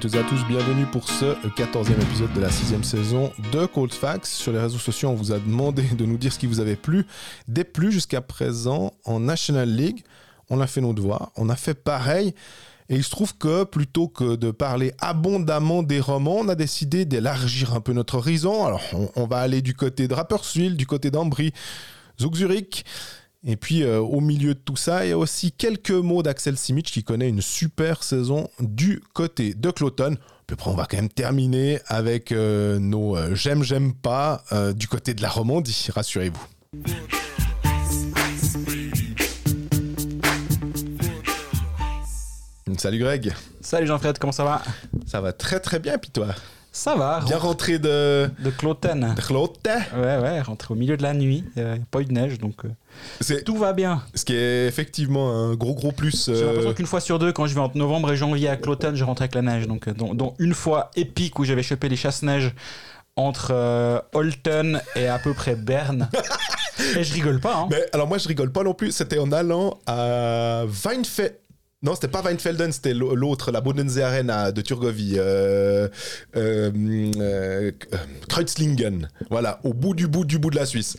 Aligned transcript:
toutes 0.00 0.14
et 0.14 0.18
à 0.18 0.22
tous, 0.22 0.46
bienvenue 0.48 0.86
pour 0.86 1.10
ce 1.10 1.34
14e 1.48 2.00
épisode 2.00 2.32
de 2.32 2.40
la 2.40 2.48
6 2.48 2.82
saison 2.84 3.30
de 3.52 3.66
Cold 3.66 3.92
Facts. 3.92 4.24
Sur 4.24 4.50
les 4.50 4.58
réseaux 4.58 4.78
sociaux, 4.78 5.10
on 5.10 5.14
vous 5.14 5.30
a 5.30 5.38
demandé 5.38 5.82
de 5.82 6.06
nous 6.06 6.16
dire 6.16 6.32
ce 6.32 6.38
qui 6.38 6.46
vous 6.46 6.58
avait 6.58 6.76
plu, 6.76 7.04
déplu 7.48 7.92
jusqu'à 7.92 8.22
présent 8.22 8.94
en 9.04 9.20
National 9.20 9.68
League. 9.68 10.02
On 10.48 10.62
a 10.62 10.66
fait 10.66 10.80
nos 10.80 10.94
devoirs, 10.94 11.32
on 11.36 11.50
a 11.50 11.56
fait 11.56 11.74
pareil. 11.74 12.34
Et 12.88 12.96
il 12.96 13.04
se 13.04 13.10
trouve 13.10 13.36
que 13.36 13.64
plutôt 13.64 14.08
que 14.08 14.36
de 14.36 14.50
parler 14.50 14.94
abondamment 15.00 15.82
des 15.82 16.00
romans, 16.00 16.38
on 16.38 16.48
a 16.48 16.54
décidé 16.54 17.04
d'élargir 17.04 17.74
un 17.74 17.80
peu 17.80 17.92
notre 17.92 18.14
horizon. 18.14 18.64
Alors, 18.64 18.82
on, 19.16 19.26
va 19.26 19.40
aller 19.40 19.60
du 19.60 19.74
côté 19.74 20.08
de 20.08 20.14
Rapperswil, 20.14 20.76
du 20.78 20.86
côté 20.86 21.10
d'Ambry, 21.10 21.52
Zug 22.18 22.36
Zurich. 22.36 22.86
Et 23.46 23.56
puis 23.56 23.82
euh, 23.82 24.00
au 24.00 24.20
milieu 24.20 24.54
de 24.54 24.58
tout 24.58 24.76
ça, 24.76 25.06
il 25.06 25.10
y 25.10 25.12
a 25.12 25.18
aussi 25.18 25.50
quelques 25.50 25.90
mots 25.90 26.22
d'Axel 26.22 26.58
Simic 26.58 26.86
qui 26.86 27.02
connaît 27.02 27.28
une 27.28 27.40
super 27.40 28.02
saison 28.02 28.50
du 28.60 29.02
côté 29.14 29.54
de 29.54 29.70
Cloton. 29.70 30.16
Puis 30.46 30.54
après, 30.54 30.70
on 30.70 30.74
va 30.74 30.84
quand 30.84 30.98
même 30.98 31.08
terminer 31.08 31.80
avec 31.86 32.32
euh, 32.32 32.78
nos 32.78 33.16
euh, 33.16 33.34
j'aime, 33.34 33.62
j'aime 33.62 33.94
pas 33.94 34.42
du 34.74 34.88
côté 34.88 35.14
de 35.14 35.22
la 35.22 35.30
Romandie, 35.30 35.88
rassurez-vous. 35.94 36.46
Salut 42.76 42.98
Greg. 42.98 43.34
Salut 43.60 43.86
Jean-Fred, 43.86 44.18
comment 44.18 44.32
ça 44.32 44.44
va? 44.44 44.62
Ça 45.06 45.20
va 45.20 45.32
très 45.32 45.60
très 45.60 45.78
bien, 45.78 45.98
puis 45.98 46.10
toi? 46.10 46.28
Ça 46.72 46.94
va. 46.94 47.20
Bien 47.26 47.38
rentré 47.38 47.78
de. 47.78 48.30
De 48.38 48.50
Cloten. 48.50 49.14
De 49.16 49.20
Cloten 49.20 49.82
Ouais, 49.96 50.18
ouais, 50.18 50.40
rentré 50.40 50.72
au 50.72 50.76
milieu 50.76 50.96
de 50.96 51.02
la 51.02 51.14
nuit. 51.14 51.44
Il 51.56 51.62
n'y 51.62 51.68
a 51.68 51.76
pas 51.90 52.00
eu 52.00 52.04
de 52.04 52.12
neige, 52.12 52.38
donc. 52.38 52.64
Euh, 52.64 53.40
tout 53.44 53.56
va 53.56 53.72
bien. 53.72 54.02
Ce 54.14 54.24
qui 54.24 54.34
est 54.34 54.66
effectivement 54.66 55.32
un 55.32 55.54
gros 55.54 55.74
gros 55.74 55.92
plus. 55.92 56.26
J'ai 56.26 56.44
l'impression 56.44 56.70
euh, 56.70 56.74
qu'une 56.74 56.86
fois 56.86 57.00
sur 57.00 57.18
deux, 57.18 57.32
quand 57.32 57.46
je 57.46 57.54
vais 57.54 57.60
entre 57.60 57.76
novembre 57.76 58.12
et 58.12 58.16
janvier 58.16 58.48
à 58.48 58.56
Cloten, 58.56 58.94
je 58.94 59.04
rentre 59.04 59.22
avec 59.22 59.34
la 59.34 59.42
neige. 59.42 59.66
Donc, 59.66 59.88
euh, 59.88 59.94
dont, 59.94 60.34
une 60.38 60.54
fois 60.54 60.90
épique 60.94 61.38
où 61.38 61.44
j'avais 61.44 61.62
chopé 61.62 61.88
les 61.88 61.96
chasse-neige 61.96 62.52
entre 63.16 64.04
Holton 64.14 64.80
et 64.94 65.08
à 65.08 65.18
peu 65.18 65.34
près 65.34 65.56
Berne. 65.56 66.08
et 66.96 67.02
je 67.02 67.12
rigole 67.12 67.40
pas. 67.40 67.56
Hein. 67.56 67.68
Mais 67.70 67.84
alors 67.92 68.06
moi 68.06 68.18
je 68.18 68.28
rigole 68.28 68.52
pas 68.52 68.62
non 68.62 68.74
plus. 68.74 68.92
C'était 68.92 69.18
en 69.18 69.32
allant 69.32 69.78
à 69.86 70.64
Weinfeld. 70.84 71.34
Non, 71.82 71.94
c'était 71.94 72.08
pas 72.08 72.20
Weinfelden, 72.20 72.72
c'était 72.72 72.92
l'autre, 72.92 73.50
la 73.50 73.62
Bodense 73.62 73.96
Arena 73.96 74.52
de 74.52 74.60
Turgovie. 74.60 75.14
Euh, 75.16 75.88
euh, 76.36 76.70
euh, 77.16 77.72
Kreuzlingen. 78.28 79.08
Voilà, 79.30 79.60
au 79.64 79.72
bout 79.72 79.94
du 79.94 80.06
bout 80.06 80.26
du 80.26 80.38
bout 80.38 80.50
de 80.50 80.56
la 80.56 80.66
Suisse. 80.66 80.98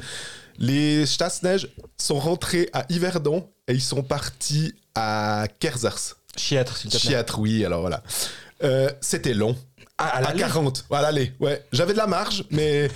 Les 0.58 1.06
Chasse-Neige 1.06 1.70
sont 1.98 2.20
rentrés 2.20 2.70
à 2.74 2.86
Yverdon 2.90 3.48
et 3.68 3.74
ils 3.74 3.82
sont 3.82 4.02
partis 4.02 4.74
à 4.96 5.46
Kerzers. 5.60 6.18
Chiatre, 6.36 6.78
s'il 6.78 6.90
te 6.90 6.98
plaît. 6.98 7.10
Chiatre, 7.12 7.40
oui, 7.40 7.64
alors 7.64 7.82
voilà. 7.82 8.02
C'était 9.02 9.36
long. 9.36 9.56
Ah, 10.00 10.18
à, 10.18 10.30
à 10.30 10.34
40. 10.34 10.86
Voilà, 10.90 11.10
allez, 11.10 11.32
ouais. 11.40 11.64
J'avais 11.72 11.94
de 11.94 11.98
la 11.98 12.08
marge, 12.08 12.44
mais 12.50 12.90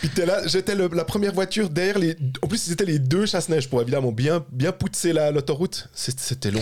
puis 0.00 0.10
là, 0.24 0.46
j'étais 0.46 0.74
la 0.74 1.04
première 1.04 1.32
voiture 1.32 1.68
derrière 1.68 1.98
les. 1.98 2.16
En 2.42 2.48
plus, 2.48 2.58
c'était 2.58 2.84
les 2.84 2.98
deux 2.98 3.26
chasse-neige 3.26 3.68
pour 3.68 3.82
évidemment 3.82 4.12
bien, 4.12 4.44
bien 4.50 4.72
pousser 4.72 5.12
l'autoroute. 5.12 5.88
C'était 5.94 6.50
long. 6.50 6.60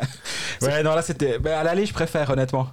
ouais, 0.62 0.82
non, 0.82 0.94
là, 0.94 1.02
c'était. 1.02 1.38
Ben, 1.38 1.58
à 1.58 1.64
l'aller, 1.64 1.86
je 1.86 1.92
préfère, 1.92 2.30
honnêtement. 2.30 2.68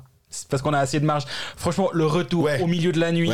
Parce 0.50 0.62
qu'on 0.62 0.74
a 0.74 0.80
assez 0.80 1.00
de 1.00 1.06
marge. 1.06 1.24
Franchement, 1.56 1.90
le 1.94 2.06
retour 2.06 2.50
au 2.62 2.68
milieu 2.68 2.92
de 2.92 3.00
la 3.00 3.14
nuit, 3.14 3.32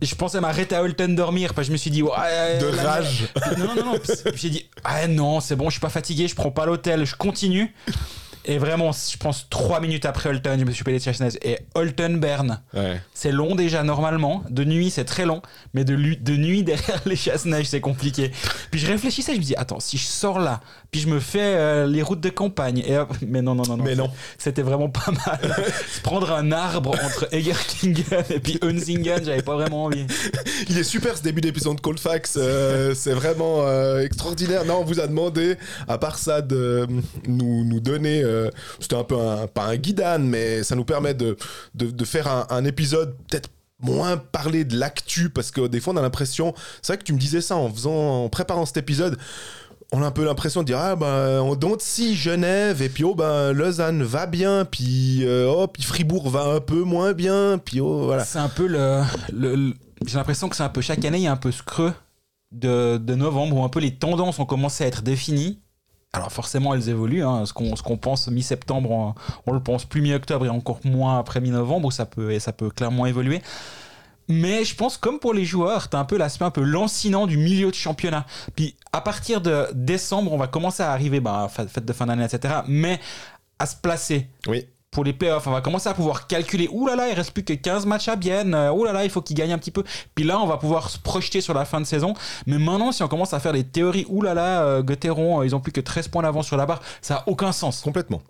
je 0.00 0.14
pensais 0.14 0.40
m'arrêter 0.40 0.76
à 0.76 0.82
Holton 0.82 1.14
dormir. 1.14 1.54
Parce 1.54 1.66
que 1.66 1.68
je 1.68 1.72
me 1.72 1.76
suis 1.76 1.90
dit, 1.90 2.02
ouais, 2.02 2.58
de 2.60 2.66
rage. 2.66 3.28
Non, 3.58 3.74
non, 3.74 3.84
non. 3.84 4.00
J'ai 4.34 4.50
dit, 4.50 4.70
ah 4.84 5.08
non, 5.08 5.40
c'est 5.40 5.56
bon, 5.56 5.66
je 5.66 5.72
suis 5.72 5.80
pas 5.80 5.88
fatigué, 5.88 6.28
je 6.28 6.36
prends 6.36 6.52
pas 6.52 6.66
l'hôtel, 6.66 7.04
je 7.04 7.16
continue. 7.16 7.74
Et 8.48 8.58
vraiment, 8.58 8.92
je 8.92 9.16
pense 9.16 9.48
trois 9.50 9.80
minutes 9.80 10.06
après 10.06 10.28
Holton, 10.28 10.56
je 10.58 10.64
me 10.64 10.70
suis 10.70 10.84
payé 10.84 10.98
les 10.98 11.02
chasse 11.04 11.36
Et 11.42 11.58
Holton 11.74 12.18
Bern, 12.18 12.60
c'est 13.12 13.32
long 13.32 13.56
déjà 13.56 13.82
normalement. 13.82 14.44
De 14.50 14.64
nuit, 14.64 14.90
c'est 14.90 15.04
très 15.04 15.26
long. 15.26 15.42
Mais 15.74 15.84
de, 15.84 15.96
de 15.96 16.36
nuit 16.36 16.62
derrière 16.62 17.02
les 17.06 17.16
chasse-neige, 17.16 17.66
c'est 17.66 17.80
compliqué. 17.80 18.30
Puis 18.70 18.78
je 18.78 18.86
réfléchissais, 18.86 19.34
je 19.34 19.40
me 19.40 19.44
dis, 19.44 19.56
attends, 19.56 19.80
si 19.80 19.98
je 19.98 20.04
sors 20.04 20.38
là, 20.38 20.60
puis 20.90 21.00
je 21.00 21.08
me 21.08 21.20
fais 21.20 21.40
euh, 21.40 21.86
les 21.86 22.02
routes 22.02 22.20
de 22.20 22.28
campagne. 22.28 22.78
Et 22.78 22.96
mais 23.26 23.42
non, 23.42 23.54
non, 23.54 23.64
non, 23.66 23.76
non. 23.76 23.84
Mais 23.84 23.94
non. 23.94 24.10
C'était 24.38 24.62
vraiment 24.62 24.88
pas 24.88 25.10
mal. 25.10 25.56
Prendre 26.02 26.32
un 26.32 26.52
arbre 26.52 26.92
entre 27.04 27.28
Egerkingen 27.32 28.24
et 28.30 28.40
puis 28.40 28.58
Unzingen, 28.62 29.24
j'avais 29.24 29.42
pas 29.42 29.54
vraiment 29.54 29.84
envie. 29.84 30.06
Il 30.68 30.78
est 30.78 30.84
super 30.84 31.16
ce 31.16 31.22
début 31.22 31.40
d'épisode 31.40 31.76
de 31.76 31.80
Coldfax. 31.80 32.36
Euh, 32.38 32.94
c'est 32.94 33.12
vraiment 33.12 33.66
euh, 33.66 34.00
extraordinaire. 34.00 34.64
Non, 34.64 34.80
on 34.80 34.84
vous 34.84 35.00
a 35.00 35.06
demandé, 35.06 35.56
à 35.88 35.98
part 35.98 36.18
ça, 36.18 36.40
de 36.40 36.86
nous, 37.26 37.64
nous 37.64 37.80
donner. 37.80 38.22
C'était 38.80 38.96
un 38.96 39.04
peu 39.04 39.18
un, 39.18 39.46
pas 39.46 39.64
un 39.64 39.76
guidane, 39.76 40.28
mais 40.28 40.62
ça 40.62 40.74
nous 40.74 40.84
permet 40.84 41.14
de, 41.14 41.36
de, 41.74 42.04
faire 42.04 42.28
un, 42.28 42.46
un 42.50 42.64
épisode 42.64 43.16
peut-être 43.28 43.50
moins 43.80 44.16
parler 44.16 44.64
de 44.64 44.78
l'actu 44.78 45.28
parce 45.28 45.50
que 45.50 45.66
des 45.66 45.80
fois 45.80 45.92
on 45.92 45.96
a 45.98 46.02
l'impression 46.02 46.54
c'est 46.80 46.94
vrai 46.94 46.98
que 46.98 47.04
tu 47.04 47.12
me 47.12 47.18
disais 47.18 47.42
ça 47.42 47.56
en 47.56 47.70
faisant 47.70 48.24
en 48.24 48.28
préparant 48.30 48.64
cet 48.64 48.78
épisode 48.78 49.18
on 49.92 50.02
a 50.02 50.06
un 50.06 50.10
peu 50.10 50.24
l'impression 50.24 50.62
de 50.62 50.66
dire 50.66 50.78
ah 50.78 50.96
ben 50.96 51.40
on 51.40 51.54
donne 51.54 51.78
si 51.78 52.16
Genève 52.16 52.82
et 52.82 52.88
puis 52.88 53.04
oh 53.04 53.14
ben 53.14 53.52
Lausanne 53.52 54.02
va 54.02 54.26
bien 54.26 54.64
puis 54.64 55.24
oh 55.26 55.66
puis 55.68 55.82
Fribourg 55.82 56.28
va 56.28 56.44
un 56.44 56.60
peu 56.60 56.82
moins 56.82 57.12
bien 57.12 57.58
puis 57.64 57.80
oh 57.80 58.04
voilà 58.04 58.24
c'est 58.24 58.38
un 58.38 58.48
peu 58.48 58.66
le, 58.66 59.74
j'ai 60.04 60.16
l'impression 60.16 60.48
que 60.48 60.56
c'est 60.56 60.64
un 60.64 60.68
peu 60.68 60.80
chaque 60.80 61.04
année 61.04 61.18
il 61.18 61.24
y 61.24 61.28
a 61.28 61.32
un 61.32 61.36
peu 61.36 61.52
ce 61.52 61.62
creux 61.62 61.94
de, 62.52 62.96
de 62.96 63.14
novembre 63.14 63.56
où 63.56 63.64
un 63.64 63.68
peu 63.68 63.80
les 63.80 63.94
tendances 63.94 64.38
ont 64.38 64.44
commencé 64.44 64.84
à 64.84 64.86
être 64.88 65.02
définies 65.02 65.60
alors 66.16 66.32
forcément, 66.32 66.74
elles 66.74 66.88
évoluent. 66.88 67.24
Hein. 67.24 67.44
Ce 67.44 67.52
qu'on 67.52 67.96
pense 67.98 68.28
mi-septembre, 68.28 69.14
on, 69.46 69.52
le 69.52 69.60
pense 69.60 69.84
plus 69.84 70.00
mi-octobre 70.00 70.46
et 70.46 70.48
encore 70.48 70.80
moins 70.84 71.18
après 71.18 71.40
mi-novembre, 71.40 71.88
où 71.88 71.90
ça 71.90 72.06
peut, 72.06 72.32
et 72.32 72.40
ça 72.40 72.52
peut 72.52 72.70
clairement 72.70 73.04
évoluer. 73.04 73.42
Mais 74.28 74.64
je 74.64 74.74
pense, 74.74 74.96
comme 74.96 75.18
pour 75.18 75.34
les 75.34 75.44
joueurs, 75.44 75.88
tu 75.88 75.96
as 75.96 76.00
un 76.00 76.04
peu 76.04 76.16
l'aspect 76.16 76.44
un 76.44 76.50
peu 76.50 76.62
lancinant 76.62 77.26
du 77.26 77.36
milieu 77.36 77.70
de 77.70 77.74
championnat. 77.74 78.26
Puis 78.54 78.76
à 78.92 79.00
partir 79.00 79.40
de 79.40 79.66
décembre, 79.72 80.32
on 80.32 80.38
va 80.38 80.46
commencer 80.46 80.82
à 80.82 80.92
arriver, 80.92 81.20
bah, 81.20 81.48
fête 81.48 81.84
de 81.84 81.92
fin 81.92 82.06
d'année, 82.06 82.24
etc. 82.24 82.54
Mais 82.66 83.00
à 83.58 83.66
se 83.66 83.76
placer. 83.76 84.28
Oui 84.46 84.66
pour 84.96 85.04
les 85.04 85.12
playoffs. 85.12 85.46
On 85.46 85.50
va 85.50 85.60
commencer 85.60 85.90
à 85.90 85.94
pouvoir 85.94 86.26
calculer. 86.26 86.70
Ouh 86.72 86.86
là 86.86 86.96
là, 86.96 87.10
il 87.10 87.14
reste 87.14 87.32
plus 87.32 87.44
que 87.44 87.52
15 87.52 87.84
matchs 87.84 88.08
à 88.08 88.16
Bienne. 88.16 88.54
Euh, 88.54 88.72
ouh 88.72 88.82
là 88.82 88.94
là, 88.94 89.04
il 89.04 89.10
faut 89.10 89.20
qu'il 89.20 89.36
gagne 89.36 89.52
un 89.52 89.58
petit 89.58 89.70
peu. 89.70 89.84
Puis 90.14 90.24
là, 90.24 90.40
on 90.40 90.46
va 90.46 90.56
pouvoir 90.56 90.88
se 90.88 90.98
projeter 90.98 91.42
sur 91.42 91.52
la 91.52 91.66
fin 91.66 91.82
de 91.82 91.84
saison. 91.84 92.14
Mais 92.46 92.56
maintenant, 92.56 92.92
si 92.92 93.02
on 93.02 93.08
commence 93.08 93.34
à 93.34 93.38
faire 93.38 93.52
des 93.52 93.64
théories, 93.64 94.06
ouh 94.08 94.22
là 94.22 94.32
là, 94.32 94.62
euh, 94.62 94.82
euh 94.82 95.44
ils 95.44 95.54
ont 95.54 95.60
plus 95.60 95.72
que 95.72 95.82
13 95.82 96.08
points 96.08 96.22
d'avance 96.22 96.46
sur 96.46 96.56
la 96.56 96.64
barre, 96.64 96.80
ça 97.02 97.16
a 97.16 97.24
aucun 97.26 97.52
sens. 97.52 97.82
Complètement. 97.82 98.22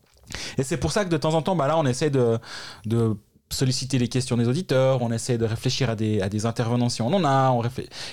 Et 0.58 0.64
c'est 0.64 0.76
pour 0.76 0.90
ça 0.90 1.04
que 1.04 1.08
de 1.08 1.16
temps 1.16 1.34
en 1.34 1.42
temps, 1.42 1.54
bah 1.54 1.68
là, 1.68 1.78
on 1.78 1.86
essaie 1.86 2.10
de, 2.10 2.36
de 2.84 3.16
solliciter 3.48 3.98
les 3.98 4.08
questions 4.08 4.36
des 4.36 4.48
auditeurs, 4.48 5.02
on 5.02 5.12
essaie 5.12 5.38
de 5.38 5.44
réfléchir 5.44 5.88
à 5.88 5.96
des, 5.96 6.20
à 6.20 6.28
des 6.28 6.46
intervenants 6.46 6.88
si 6.88 7.02
on 7.02 7.08
en 7.08 7.24
a. 7.24 7.50
On 7.50 7.62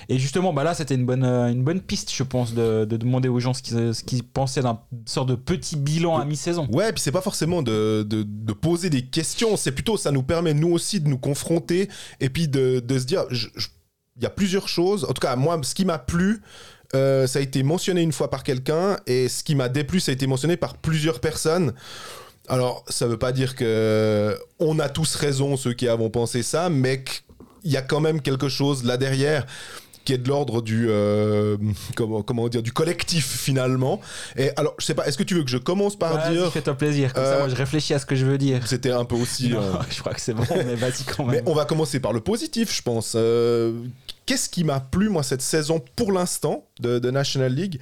Et 0.10 0.20
justement, 0.20 0.54
bah 0.54 0.64
là, 0.64 0.74
c'était 0.74 0.96
une 0.96 1.06
bonne, 1.06 1.24
euh, 1.24 1.52
une 1.52 1.64
bonne 1.64 1.82
piste, 1.82 2.14
je 2.14 2.24
pense, 2.24 2.54
de, 2.54 2.86
de 2.86 2.98
demander 2.98 3.30
aux 3.30 3.40
gens 3.40 3.54
ce 3.54 3.62
qu'ils, 3.62 3.96
ce 3.96 4.04
qu'ils 4.04 4.24
pensaient 4.24 4.62
d'un 4.62 4.80
sorte 5.06 5.30
de 5.30 5.36
petit 5.36 5.76
bilan 5.76 6.18
à 6.18 6.26
mi-saison. 6.26 6.68
Ouais, 6.72 6.92
puis 6.94 7.02
c'est 7.02 7.12
pas 7.12 7.22
forcément 7.22 7.62
de, 7.64 8.06
de, 8.08 8.24
de, 8.24 8.54
poser 8.54 8.90
des 8.90 9.04
questions, 9.04 9.58
c'est 9.58 9.72
plutôt, 9.72 9.98
ça 9.98 10.12
nous 10.12 10.24
permet, 10.24 10.54
nous 10.54 10.72
aussi, 10.72 11.00
de 11.00 11.10
nous 11.10 11.18
confronter 11.18 11.90
et 12.20 12.30
puis 12.30 12.48
de, 12.48 12.80
de 12.80 13.00
se 13.00 13.06
dire, 13.06 13.26
il 13.32 14.24
y 14.24 14.26
a 14.26 14.30
plusieurs 14.30 14.68
choses. 14.68 15.06
En 15.06 15.14
tout 15.14 15.22
cas, 15.22 15.36
moi, 15.36 15.60
ce 15.64 15.74
qui 15.74 15.86
m'a 15.86 15.98
plu, 15.98 16.42
euh, 16.96 17.26
ça 17.26 17.40
a 17.40 17.42
été 17.42 17.64
mentionné 17.64 18.02
une 18.02 18.12
fois 18.12 18.30
par 18.30 18.44
quelqu'un, 18.44 18.98
et 19.08 19.28
ce 19.28 19.44
qui 19.44 19.56
m'a 19.56 19.70
déplu, 19.70 20.00
ça 20.00 20.12
a 20.12 20.14
été 20.14 20.28
mentionné 20.28 20.58
par 20.58 20.78
plusieurs 20.78 21.20
personnes. 21.20 21.74
Alors, 22.50 22.84
ça 22.90 23.08
veut 23.08 23.18
pas 23.18 23.32
dire 23.32 23.56
que 23.56 24.38
on 24.60 24.80
a 24.80 24.90
tous 24.90 25.16
raison, 25.16 25.56
ceux 25.58 25.74
qui 25.74 25.88
avons 25.88 26.10
pensé 26.10 26.44
ça, 26.44 26.70
mais 26.70 27.04
qu'il 27.04 27.72
y 27.72 27.78
a 27.78 27.82
quand 27.82 28.02
même 28.02 28.22
quelque 28.22 28.50
chose 28.50 28.84
là 28.84 28.98
derrière 28.98 29.46
qui 30.06 30.14
est 30.14 30.18
de 30.18 30.28
l'ordre 30.28 30.62
du 30.62 30.88
euh, 30.90 31.58
comment, 31.96 32.22
comment 32.22 32.48
dire 32.50 32.62
du 32.62 32.74
collectif 32.74 33.26
finalement. 33.26 34.02
Et 34.36 34.52
alors, 34.58 34.76
je 34.80 34.86
sais 34.86 34.94
pas, 34.94 35.08
est-ce 35.08 35.18
que 35.18 35.24
tu 35.24 35.36
veux 35.36 35.44
que 35.44 35.50
je 35.50 35.58
commence 35.58 35.96
par 35.96 36.30
dire 36.30 36.52
Fais-toi 36.52 36.76
plaisir, 36.76 37.14
comme 37.14 37.24
ça, 37.24 37.40
moi, 37.40 37.50
je 37.50 37.56
réfléchis 37.56 37.94
à 37.94 38.00
ce 38.00 38.06
que 38.06 38.16
je 38.16 38.26
veux 38.26 38.38
dire. 38.38 38.68
C'était 38.68 38.92
un 38.92 39.06
peu 39.06 39.16
aussi. 39.16 39.54
Euh, 39.54 39.74
je 39.90 40.00
crois 40.00 40.14
que 40.14 40.22
c'est 40.22 40.34
bon, 40.34 40.44
mais 40.50 40.76
vas-y 40.76 41.04
quand 41.04 41.26
même. 41.26 41.44
Mais 41.44 41.50
on 41.50 41.54
va 41.54 41.66
commencer 41.66 42.00
par 42.00 42.14
le 42.14 42.20
positif, 42.20 42.76
je 42.76 42.82
pense. 42.82 43.14
Euh, 43.16 43.74
qu'est-ce 44.26 44.50
qui 44.50 44.64
m'a 44.64 44.80
plu 44.80 45.10
moi 45.10 45.24
cette 45.24 45.42
saison 45.42 45.82
pour 45.96 46.12
l'instant 46.12 46.66
de, 46.80 47.12
National 47.12 47.54
League? 47.54 47.80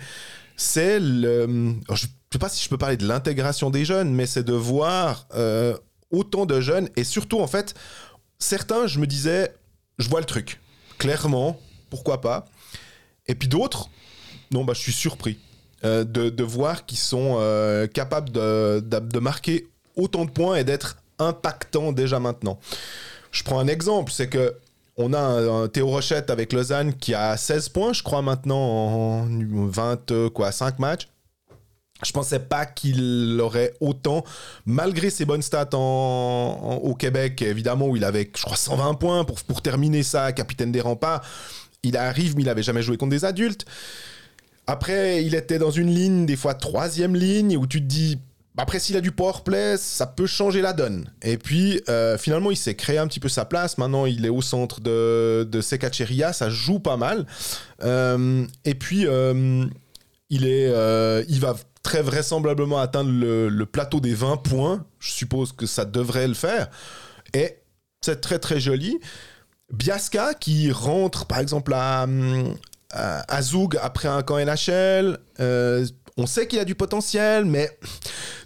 C'est 0.55 0.99
le 0.99 1.75
je 1.93 2.05
sais 2.31 2.39
pas 2.39 2.49
si 2.49 2.63
je 2.63 2.69
peux 2.69 2.77
parler 2.77 2.97
de 2.97 3.05
l'intégration 3.05 3.69
des 3.69 3.85
jeunes, 3.85 4.13
mais 4.13 4.25
c'est 4.25 4.43
de 4.43 4.53
voir 4.53 5.27
euh, 5.35 5.77
autant 6.11 6.45
de 6.45 6.61
jeunes 6.61 6.89
et 6.95 7.03
surtout 7.03 7.39
en 7.39 7.47
fait, 7.47 7.75
certains, 8.39 8.87
je 8.87 8.99
me 8.99 9.07
disais, 9.07 9.53
je 9.99 10.09
vois 10.09 10.21
le 10.21 10.25
truc, 10.25 10.61
clairement, 10.97 11.59
pourquoi 11.89 12.21
pas. 12.21 12.45
Et 13.27 13.35
puis 13.35 13.47
d'autres, 13.47 13.89
non, 14.51 14.63
bah 14.63 14.73
je 14.73 14.79
suis 14.79 14.93
surpris 14.93 15.39
euh, 15.83 16.03
de, 16.03 16.43
voir 16.43 16.85
qu'ils 16.85 16.97
sont 16.97 17.37
euh, 17.39 17.87
capables 17.87 18.29
de, 18.31 18.79
de, 18.79 19.19
marquer 19.19 19.67
autant 19.95 20.25
de 20.25 20.31
points 20.31 20.55
et 20.55 20.63
d'être 20.63 20.97
impactants 21.19 21.91
déjà 21.91 22.19
maintenant. 22.19 22.59
Je 23.31 23.43
prends 23.43 23.59
un 23.59 23.67
exemple, 23.67 24.11
c'est 24.11 24.29
que 24.29 24.55
on 24.97 25.13
a 25.13 25.19
un, 25.19 25.67
Théo 25.67 25.87
Rochette 25.87 26.29
avec 26.29 26.53
Lausanne 26.53 26.93
qui 26.93 27.13
a 27.13 27.35
16 27.35 27.69
points, 27.69 27.93
je 27.93 28.03
crois, 28.03 28.21
maintenant 28.21 28.57
en 28.57 29.27
20, 29.27 30.29
quoi, 30.33 30.51
5 30.51 30.79
matchs. 30.79 31.07
Je 32.03 32.11
pensais 32.11 32.39
pas 32.39 32.65
qu'il 32.65 33.39
aurait 33.41 33.73
autant, 33.79 34.23
malgré 34.65 35.09
ses 35.09 35.25
bonnes 35.25 35.41
stats 35.41 35.69
au 35.73 36.95
Québec, 36.97 37.41
évidemment, 37.41 37.87
où 37.87 37.95
il 37.95 38.03
avait, 38.03 38.29
je 38.35 38.43
crois, 38.43 38.57
120 38.57 38.95
points 38.95 39.23
pour, 39.23 39.41
pour 39.43 39.61
terminer 39.61 40.03
ça, 40.03 40.31
capitaine 40.31 40.71
des 40.71 40.81
remparts. 40.81 41.23
Il 41.83 41.97
arrive, 41.97 42.35
mais 42.35 42.43
il 42.43 42.49
avait 42.49 42.63
jamais 42.63 42.81
joué 42.81 42.97
contre 42.97 43.11
des 43.11 43.25
adultes. 43.25 43.65
Après, 44.67 45.23
il 45.23 45.35
était 45.35 45.59
dans 45.59 45.71
une 45.71 45.93
ligne, 45.93 46.25
des 46.25 46.35
fois 46.35 46.53
troisième 46.53 47.15
ligne, 47.15 47.57
où 47.57 47.67
tu 47.67 47.81
te 47.81 47.87
dis, 47.87 48.19
après, 48.57 48.79
s'il 48.79 48.97
a 48.97 49.01
du 49.01 49.11
powerplay, 49.11 49.77
ça 49.77 50.05
peut 50.05 50.27
changer 50.27 50.61
la 50.61 50.73
donne. 50.73 51.09
Et 51.23 51.37
puis, 51.37 51.81
euh, 51.89 52.17
finalement, 52.17 52.51
il 52.51 52.57
s'est 52.57 52.75
créé 52.75 52.97
un 52.97 53.07
petit 53.07 53.19
peu 53.19 53.29
sa 53.29 53.45
place. 53.45 53.77
Maintenant, 53.77 54.05
il 54.05 54.25
est 54.25 54.29
au 54.29 54.41
centre 54.41 54.81
de, 54.81 55.47
de 55.49 55.61
Sekacheria. 55.61 56.33
Ça 56.33 56.49
joue 56.49 56.79
pas 56.79 56.97
mal. 56.97 57.25
Euh, 57.83 58.45
et 58.65 58.75
puis, 58.75 59.07
euh, 59.07 59.65
il, 60.29 60.45
est, 60.45 60.67
il 61.29 61.39
va 61.39 61.55
très 61.83 62.01
vraisemblablement 62.01 62.79
atteindre 62.79 63.11
le, 63.11 63.65
plateau 63.65 63.99
des 63.99 64.13
20 64.13 64.37
points. 64.37 64.85
Je 64.99 65.11
suppose 65.11 65.51
que 65.51 65.65
ça 65.65 65.85
devrait 65.85 66.27
le 66.27 66.33
faire. 66.33 66.69
Et 67.33 67.57
c'est 68.01 68.21
très 68.21 68.39
très 68.39 68.59
joli. 68.59 68.99
Biasca 69.71 70.33
qui 70.33 70.71
rentre 70.71 71.25
par 71.25 71.39
exemple 71.39 71.73
à, 71.73 72.05
à, 72.91 73.41
Zoug 73.41 73.77
après 73.81 74.07
un 74.07 74.21
camp 74.21 74.37
NHL. 74.37 75.17
Euh, 75.39 75.85
on 76.17 76.25
sait 76.27 76.47
qu'il 76.47 76.59
a 76.59 76.65
du 76.65 76.75
potentiel, 76.75 77.45
mais 77.45 77.69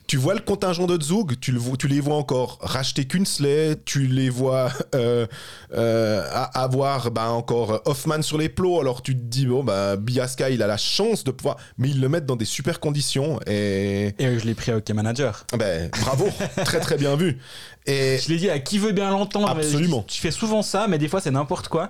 tu 0.08 0.18
vois 0.18 0.34
le 0.34 0.40
contingent 0.40 0.86
de 0.86 1.02
Zug, 1.02 1.40
tu, 1.40 1.52
le, 1.52 1.60
tu 1.78 1.88
les 1.88 2.00
vois 2.00 2.16
encore 2.16 2.60
racheter 2.62 3.06
Kunsley, 3.06 3.76
tu 3.86 4.06
les 4.08 4.30
vois 4.30 4.72
euh, 4.96 5.26
euh, 5.74 6.24
avoir 6.54 7.12
bah, 7.12 7.30
encore 7.30 7.82
Hoffman 7.86 8.22
sur 8.22 8.38
les 8.38 8.50
plots, 8.50 8.80
alors 8.80 9.02
tu 9.02 9.16
te 9.16 9.24
dis, 9.24 9.46
bon, 9.46 9.64
bah, 9.64 9.96
Biasca, 9.96 10.50
il 10.50 10.62
a 10.62 10.68
la 10.68 10.78
chance 10.78 11.24
de 11.24 11.32
pouvoir, 11.32 11.58
mais 11.78 11.90
ils 11.90 12.00
le 12.00 12.10
mettent 12.10 12.26
dans 12.26 12.36
des 12.36 12.46
super 12.46 12.80
conditions. 12.80 13.40
Et, 13.48 14.14
et 14.20 14.40
je 14.40 14.46
l'ai 14.46 14.54
pris 14.54 14.72
à 14.72 14.78
Hockey 14.78 14.94
Manager. 14.94 15.46
Ben, 15.58 15.90
bravo, 16.02 16.30
très 16.64 16.80
très 16.80 16.98
bien 16.98 17.16
vu. 17.16 17.40
Et 17.86 18.18
je 18.24 18.30
l'ai 18.30 18.38
dit 18.38 18.50
à 18.50 18.60
qui 18.60 18.78
veut 18.78 18.92
bien 18.92 19.10
l'entendre. 19.10 19.50
Absolument. 19.50 20.04
Tu 20.08 20.22
fais 20.22 20.32
souvent 20.32 20.62
ça, 20.62 20.88
mais 20.88 20.98
des 20.98 21.08
fois 21.08 21.22
c'est 21.22 21.32
n'importe 21.32 21.68
quoi. 21.68 21.90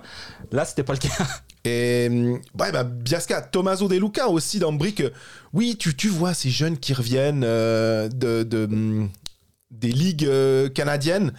Là, 0.52 0.64
c'était 0.64 0.84
pas 0.84 0.92
le 0.92 0.98
cas. 0.98 1.08
Et 1.66 2.08
ouais, 2.08 2.70
bah, 2.70 2.84
Biasca, 2.84 3.42
Tommaso 3.42 3.88
De 3.88 3.96
Luca 3.96 4.28
aussi 4.28 4.60
dans 4.60 4.72
Brick. 4.72 5.02
Oui, 5.52 5.76
tu, 5.76 6.08
vois 6.08 6.32
ces 6.32 6.48
jeunes 6.48 6.78
qui 6.78 6.94
reviennent 6.94 7.42
euh, 7.44 8.08
de, 8.08 8.44
de, 8.44 8.66
mm, 8.66 9.10
des 9.72 9.90
ligues 9.90 10.26
euh, 10.26 10.68
canadiennes. 10.68 11.32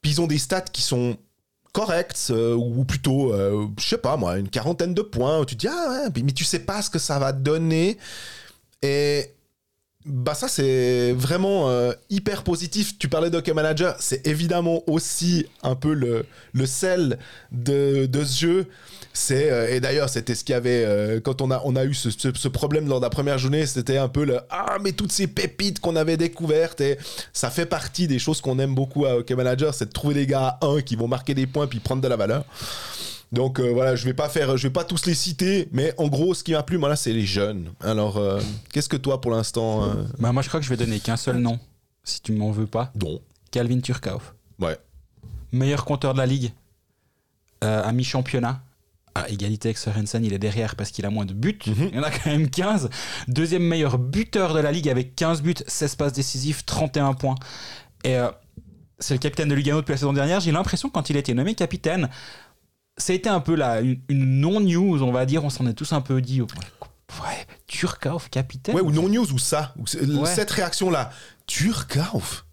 Puis 0.00 0.12
ils 0.12 0.20
ont 0.20 0.28
des 0.28 0.38
stats 0.38 0.60
qui 0.60 0.80
sont 0.80 1.16
corrects, 1.72 2.30
euh, 2.30 2.54
ou 2.54 2.84
plutôt, 2.84 3.34
je 3.78 3.84
sais 3.84 3.98
pas 3.98 4.16
moi, 4.16 4.38
une 4.38 4.48
quarantaine 4.48 4.94
de 4.94 5.02
points. 5.02 5.40
Où 5.40 5.44
tu 5.44 5.56
te 5.56 5.60
dis, 5.60 5.68
ah 5.68 6.04
ouais, 6.06 6.22
mais 6.22 6.32
tu 6.32 6.44
sais 6.44 6.60
pas 6.60 6.80
ce 6.80 6.90
que 6.90 7.00
ça 7.00 7.18
va 7.18 7.32
donner. 7.32 7.98
Et 8.80 9.34
bah 10.04 10.34
ça 10.34 10.48
c'est 10.48 11.12
vraiment 11.12 11.68
euh, 11.68 11.92
hyper 12.10 12.42
positif. 12.42 12.98
Tu 12.98 13.08
parlais 13.08 13.30
d'Hockey 13.30 13.54
Manager, 13.54 13.94
c'est 14.00 14.26
évidemment 14.26 14.82
aussi 14.88 15.46
un 15.62 15.76
peu 15.76 15.94
le, 15.94 16.26
le 16.52 16.66
sel 16.66 17.18
de, 17.52 18.06
de 18.06 18.24
ce 18.24 18.40
jeu. 18.40 18.66
C'est 19.12 19.50
euh, 19.50 19.72
et 19.72 19.80
d'ailleurs 19.80 20.08
c'était 20.08 20.34
ce 20.34 20.42
qu'il 20.42 20.54
y 20.54 20.56
avait 20.56 20.84
euh, 20.84 21.20
quand 21.20 21.40
on 21.40 21.50
a 21.50 21.60
on 21.64 21.76
a 21.76 21.84
eu 21.84 21.94
ce, 21.94 22.10
ce, 22.10 22.48
problème 22.48 22.88
lors 22.88 22.98
de 22.98 23.04
la 23.04 23.10
première 23.10 23.38
journée, 23.38 23.66
c'était 23.66 23.98
un 23.98 24.08
peu 24.08 24.24
le 24.24 24.40
ah 24.50 24.78
mais 24.82 24.92
toutes 24.92 25.12
ces 25.12 25.26
pépites 25.26 25.80
qu'on 25.80 25.96
avait 25.96 26.16
découvertes 26.16 26.80
et 26.80 26.98
ça 27.32 27.50
fait 27.50 27.66
partie 27.66 28.08
des 28.08 28.18
choses 28.18 28.40
qu'on 28.40 28.58
aime 28.58 28.74
beaucoup 28.74 29.04
à 29.06 29.18
Hockey 29.18 29.36
Manager, 29.36 29.74
c'est 29.74 29.86
de 29.86 29.92
trouver 29.92 30.14
des 30.14 30.26
gars 30.26 30.58
à 30.60 30.66
1 30.66 30.80
qui 30.80 30.96
vont 30.96 31.08
marquer 31.08 31.34
des 31.34 31.46
points 31.46 31.66
puis 31.66 31.78
prendre 31.78 32.02
de 32.02 32.08
la 32.08 32.16
valeur. 32.16 32.44
Donc 33.32 33.58
euh, 33.58 33.70
voilà, 33.72 33.96
je 33.96 34.04
vais 34.04 34.12
pas 34.12 34.28
faire, 34.28 34.58
je 34.58 34.68
vais 34.68 34.72
pas 34.72 34.84
tous 34.84 35.06
les 35.06 35.14
citer, 35.14 35.68
mais 35.72 35.94
en 35.96 36.08
gros, 36.08 36.34
ce 36.34 36.44
qui 36.44 36.52
m'a 36.52 36.62
plu, 36.62 36.76
moi 36.76 36.90
là, 36.90 36.96
c'est 36.96 37.14
les 37.14 37.24
jeunes. 37.24 37.72
Alors, 37.80 38.18
euh, 38.18 38.40
qu'est-ce 38.72 38.90
que 38.90 38.96
toi, 38.96 39.22
pour 39.22 39.30
l'instant 39.30 39.84
euh, 39.84 40.04
Bah 40.18 40.32
moi, 40.32 40.42
je 40.42 40.48
crois 40.48 40.60
que 40.60 40.66
je 40.66 40.70
vais 40.70 40.76
donner 40.76 41.00
qu'un 41.00 41.16
seul 41.16 41.38
nom, 41.38 41.58
si 42.04 42.20
tu 42.20 42.32
m'en 42.32 42.50
veux 42.50 42.66
pas. 42.66 42.92
Don. 42.94 43.20
Calvin 43.50 43.80
Turkauf. 43.80 44.34
Ouais. 44.60 44.76
Meilleur 45.50 45.86
compteur 45.86 46.12
de 46.12 46.18
la 46.18 46.26
ligue, 46.26 46.52
à 47.62 47.90
mi-championnat. 47.92 48.62
À 49.14 49.28
égalité 49.28 49.68
avec 49.68 49.76
Sorensen, 49.76 50.24
il 50.24 50.32
est 50.32 50.38
derrière 50.38 50.74
parce 50.74 50.90
qu'il 50.90 51.04
a 51.04 51.10
moins 51.10 51.26
de 51.26 51.34
buts. 51.34 51.58
Mhm. 51.66 51.90
Il 51.92 51.98
en 51.98 52.02
a 52.02 52.10
quand 52.10 52.30
même 52.30 52.48
15. 52.48 52.88
Deuxième 53.28 53.62
meilleur 53.62 53.98
buteur 53.98 54.54
de 54.54 54.60
la 54.60 54.72
ligue 54.72 54.88
avec 54.88 55.14
15 55.14 55.42
buts, 55.42 55.54
16 55.66 55.96
passes 55.96 56.12
décisives, 56.14 56.64
31 56.64 57.12
points. 57.12 57.34
Et 58.04 58.16
c'est 58.98 59.12
le 59.12 59.18
capitaine 59.18 59.48
de 59.48 59.54
Lugano 59.54 59.80
depuis 59.80 59.92
la 59.92 59.98
saison 59.98 60.14
dernière. 60.14 60.40
J'ai 60.40 60.50
l'impression 60.50 60.88
quand 60.88 61.10
il 61.10 61.16
a 61.16 61.20
été 61.20 61.34
nommé 61.34 61.54
capitaine, 61.54 62.08
ça 62.96 63.12
a 63.12 63.16
été 63.16 63.28
un 63.28 63.40
peu 63.40 63.54
là, 63.54 63.80
une, 63.80 64.00
non-news, 64.10 65.02
on 65.02 65.12
va 65.12 65.26
dire. 65.26 65.44
On 65.44 65.50
s'en 65.50 65.66
est 65.66 65.74
tous 65.74 65.92
un 65.92 66.00
peu 66.00 66.20
dit. 66.20 66.40
Ouais, 66.40 66.48
Turkauf, 67.66 68.28
capitaine. 68.30 68.74
Ouais, 68.74 68.82
ou 68.82 68.90
non-news, 68.90 69.32
ou 69.32 69.38
ça. 69.38 69.74
Cette 70.26 70.50
réaction-là. 70.50 71.10
Turkauf. 71.46 72.46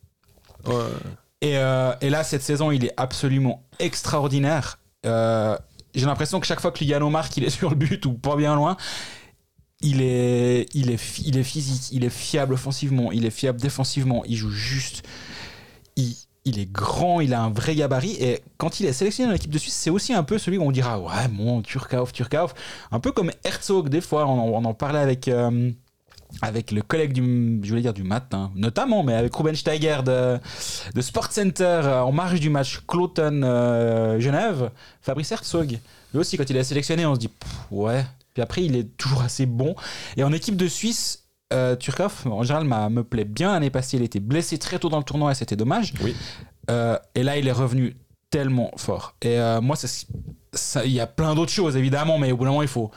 Et, 1.41 1.57
euh, 1.57 1.94
et, 2.01 2.09
là, 2.09 2.24
cette 2.24 2.44
saison, 2.44 2.71
il 2.71 2.86
est 2.86 2.94
absolument 2.97 3.63
extraordinaire. 3.80 4.80
Euh, 5.06 5.57
j'ai 5.95 6.06
l'impression 6.06 6.39
que 6.39 6.47
chaque 6.47 6.59
fois 6.59 6.71
que 6.71 6.83
Lugano 6.83 7.09
marque, 7.09 7.38
il 7.38 7.45
est 7.45 7.50
sur 7.50 7.69
le 7.69 7.75
but 7.75 8.06
ou 8.06 8.13
pas 8.13 8.35
bien 8.35 8.56
loin. 8.56 8.75
Il 9.81 10.01
est, 10.01 10.68
il, 10.74 10.92
est, 10.92 11.19
il 11.25 11.38
est 11.38 11.44
physique, 11.44 11.94
il 11.94 12.03
est 12.03 12.09
fiable 12.09 12.53
offensivement, 12.53 13.13
il 13.13 13.25
est 13.25 13.30
fiable 13.30 13.62
défensivement, 13.62 14.25
il 14.25 14.35
joue 14.35 14.51
juste. 14.51 15.03
Il, 15.95 16.13
il 16.50 16.60
est 16.60 16.72
grand, 16.72 17.22
il 17.22 17.34
a 17.34 17.42
un 17.42 17.50
vrai 17.50 17.75
gabarit. 17.75 18.18
Et 18.19 18.42
quand 18.57 18.80
il 18.80 18.86
est 18.86 18.94
sélectionné 18.94 19.28
dans 19.28 19.34
l'équipe 19.34 19.51
de 19.51 19.57
Suisse, 19.57 19.75
c'est 19.75 19.90
aussi 19.90 20.13
un 20.13 20.24
peu 20.24 20.38
celui 20.38 20.57
où 20.57 20.63
on 20.63 20.72
dira 20.72 21.00
Ouais, 21.00 21.28
bon, 21.31 21.62
Turkauf, 21.62 22.12
Turkauf. 22.12 22.54
Un 22.92 23.00
peu 23.00 23.12
comme 23.12 23.31
Herzog, 23.44 23.90
des 23.90 24.01
fois, 24.01 24.28
on 24.28 24.63
en, 24.66 24.74
parlait 24.74 25.00
avec. 25.00 25.28
Euh, 25.28 25.72
avec 26.44 26.72
le 26.72 26.84
collègue 26.84 27.12
du, 27.12 27.60
je 27.63 27.69
voulais 27.69 27.81
dire 27.81 27.94
du 27.94 28.04
matin, 28.04 28.51
notamment, 28.54 29.01
mais 29.01 29.16
avec 29.16 29.36
Ruben 29.36 29.56
Steiger 29.56 30.04
de, 30.06 30.38
de 30.94 31.01
Sport 31.01 31.31
Center 31.31 31.81
euh, 31.84 32.01
en 32.01 32.12
marge 32.12 32.40
du 32.40 32.52
match 32.52 32.81
Cloton-Genève, 32.88 34.63
euh, 34.63 34.69
Fabrice 35.02 35.31
Herzog. 35.31 35.80
Lui 36.13 36.19
aussi, 36.19 36.38
quand 36.38 36.48
il 36.48 36.56
est 36.56 36.63
sélectionné, 36.63 37.07
on 37.07 37.16
se 37.16 37.19
dit, 37.19 37.31
ouais. 37.72 38.06
Puis 38.36 38.44
après, 38.44 38.63
il 38.63 38.75
est 38.75 38.95
toujours 38.95 39.24
assez 39.24 39.48
bon. 39.48 39.75
Et 40.18 40.24
en 40.24 40.31
équipe 40.31 40.56
de 40.56 40.68
Suisse, 40.68 41.29
euh, 41.51 41.75
Turkov, 41.75 42.28
en 42.28 42.44
général, 42.44 42.92
me 42.92 43.04
plaît 43.04 43.25
bien. 43.25 43.54
L'année 43.54 43.69
passée, 43.69 43.98
il 43.98 44.04
était 44.04 44.19
blessé 44.19 44.57
très 44.57 44.80
tôt 44.80 44.90
dans 44.90 44.98
le 44.98 45.04
tournoi 45.04 45.31
et 45.31 45.36
c'était 45.36 45.56
dommage. 45.56 45.94
Oui. 46.01 46.16
Euh, 46.69 46.98
et 47.16 47.24
là, 47.24 47.38
il 47.38 47.48
est 47.48 47.54
revenu 47.54 47.96
tellement 48.30 48.72
fort. 48.78 49.16
Et 49.22 49.40
euh, 49.40 49.60
moi, 49.60 49.75
il 50.86 50.92
y 50.92 51.00
a 51.00 51.07
plein 51.07 51.34
d'autres 51.34 51.51
choses, 51.51 51.75
évidemment, 51.75 52.19
mais 52.19 52.31
au 52.31 52.38
bout 52.38 52.44
d'un 52.44 52.51
moment, 52.51 52.62
il 52.62 52.68
faut, 52.68 52.92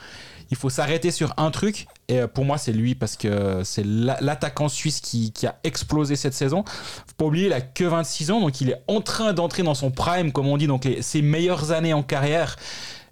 il 0.50 0.56
faut 0.58 0.68
s'arrêter 0.68 1.10
sur 1.10 1.32
un 1.38 1.50
truc. 1.50 1.86
Et 2.08 2.20
pour 2.26 2.44
moi, 2.44 2.58
c'est 2.58 2.72
lui 2.72 2.94
parce 2.94 3.16
que 3.16 3.62
c'est 3.64 3.86
l'attaquant 3.86 4.68
suisse 4.68 5.00
qui, 5.00 5.32
a 5.46 5.58
explosé 5.64 6.14
cette 6.16 6.34
saison. 6.34 6.62
Faut 6.66 7.14
pas 7.16 7.24
oublier, 7.24 7.46
il 7.46 7.52
a 7.54 7.62
que 7.62 7.84
26 7.84 8.32
ans, 8.32 8.40
donc 8.40 8.60
il 8.60 8.68
est 8.68 8.82
en 8.86 9.00
train 9.00 9.32
d'entrer 9.32 9.62
dans 9.62 9.74
son 9.74 9.90
prime, 9.90 10.30
comme 10.30 10.46
on 10.46 10.58
dit, 10.58 10.66
donc 10.66 10.86
ses 11.00 11.22
meilleures 11.22 11.72
années 11.72 11.94
en 11.94 12.02
carrière. 12.02 12.56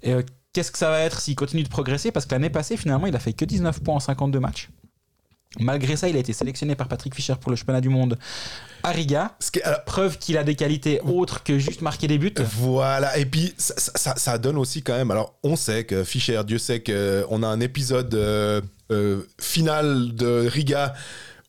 Et 0.02 0.14
qu'est-ce 0.52 0.70
que 0.70 0.78
ça 0.78 0.90
va 0.90 1.00
être 1.00 1.18
s'il 1.18 1.36
continue 1.36 1.62
de 1.62 1.68
progresser? 1.70 2.12
Parce 2.12 2.26
que 2.26 2.32
l'année 2.32 2.50
passée, 2.50 2.76
finalement, 2.76 3.06
il 3.06 3.16
a 3.16 3.18
fait 3.20 3.32
que 3.32 3.46
19 3.46 3.80
points 3.82 3.94
en 3.94 4.00
52 4.00 4.38
matchs. 4.38 4.68
Malgré 5.58 5.96
ça, 5.96 6.08
il 6.08 6.16
a 6.16 6.20
été 6.20 6.32
sélectionné 6.32 6.76
par 6.76 6.86
Patrick 6.86 7.12
Fischer 7.12 7.34
pour 7.40 7.50
le 7.50 7.56
championnat 7.56 7.80
du 7.80 7.88
monde 7.88 8.16
à 8.84 8.92
Riga. 8.92 9.36
preuve 9.84 10.16
qu'il 10.16 10.38
a 10.38 10.44
des 10.44 10.54
qualités 10.54 11.00
autres 11.00 11.42
que 11.42 11.58
juste 11.58 11.82
marquer 11.82 12.06
des 12.06 12.18
buts. 12.18 12.32
Voilà, 12.38 13.18
et 13.18 13.26
puis 13.26 13.52
ça, 13.56 14.38
donne 14.38 14.56
aussi 14.56 14.82
quand 14.82 14.96
même. 14.96 15.10
Alors, 15.10 15.34
on 15.42 15.56
sait 15.56 15.84
que 15.84 16.04
Fischer, 16.04 16.42
Dieu 16.46 16.58
sait 16.58 16.80
qu'on 16.80 17.42
a 17.42 17.46
un 17.48 17.60
épisode 17.60 18.14
euh, 18.14 18.60
euh, 18.92 19.22
final 19.40 20.14
de 20.14 20.46
Riga 20.46 20.94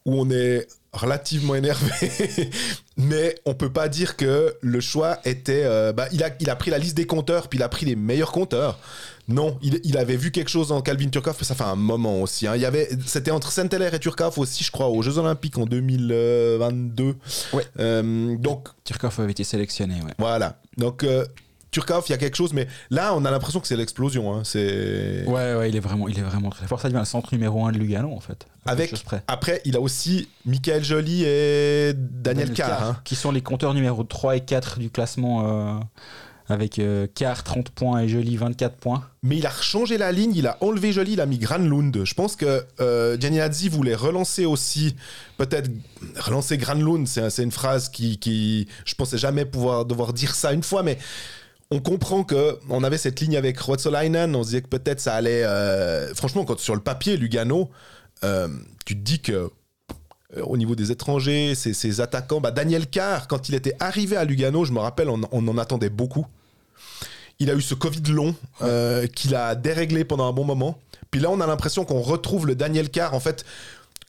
où 0.05 0.20
on 0.20 0.31
est 0.31 0.67
relativement 0.93 1.53
énervé, 1.53 2.10
mais 2.98 3.36
on 3.46 3.53
peut 3.53 3.72
pas 3.72 3.88
dire 3.88 4.17
que 4.17 4.55
le 4.62 4.81
choix 4.81 5.20
était. 5.25 5.63
Euh, 5.63 5.93
bah, 5.93 6.08
il, 6.12 6.24
a, 6.24 6.31
il 6.39 6.50
a 6.50 6.55
pris 6.55 6.72
la 6.72 6.79
liste 6.79 6.98
des 6.98 7.05
compteurs, 7.05 7.50
puis 7.50 7.60
il 7.60 7.63
a 7.63 7.70
pris 7.70 7.86
les 7.86 7.96
meilleurs 7.96 8.31
compteurs. 8.31 8.79
Non, 9.28 9.58
il, 9.62 9.98
avait 9.98 10.18
vu 10.18 10.32
quelque 10.32 10.50
chose 10.50 10.72
en 10.72 10.82
Calvin 10.82 11.10
Turkov, 11.10 11.36
mais 11.40 11.46
ça 11.46 11.56
fait 11.56 11.63
un 11.63 11.75
moment 11.75 12.22
aussi. 12.22 12.48
Hein. 12.48 12.56
Il 12.56 12.62
y 12.62 12.66
avait, 12.66 12.90
c'était 13.06 13.32
entre 13.32 13.51
Saint-Hilaire 13.51 13.94
et 13.94 14.00
Turkov 14.00 14.40
aussi, 14.40 14.63
je 14.63 14.72
crois, 14.72 14.88
aux 14.88 15.01
Jeux 15.01 15.18
Olympiques 15.18 15.58
en 15.58 15.66
2022. 15.66 17.16
Ouais. 17.54 17.66
Euh, 17.80 18.36
donc 18.38 18.70
avait 19.04 19.32
été 19.32 19.44
sélectionné. 19.44 19.96
Ouais. 19.96 20.13
Voilà. 20.18 20.60
Donc 20.78 21.04
euh, 21.04 21.25
il 21.75 22.12
y 22.12 22.13
a 22.13 22.18
quelque 22.18 22.36
chose, 22.36 22.54
mais 22.54 22.68
là, 22.90 23.13
on 23.16 23.24
a 23.25 23.32
l'impression 23.32 23.60
que 23.60 23.68
c'est 23.68 23.78
l'explosion. 23.78 24.34
Hein. 24.34 24.42
C'est. 24.44 25.24
Ouais, 25.25 25.56
ouais, 25.56 25.70
il 25.70 25.75
est 25.75 25.80
vraiment, 25.80 26.08
il 26.08 26.18
est 26.18 26.24
vraiment 26.24 26.50
très 26.50 26.68
fort. 26.68 26.80
Ça 26.82 26.90
devient 26.90 27.00
le 27.00 27.06
centre 27.06 27.34
numéro 27.34 27.66
1 27.66 27.72
de 27.72 27.78
Lugano, 27.78 28.12
en 28.12 28.20
fait. 28.20 28.46
Avec. 28.66 28.94
Après, 29.28 29.62
il 29.66 29.75
a 29.75 29.80
aussi 29.80 30.28
Michael 30.46 30.84
Joly 30.84 31.24
et 31.24 31.94
Daniel, 31.96 32.54
Carr, 32.54 32.84
hein. 32.84 32.98
qui 33.04 33.16
sont 33.16 33.32
les 33.32 33.42
compteurs 33.42 33.74
numéro 33.74 34.04
3 34.04 34.38
et 34.38 34.42
4 34.42 34.80
du 34.80 34.90
classement. 34.90 35.78
Euh, 35.78 35.80
avec 36.51 36.79
euh, 36.79 37.08
30 37.15 37.70
points 37.70 38.01
et 38.01 38.08
Joly 38.08 38.38
24 38.38 38.75
points. 38.75 39.03
Mais 39.24 39.38
il 39.38 39.46
a 39.46 39.51
changé 39.51 39.98
la 39.98 40.12
ligne, 40.12 40.34
il 40.36 40.48
a 40.48 40.58
enlevé 40.62 40.91
Joly, 40.91 41.13
il 41.13 41.22
a 41.22 41.25
mis 41.25 41.38
Granlund. 41.38 42.03
Je 42.03 42.13
pense 42.13 42.36
que 42.36 42.63
euh, 42.79 43.17
Gianni 43.20 43.39
Azzi 43.39 43.70
voulait 43.70 43.96
relancer 43.96 44.46
aussi, 44.46 44.96
peut-être 45.38 45.70
relancer 46.20 46.58
Granlund, 46.58 47.08
c'est 47.08 47.43
une 47.43 47.51
phrase 47.51 47.89
qui, 47.89 48.20
qui, 48.20 48.67
je 48.86 48.96
pensais 48.96 49.17
jamais 49.17 49.46
pouvoir 49.46 49.86
devoir 49.86 50.13
dire 50.13 50.36
ça 50.36 50.53
une 50.53 50.63
fois, 50.63 50.84
mais 50.84 50.98
on 51.72 51.79
comprend 51.79 52.24
que 52.24 52.60
on 52.70 52.84
avait 52.84 52.98
cette 52.98 53.20
ligne 53.22 53.38
avec 53.38 53.58
Ruotsalainen, 53.58 54.36
on 54.36 54.43
se 54.43 54.50
disait 54.50 54.62
que 54.62 54.67
peut-être 54.67 55.00
ça 55.00 55.15
allait. 55.15 55.43
Euh, 55.43 56.13
franchement, 56.13 56.43
quand 56.43 56.60
sur 56.60 56.75
le 56.75 56.81
papier, 56.81 57.15
Lugano, 57.15 57.70
euh, 58.25 58.50
tu 58.86 58.96
te 58.96 59.01
dis 59.01 59.22
que 59.22 59.50
euh, 60.38 60.43
au 60.43 60.58
niveau 60.58 60.75
des 60.75 60.91
étrangers, 60.91 61.55
ces, 61.55 62.01
attaquants, 62.01 62.41
bah, 62.41 62.51
Daniel 62.51 62.88
Carr, 62.88 63.27
quand 63.27 63.48
il 63.48 63.55
était 63.55 63.75
arrivé 63.79 64.17
à 64.17 64.25
Lugano, 64.25 64.65
je 64.65 64.74
me 64.74 64.79
rappelle, 64.79 65.10
on 65.10 65.48
en 65.48 65.58
attendait 65.58 65.89
beaucoup. 65.89 66.25
Il 67.41 67.50
a 67.50 67.55
eu 67.55 67.62
ce 67.62 67.74
Covid 67.74 68.03
long 68.12 68.36
euh, 68.62 69.07
qu'il 69.07 69.33
a 69.33 69.55
déréglé 69.55 70.05
pendant 70.05 70.29
un 70.29 70.31
bon 70.31 70.45
moment. 70.45 70.77
Puis 71.10 71.19
là, 71.19 71.31
on 71.31 71.41
a 71.41 71.48
l'impression 71.48 71.86
qu'on 71.86 72.00
retrouve 72.00 72.45
le 72.45 72.53
Daniel 72.53 72.91
Carr, 72.91 73.15
en 73.15 73.19
fait, 73.19 73.43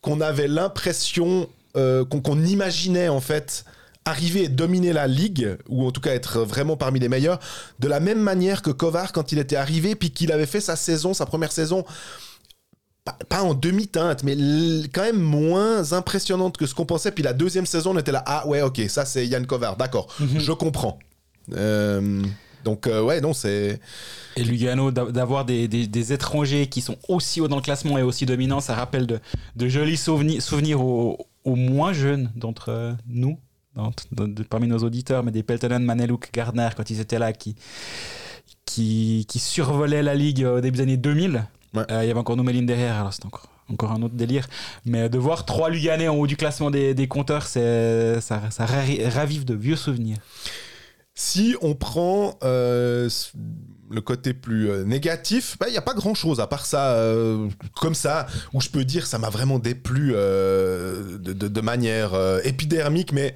qu'on 0.03 0.21
avait 0.21 0.49
l'impression, 0.49 1.49
euh, 1.75 2.05
qu'on 2.05 2.45
imaginait, 2.45 3.09
en 3.09 3.23
fait, 3.23 3.65
arriver 4.05 4.45
et 4.45 4.49
dominer 4.49 4.93
la 4.93 5.07
ligue, 5.07 5.57
ou 5.71 5.87
en 5.87 5.93
tout 5.93 6.03
cas 6.03 6.13
être 6.13 6.41
vraiment 6.41 6.77
parmi 6.77 7.01
les 7.01 7.09
meilleurs, 7.09 7.41
de 7.79 7.89
la 7.89 8.01
même 8.01 8.21
manière 8.21 8.61
que 8.61 8.71
Kovar 8.71 9.13
quand 9.13 9.33
il 9.33 9.39
était 9.39 9.57
arrivé, 9.57 9.95
puis 9.95 10.11
qu'il 10.11 10.31
avait 10.31 10.45
fait 10.45 10.61
sa 10.61 10.77
saison, 10.77 11.15
sa 11.15 11.25
première 11.25 11.53
saison, 11.53 11.87
pas, 13.07 13.17
pas 13.31 13.43
en 13.43 13.55
demi-teinte, 13.55 14.25
mais 14.25 14.37
quand 14.93 15.05
même 15.05 15.21
moins 15.21 15.95
impressionnante 15.95 16.59
que 16.59 16.67
ce 16.67 16.75
qu'on 16.75 16.85
pensait. 16.85 17.13
Puis 17.13 17.25
la 17.25 17.33
deuxième 17.33 17.65
saison, 17.65 17.95
on 17.95 17.99
était 17.99 18.13
là, 18.13 18.23
ah 18.27 18.47
ouais, 18.47 18.61
ok, 18.61 18.83
ça 18.89 19.07
c'est 19.07 19.27
Yann 19.27 19.47
Kovar, 19.47 19.77
d'accord, 19.79 20.09
je 20.21 20.53
comprends. 20.53 20.99
Euh, 21.55 22.23
donc 22.65 22.87
euh, 22.87 23.03
ouais, 23.03 23.21
non, 23.21 23.33
c'est... 23.33 23.81
Et 24.37 24.45
Lugano, 24.45 24.91
d'a- 24.91 25.07
d'avoir 25.11 25.45
des, 25.45 25.69
des- 25.69 25.87
des 25.87 26.13
étrangers 26.13 26.67
qui 26.69 26.81
sont 26.81 26.97
aussi 27.09 27.41
haut 27.41 27.49
dans 27.49 27.57
le 27.57 27.63
classement 27.63 27.99
et 27.99 28.03
aussi 28.03 28.25
dominants, 28.27 28.61
ça 28.61 28.75
rappelle 28.75 29.07
de, 29.07 29.21
de 29.57 29.69
jolis 29.69 29.97
souvenirs, 29.97 30.41
souvenirs 30.43 30.81
aux, 30.81 31.19
aux 31.45 31.57
moins 31.57 31.93
jeunes 31.93 32.31
d'entre 32.37 32.71
euh, 32.71 32.93
nous, 33.09 33.39
de- 34.13 34.27
de- 34.27 34.43
parmi 34.43 34.69
nos 34.69 34.79
auditeurs, 34.79 35.23
mais 35.23 35.33
des 35.33 35.43
Peltonen, 35.43 35.83
Maneluk, 35.85 36.31
Gardner, 36.33 36.69
quand 36.77 36.89
ils 36.91 37.01
étaient 37.01 37.19
là, 37.19 37.33
qui, 37.33 37.57
qui, 38.65 39.27
qui 39.29 39.39
survolaient 39.39 40.03
la 40.03 40.15
ligue 40.15 40.45
au 40.45 40.61
début 40.61 40.77
des 40.79 40.83
années 40.83 40.97
2000. 40.97 41.45
Ouais. 41.75 41.83
Euh, 41.91 42.05
il 42.05 42.09
y 42.09 42.11
avait 42.11 42.21
encore 42.21 42.37
Noumeline 42.37 42.67
derrière, 42.67 42.97
alors 42.97 43.13
c'était 43.13 43.27
encore, 43.27 43.47
encore 43.71 43.93
un 43.93 44.03
autre 44.03 44.15
délire. 44.15 44.47
Mais 44.85 45.09
de 45.09 45.19
voir 45.19 45.45
trois 45.47 45.71
Luganais 45.71 46.09
en 46.09 46.17
haut 46.17 46.27
du 46.27 46.37
classement 46.37 46.71
des, 46.71 46.95
des 46.95 47.09
compteurs, 47.09 47.47
c'est, 47.47 48.21
ça, 48.21 48.51
ça 48.51 48.67
ravi- 48.67 49.07
ravive 49.09 49.45
de 49.45 49.55
vieux 49.55 49.77
souvenirs. 49.77 50.19
Si 51.15 51.57
on 51.61 51.75
prend 51.75 52.39
euh, 52.43 53.09
le 53.91 54.01
côté 54.01 54.33
plus 54.33 54.71
euh, 54.71 54.85
négatif, 54.85 55.59
il 55.67 55.71
n'y 55.71 55.77
a 55.77 55.83
pas 55.83 55.93
grand-chose 55.93 56.41
à 56.41 56.47
part 56.47 56.65
ça, 56.65 56.95
euh, 56.95 57.49
comme 57.77 57.95
ça, 57.95 58.27
où 58.55 58.63
je 58.63 58.71
peux 58.71 58.85
dire 58.85 59.07
ça 59.07 59.19
m'a 59.19 59.29
vraiment 59.29 59.59
déplu 59.59 60.13
de, 60.13 61.61
manière 61.61 62.15
épidermique, 62.45 63.13
mais 63.13 63.35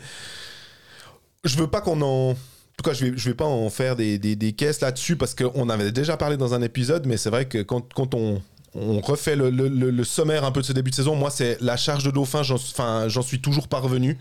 je 1.44 1.56
veux 1.56 1.68
pas 1.68 1.80
qu'on 1.80 2.00
en... 2.02 2.34
En 2.78 2.82
tout 2.82 2.90
cas, 2.90 2.94
je 2.94 3.16
je 3.16 3.30
vais 3.30 3.34
pas 3.34 3.46
en 3.46 3.70
faire 3.70 3.96
des, 3.96 4.54
caisses 4.56 4.80
là-dessus 4.82 5.16
parce 5.16 5.34
qu'on 5.34 5.70
avait 5.70 5.92
déjà 5.92 6.18
parlé 6.18 6.36
dans 6.36 6.52
un 6.52 6.60
épisode, 6.60 7.06
mais 7.06 7.16
c'est 7.16 7.30
vrai 7.30 7.46
que 7.46 7.62
quand, 7.62 8.14
on, 8.14 8.42
refait 8.74 9.34
le, 9.36 10.04
sommaire 10.04 10.44
un 10.44 10.52
peu 10.52 10.60
de 10.60 10.66
ce 10.66 10.72
début 10.72 10.90
de 10.90 10.94
saison, 10.96 11.14
moi, 11.14 11.30
c'est 11.30 11.58
la 11.62 11.78
charge 11.78 12.04
de 12.04 12.10
Dauphin, 12.10 12.42
j'en 12.42 13.22
suis 13.22 13.40
toujours 13.40 13.68
parvenu. 13.68 14.18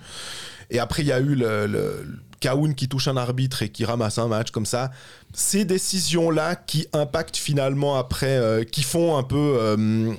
Et 0.70 0.80
après, 0.80 1.04
il 1.04 1.08
y 1.08 1.12
a 1.12 1.20
eu 1.20 1.36
le 1.36 2.08
Kaoun 2.40 2.76
qui 2.76 2.88
touche 2.88 3.08
un 3.08 3.18
arbitre 3.18 3.64
et 3.64 3.70
qui 3.70 3.86
ramasse 3.86 4.18
un 4.18 4.28
match 4.28 4.52
comme 4.52 4.66
ça. 4.66 4.92
Ces 5.34 5.66
décisions-là 5.66 6.56
qui 6.56 6.88
impactent 6.94 7.38
finalement 7.38 7.98
après, 7.98 8.38
euh, 8.38 8.64
qui 8.64 8.84
font 8.84 9.18
un 9.18 9.24
peu 9.24 9.58
euh, 9.60 10.14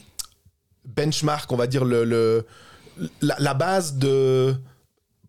benchmark, 0.85 1.51
on 1.53 1.57
va 1.57 1.67
dire, 1.67 1.85
le, 1.85 2.47
la, 3.21 3.55
base 3.55 3.95
de, 3.95 4.55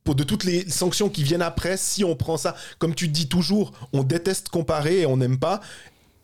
de 0.06 0.24
toutes 0.24 0.44
les 0.44 0.70
sanctions 0.70 1.10
qui 1.10 1.24
viennent 1.24 1.42
après. 1.42 1.78
Si 1.78 2.04
on 2.04 2.16
prend 2.16 2.38
ça, 2.38 2.56
comme 2.80 2.96
tu 2.96 3.08
dis 3.08 3.28
toujours, 3.28 3.72
on 3.94 4.04
déteste 4.04 4.50
comparer 4.50 5.02
et 5.02 5.06
on 5.06 5.18
n'aime 5.18 5.40
pas. 5.40 5.62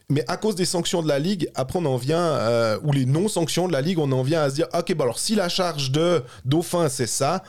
Mais 0.09 0.23
à 0.27 0.37
cause 0.37 0.55
des 0.55 0.65
sanctions 0.65 1.01
de 1.01 1.07
la 1.07 1.19
Ligue, 1.19 1.49
après 1.55 1.79
on 1.79 1.85
en 1.85 1.97
vient, 1.97 2.19
euh, 2.19 2.77
ou 2.83 2.91
les 2.91 3.05
non-sanctions 3.05 3.67
de 3.67 3.73
la 3.73 3.81
Ligue, 3.81 3.99
on 3.99 4.11
en 4.11 4.21
vient 4.21 4.43
à 4.43 4.49
se 4.49 4.55
dire, 4.55 4.67
ok, 4.73 4.93
bon 4.93 5.05
alors 5.05 5.19
si 5.19 5.33
la 5.33 5.49
charge 5.49 5.91
de 5.91 6.23
Dauphin 6.45 6.89
c'est 6.89 7.07
ça, 7.07 7.43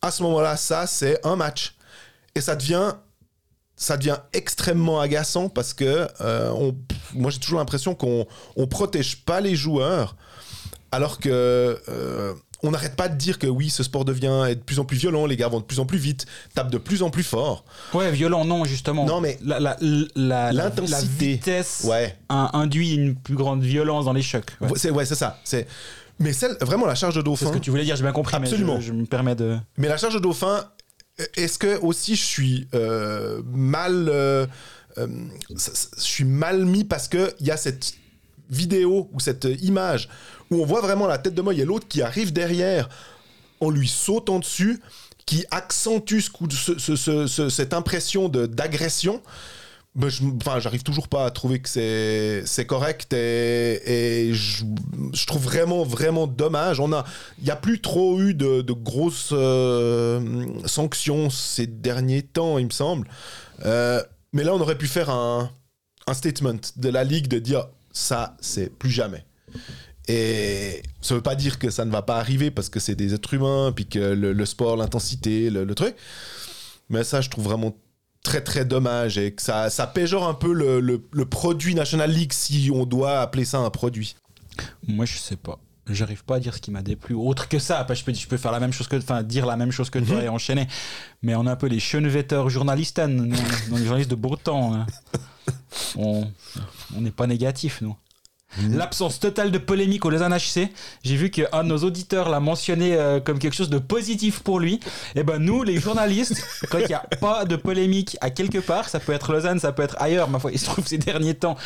à 0.00 0.10
ce 0.10 0.22
moment-là, 0.22 0.56
ça 0.56 0.86
c'est 0.86 1.24
un 1.26 1.36
match. 1.36 1.74
Et 2.34 2.40
ça 2.40 2.54
devient, 2.56 2.92
ça 3.76 3.96
devient 3.96 4.18
extrêmement 4.32 5.00
agaçant 5.00 5.48
parce 5.48 5.74
que 5.74 6.06
euh, 6.20 6.50
on, 6.54 6.76
moi 7.14 7.30
j'ai 7.30 7.38
toujours 7.38 7.58
l'impression 7.58 7.94
qu'on 7.94 8.26
on 8.56 8.66
protège 8.66 9.24
pas 9.24 9.40
les 9.40 9.54
joueurs, 9.56 10.16
alors 10.92 11.18
que 11.18 11.78
euh, 11.88 12.34
on 12.62 12.72
n'arrête 12.72 12.96
pas 12.96 13.08
de 13.08 13.16
dire 13.16 13.38
que 13.38 13.46
oui, 13.46 13.70
ce 13.70 13.82
sport 13.84 14.04
devient 14.04 14.46
est 14.48 14.56
de 14.56 14.60
plus 14.60 14.78
en 14.80 14.84
plus 14.84 14.96
violent, 14.96 15.26
les 15.26 15.36
gars 15.36 15.46
vont 15.48 15.60
de 15.60 15.64
plus 15.64 15.78
en 15.78 15.86
plus 15.86 15.98
vite, 15.98 16.26
tapent 16.54 16.70
de 16.72 16.78
plus 16.78 17.02
en 17.04 17.10
plus 17.10 17.22
fort. 17.22 17.64
Ouais, 17.94 18.10
violent, 18.10 18.44
non, 18.44 18.64
justement. 18.64 19.04
Non, 19.06 19.20
mais 19.20 19.38
la, 19.44 19.60
la, 19.60 19.76
la, 20.16 20.52
la- 20.52 20.70
vitesse 21.18 21.84
Ouais. 21.88 22.16
in- 22.28 22.50
induit 22.54 22.94
une 22.94 23.14
plus 23.14 23.36
grande 23.36 23.62
violence 23.62 24.06
dans 24.06 24.12
les 24.12 24.22
chocs. 24.22 24.50
Ouais. 24.60 24.70
C'est 24.76 24.90
ouais, 24.90 25.04
c'est 25.06 25.14
ça. 25.14 25.38
C'est 25.44 25.66
mais 26.20 26.32
celle 26.32 26.56
vraiment 26.60 26.86
la 26.86 26.96
charge 26.96 27.14
de 27.14 27.20
C'est 27.20 27.24
Dauphin. 27.24 27.46
ce 27.46 27.52
que 27.52 27.58
tu 27.58 27.70
voulais 27.70 27.84
dire, 27.84 27.94
j'ai 27.94 28.02
bien 28.02 28.10
compris, 28.10 28.34
Absolument. 28.34 28.74
mais 28.74 28.80
je, 28.80 28.88
je 28.88 28.92
me 28.92 29.06
permets 29.06 29.36
de. 29.36 29.56
Mais 29.76 29.86
la 29.86 29.96
charge 29.96 30.14
de 30.14 30.18
Dauphin, 30.18 30.64
est-ce 31.36 31.58
que 31.58 31.78
aussi 31.80 32.16
je 32.16 32.24
suis 32.24 32.68
euh, 32.74 33.42
mal, 33.46 34.08
euh, 34.08 34.46
euh, 34.98 35.06
mal 36.24 36.64
mis 36.64 36.84
parce 36.84 37.08
que 37.08 37.34
il 37.40 37.46
y 37.46 37.50
a 37.50 37.56
cette 37.56 37.94
vidéo 38.50 39.08
ou 39.12 39.20
cette 39.20 39.44
image 39.62 40.08
où 40.50 40.62
on 40.62 40.64
voit 40.64 40.80
vraiment 40.80 41.06
la 41.06 41.18
tête 41.18 41.34
de 41.34 41.42
Moy 41.42 41.60
et 41.60 41.64
l'autre 41.64 41.86
qui 41.88 42.02
arrive 42.02 42.32
derrière 42.32 42.88
en 43.60 43.70
lui 43.70 43.88
sautant 43.88 44.38
dessus, 44.38 44.80
qui 45.26 45.44
accentue 45.50 46.20
cette 47.50 47.74
impression 47.74 48.28
d'agression. 48.28 49.20
Enfin, 50.00 50.60
j'arrive 50.60 50.84
toujours 50.84 51.08
pas 51.08 51.26
à 51.26 51.30
trouver 51.30 51.60
que 51.60 51.68
c'est 51.68 52.66
correct 52.66 53.12
et, 53.12 54.30
je, 54.32 54.64
trouve 55.26 55.42
vraiment 55.42 55.82
vraiment 55.82 56.26
dommage. 56.26 56.78
On 56.78 56.92
a, 56.92 57.04
il 57.38 57.46
y 57.46 57.50
a 57.50 57.56
plus 57.56 57.80
trop 57.80 58.20
eu 58.20 58.34
de, 58.34 58.72
grosses 58.72 59.30
euh, 59.32 60.46
sanctions 60.66 61.30
ces 61.30 61.66
derniers 61.66 62.22
temps, 62.22 62.58
il 62.58 62.66
me 62.66 62.70
semble. 62.70 63.08
Euh, 63.64 64.02
mais 64.32 64.44
là, 64.44 64.54
on 64.54 64.60
aurait 64.60 64.78
pu 64.78 64.86
faire 64.86 65.10
un, 65.10 65.50
statement 66.12 66.60
de 66.76 66.88
la 66.88 67.04
ligue 67.04 67.28
de 67.28 67.38
dire 67.38 67.66
ça, 67.92 68.36
c'est 68.40 68.70
plus 68.70 68.90
jamais. 68.90 69.24
Et 70.06 70.82
ça 71.02 71.14
veut 71.14 71.22
pas 71.22 71.34
dire 71.34 71.58
que 71.58 71.70
ça 71.70 71.84
ne 71.84 71.90
va 71.90 72.02
pas 72.02 72.18
arriver 72.18 72.50
parce 72.50 72.68
que 72.70 72.80
c'est 72.80 72.94
des 72.94 73.14
êtres 73.14 73.34
humains, 73.34 73.72
puis 73.72 73.86
que 73.86 73.98
le, 73.98 74.32
le 74.32 74.46
sport, 74.46 74.76
l'intensité, 74.76 75.50
le, 75.50 75.64
le 75.64 75.74
truc. 75.74 75.94
Mais 76.88 77.04
ça, 77.04 77.20
je 77.20 77.28
trouve 77.28 77.44
vraiment 77.44 77.74
très 78.22 78.42
très 78.42 78.64
dommage 78.64 79.16
et 79.18 79.32
que 79.32 79.40
ça, 79.42 79.70
ça 79.70 79.86
péjore 79.86 80.26
un 80.28 80.34
peu 80.34 80.52
le, 80.52 80.80
le- 80.80 81.02
le 81.10 81.24
produit 81.24 81.74
National 81.74 82.10
League 82.10 82.32
si 82.32 82.70
on 82.74 82.84
doit 82.84 83.20
appeler 83.20 83.44
ça 83.44 83.58
un 83.58 83.70
produit. 83.70 84.16
Moi, 84.86 85.04
je 85.06 85.18
sais 85.18 85.36
pas. 85.36 85.58
J'arrive 85.90 86.22
pas 86.24 86.36
à 86.36 86.40
dire 86.40 86.54
ce 86.54 86.60
qui 86.60 86.70
m'a 86.70 86.82
déplu 86.82 87.14
autre 87.14 87.48
que 87.48 87.58
ça. 87.58 87.78
Après, 87.78 87.94
je 87.94 88.04
peux, 88.04 88.12
je 88.12 88.26
peux 88.26 88.36
faire 88.36 88.52
la 88.52 88.60
même 88.60 88.72
chose 88.72 88.88
que, 88.88 88.96
enfin, 88.96 89.22
dire 89.22 89.46
la 89.46 89.56
même 89.56 89.70
chose 89.72 89.88
que 89.88 89.98
toi 89.98 90.16
Mhm. 90.16 90.22
et 90.24 90.28
enchaîner. 90.28 90.68
Mais 91.22 91.34
on 91.34 91.46
est 91.46 91.50
un 91.50 91.56
peu 91.56 91.66
les 91.68 91.80
Schönwetter 91.80 92.42
journalistes, 92.48 92.98
les 92.98 93.84
journalistes 93.84 94.10
de 94.10 94.14
beau 94.14 94.36
temps. 94.36 94.74
hein. 94.74 94.86
On 95.96 96.30
on 96.96 97.00
n'est 97.00 97.10
pas 97.10 97.26
négatif, 97.26 97.80
nous. 97.80 97.96
L'absence 98.70 99.20
totale 99.20 99.50
de 99.50 99.58
polémique 99.58 100.04
au 100.04 100.10
Lausanne 100.10 100.34
HC. 100.34 100.70
J'ai 101.04 101.16
vu 101.16 101.30
qu'un 101.30 101.62
de 101.62 101.68
nos 101.68 101.78
auditeurs 101.78 102.28
l'a 102.28 102.40
mentionné 102.40 102.94
euh, 102.94 103.20
comme 103.20 103.38
quelque 103.38 103.54
chose 103.54 103.68
de 103.68 103.78
positif 103.78 104.40
pour 104.40 104.58
lui. 104.58 104.80
Et 105.14 105.22
ben 105.22 105.38
nous, 105.38 105.62
les 105.62 105.78
journalistes, 105.78 106.42
quand 106.70 106.78
il 106.78 106.86
n'y 106.86 106.94
a 106.94 107.04
pas 107.20 107.44
de 107.44 107.56
polémique 107.56 108.16
à 108.20 108.30
quelque 108.30 108.58
part, 108.58 108.88
ça 108.88 109.00
peut 109.00 109.12
être 109.12 109.32
Lausanne, 109.32 109.60
ça 109.60 109.72
peut 109.72 109.82
être 109.82 109.96
ailleurs. 110.00 110.28
Ma 110.30 110.38
foi, 110.38 110.50
il 110.50 110.58
se 110.58 110.64
trouve 110.64 110.86
ces 110.86 110.98
derniers 110.98 111.34
temps, 111.34 111.56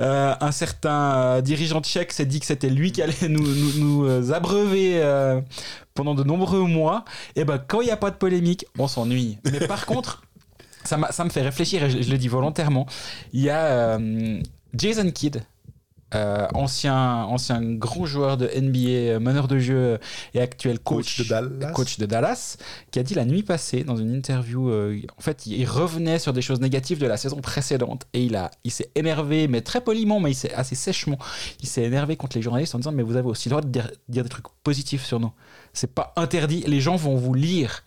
euh, 0.00 0.34
un 0.40 0.52
certain 0.52 1.14
euh, 1.14 1.40
dirigeant 1.40 1.80
tchèque 1.80 2.12
s'est 2.12 2.26
dit 2.26 2.40
que 2.40 2.46
c'était 2.46 2.70
lui 2.70 2.92
qui 2.92 3.02
allait 3.02 3.28
nous, 3.28 3.46
nous, 3.46 3.78
nous, 3.78 4.32
abreuver 4.32 5.00
pendant 5.94 6.14
de 6.14 6.24
nombreux 6.24 6.62
mois. 6.62 7.04
Et 7.36 7.44
ben 7.44 7.58
quand 7.58 7.80
il 7.80 7.86
n'y 7.86 7.92
a 7.92 7.96
pas 7.96 8.10
de 8.10 8.16
polémique, 8.16 8.66
on 8.78 8.88
s'ennuie. 8.88 9.38
Mais 9.44 9.66
par 9.66 9.86
contre, 9.86 10.22
ça, 10.84 10.98
ça 11.12 11.24
me 11.24 11.30
fait 11.30 11.42
réfléchir 11.42 11.84
et 11.84 11.90
je, 11.90 12.02
je 12.02 12.10
le 12.10 12.18
dis 12.18 12.28
volontairement. 12.28 12.86
Il 13.32 13.42
y 13.42 13.50
a 13.50 13.98
Jason 14.74 15.10
Kidd. 15.10 15.42
Euh, 16.14 16.46
ancien, 16.54 17.24
ancien 17.24 17.62
grand 17.62 18.04
joueur 18.04 18.36
de 18.36 18.46
NBA, 18.46 18.78
euh, 18.88 19.20
meneur 19.20 19.48
de 19.48 19.58
jeu 19.58 19.98
et 20.34 20.40
actuel 20.40 20.78
coach, 20.78 21.16
Coach 21.16 21.18
de 21.18 21.28
Dallas. 21.28 21.72
coach 21.72 21.98
de 21.98 22.06
Dallas, 22.06 22.56
qui 22.90 22.98
a 22.98 23.02
dit 23.02 23.14
la 23.14 23.24
nuit 23.24 23.42
passée 23.42 23.82
dans 23.82 23.96
une 23.96 24.14
interview, 24.14 24.68
euh, 24.68 25.00
en 25.16 25.22
fait, 25.22 25.46
il 25.46 25.64
revenait 25.64 26.18
sur 26.18 26.32
des 26.32 26.42
choses 26.42 26.60
négatives 26.60 26.98
de 26.98 27.06
la 27.06 27.16
saison 27.16 27.40
précédente 27.40 28.06
et 28.12 28.24
il 28.24 28.36
a, 28.36 28.50
il 28.64 28.70
s'est 28.70 28.90
énervé, 28.94 29.48
mais 29.48 29.62
très 29.62 29.80
poliment, 29.80 30.20
mais 30.20 30.32
il 30.32 30.34
s'est 30.34 30.52
assez 30.54 30.74
sèchement, 30.74 31.18
il 31.60 31.68
s'est 31.68 31.82
énervé 31.82 32.16
contre 32.16 32.36
les 32.36 32.42
journalistes 32.42 32.74
en 32.74 32.78
disant 32.78 32.92
mais 32.92 33.02
vous 33.02 33.16
avez 33.16 33.28
aussi 33.28 33.48
le 33.48 33.50
droit 33.50 33.62
de 33.62 33.68
dire, 33.68 33.90
dire 34.08 34.22
des 34.22 34.28
trucs 34.28 34.48
positifs 34.62 35.04
sur 35.04 35.18
nous. 35.18 35.32
C'est 35.72 35.94
pas 35.94 36.12
interdit, 36.16 36.64
les 36.66 36.80
gens 36.80 36.96
vont 36.96 37.16
vous 37.16 37.34
lire 37.34 37.84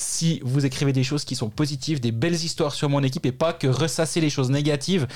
si 0.00 0.40
vous 0.42 0.64
écrivez 0.64 0.92
des 0.92 1.04
choses 1.04 1.24
qui 1.24 1.36
sont 1.36 1.50
positives, 1.50 2.00
des 2.00 2.10
belles 2.10 2.34
histoires 2.34 2.74
sur 2.74 2.88
mon 2.88 3.02
équipe 3.02 3.26
et 3.26 3.32
pas 3.32 3.52
que 3.52 3.66
ressasser 3.66 4.20
les 4.20 4.30
choses 4.30 4.50
négatives. 4.50 5.06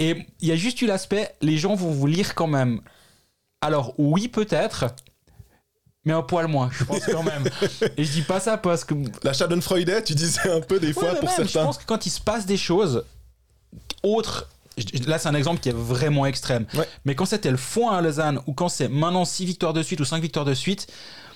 Et 0.00 0.26
il 0.40 0.48
y 0.48 0.52
a 0.52 0.56
juste 0.56 0.80
eu 0.82 0.86
l'aspect, 0.86 1.30
les 1.42 1.56
gens 1.58 1.74
vont 1.76 1.90
vous 1.92 2.06
lire 2.08 2.34
quand 2.34 2.46
même. 2.48 2.80
Alors 3.60 3.92
oui 3.98 4.26
peut-être, 4.28 4.86
mais 6.06 6.12
un 6.14 6.22
poil 6.22 6.46
moins, 6.48 6.70
je 6.72 6.82
pense 6.84 7.04
quand 7.04 7.22
même. 7.22 7.44
et 7.98 8.04
je 8.04 8.10
dis 8.10 8.22
pas 8.22 8.40
ça 8.40 8.56
parce 8.56 8.84
que 8.84 8.94
La 9.22 9.32
Schadenfreude, 9.34 10.02
tu 10.04 10.14
disais 10.14 10.50
un 10.50 10.60
peu 10.62 10.80
des 10.80 10.92
fois 10.94 11.12
Ouais, 11.12 11.20
pour 11.20 11.28
même, 11.28 11.38
Je 11.40 11.44
certains. 11.52 11.66
pense 11.66 11.78
que 11.78 11.84
quand 11.84 12.06
il 12.06 12.10
se 12.10 12.20
passe 12.20 12.46
des 12.46 12.56
choses 12.56 13.04
autres, 14.02 14.48
là 15.06 15.18
c'est 15.18 15.28
un 15.28 15.34
exemple 15.34 15.60
qui 15.60 15.68
est 15.68 15.74
vraiment 15.76 16.24
extrême. 16.24 16.64
Ouais. 16.74 16.88
Mais 17.04 17.14
quand 17.14 17.26
c'était 17.26 17.50
le 17.50 17.58
foin 17.58 17.98
à 17.98 18.00
Lausanne 18.00 18.40
ou 18.46 18.54
quand 18.54 18.70
c'est 18.70 18.88
maintenant 18.88 19.26
6 19.26 19.44
victoires 19.44 19.74
de 19.74 19.82
suite 19.82 20.00
ou 20.00 20.06
5 20.06 20.22
victoires 20.22 20.46
de 20.46 20.54
suite, 20.54 20.86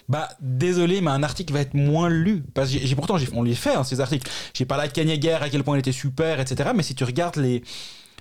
bah 0.09 0.31
désolé, 0.41 1.03
mais 1.03 1.11
un 1.11 1.23
article 1.23 1.53
va 1.53 1.61
être 1.61 1.75
moins 1.75 2.09
lu. 2.09 2.43
Parce 2.55 2.71
que 2.71 2.79
j'ai 2.79 2.95
pourtant, 2.95 3.19
j'ai- 3.19 3.29
on 3.35 3.43
les 3.43 3.55
fait, 3.55 3.75
hein, 3.75 3.85
ces 3.85 4.01
articles. 4.01 4.31
J'ai 4.55 4.65
parlé 4.65 4.85
à 4.85 4.89
Kanye 4.89 5.13
à 5.29 5.49
quel 5.51 5.63
point 5.65 5.77
il 5.77 5.81
était 5.81 5.93
super, 5.93 6.41
etc. 6.41 6.71
Mais 6.75 6.83
si 6.83 6.95
tu 6.95 7.05
regardes 7.05 7.37
les. 7.37 7.63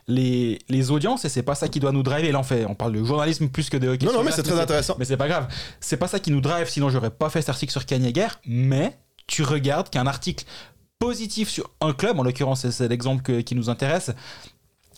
Les, 0.08 0.60
les 0.68 0.92
audiences, 0.92 1.24
et 1.24 1.30
c'est 1.30 1.44
pas 1.44 1.56
ça 1.56 1.70
qui 1.70 1.80
doit 1.80 1.94
nous 1.94 2.04
driver. 2.04 2.32
Là, 2.32 2.40
on, 2.40 2.44
fait, 2.44 2.66
on 2.66 2.76
parle 2.76 2.92
de 2.94 3.04
journalisme 3.04 3.48
plus 3.48 3.70
que 3.70 3.78
de 3.78 3.88
hockey. 3.88 4.06
Non, 4.06 4.12
non, 4.14 4.24
mais 4.24 4.32
c'est 4.32 4.44
très 4.44 4.60
intéressant. 4.60 4.96
Mais 5.00 5.06
c'est 5.06 5.16
pas 5.18 5.30
grave. 5.30 5.48
C'est 5.80 5.96
pas 5.98 6.08
ça 6.10 6.20
qui 6.20 6.30
nous 6.32 6.42
drive, 6.42 6.68
sinon 6.70 6.90
j'aurais 6.90 7.10
pas 7.12 7.30
fait 7.30 7.42
cet 7.42 7.50
article 7.50 7.72
sur 7.72 7.86
Kanye 7.86 8.14
Mais 8.46 8.98
tu 9.28 9.44
regardes 9.44 9.90
qu'un 9.90 10.06
article 10.06 10.44
positif 11.00 11.50
sur 11.50 11.70
un 11.82 11.94
club, 11.94 12.20
en 12.20 12.24
l'occurrence, 12.24 12.70
c'est- 12.70 12.88
l'exemple 12.90 13.44
qui 13.44 13.56
nous 13.56 13.70
intéresse, 13.70 14.12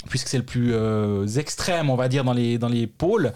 puisque 0.09 0.27
c'est 0.27 0.38
le 0.38 0.43
plus 0.45 0.74
euh, 0.74 1.27
extrême, 1.27 1.89
on 1.89 1.95
va 1.95 2.07
dire, 2.07 2.24
dans 2.24 2.33
les, 2.33 2.57
dans 2.57 2.69
les 2.69 2.88
pôles. 2.88 3.33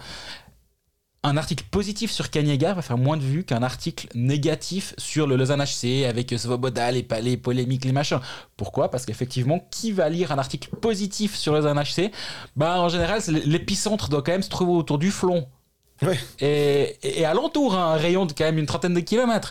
Un 1.22 1.36
article 1.36 1.64
positif 1.70 2.10
sur 2.10 2.30
Kanyega 2.30 2.72
va 2.72 2.80
faire 2.80 2.96
moins 2.96 3.18
de 3.18 3.22
vues 3.22 3.44
qu'un 3.44 3.62
article 3.62 4.08
négatif 4.14 4.94
sur 4.96 5.26
le 5.26 5.36
Lausanne 5.36 5.62
HC 5.62 6.06
avec 6.08 6.30
Svoboda, 6.34 6.90
les, 6.92 7.02
pa- 7.02 7.20
les 7.20 7.36
polémiques, 7.36 7.84
les 7.84 7.92
machins. 7.92 8.20
Pourquoi? 8.56 8.90
Parce 8.90 9.04
qu'effectivement, 9.04 9.60
qui 9.70 9.92
va 9.92 10.08
lire 10.08 10.32
un 10.32 10.38
article 10.38 10.70
positif 10.76 11.36
sur 11.36 11.52
le 11.52 11.58
Lausanne 11.58 11.78
HC 11.78 12.10
bah, 12.56 12.80
En 12.80 12.88
général, 12.88 13.20
l'épicentre 13.44 14.08
doit 14.08 14.22
quand 14.22 14.32
même 14.32 14.42
se 14.42 14.48
trouver 14.48 14.72
autour 14.72 14.96
du 14.96 15.10
flon. 15.10 15.46
Ouais. 16.00 16.18
Et, 16.40 16.96
et, 17.02 17.20
et 17.20 17.24
alentour, 17.26 17.74
hein, 17.74 17.92
un 17.92 17.96
rayon 17.96 18.24
de 18.24 18.32
quand 18.32 18.44
même 18.44 18.56
une 18.56 18.64
trentaine 18.64 18.94
de 18.94 19.00
kilomètres. 19.00 19.50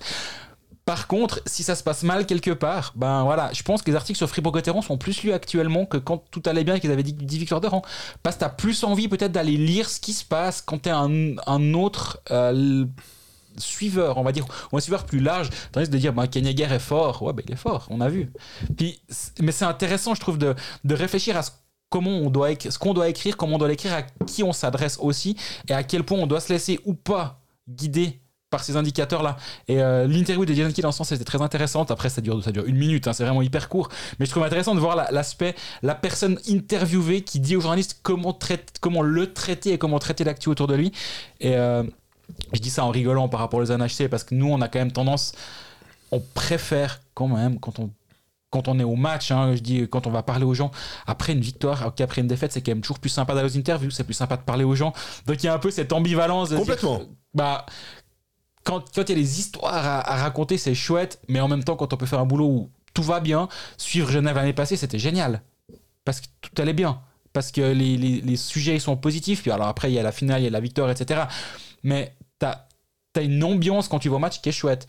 Par 0.90 1.06
contre, 1.06 1.44
si 1.46 1.62
ça 1.62 1.76
se 1.76 1.84
passe 1.84 2.02
mal 2.02 2.26
quelque 2.26 2.50
part, 2.50 2.94
ben 2.96 3.24
voilà, 3.24 3.52
je 3.54 3.62
pense 3.62 3.84
que 3.84 3.92
les 3.92 3.96
articles 3.96 4.18
sur 4.18 4.28
Fribourg-Gotteron 4.28 4.82
sont 4.82 4.98
plus 4.98 5.22
lus 5.22 5.34
actuellement 5.34 5.86
que 5.86 5.98
quand 5.98 6.24
tout 6.32 6.42
allait 6.48 6.64
bien 6.64 6.74
et 6.74 6.80
qu'ils 6.80 6.90
avaient 6.90 7.04
dit 7.04 7.14
10 7.14 7.38
victoires 7.38 7.62
de 7.62 7.68
rang. 7.68 7.84
Parce 8.24 8.38
que 8.38 8.40
t'as 8.40 8.50
plus 8.50 8.84
envie 8.84 9.08
peut-être 9.08 9.32
d'aller 9.32 9.56
lire 9.56 9.88
ce 9.88 10.00
qui 10.00 10.14
se 10.14 10.26
passe 10.26 10.64
quand 10.64 10.80
t'es 10.80 10.90
un, 10.90 11.36
un 11.46 11.74
autre 11.76 12.24
euh, 12.32 12.86
suiveur, 13.56 14.18
on 14.18 14.24
va 14.24 14.32
dire, 14.32 14.48
ou 14.72 14.78
un 14.78 14.80
suiveur 14.80 15.06
plus 15.06 15.20
large, 15.20 15.52
tandis 15.72 15.90
de 15.90 15.98
dire, 16.00 16.12
ben, 16.12 16.26
Kenyager 16.26 16.74
est 16.74 16.80
fort, 16.80 17.22
ouais, 17.22 17.34
ben, 17.34 17.44
il 17.48 17.54
est 17.54 17.56
fort, 17.56 17.86
on 17.92 18.02
a 18.02 18.10
vu. 18.10 18.32
Puis, 18.76 19.00
mais 19.42 19.52
c'est 19.52 19.66
intéressant, 19.66 20.16
je 20.16 20.22
trouve, 20.22 20.40
de, 20.40 20.56
de 20.86 20.96
réfléchir 20.96 21.38
à 21.38 21.44
ce 21.44 21.52
comment 21.92 22.18
on 22.18 22.32
doit 22.32 22.50
ce 22.60 22.80
qu'on 22.80 22.96
doit 22.96 23.10
écrire, 23.10 23.38
comment 23.38 23.58
on 23.58 23.60
doit 23.60 23.68
l'écrire, 23.68 23.94
à 23.94 24.02
qui 24.26 24.42
on 24.42 24.54
s'adresse 24.54 24.98
aussi, 25.00 25.38
et 25.68 25.74
à 25.74 25.84
quel 25.84 26.04
point 26.04 26.18
on 26.18 26.26
doit 26.26 26.40
se 26.40 26.52
laisser 26.52 26.80
ou 26.84 26.96
pas 26.96 27.44
guider 27.68 28.20
par 28.50 28.64
ces 28.64 28.76
indicateurs-là. 28.78 29.38
Et 29.68 29.82
euh, 29.82 30.08
l'interview 30.08 30.46
de 30.46 30.54
Jason 30.54 30.72
Kidd 30.72 30.86
en 30.86 30.92
ce 30.92 30.98
sens, 31.00 31.10
c'était 31.10 31.24
très 31.24 31.42
intéressante. 31.42 31.92
Après, 31.92 32.10
ça 32.10 32.22
dure, 32.22 32.44
ça 32.44 32.52
dure 32.52 32.66
une 32.66 32.78
minute, 32.78 33.08
hein, 33.08 33.14
c'est 33.14 33.24
vraiment 33.24 33.42
hyper 33.42 33.70
court. 33.70 33.90
Mais 34.20 34.26
je 34.26 34.32
trouve 34.32 34.44
intéressant 34.44 34.74
de 34.76 34.80
voir 34.80 34.96
la- 34.96 35.12
l'aspect, 35.12 35.56
la 35.84 35.96
personne 35.96 36.40
interviewée 36.50 37.22
qui 37.22 37.40
dit 37.40 37.56
aux 37.56 37.62
journalistes 37.62 38.00
comment, 38.02 38.34
traite, 38.34 38.74
comment 38.82 39.02
le 39.02 39.32
traiter 39.34 39.74
et 39.74 39.78
comment 39.78 40.00
traiter 40.00 40.24
l'actu 40.24 40.50
autour 40.50 40.68
de 40.68 40.76
lui. 40.76 40.92
Et 41.40 41.56
euh, 41.56 41.84
je 42.54 42.60
dis 42.60 42.70
ça 42.72 42.84
en 42.86 42.90
rigolant 42.90 43.30
par 43.30 43.40
rapport 43.40 43.60
aux 43.60 43.66
NHC 43.72 44.08
parce 44.10 44.24
que 44.24 44.34
nous, 44.36 44.48
on 44.50 44.62
a 44.62 44.68
quand 44.68 44.80
même 44.80 44.92
tendance, 44.92 45.34
on 46.12 46.20
préfère 46.20 47.02
quand 47.14 47.28
même, 47.28 47.60
quand 47.60 47.80
on 47.80 47.92
quand 48.52 48.68
on 48.68 48.80
est 48.80 48.84
au 48.84 48.96
match, 48.96 49.30
hein, 49.30 49.54
je 49.56 49.60
dis 49.62 49.88
quand 49.88 50.08
on 50.08 50.10
va 50.10 50.24
parler 50.24 50.44
aux 50.44 50.56
gens 50.56 50.72
après 51.06 51.34
une 51.34 51.40
victoire, 51.40 51.86
ok, 51.86 52.02
après 52.02 52.22
une 52.22 52.28
défaite, 52.28 52.52
c'est 52.52 52.64
quand 52.64 52.72
même 52.72 52.82
toujours 52.82 52.98
plus 52.98 53.12
sympa 53.12 53.36
d'aller 53.36 53.48
aux 53.48 53.56
interviews, 53.60 53.92
c'est 53.92 54.04
plus 54.04 54.16
sympa 54.16 54.38
de 54.38 54.42
parler 54.42 54.64
aux 54.64 54.74
gens. 54.74 54.92
Donc 55.28 55.44
il 55.44 55.46
y 55.46 55.50
a 55.50 55.54
un 55.54 55.60
peu 55.60 55.70
cette 55.70 55.94
ambivalence. 55.94 56.50
De 56.50 56.56
dire, 56.56 56.62
Complètement. 56.66 57.02
bah, 57.36 57.68
quand 58.64 58.84
quand 58.94 59.04
il 59.04 59.10
y 59.10 59.12
a 59.12 59.16
des 59.16 59.40
histoires 59.40 59.86
à, 59.86 60.16
raconter, 60.18 60.58
c'est 60.58 60.76
chouette, 60.76 61.20
mais 61.28 61.40
en 61.40 61.48
même 61.48 61.64
temps, 61.64 61.76
quand 61.76 61.94
on 61.94 61.98
peut 61.98 62.06
faire 62.06 62.20
un 62.20 62.26
boulot 62.26 62.48
où 62.48 62.70
tout 62.94 63.04
va 63.04 63.20
bien, 63.20 63.48
suivre 63.78 64.12
Genève 64.12 64.36
l'année 64.36 64.54
passée, 64.54 64.76
c'était 64.76 65.00
génial. 65.00 65.42
Parce 66.06 66.22
que 66.22 66.28
tout 66.42 66.62
allait 66.62 66.74
bien. 66.74 67.02
Parce 67.34 67.52
que 67.52 67.62
les, 67.62 68.38
sujets 68.38 68.80
sont 68.80 68.98
positifs. 68.98 69.42
Puis 69.42 69.52
alors 69.52 69.68
après, 69.68 69.92
il 69.92 69.94
y 69.94 70.00
a 70.00 70.04
la 70.04 70.12
finale, 70.12 70.42
il 70.42 70.46
y 70.46 70.48
a 70.48 70.52
la 70.52 70.60
victoire, 70.60 70.90
etc. 70.90 71.22
Mais 71.84 72.16
t'as 72.40 72.66
as 73.16 73.22
une 73.22 73.44
ambiance 73.44 73.88
quand 73.88 74.00
tu 74.00 74.10
vas 74.10 74.16
au 74.16 74.20
match 74.20 74.42
qui 74.42 74.50
est 74.50 74.54
chouette. 74.54 74.88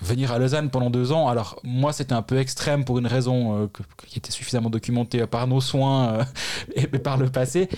Venir 0.00 0.32
à 0.32 0.38
Lausanne 0.38 0.70
pendant 0.70 0.88
deux 0.88 1.12
ans, 1.12 1.28
alors 1.28 1.60
moi 1.64 1.92
c'était 1.92 2.14
un 2.14 2.22
peu 2.22 2.38
extrême 2.38 2.84
pour 2.84 2.98
une 2.98 3.06
raison 3.06 3.64
euh, 3.64 3.66
qui 4.06 4.18
était 4.18 4.30
suffisamment 4.30 4.70
documentée 4.70 5.26
par 5.26 5.46
nos 5.46 5.60
soins 5.60 6.14
euh, 6.14 6.24
et 6.76 6.86
par 6.86 7.18
le 7.18 7.28
passé. 7.28 7.68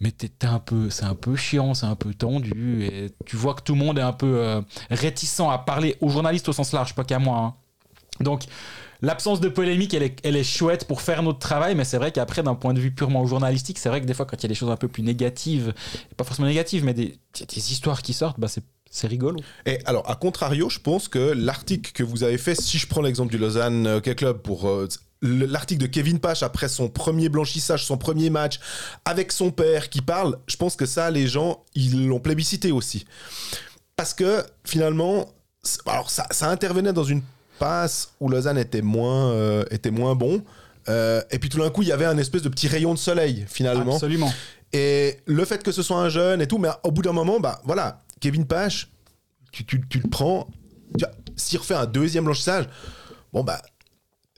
Mais 0.00 0.10
t'es- 0.12 0.30
un 0.46 0.58
peu, 0.58 0.88
c'est 0.90 1.04
un 1.04 1.14
peu 1.14 1.36
chiant, 1.36 1.74
c'est 1.74 1.86
un 1.86 1.94
peu 1.96 2.14
tendu, 2.14 2.84
et 2.84 3.10
tu 3.26 3.36
vois 3.36 3.54
que 3.54 3.62
tout 3.62 3.74
le 3.74 3.78
monde 3.80 3.98
est 3.98 4.02
un 4.02 4.12
peu 4.14 4.26
euh, 4.38 4.62
réticent 4.90 5.40
à 5.40 5.58
parler 5.58 5.96
aux 6.00 6.08
journalistes 6.08 6.48
au 6.48 6.52
sens 6.52 6.72
large, 6.72 6.94
pas 6.94 7.04
qu'à 7.04 7.18
moi. 7.18 7.38
hein. 7.38 7.54
Donc 8.20 8.44
l'absence 9.02 9.40
de 9.40 9.48
polémique, 9.48 9.94
elle 9.94 10.02
est, 10.02 10.16
elle 10.24 10.36
est 10.36 10.44
chouette 10.44 10.86
pour 10.86 11.00
faire 11.02 11.22
notre 11.22 11.38
travail, 11.38 11.74
mais 11.74 11.84
c'est 11.84 11.98
vrai 11.98 12.12
qu'après, 12.12 12.42
d'un 12.42 12.54
point 12.54 12.74
de 12.74 12.80
vue 12.80 12.90
purement 12.94 13.26
journalistique, 13.26 13.78
c'est 13.78 13.88
vrai 13.90 14.00
que 14.00 14.06
des 14.06 14.14
fois, 14.14 14.26
quand 14.26 14.36
il 14.38 14.42
y 14.42 14.46
a 14.46 14.48
des 14.48 14.54
choses 14.54 14.70
un 14.70 14.76
peu 14.76 14.88
plus 14.88 15.02
négatives, 15.02 15.72
pas 16.16 16.24
forcément 16.24 16.48
négatives, 16.48 16.84
mais 16.84 16.94
des, 16.94 17.18
des 17.48 17.72
histoires 17.72 18.02
qui 18.02 18.12
sortent, 18.14 18.40
bah 18.40 18.48
c'est 18.48 18.64
c'est 18.92 19.06
rigolo. 19.06 19.38
Et 19.66 19.78
alors, 19.84 20.10
à 20.10 20.16
contrario, 20.16 20.68
je 20.68 20.80
pense 20.80 21.06
que 21.06 21.18
l'article 21.18 21.92
que 21.92 22.02
vous 22.02 22.24
avez 22.24 22.38
fait, 22.38 22.60
si 22.60 22.76
je 22.76 22.88
prends 22.88 23.02
l'exemple 23.02 23.30
du 23.30 23.38
Lausanne 23.38 23.86
euh, 23.86 23.96
Hockey 23.98 24.16
Club 24.16 24.38
pour 24.42 24.66
euh, 24.68 24.88
l'article 25.22 25.82
de 25.82 25.86
Kevin 25.86 26.18
Pache 26.18 26.42
après 26.42 26.68
son 26.68 26.88
premier 26.88 27.28
blanchissage, 27.28 27.84
son 27.84 27.98
premier 27.98 28.30
match, 28.30 28.58
avec 29.04 29.32
son 29.32 29.50
père 29.50 29.90
qui 29.90 30.00
parle, 30.00 30.38
je 30.46 30.56
pense 30.56 30.76
que 30.76 30.86
ça, 30.86 31.10
les 31.10 31.26
gens, 31.26 31.62
ils 31.74 32.06
l'ont 32.08 32.20
plébiscité 32.20 32.72
aussi. 32.72 33.04
Parce 33.96 34.14
que 34.14 34.42
finalement, 34.64 35.30
alors 35.86 36.10
ça, 36.10 36.26
ça 36.30 36.48
intervenait 36.48 36.92
dans 36.94 37.04
une 37.04 37.22
passe 37.58 38.12
où 38.20 38.28
Lausanne 38.30 38.56
était 38.58 38.80
moins, 38.82 39.30
euh, 39.32 39.64
était 39.70 39.90
moins 39.90 40.14
bon. 40.14 40.42
Euh, 40.88 41.20
et 41.30 41.38
puis 41.38 41.50
tout 41.50 41.58
d'un 41.58 41.68
coup, 41.68 41.82
il 41.82 41.88
y 41.88 41.92
avait 41.92 42.06
un 42.06 42.16
espèce 42.16 42.40
de 42.42 42.48
petit 42.48 42.66
rayon 42.68 42.94
de 42.94 42.98
soleil 42.98 43.44
finalement. 43.46 43.94
Absolument. 43.94 44.32
Et 44.72 45.18
le 45.26 45.44
fait 45.44 45.62
que 45.62 45.72
ce 45.72 45.82
soit 45.82 45.98
un 45.98 46.08
jeune 46.08 46.40
et 46.40 46.46
tout, 46.46 46.56
mais 46.56 46.70
au 46.84 46.90
bout 46.90 47.02
d'un 47.02 47.12
moment, 47.12 47.38
bah 47.40 47.60
voilà, 47.64 48.00
Kevin 48.20 48.46
Pache, 48.46 48.88
tu, 49.52 49.66
tu- 49.66 49.86
tu 49.88 49.98
le 49.98 50.08
prends, 50.08 50.48
s'il 51.36 51.58
refait 51.58 51.74
un 51.74 51.84
deuxième 51.86 52.24
blanchissage, 52.24 52.64
bon 53.34 53.44
bah, 53.44 53.60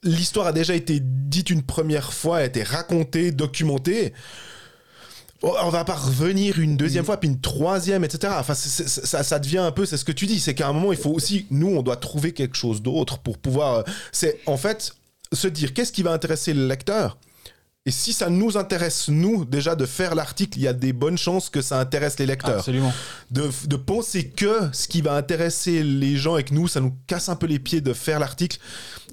l'histoire 0.03 0.47
a 0.47 0.53
déjà 0.53 0.75
été 0.75 1.01
dite 1.01 1.51
une 1.51 1.63
première 1.63 2.13
fois, 2.13 2.39
a 2.39 2.45
été 2.45 2.63
racontée, 2.63 3.33
documentée. 3.33 4.13
Bon, 5.41 5.53
on 5.63 5.71
va 5.71 5.85
pas 5.85 5.95
revenir 5.95 6.61
une 6.61 6.77
deuxième 6.77 7.05
fois, 7.05 7.19
puis 7.19 7.29
une 7.29 7.41
troisième, 7.41 8.05
etc. 8.05 8.33
Enfin, 8.37 8.55
ça, 8.55 9.23
ça 9.25 9.39
devient 9.41 9.59
un 9.59 9.73
peu, 9.73 9.87
c'est 9.87 9.97
ce 9.97 10.05
que 10.05 10.13
tu 10.13 10.27
dis, 10.27 10.39
c'est 10.39 10.55
qu'à 10.55 10.69
un 10.69 10.73
moment, 10.73 10.93
il 10.93 10.99
faut 10.99 11.11
aussi, 11.11 11.47
nous, 11.51 11.69
on 11.69 11.83
doit 11.83 11.97
trouver 11.97 12.33
quelque 12.33 12.57
chose 12.57 12.81
d'autre 12.81 13.19
pour 13.19 13.39
pouvoir. 13.39 13.79
euh, 13.79 13.83
C'est 14.13 14.39
en 14.47 14.57
fait 14.57 14.95
se 15.33 15.49
dire 15.49 15.75
qu'est-ce 15.75 15.93
qui 15.93 16.03
va 16.03 16.13
intéresser 16.13 16.55
le 16.55 16.67
lecteur? 16.69 17.17
Et 17.85 17.91
si 17.91 18.13
ça 18.13 18.31
nous 18.31 18.57
intéresse, 18.57 19.09
nous, 19.09 19.45
déjà, 19.45 19.75
de 19.75 19.87
faire 19.87 20.15
l'article, 20.15 20.57
il 20.57 20.63
y 20.63 20.69
a 20.69 20.73
des 20.73 20.93
bonnes 20.93 21.19
chances 21.19 21.51
que 21.51 21.61
ça 21.61 21.81
intéresse 21.81 22.17
les 22.21 22.27
lecteurs. 22.27 22.59
Absolument. 22.59 22.93
De, 23.33 23.51
de 23.67 23.77
penser 23.77 24.29
que 24.29 24.69
ce 24.73 24.87
qui 24.87 25.03
va 25.03 25.15
intéresser 25.15 25.83
les 25.83 26.17
gens 26.17 26.37
et 26.37 26.45
que 26.45 26.55
nous, 26.55 26.69
ça 26.69 26.81
nous 26.81 26.95
casse 27.09 27.29
un 27.29 27.35
peu 27.35 27.47
les 27.47 27.59
pieds 27.59 27.81
de 27.81 27.93
faire 27.93 28.21
l'article, 28.21 28.59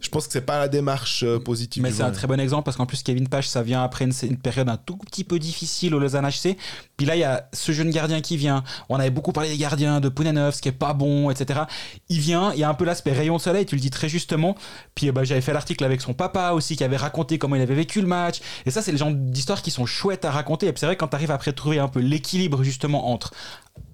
je 0.01 0.09
pense 0.09 0.27
que 0.27 0.33
c'est 0.33 0.41
pas 0.41 0.59
la 0.59 0.67
démarche 0.67 1.23
euh, 1.23 1.39
positive. 1.39 1.83
Mais 1.83 1.91
c'est 1.91 2.03
un 2.03 2.11
très 2.11 2.27
bon 2.27 2.39
exemple 2.39 2.63
parce 2.63 2.77
qu'en 2.77 2.85
plus, 2.85 3.03
Kevin 3.03 3.27
Page, 3.27 3.47
ça 3.47 3.63
vient 3.63 3.83
après 3.83 4.05
une, 4.05 4.13
une 4.23 4.37
période 4.37 4.69
un 4.69 4.77
tout 4.77 4.97
petit 4.97 5.23
peu 5.23 5.39
difficile 5.39 5.93
au 5.95 5.99
Lausanne 5.99 6.27
HC. 6.27 6.55
Puis 6.97 7.05
là, 7.05 7.15
il 7.15 7.19
y 7.19 7.23
a 7.23 7.49
ce 7.53 7.71
jeune 7.71 7.89
gardien 7.89 8.21
qui 8.21 8.37
vient. 8.37 8.63
On 8.89 8.97
avait 8.97 9.09
beaucoup 9.09 9.31
parlé 9.31 9.49
des 9.49 9.57
gardiens, 9.57 9.99
de 9.99 10.09
Pouneneuf, 10.09 10.55
ce 10.55 10.61
qui 10.61 10.69
est 10.69 10.73
pas 10.73 10.93
bon, 10.93 11.29
etc. 11.29 11.61
Il 12.09 12.19
vient, 12.19 12.53
il 12.53 12.59
y 12.59 12.63
a 12.63 12.69
un 12.69 12.73
peu 12.73 12.85
l'aspect 12.85 13.11
rayon 13.11 13.37
de 13.37 13.41
soleil, 13.41 13.65
tu 13.65 13.75
le 13.75 13.81
dis 13.81 13.89
très 13.89 14.09
justement. 14.09 14.55
Puis 14.95 15.09
euh, 15.09 15.11
bah, 15.11 15.23
j'avais 15.23 15.41
fait 15.41 15.53
l'article 15.53 15.83
avec 15.83 16.01
son 16.01 16.13
papa 16.13 16.51
aussi, 16.51 16.75
qui 16.75 16.83
avait 16.83 16.97
raconté 16.97 17.37
comment 17.37 17.55
il 17.55 17.61
avait 17.61 17.75
vécu 17.75 18.01
le 18.01 18.07
match. 18.07 18.39
Et 18.65 18.71
ça, 18.71 18.81
c'est 18.81 18.91
le 18.91 18.97
genre 18.97 19.11
d'histoires 19.11 19.61
qui 19.61 19.71
sont 19.71 19.85
chouettes 19.85 20.25
à 20.25 20.31
raconter. 20.31 20.67
Et 20.67 20.73
c'est 20.75 20.85
vrai, 20.85 20.95
quand 20.95 21.07
tu 21.09 21.15
arrives 21.15 21.31
après 21.31 21.51
à 21.51 21.53
trouver 21.53 21.79
un 21.79 21.87
peu 21.87 21.99
l'équilibre 21.99 22.63
justement 22.63 23.11
entre 23.11 23.31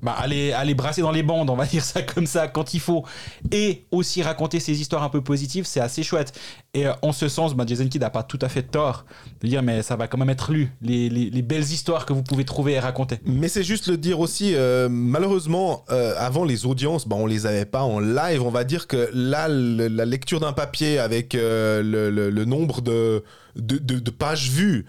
bah, 0.01 0.15
aller, 0.17 0.51
aller 0.51 0.73
brasser 0.75 1.01
dans 1.01 1.11
les 1.11 1.23
bandes, 1.23 1.49
on 1.49 1.55
va 1.55 1.65
dire 1.75 1.83
ça 1.83 2.01
comme 2.01 2.25
ça, 2.25 2.47
quand 2.47 2.73
il 2.73 2.79
faut, 2.79 3.05
et 3.51 3.85
aussi 3.91 4.21
raconter 4.23 4.59
ces 4.59 4.79
histoires 4.81 5.03
un 5.03 5.09
peu 5.09 5.21
positives, 5.21 5.65
c'est 5.65 5.79
assez 5.79 6.03
chouette. 6.03 6.33
Et 6.73 6.85
euh, 6.87 6.93
en 7.01 7.11
ce 7.11 7.27
sens, 7.27 7.55
bah, 7.55 7.63
Jason 7.67 7.87
Kidd 7.87 8.01
n'a 8.01 8.09
pas 8.09 8.23
tout 8.23 8.39
à 8.41 8.49
fait 8.49 8.63
tort 8.63 9.05
de 9.41 9.47
dire, 9.47 9.63
mais 9.63 9.81
ça 9.83 9.95
va 9.95 10.07
quand 10.07 10.17
même 10.17 10.29
être 10.29 10.51
lu, 10.51 10.71
les, 10.81 11.09
les- 11.09 11.29
les 11.29 11.41
belles 11.41 11.63
histoires 11.63 12.05
que 12.05 12.13
vous 12.13 12.23
pouvez 12.23 12.45
trouver 12.45 12.73
et 12.73 12.79
raconter. 12.79 13.19
Mais 13.25 13.47
c'est 13.47 13.63
juste 13.63 13.87
le 13.87 13.97
dire 13.97 14.19
aussi, 14.19 14.53
euh, 14.55 14.89
malheureusement, 14.89 15.85
euh, 15.91 16.13
avant 16.17 16.43
les 16.45 16.65
audiences, 16.65 17.07
bah, 17.07 17.15
on 17.17 17.25
les 17.25 17.45
avait 17.45 17.65
pas 17.65 17.83
en 17.83 17.99
live. 17.99 18.41
On 18.43 18.51
va 18.51 18.63
dire 18.63 18.87
que 18.87 19.09
là, 19.13 19.47
la 19.47 20.05
lecture 20.05 20.39
d'un 20.39 20.53
papier 20.53 20.99
avec 20.99 21.33
le 21.35 22.43
nombre 22.45 22.81
de, 22.81 23.23
de, 23.55 24.09
pages 24.11 24.49
vues, 24.49 24.85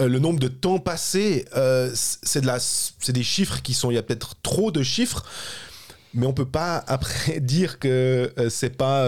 euh, 0.00 0.08
le 0.08 0.18
nombre 0.18 0.40
de 0.40 0.48
temps 0.48 0.78
passé, 0.78 1.46
euh, 1.56 1.90
c'est 1.94 2.40
de 2.40 2.46
la, 2.46 2.58
c'est 2.58 3.12
des 3.12 3.22
chiffres 3.22 3.62
qui 3.62 3.74
sont, 3.74 3.90
il 3.90 3.94
y 3.94 3.98
a 3.98 4.02
peut-être 4.02 4.34
trop 4.42 4.70
de 4.70 4.82
chiffres. 4.82 5.24
Mais 6.12 6.26
on 6.26 6.32
peut 6.32 6.44
pas 6.44 6.76
après 6.88 7.40
dire 7.40 7.78
que 7.78 8.32
euh, 8.38 8.50
c'est 8.50 8.76
pas 8.76 9.06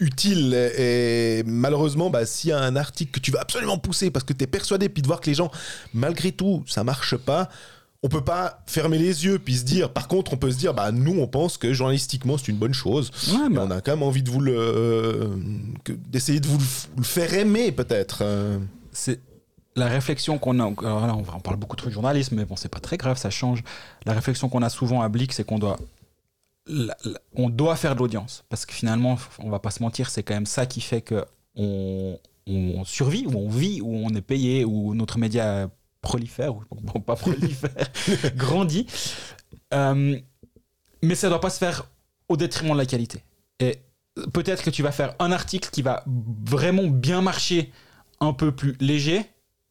utile 0.00 0.54
et 0.54 1.42
malheureusement 1.46 2.10
bah, 2.10 2.26
s'il 2.26 2.50
y 2.50 2.52
a 2.52 2.58
un 2.58 2.74
article 2.74 3.12
que 3.12 3.20
tu 3.20 3.30
veux 3.30 3.40
absolument 3.40 3.78
pousser 3.78 4.10
parce 4.10 4.24
que 4.24 4.32
tu 4.32 4.42
es 4.44 4.48
persuadé 4.48 4.88
puis 4.88 5.02
de 5.02 5.06
voir 5.06 5.20
que 5.20 5.26
les 5.26 5.34
gens 5.34 5.50
malgré 5.94 6.32
tout 6.32 6.64
ça 6.66 6.82
marche 6.82 7.16
pas 7.16 7.48
on 8.02 8.08
peut 8.08 8.24
pas 8.24 8.62
fermer 8.66 8.98
les 8.98 9.24
yeux 9.24 9.38
puis 9.38 9.56
se 9.56 9.64
dire 9.64 9.92
par 9.92 10.06
contre 10.06 10.32
on 10.32 10.36
peut 10.36 10.50
se 10.52 10.56
dire 10.58 10.72
bah 10.72 10.92
nous 10.92 11.18
on 11.18 11.26
pense 11.26 11.58
que 11.58 11.72
journalistiquement 11.72 12.38
c'est 12.38 12.48
une 12.48 12.56
bonne 12.58 12.74
chose 12.74 13.10
Ouais, 13.32 13.48
mais 13.50 13.58
on 13.58 13.70
a 13.70 13.80
quand 13.80 13.92
même 13.92 14.04
envie 14.04 14.22
de 14.22 14.30
vous 14.30 14.40
le 14.40 14.54
euh, 14.56 15.36
d'essayer 16.08 16.38
de 16.40 16.46
vous 16.46 16.58
le, 16.96 17.02
faire 17.02 17.34
aimer 17.34 17.72
peut-être 17.72 18.20
euh. 18.22 18.58
c'est 18.92 19.20
la 19.76 19.86
réflexion 19.86 20.38
qu'on 20.38 20.58
a, 20.58 20.64
alors 20.64 21.06
là, 21.06 21.14
on, 21.14 21.22
parle 21.40 21.56
beaucoup 21.56 21.76
trop 21.76 21.88
de 21.88 21.94
journalisme, 21.94 22.34
mais 22.34 22.44
bon, 22.44 22.56
c'est 22.56 22.68
pas 22.68 22.80
très 22.80 22.96
grave, 22.96 23.16
ça 23.16 23.30
change. 23.30 23.62
La 24.06 24.12
réflexion 24.12 24.48
qu'on 24.48 24.62
a 24.62 24.70
souvent 24.70 25.02
à 25.02 25.08
Blick, 25.08 25.32
c'est 25.32 25.44
qu'on 25.44 25.60
doit, 25.60 25.78
la- 26.66 26.96
la- 27.04 27.20
on 27.36 27.48
doit 27.48 27.76
faire 27.76 27.94
de 27.94 28.00
l'audience. 28.00 28.44
Parce 28.48 28.66
que 28.66 28.74
finalement, 28.74 29.16
on 29.38 29.50
va 29.50 29.60
pas 29.60 29.70
se 29.70 29.80
mentir, 29.80 30.10
c'est 30.10 30.24
quand 30.24 30.34
même 30.34 30.46
ça 30.46 30.66
qui 30.66 30.80
fait 30.80 31.00
que 31.00 31.24
on, 31.54 32.18
on 32.48 32.84
survit, 32.84 33.24
ou 33.26 33.36
on 33.38 33.48
vit, 33.48 33.80
ou 33.80 33.94
on 34.04 34.08
est 34.16 34.20
payé, 34.20 34.64
ou 34.64 34.94
notre 34.94 35.18
média 35.18 35.70
prolifère, 36.00 36.54
ou 36.56 37.00
pas 37.00 37.16
prolifère, 37.16 37.90
grandit. 38.36 38.86
Euh, 39.74 40.18
mais 41.02 41.14
ça 41.14 41.28
doit 41.28 41.40
pas 41.40 41.50
se 41.50 41.58
faire 41.58 41.86
au 42.28 42.36
détriment 42.36 42.72
de 42.72 42.78
la 42.78 42.86
qualité. 42.86 43.22
Et 43.60 43.80
peut-être 44.32 44.62
que 44.62 44.70
tu 44.70 44.82
vas 44.82 44.92
faire 44.92 45.14
un 45.18 45.32
article 45.32 45.70
qui 45.70 45.82
va 45.82 46.04
vraiment 46.06 46.86
bien 46.86 47.22
marcher 47.22 47.72
un 48.20 48.32
peu 48.32 48.52
plus 48.52 48.76
léger, 48.80 49.22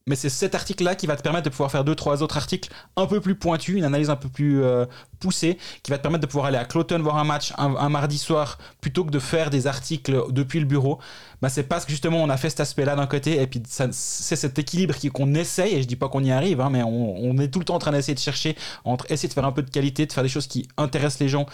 mais 0.08 0.16
c'est 0.16 0.30
cet 0.30 0.56
article-là 0.56 0.96
qui 0.96 1.06
va 1.06 1.16
te 1.16 1.22
permettre 1.22 1.46
de 1.46 1.50
pouvoir 1.50 1.70
faire 1.70 1.84
deux, 1.84 1.94
trois 1.96 2.24
autres 2.24 2.38
articles 2.38 2.70
un 2.96 3.06
peu 3.06 3.22
plus 3.22 3.36
pointus, 3.36 3.76
une 3.78 3.84
analyse 3.84 4.10
un 4.10 4.16
peu 4.16 4.30
plus 4.30 4.64
euh, 4.64 4.86
poussée, 5.20 5.58
qui 5.84 5.92
va 5.92 5.98
te 5.98 6.02
permettre 6.02 6.22
de 6.22 6.28
pouvoir 6.28 6.48
aller 6.48 6.58
à 6.58 6.66
Cloton 6.66 7.00
voir 7.00 7.18
un 7.18 7.24
match 7.24 7.54
un, 7.58 7.90
mardi 7.90 8.18
soir 8.18 8.58
plutôt 8.82 9.04
que 9.06 9.12
de 9.12 9.20
faire 9.20 9.50
des 9.50 9.68
articles 9.68 10.24
depuis 10.32 10.60
le 10.60 10.66
bureau. 10.66 11.00
Bah, 11.42 11.50
c'est 11.50 11.64
parce 11.64 11.86
que 11.86 11.92
justement 11.92 12.24
on 12.24 12.30
a 12.30 12.38
fait 12.38 12.50
cet 12.50 12.62
aspect-là 12.62 12.96
d'un 12.96 13.06
côté 13.08 13.42
et 13.42 13.46
puis 13.48 13.62
c'est 13.68 13.92
cet 13.92 14.58
équilibre 14.58 14.96
qui- 14.96 15.10
qu'on 15.10 15.34
essaye, 15.36 15.76
et 15.76 15.82
je 15.84 15.88
dis 15.88 15.96
pas 15.96 16.10
qu'on 16.10 16.24
y 16.24 16.32
arrive, 16.32 16.62
hein, 16.62 16.70
mais 16.72 16.82
on, 16.84 17.16
on 17.18 17.38
est 17.38 17.50
tout 17.50 17.60
le 17.60 17.66
temps 17.66 17.76
en 17.76 17.80
train 17.80 17.92
d'essayer 17.92 18.16
de 18.16 18.20
chercher 18.20 18.56
entre 18.86 19.06
essayer 19.12 19.28
de 19.30 19.34
faire 19.34 19.46
un 19.46 19.52
peu 19.52 19.62
de 19.64 19.70
qualité, 19.70 20.06
de 20.06 20.14
faire 20.14 20.24
des 20.24 20.30
choses 20.30 20.48
qui 20.48 20.68
intéressent 20.78 21.20
les 21.20 21.30
gens 21.30 21.46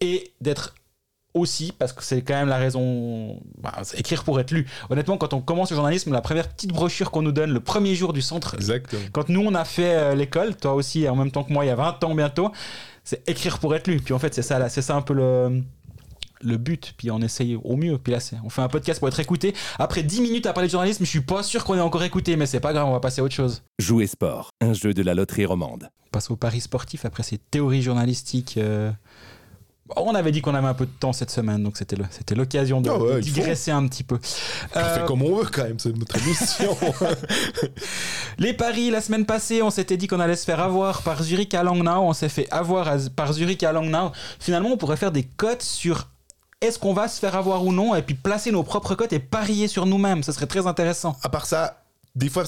et 0.00 0.32
d'être 0.40 0.74
aussi, 1.34 1.72
parce 1.78 1.92
que 1.92 2.02
c'est 2.04 2.22
quand 2.22 2.34
même 2.34 2.48
la 2.48 2.58
raison, 2.58 3.40
bah, 3.58 3.72
c'est 3.82 3.98
écrire 4.00 4.22
pour 4.24 4.38
être 4.40 4.50
lu. 4.50 4.66
Honnêtement, 4.90 5.16
quand 5.16 5.32
on 5.32 5.40
commence 5.40 5.70
le 5.70 5.76
journalisme, 5.76 6.12
la 6.12 6.20
première 6.20 6.48
petite 6.48 6.72
brochure 6.72 7.10
qu'on 7.10 7.22
nous 7.22 7.32
donne 7.32 7.50
le 7.52 7.60
premier 7.60 7.94
jour 7.94 8.12
du 8.12 8.20
centre, 8.22 8.54
Exactement. 8.54 9.02
quand 9.12 9.28
nous 9.28 9.40
on 9.40 9.54
a 9.54 9.64
fait 9.64 9.94
euh, 9.94 10.14
l'école, 10.14 10.56
toi 10.56 10.74
aussi 10.74 11.08
en 11.08 11.16
même 11.16 11.30
temps 11.30 11.44
que 11.44 11.52
moi, 11.52 11.64
il 11.64 11.68
y 11.68 11.70
a 11.70 11.74
20 11.76 12.04
ans 12.04 12.14
bientôt, 12.14 12.52
c'est 13.04 13.28
écrire 13.28 13.58
pour 13.58 13.74
être 13.74 13.86
lu. 13.88 13.96
Puis 13.96 14.12
en 14.14 14.18
fait, 14.18 14.34
c'est 14.34 14.42
ça, 14.42 14.58
là, 14.58 14.68
c'est 14.68 14.82
ça 14.82 14.94
un 14.94 15.02
peu 15.02 15.14
le, 15.14 15.62
le 16.42 16.56
but. 16.58 16.94
Puis 16.96 17.10
on 17.10 17.20
essaye 17.20 17.56
au 17.56 17.76
mieux. 17.76 17.98
Puis 17.98 18.12
là, 18.12 18.18
on 18.44 18.50
fait 18.50 18.62
un 18.62 18.68
podcast 18.68 18.98
pour 19.00 19.08
être 19.08 19.18
écouté. 19.20 19.54
Après 19.78 20.02
10 20.02 20.20
minutes 20.20 20.46
à 20.46 20.52
parler 20.52 20.68
de 20.68 20.72
journalisme, 20.72 21.04
je 21.04 21.10
suis 21.10 21.20
pas 21.22 21.42
sûr 21.42 21.64
qu'on 21.64 21.76
est 21.76 21.80
encore 21.80 22.02
écouté, 22.04 22.36
mais 22.36 22.46
c'est 22.46 22.60
pas 22.60 22.72
grave, 22.72 22.86
on 22.86 22.92
va 22.92 23.00
passer 23.00 23.20
à 23.20 23.24
autre 23.24 23.34
chose. 23.34 23.62
Jouer 23.78 24.06
sport, 24.06 24.50
un 24.60 24.72
jeu 24.72 24.92
de 24.94 25.02
la 25.02 25.14
loterie 25.14 25.46
romande. 25.46 25.88
On 26.06 26.10
passe 26.10 26.30
au 26.30 26.36
paris 26.36 26.60
sportif 26.60 27.04
après 27.06 27.22
ces 27.22 27.38
théories 27.38 27.82
journalistiques. 27.82 28.56
euh, 28.58 28.90
On 29.96 30.14
avait 30.14 30.32
dit 30.32 30.40
qu'on 30.42 30.54
avait 30.54 30.66
un 30.68 30.74
peu 30.74 30.86
de 30.86 30.90
temps 30.90 31.12
cette 31.12 31.30
semaine, 31.30 31.62
donc 31.62 31.76
c'était 31.76 32.34
l'occasion 32.34 32.80
de, 32.80 32.90
Ah 32.90 32.98
ouais, 32.98 33.14
de 33.16 33.20
digresser 33.20 33.70
un 33.70 33.86
petit 33.86 34.02
peu. 34.04 34.18
On 34.74 34.78
Euh, 34.78 34.94
fait 35.00 35.04
comme 35.06 35.22
on 35.22 35.36
veut 35.36 35.46
quand 35.52 35.64
même, 35.64 35.78
c'est 35.78 35.96
notre 35.96 36.16
émission. 36.16 36.76
Les 38.38 38.52
paris, 38.54 38.90
la 38.90 39.00
semaine 39.00 39.26
passée, 39.26 39.62
on 39.62 39.70
s'était 39.70 39.96
dit 39.96 40.06
qu'on 40.06 40.20
allait 40.20 40.36
se 40.36 40.44
faire 40.44 40.60
avoir 40.60 41.02
par 41.02 41.22
Zurich 41.22 41.54
à 41.54 41.62
Langnau. 41.62 42.00
On 42.02 42.12
s'est 42.12 42.28
fait 42.28 42.48
avoir 42.50 42.88
à- 42.88 42.96
par 43.14 43.32
Zurich 43.32 43.62
à 43.62 43.72
Langnau. 43.72 44.10
Finalement, 44.40 44.70
on 44.70 44.76
pourrait 44.76 44.96
faire 44.96 45.12
des 45.12 45.24
cotes 45.24 45.62
sur 45.62 46.08
est-ce 46.60 46.78
qu'on 46.78 46.94
va 46.94 47.08
se 47.08 47.18
faire 47.18 47.34
avoir 47.36 47.64
ou 47.64 47.72
non, 47.72 47.94
et 47.94 48.02
puis 48.02 48.14
placer 48.14 48.52
nos 48.52 48.62
propres 48.62 48.94
cotes 48.94 49.12
et 49.12 49.18
parier 49.18 49.66
sur 49.68 49.84
nous-mêmes. 49.84 50.22
Ce 50.22 50.32
serait 50.32 50.46
très 50.46 50.66
intéressant. 50.66 51.16
à 51.22 51.28
part 51.28 51.46
ça, 51.46 51.82
des 52.14 52.28
fois, 52.28 52.44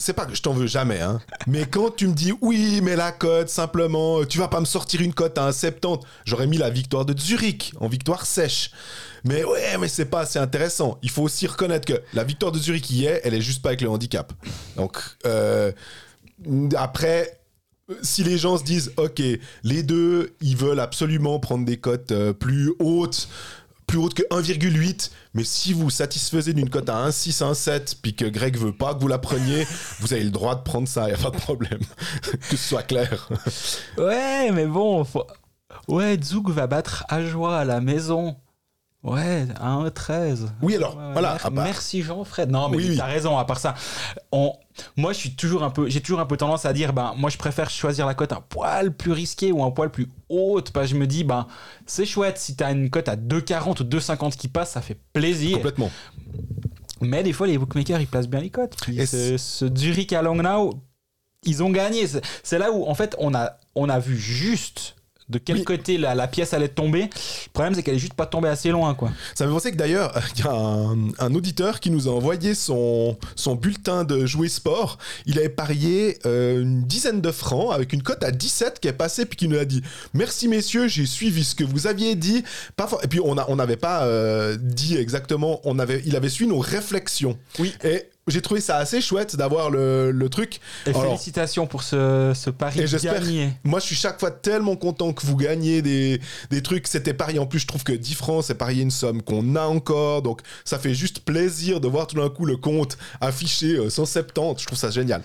c'est- 0.00 0.12
pas 0.12 0.24
que 0.26 0.34
je 0.34 0.42
t'en 0.42 0.52
veux 0.52 0.66
jamais, 0.66 1.00
hein. 1.00 1.20
Mais 1.46 1.66
quand 1.66 1.94
tu 1.94 2.06
me 2.06 2.12
dis 2.14 2.32
oui, 2.40 2.80
mais 2.82 2.96
la 2.96 3.12
cote, 3.12 3.48
simplement, 3.48 4.24
tu 4.24 4.38
vas 4.38 4.48
pas 4.48 4.60
me 4.60 4.64
sortir 4.64 5.00
une 5.00 5.12
cote 5.12 5.36
à 5.38 5.46
un 5.46 5.52
70, 5.52 6.06
j'aurais 6.24 6.46
mis 6.46 6.56
la 6.56 6.70
victoire 6.70 7.04
de 7.04 7.18
Zurich 7.18 7.72
en 7.80 7.88
victoire 7.88 8.24
sèche. 8.26 8.70
Mais 9.24 9.44
ouais, 9.44 9.76
mais 9.78 9.88
c'est 9.88 10.04
pas 10.06 10.20
assez 10.20 10.38
intéressant. 10.38 10.98
Il 11.02 11.10
faut 11.10 11.22
aussi 11.22 11.46
reconnaître 11.46 11.86
que 11.86 12.00
la 12.14 12.22
victoire 12.24 12.52
de 12.52 12.58
Zurich 12.58 12.88
y 12.90 13.06
est, 13.06 13.20
elle 13.24 13.34
est 13.34 13.40
juste 13.40 13.62
pas 13.62 13.70
avec 13.70 13.80
le 13.80 13.90
handicap. 13.90 14.32
Donc, 14.76 14.96
euh, 15.26 15.72
après, 16.76 17.40
si 18.02 18.22
les 18.22 18.38
gens 18.38 18.58
se 18.58 18.64
disent, 18.64 18.92
ok, 18.96 19.20
les 19.64 19.82
deux, 19.82 20.34
ils 20.40 20.56
veulent 20.56 20.78
absolument 20.80 21.38
prendre 21.40 21.64
des 21.64 21.78
cotes 21.78 22.12
euh, 22.12 22.32
plus 22.32 22.72
hautes, 22.78 23.28
plus 23.88 23.98
hautes 23.98 24.14
que 24.14 24.22
1,8, 24.30 25.10
mais 25.34 25.42
si 25.42 25.72
vous 25.72 25.90
satisfaisez 25.90 26.52
d'une 26.52 26.70
cote 26.70 26.88
à 26.88 27.08
1,6, 27.08 27.42
1,7, 27.42 27.96
puis 28.00 28.14
que 28.14 28.24
Greg 28.26 28.56
veut 28.56 28.72
pas 28.76 28.94
que 28.94 29.00
vous 29.00 29.08
la 29.08 29.18
preniez, 29.18 29.66
vous 30.00 30.12
avez 30.12 30.22
le 30.22 30.30
droit 30.30 30.54
de 30.54 30.62
prendre 30.62 30.86
ça, 30.86 31.08
y 31.08 31.12
a 31.12 31.16
pas 31.16 31.30
de 31.30 31.36
problème. 31.36 31.80
que 32.22 32.56
ce 32.56 32.68
soit 32.68 32.84
clair. 32.84 33.28
Ouais, 33.96 34.50
mais 34.52 34.66
bon. 34.66 35.02
faut- 35.04 35.26
Ouais, 35.88 36.18
Zug 36.22 36.50
va 36.50 36.66
battre 36.66 37.04
Ajoie 37.08 37.58
à 37.58 37.64
la 37.64 37.80
maison. 37.80 38.36
Ouais, 39.04 39.46
1-13. 39.60 40.48
Oui, 40.60 40.74
alors, 40.74 40.96
Ouais, 40.96 41.12
voilà, 41.12 41.34
mer- 41.34 41.46
à 41.46 41.50
part- 41.52 41.64
Merci 41.64 42.02
Jean-Fred. 42.02 42.50
Non, 42.50 42.68
mais 42.68 42.76
Oui, 42.78 42.86
oui. 42.90 42.96
t'as 42.96 43.06
raison. 43.06 43.38
À 43.38 43.44
part 43.44 43.60
ça, 43.60 43.74
on, 44.32 44.52
moi, 44.96 45.12
je 45.12 45.18
suis 45.18 45.36
toujours 45.36 45.62
un 45.62 45.70
peu, 45.70 45.88
j'ai 45.88 46.00
toujours 46.00 46.18
un 46.18 46.26
peu 46.26 46.36
tendance 46.36 46.64
à 46.66 46.72
dire, 46.72 46.92
ben, 46.92 47.14
moi, 47.16 47.30
je 47.30 47.38
préfère 47.38 47.70
choisir 47.70 48.06
la 48.06 48.14
cote 48.14 48.32
un 48.32 48.40
poil 48.40 48.92
plus 48.92 49.12
risquée 49.12 49.52
ou 49.52 49.62
un 49.62 49.70
poil 49.70 49.90
plus 49.90 50.08
haute. 50.28 50.72
Parce 50.72 50.86
que 50.88 50.94
je 50.94 50.98
me 50.98 51.06
dis, 51.06 51.22
ben, 51.22 51.46
c'est 51.86 52.06
chouette 52.06 52.38
si 52.38 52.56
t'as 52.56 52.72
une 52.72 52.90
cote 52.90 53.08
à 53.08 53.14
2,40 53.16 53.80
ou 53.80 53.84
2,50 53.84 54.36
qui 54.36 54.48
passe, 54.48 54.72
ça 54.72 54.80
fait 54.80 54.98
plaisir. 55.12 55.56
Complètement. 55.58 55.90
Mais 57.00 57.22
des 57.22 57.32
fois, 57.32 57.46
les 57.46 57.56
bookmakers, 57.56 58.00
ils 58.00 58.08
placent 58.08 58.26
bien 58.28 58.40
les 58.40 58.50
cotes. 58.50 58.76
Et 58.88 59.06
ce, 59.06 59.36
ce 59.36 59.66
Zurich 59.76 60.12
à 60.12 60.22
Langnau, 60.22 60.74
ils 61.44 61.62
ont 61.62 61.70
gagné. 61.70 62.08
C'est- 62.08 62.22
C'est 62.42 62.58
là 62.58 62.72
où, 62.72 62.84
en 62.84 62.94
fait, 62.94 63.14
on 63.20 63.32
a, 63.32 63.52
on 63.76 63.88
a 63.88 64.00
vu 64.00 64.16
juste 64.18 64.96
de 65.28 65.38
quel 65.38 65.56
Oui. 65.58 65.64
côté 65.64 65.98
la, 65.98 66.14
la 66.14 66.26
pièce 66.28 66.54
allait 66.54 66.68
tomber. 66.68 67.02
Le 67.02 67.50
problème, 67.52 67.74
c'est 67.74 67.82
qu'elle 67.82 67.96
est 67.96 67.98
juste 67.98 68.14
pas 68.14 68.26
tombée 68.26 68.48
assez 68.48 68.70
loin, 68.70 68.94
quoi. 68.94 69.10
Ça 69.34 69.46
me 69.46 69.52
penser 69.52 69.70
que 69.70 69.76
d'ailleurs, 69.76 70.12
il 70.36 70.44
y 70.44 70.48
a 70.48 70.52
un, 70.52 70.96
un 71.18 71.34
auditeur 71.34 71.80
qui 71.80 71.90
nous 71.90 72.08
a 72.08 72.12
envoyé 72.12 72.54
son, 72.54 73.16
son 73.36 73.54
bulletin 73.54 74.04
de 74.04 74.26
jouer 74.26 74.48
sport. 74.48 74.98
Il 75.26 75.38
avait 75.38 75.48
parié 75.48 76.18
euh, 76.26 76.62
une 76.62 76.82
dizaine 76.84 77.20
de 77.20 77.30
francs 77.30 77.72
avec 77.74 77.92
une 77.92 78.02
cote 78.02 78.22
à 78.24 78.30
17 78.30 78.80
qui 78.80 78.88
est 78.88 78.92
passée 78.92 79.26
puis 79.26 79.36
qui 79.36 79.48
nous 79.48 79.58
a 79.58 79.64
dit 79.64 79.82
Merci 80.14 80.48
messieurs, 80.48 80.88
j'ai 80.88 81.06
suivi 81.06 81.44
ce 81.44 81.54
que 81.54 81.64
vous 81.64 81.86
aviez 81.86 82.14
dit. 82.14 82.42
Et 83.02 83.08
puis 83.08 83.20
on 83.22 83.36
a- 83.38 83.44
on 83.48 83.56
n'avait 83.56 83.76
pas 83.76 84.04
euh, 84.04 84.56
dit 84.60 84.96
exactement, 84.96 85.60
on 85.64 85.78
avait, 85.78 86.02
il 86.06 86.16
avait 86.16 86.28
suivi 86.28 86.50
nos 86.50 86.58
réflexions. 86.58 87.36
Oui. 87.58 87.72
Et 87.84 88.04
j'ai 88.28 88.42
trouvé 88.42 88.60
ça 88.60 88.76
assez 88.76 89.00
chouette 89.00 89.36
d'avoir 89.36 89.70
le, 89.70 90.10
le 90.10 90.28
truc. 90.28 90.60
Et 90.86 90.90
Alors, 90.90 91.02
félicitations 91.04 91.66
pour 91.66 91.82
ce, 91.82 92.32
ce 92.34 92.50
pari 92.50 92.80
Et 92.80 92.84
gagné. 93.02 93.50
Moi, 93.64 93.80
je 93.80 93.86
suis 93.86 93.96
chaque 93.96 94.20
fois 94.20 94.30
tellement 94.30 94.76
content 94.76 95.12
que 95.12 95.24
vous 95.26 95.36
gagnez 95.36 95.82
des, 95.82 96.20
des 96.50 96.62
trucs. 96.62 96.86
C'était 96.86 97.14
parié. 97.14 97.38
En 97.38 97.46
plus, 97.46 97.58
je 97.60 97.66
trouve 97.66 97.84
que 97.84 97.92
10 97.92 98.14
francs, 98.14 98.44
c'est 98.44 98.54
parier 98.54 98.82
une 98.82 98.90
somme 98.90 99.22
qu'on 99.22 99.56
a 99.56 99.62
encore. 99.66 100.22
Donc, 100.22 100.40
ça 100.64 100.78
fait 100.78 100.94
juste 100.94 101.20
plaisir 101.20 101.80
de 101.80 101.88
voir 101.88 102.06
tout 102.06 102.16
d'un 102.16 102.28
coup 102.28 102.44
le 102.44 102.56
compte 102.56 102.98
affiché 103.20 103.74
euh, 103.76 103.90
170. 103.90 104.60
Je 104.60 104.66
trouve 104.66 104.78
ça 104.78 104.90
génial. 104.90 105.22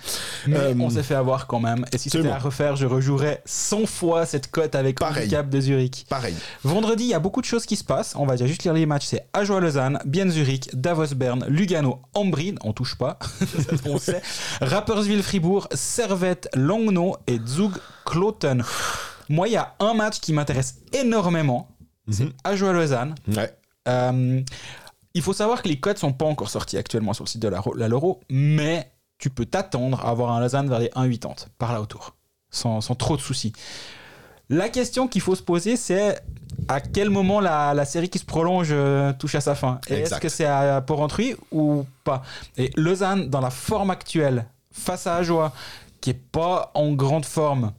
Mais 0.48 0.58
Euh, 0.58 0.74
on 0.80 0.89
s'est 0.89 1.04
fait 1.04 1.16
avoir 1.16 1.48
quand 1.48 1.60
même. 1.60 1.86
Et 1.92 1.98
si 1.98 2.10
c'était 2.10 2.28
à 2.30 2.38
refaire, 2.39 2.76
je 2.76 2.86
rejouerais 2.86 3.42
100 3.46 3.86
fois 3.86 4.26
cette 4.26 4.50
cote 4.52 4.76
avec 4.76 5.00
Pareil. 5.00 5.24
handicap 5.24 5.50
de 5.50 5.60
Zurich. 5.62 6.06
Pareil. 6.10 6.36
Vendredi, 6.63 7.04
il 7.04 7.10
y 7.10 7.13
a 7.13 7.20
beaucoup 7.20 7.42
de 7.42 7.46
choses 7.46 7.66
qui 7.66 7.76
se 7.76 7.84
passent. 7.84 8.13
On 8.18 8.26
va 8.26 8.34
déjà 8.34 8.48
juste 8.48 8.63
lire 8.63 8.74
les 8.74 8.86
matchs. 8.86 9.06
C'est 9.08 9.26
Ajoie 9.34 9.60
Lausanne, 9.60 10.00
Bien 10.06 10.30
Zurich, 10.30 10.70
Davos 10.74 11.13
Berne, 11.16 11.46
Lugano, 11.48 12.02
Ambry, 12.13 12.56
on 12.63 12.74
touche 12.74 12.93
pas, 12.98 13.18
on 13.86 13.98
sait. 13.98 14.22
Rapperswil 14.62 15.22
Fribourg, 15.24 15.68
Servette, 15.74 16.50
Langnau 16.56 17.16
et 17.28 17.40
Zug 17.46 17.74
Kloten. 18.06 18.64
Moi, 19.30 19.48
il 19.48 19.54
y 19.54 19.58
a 19.58 19.74
un 19.80 19.94
match 19.94 20.20
qui 20.20 20.34
m'intéresse 20.34 20.78
énormément. 20.92 21.70
C'est 22.10 22.26
Mhm. 22.26 22.34
Ajoie 22.44 22.74
Lausanne. 22.74 23.16
Ouais. 23.28 23.54
Euh, 23.88 24.42
il 25.14 25.22
faut 25.22 25.34
savoir 25.34 25.62
que 25.62 25.70
les 25.70 25.80
codes 25.80 25.98
sont 25.98 26.12
pas 26.12 26.26
encore 26.26 26.50
sortis 26.50 26.78
actuellement 26.78 27.14
sur 27.14 27.24
le 27.24 27.30
site 27.30 27.42
de 27.42 27.48
la, 27.48 27.62
la 27.76 27.88
Loro, 27.88 28.20
mais 28.30 28.92
tu 29.20 29.30
peux 29.30 29.46
t'attendre 29.46 30.02
à 30.06 30.10
avoir 30.10 30.32
un 30.32 30.42
Lausanne 30.42 30.68
vers 30.68 30.80
les 30.80 30.90
1,80 30.90 31.48
par 31.58 31.72
là 31.72 31.82
autour, 31.82 32.16
sans, 32.50 32.82
sans 32.82 32.96
trop 32.96 33.16
de 33.16 33.22
soucis. 33.22 33.54
La 34.50 34.68
question 34.70 35.08
qu'il 35.08 35.22
faut 35.22 35.36
se 35.36 35.42
poser, 35.44 35.78
c'est 35.78 36.20
à 36.74 36.82
quel 36.82 37.10
moment 37.10 37.40
la, 37.40 37.74
la 37.74 37.86
série 37.86 38.10
qui 38.10 38.20
se 38.20 38.26
prolonge 38.26 38.70
euh, 38.72 39.14
touche 39.14 39.36
à 39.36 39.42
sa 39.42 39.56
fin? 39.56 39.80
Est-ce 39.88 40.20
que 40.20 40.30
c'est 40.30 40.46
à 40.46 40.82
Porrentruy 40.82 41.36
ou 41.52 41.86
pas? 42.04 42.24
Et 42.58 42.72
Lausanne, 42.76 43.30
dans 43.30 43.42
la 43.42 43.50
forme 43.50 43.92
actuelle, 43.92 44.46
face 44.72 45.08
à 45.08 45.16
Ajoie, 45.18 45.54
qui 46.02 46.10
est 46.12 46.20
pas 46.32 46.72
en 46.74 46.92
grande 46.94 47.26
forme, 47.26 47.72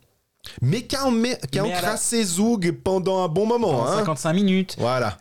Mais 0.62 0.82
qui 0.82 0.96
a, 0.96 1.10
mais, 1.10 1.38
qui 1.50 1.58
a 1.58 1.80
la- 1.80 1.96
Zoug 1.96 2.72
pendant 2.84 3.24
un 3.24 3.28
bon 3.28 3.46
moment. 3.46 3.72
pendant 3.78 3.86
hein. 3.92 3.98
55 3.98 4.32
minutes, 4.32 4.76
Voilà. 4.78 5.16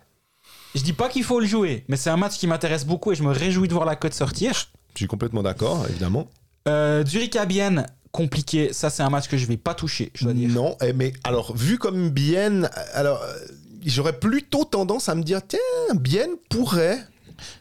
je 0.76 0.82
dis 0.84 0.94
pas 0.94 1.10
qu'il 1.10 1.24
faut 1.24 1.40
le 1.40 1.46
jouer, 1.46 1.84
mais 1.88 1.98
c'est 1.98 2.10
un 2.10 2.18
match 2.18 2.38
qui 2.38 2.48
m'intéresse 2.48 2.86
beaucoup 2.86 3.12
et 3.12 3.16
je 3.16 3.24
me 3.24 3.32
réjouis 3.32 3.68
de 3.68 3.74
voir 3.74 3.86
la 3.86 3.96
cote 3.96 4.14
sortir. 4.14 4.54
Je 4.94 5.00
suis 5.00 5.08
complètement 5.08 5.42
d'accord, 5.42 5.86
évidemment. 5.90 6.28
Euh, 6.68 7.04
Zurich 7.06 7.36
à 7.36 7.46
Bienne, 7.46 7.86
compliqué. 8.12 8.72
Ça, 8.74 8.90
c'est 8.90 9.02
un 9.04 9.10
match 9.10 9.28
que 9.28 9.38
je 9.38 9.46
vais 9.48 9.58
pas 9.58 9.74
toucher, 9.74 10.12
je 10.14 10.26
dois 10.26 10.34
dire. 10.34 10.50
Non, 10.50 10.78
eh, 10.82 10.94
mais 10.94 11.12
alors, 11.24 11.56
vu 11.56 11.78
comme 11.78 12.10
Bienne, 12.10 12.70
alors, 12.94 13.22
euh, 13.24 13.36
j'aurais 13.86 14.20
plutôt 14.20 14.64
tendance 14.66 15.10
à 15.10 15.16
me 15.16 15.24
dire, 15.24 15.42
tiens, 15.48 15.60
Bienne 15.96 16.32
pourrait. 16.50 17.00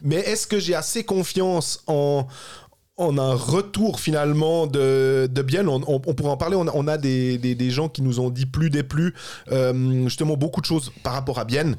Mais 0.01 0.17
est-ce 0.17 0.47
que 0.47 0.59
j'ai 0.59 0.75
assez 0.75 1.03
confiance 1.03 1.81
en, 1.87 2.25
on 2.95 3.17
a 3.17 3.21
un 3.23 3.33
retour 3.33 3.99
finalement 3.99 4.67
de, 4.67 5.27
de 5.29 5.41
Bienne. 5.41 5.67
On, 5.67 5.81
on, 5.87 6.01
on 6.05 6.13
pourrait 6.13 6.29
en 6.29 6.37
parler. 6.37 6.55
On 6.55 6.67
a, 6.67 6.71
on 6.75 6.87
a 6.87 6.97
des, 6.97 7.37
des, 7.39 7.55
des 7.55 7.69
gens 7.71 7.89
qui 7.89 8.01
nous 8.03 8.19
ont 8.19 8.29
dit 8.29 8.45
plus 8.45 8.69
des 8.69 8.83
plus, 8.83 9.13
euh, 9.51 10.03
justement 10.03 10.37
beaucoup 10.37 10.61
de 10.61 10.65
choses 10.67 10.91
par 11.01 11.13
rapport 11.13 11.39
à 11.39 11.43
Bienne. 11.45 11.75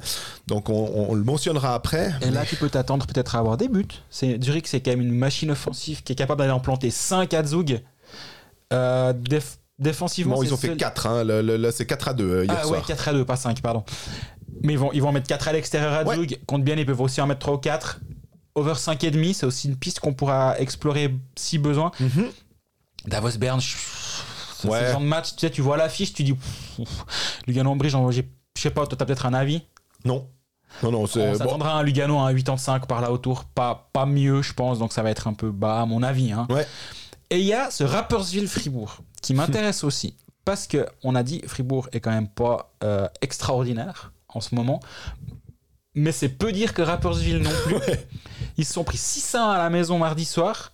Donc 0.47 0.69
on, 0.69 1.15
le 1.15 1.23
mentionnera 1.23 1.73
après. 1.73 2.11
Et 2.21 2.29
là, 2.31 2.43
tu 2.45 2.57
peux 2.57 2.69
t'attendre 2.69 3.07
peut-être 3.07 3.35
à 3.35 3.39
avoir 3.39 3.55
des 3.57 3.69
buts. 3.69 3.87
C'est 4.09 4.43
Zurich, 4.43 4.67
c'est 4.67 4.81
quand 4.81 4.91
même 4.91 5.01
une 5.01 5.15
machine 5.17 5.49
offensive 5.51 6.03
qui 6.03 6.11
est 6.11 6.15
capable 6.15 6.39
d'aller 6.39 6.51
en 6.51 6.59
planter 6.59 6.91
5 6.91 7.33
à 7.33 7.43
Zug. 7.45 7.81
Euh, 8.73 9.13
déf- 9.13 9.57
défensivement, 9.79 10.35
Bon, 10.35 10.43
ils 10.43 10.53
ont 10.53 10.57
fait 10.57 10.67
seul- 10.67 10.77
4. 10.77 11.07
Hein. 11.07 11.23
Là, 11.23 11.71
c'est 11.71 11.85
4 11.85 12.09
à 12.09 12.13
2 12.13 12.23
euh, 12.29 12.43
hier 12.45 12.53
Ah 12.57 12.63
ouais, 12.63 12.73
soir. 12.77 12.85
4 12.85 13.07
à 13.07 13.13
2, 13.13 13.25
pas 13.25 13.35
5, 13.35 13.61
pardon. 13.61 13.83
Mais 14.63 14.73
ils 14.73 14.79
vont, 14.79 14.91
ils 14.93 15.01
vont 15.01 15.09
en 15.09 15.11
mettre 15.11 15.27
4 15.27 15.47
à 15.47 15.53
l'extérieur 15.53 15.93
à 15.93 16.03
Ouais. 16.03 16.15
Zug. 16.15 16.39
Contre 16.47 16.63
bien, 16.63 16.75
ils 16.75 16.85
peuvent 16.85 17.01
aussi 17.01 17.21
en 17.21 17.27
mettre 17.27 17.39
3 17.41 17.53
ou 17.55 17.57
4. 17.57 17.99
Over 18.55 18.73
5,5, 18.75 19.33
c'est 19.33 19.45
aussi 19.45 19.67
une 19.67 19.75
piste 19.75 19.99
qu'on 19.99 20.13
pourra 20.13 20.57
explorer 20.59 21.13
si 21.35 21.57
besoin. 21.57 21.91
Mhm. 21.99 22.27
Davos 23.05 23.37
Bern, 23.37 23.59
c'est 23.61 24.67
Ouais. 24.67 24.79
ce 24.87 24.91
genre 24.93 25.01
de 25.01 25.05
match, 25.05 25.31
tu 25.35 25.41
sais, 25.41 25.49
tu 25.51 25.61
vois 25.61 25.77
l'affiche, 25.77 26.13
tu 26.13 26.23
dis, 26.23 26.33
pff, 26.33 27.05
Lugano 27.47 27.75
Bridge, 27.75 27.95
j'ai- 28.11 28.27
je 28.57 28.61
sais 28.61 28.69
pas, 28.71 28.87
toi 28.87 28.97
t'as 28.97 29.05
peut-être 29.05 29.25
un 29.25 29.33
avis? 29.33 29.61
Non. 30.05 30.27
Non, 30.83 30.91
non, 30.91 31.01
On 31.03 31.07
c'est. 31.07 31.31
Bon. 31.33 31.37
s'attendra 31.37 31.73
à 31.73 31.79
un 31.79 31.83
Lugano 31.83 32.17
à 32.19 32.27
un 32.29 32.33
85 32.33 32.87
par 32.87 33.01
là 33.01 33.11
autour, 33.11 33.43
pas, 33.45 33.89
pas 33.93 34.05
mieux, 34.05 34.41
je 34.41 34.53
pense, 34.53 34.79
donc 34.79 34.91
ça 34.93 35.03
va 35.03 35.11
être 35.11 35.27
un 35.27 35.33
peu 35.33 35.51
bas 35.51 35.81
à 35.81 35.85
mon 35.85 36.01
avis. 36.01 36.31
hein. 36.31 36.47
Ouais. 36.49 36.65
Et 37.29 37.39
il 37.39 37.45
y 37.45 37.53
a 37.53 37.69
ce 37.71 37.83
Rapperswil-Fribourg 37.83 38.99
qui 39.21 39.33
m'intéresse 39.33 39.83
aussi, 39.83 40.15
parce 40.45 40.65
que 40.67 40.85
on 41.03 41.13
a 41.15 41.23
dit 41.23 41.41
Fribourg 41.45 41.89
est 41.91 41.99
quand 41.99 42.11
même 42.11 42.27
pas 42.29 42.73
euh, 42.83 43.07
extraordinaire 43.21 44.11
en 44.35 44.41
ce 44.41 44.53
moment, 44.55 44.79
mais 45.95 46.11
c'est 46.11 46.29
peu 46.29 46.51
dire 46.51 46.73
que 46.73 46.81
Rapperswil 46.81 47.37
non 47.39 47.49
plus. 47.65 47.75
Ils 48.57 48.65
se 48.65 48.73
sont 48.73 48.83
pris 48.83 48.97
6-1 48.97 49.37
à 49.37 49.57
la 49.57 49.69
maison 49.69 49.97
mardi 49.97 50.25
soir. 50.25 50.71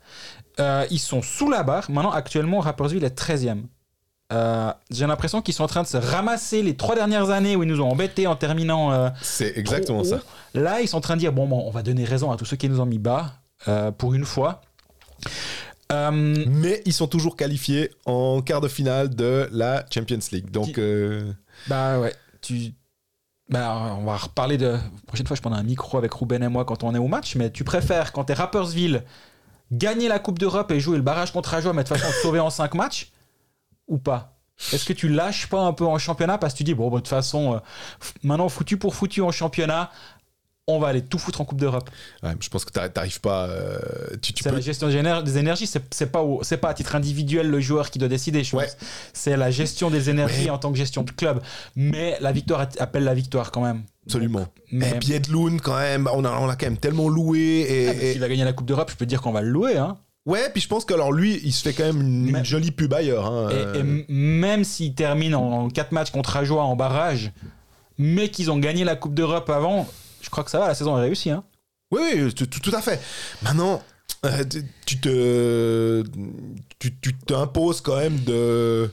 Euh, 0.59 0.85
ils 0.91 0.99
sont 0.99 1.21
sous 1.21 1.49
la 1.49 1.63
barre. 1.63 1.89
Maintenant, 1.89 2.11
actuellement, 2.11 2.59
Rapperswil 2.59 3.03
est 3.03 3.17
13e. 3.19 3.63
Euh, 4.33 4.71
J'ai 4.91 5.07
l'impression 5.07 5.41
qu'ils 5.41 5.53
sont 5.53 5.63
en 5.63 5.67
train 5.67 5.81
de 5.81 5.87
se 5.87 5.97
ramasser 5.97 6.61
les 6.61 6.75
trois 6.77 6.93
dernières 6.95 7.29
années 7.31 7.55
où 7.55 7.63
ils 7.63 7.69
nous 7.69 7.81
ont 7.81 7.89
embêtés 7.89 8.27
en 8.27 8.35
terminant. 8.35 8.91
euh, 8.91 9.09
C'est 9.21 9.57
exactement 9.57 10.03
ça. 10.03 10.19
Là, 10.53 10.81
ils 10.81 10.87
sont 10.87 10.97
en 10.97 11.01
train 11.01 11.15
de 11.15 11.19
dire 11.21 11.33
bon, 11.33 11.47
bon, 11.47 11.63
on 11.65 11.71
va 11.71 11.81
donner 11.83 12.03
raison 12.03 12.31
à 12.31 12.37
tous 12.37 12.45
ceux 12.45 12.55
qui 12.57 12.69
nous 12.69 12.79
ont 12.79 12.85
mis 12.85 12.99
bas 12.99 13.33
euh, 13.67 13.91
pour 13.91 14.13
une 14.13 14.25
fois. 14.25 14.61
Mais 15.91 16.81
ils 16.85 16.93
sont 16.93 17.07
toujours 17.07 17.35
qualifiés 17.35 17.91
en 18.05 18.41
quart 18.41 18.61
de 18.61 18.67
finale 18.67 19.09
de 19.13 19.49
la 19.51 19.85
Champions 19.93 20.19
League. 20.31 20.49
Donc, 20.51 20.79
bah 21.67 21.99
ouais, 21.99 22.13
tu. 22.41 22.73
Bah, 23.51 23.97
on 23.99 24.05
va 24.05 24.15
reparler 24.15 24.57
de. 24.57 24.67
La 24.67 24.79
prochaine 25.05 25.27
fois, 25.27 25.35
je 25.35 25.41
prendrai 25.41 25.59
un 25.59 25.63
micro 25.63 25.97
avec 25.97 26.13
Ruben 26.13 26.41
et 26.41 26.47
moi 26.47 26.63
quand 26.63 26.83
on 26.83 26.95
est 26.95 26.99
au 26.99 27.07
match. 27.07 27.35
Mais 27.35 27.51
tu 27.51 27.65
préfères, 27.65 28.13
quand 28.13 28.23
t'es 28.23 28.33
Rappersville, 28.33 29.03
gagner 29.71 30.07
la 30.07 30.19
Coupe 30.19 30.39
d'Europe 30.39 30.71
et 30.71 30.79
jouer 30.79 30.95
le 30.95 31.03
barrage 31.03 31.31
contre 31.33 31.53
Ajoie, 31.53 31.73
mais 31.73 31.83
de 31.83 31.89
toute 31.89 31.97
façon 31.97 32.11
sauver 32.21 32.39
en 32.39 32.49
5 32.49 32.73
matchs 32.75 33.11
Ou 33.87 33.97
pas? 33.97 34.37
Est-ce 34.71 34.85
que 34.85 34.93
tu 34.93 35.09
lâches 35.09 35.47
pas 35.47 35.61
un 35.61 35.73
peu 35.73 35.85
en 35.85 35.97
championnat 35.97 36.37
parce 36.37 36.53
que 36.53 36.59
tu 36.59 36.63
dis, 36.63 36.75
bon, 36.75 36.89
de 36.89 36.97
toute 36.97 37.07
façon, 37.07 37.55
euh, 37.55 37.59
maintenant 38.23 38.47
foutu 38.47 38.77
pour 38.77 38.95
foutu 38.95 39.21
en 39.21 39.31
championnat, 39.31 39.89
on 40.67 40.79
va 40.79 40.87
aller 40.89 41.01
tout 41.01 41.17
foutre 41.17 41.41
en 41.41 41.45
Coupe 41.45 41.59
d'Europe 41.59 41.89
ouais, 42.23 42.29
je 42.39 42.47
pense 42.49 42.63
que 42.65 42.71
t'arri- 42.71 42.91
t'arrives 42.91 43.19
pas. 43.19 43.47
euh, 43.47 43.79
tu, 44.21 44.31
tu 44.33 44.43
C'est 44.43 44.49
peux. 44.49 44.55
la 44.55 44.61
gestion 44.61 44.87
des 44.87 44.95
éner- 44.97 45.23
des 45.23 45.37
énergies, 45.37 45.67
c'est 45.67 46.11
pas, 46.11 46.23
c'est 46.43 46.57
pas 46.57 46.69
à 46.69 46.73
titre 46.73 46.95
individuel 46.95 47.49
le 47.49 47.59
joueur 47.59 47.89
qui 47.89 47.99
doit 47.99 48.07
décider, 48.07 48.43
je 48.43 48.55
Ouais. 48.55 48.65
pense. 48.65 48.77
C'est 49.13 49.35
la 49.37 49.49
gestion 49.51 49.89
des 49.89 50.09
énergies 50.09 50.45
Ouais. 50.45 50.49
en 50.51 50.57
tant 50.59 50.71
que 50.71 50.77
gestion 50.77 51.03
de 51.03 51.11
club. 51.11 51.41
Mais 51.75 52.17
la 52.21 52.31
victoire 52.31 52.67
appelle 52.79 53.03
la 53.03 53.13
victoire 53.15 53.51
quand 53.51 53.61
même. 53.61 53.81
Absolument. 54.05 54.47
Mais 54.71 54.89
Et 54.91 54.93
puis 54.99 55.13
Edloun, 55.13 55.59
quand 55.59 55.77
même, 55.77 56.07
on 56.13 56.23
a, 56.25 56.31
on 56.39 56.47
a 56.49 56.55
quand 56.55 56.65
même 56.67 56.77
tellement 56.77 57.09
loué. 57.09 57.39
Et, 57.67 57.87
Ah, 57.89 57.93
s'il 58.13 58.19
va 58.19 58.29
gagner 58.29 58.43
la 58.45 58.53
Coupe 58.53 58.67
d'Europe, 58.67 58.91
je 58.91 58.95
peux 58.95 59.05
te 59.05 59.09
dire 59.09 59.21
qu'on 59.21 59.31
va 59.31 59.41
le 59.41 59.49
louer. 59.49 59.77
Hein. 59.77 59.97
Ouais, 60.27 60.49
puis 60.53 60.61
je 60.61 60.67
pense 60.67 60.85
que 60.85 60.93
alors 60.93 61.11
lui, 61.11 61.39
il 61.43 61.51
se 61.51 61.63
fait 61.63 61.73
quand 61.73 61.83
même 61.85 61.99
une, 62.01 62.31
Mais- 62.31 62.45
jolie 62.45 62.69
pub 62.71 62.93
ailleurs. 62.93 63.25
hein, 63.25 63.49
Et, 63.49 63.53
euh, 63.55 63.73
et 63.75 63.79
m- 63.79 64.05
même 64.09 64.63
s'il 64.63 64.93
termine 64.93 65.33
en 65.33 65.69
4 65.69 65.91
matchs 65.91 66.11
contre 66.11 66.37
Ajoie 66.37 66.63
en 66.63 66.75
barrage, 66.75 67.31
mais 67.97 68.29
qu'ils 68.29 68.51
ont 68.51 68.57
gagné 68.59 68.83
la 68.83 68.95
Coupe 68.95 69.15
d'Europe 69.15 69.49
avant, 69.49 69.87
crois 70.31 70.43
que 70.43 70.51
ça 70.51 70.59
va, 70.59 70.67
la 70.67 70.75
saison 70.75 70.97
est 70.97 71.01
réussie. 71.01 71.29
Hein. 71.31 71.43
Oui, 71.91 72.01
oui, 72.15 72.33
tout, 72.33 72.45
tout- 72.47 72.75
à 72.75 72.81
fait. 72.81 73.01
Maintenant, 73.43 73.81
euh, 74.25 74.43
tu- 74.85 74.99
te, 74.99 76.03
tu, 76.79 76.95
tu 76.99 77.13
t'imposes 77.15 77.81
quand 77.81 77.97
même 77.97 78.19
de 78.23 78.89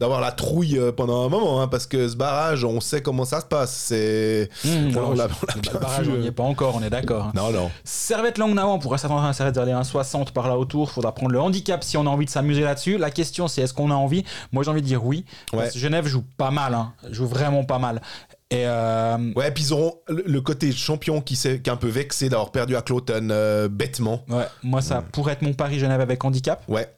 d'avoir 0.00 0.20
la 0.20 0.32
trouille 0.32 0.76
euh, 0.76 0.90
pendant 0.90 1.24
un 1.24 1.28
moment, 1.28 1.60
hein, 1.60 1.68
parce 1.68 1.86
que 1.86 2.08
ce 2.08 2.16
barrage, 2.16 2.64
on 2.64 2.80
sait 2.80 3.00
comment 3.00 3.24
ça 3.24 3.40
se 3.40 3.44
passe. 3.46 3.72
C'est 3.76 4.48
Mmh, 4.64 4.68
on 4.68 4.90
alors, 4.96 5.14
l'a- 5.14 5.28
je- 5.28 5.34
on 5.34 5.46
l'a 5.46 5.54
le 5.54 5.60
bien 5.60 5.72
barrage, 5.74 6.06
vu, 6.06 6.12
on 6.12 6.16
n'y 6.16 6.24
euh. 6.26 6.28
est 6.30 6.32
pas 6.32 6.42
encore, 6.42 6.74
on 6.74 6.82
est 6.82 6.90
d'accord. 6.90 7.26
hein. 7.26 7.32
non, 7.36 7.50
non. 7.52 7.70
Servette 7.84 8.38
Langnau, 8.38 8.62
on 8.62 8.78
pourrait 8.80 8.98
s'attendre 8.98 9.22
à 9.22 9.28
un 9.28 9.32
Servette 9.32 9.54
vers 9.54 9.66
les 9.66 9.72
1,60 9.72 10.32
par 10.32 10.48
là 10.48 10.58
autour. 10.58 10.90
Faudra 10.90 11.14
prendre 11.14 11.32
le 11.32 11.40
handicap 11.40 11.84
si 11.84 11.96
on 11.96 12.06
a 12.06 12.10
envie 12.10 12.24
de 12.24 12.30
s'amuser 12.30 12.62
là-dessus. 12.62 12.98
La 12.98 13.10
question, 13.12 13.46
c'est 13.46 13.62
est-ce 13.62 13.74
qu'on 13.74 13.90
a 13.92 13.94
envie? 13.94 14.24
Moi, 14.52 14.64
j'ai 14.64 14.70
envie 14.70 14.82
de 14.82 14.86
dire 14.86 15.04
oui. 15.04 15.24
Ouais. 15.52 15.60
Parce 15.60 15.74
que 15.74 15.78
Genève 15.78 16.06
joue 16.06 16.24
pas 16.36 16.50
mal, 16.50 16.74
hein. 16.74 16.92
joue 17.10 17.26
vraiment 17.26 17.62
pas 17.64 17.78
mal. 17.78 18.00
Et 18.50 18.66
euh, 18.66 19.32
Ouais, 19.36 19.50
puis 19.50 19.64
ils 19.64 19.72
auront 19.74 20.00
le, 20.08 20.40
côté 20.40 20.72
champion 20.72 21.20
qui, 21.20 21.36
s'est- 21.36 21.68
un 21.68 21.76
peu 21.76 21.88
vexé 21.88 22.28
d'avoir 22.30 22.50
perdu 22.50 22.76
à 22.76 22.82
Cloton 22.82 23.28
euh, 23.30 23.68
bêtement. 23.68 24.24
ouais, 24.28 24.46
moi, 24.62 24.80
ça 24.80 25.02
pourrait 25.02 25.34
être 25.34 25.42
mon 25.42 25.52
pari 25.52 25.78
Genève 25.78 26.00
avec 26.00 26.24
handicap. 26.24 26.62
Ouais, 26.66 26.90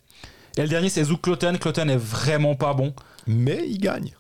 Et 0.57 0.63
le 0.63 0.69
dernier, 0.69 0.89
c'est 0.89 1.03
Zouk 1.05 1.23
Cloten. 1.23 1.59
Cloten 1.59 1.91
est 1.91 1.97
vraiment 1.97 2.55
pas 2.55 2.73
bon. 2.75 2.95
mais 3.27 3.65
il 3.69 3.79
gagne. 3.79 4.13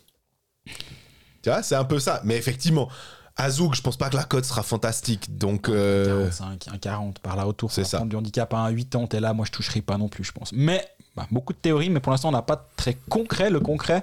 Tu 1.42 1.48
vois, 1.48 1.62
c'est 1.62 1.76
un 1.76 1.84
peu 1.84 2.00
ça. 2.00 2.20
Mais 2.24 2.36
effectivement, 2.36 2.88
à 3.36 3.48
Zouk, 3.48 3.74
je 3.76 3.80
pense 3.80 3.96
pas 3.96 4.10
que 4.10 4.16
la 4.16 4.24
cote 4.24 4.44
sera 4.44 4.62
fantastique. 4.64 5.38
Donc, 5.38 5.68
euh, 5.68 6.24
45, 6.24 6.68
un 6.74 6.78
40 6.78 7.18
par 7.20 7.36
là 7.36 7.46
autour. 7.46 7.70
C'est 7.70 7.84
ça. 7.84 8.00
du 8.00 8.16
handicap 8.16 8.52
à 8.52 8.58
un 8.58 8.74
80. 8.74 9.06
Et 9.16 9.20
là, 9.20 9.32
moi, 9.34 9.46
je 9.46 9.52
toucherai 9.52 9.80
pas 9.82 9.96
non 9.98 10.08
plus, 10.08 10.24
je 10.24 10.32
pense. 10.32 10.52
Mais 10.52 10.84
bah, 11.16 11.28
beaucoup 11.30 11.52
de 11.52 11.58
théories, 11.58 11.90
mais 11.90 12.00
pour 12.00 12.10
l'instant, 12.10 12.28
on 12.30 12.32
n'a 12.32 12.42
pas 12.42 12.56
de 12.56 12.62
très 12.76 12.94
concret. 13.08 13.50
Le 13.50 13.60
concret, 13.60 14.02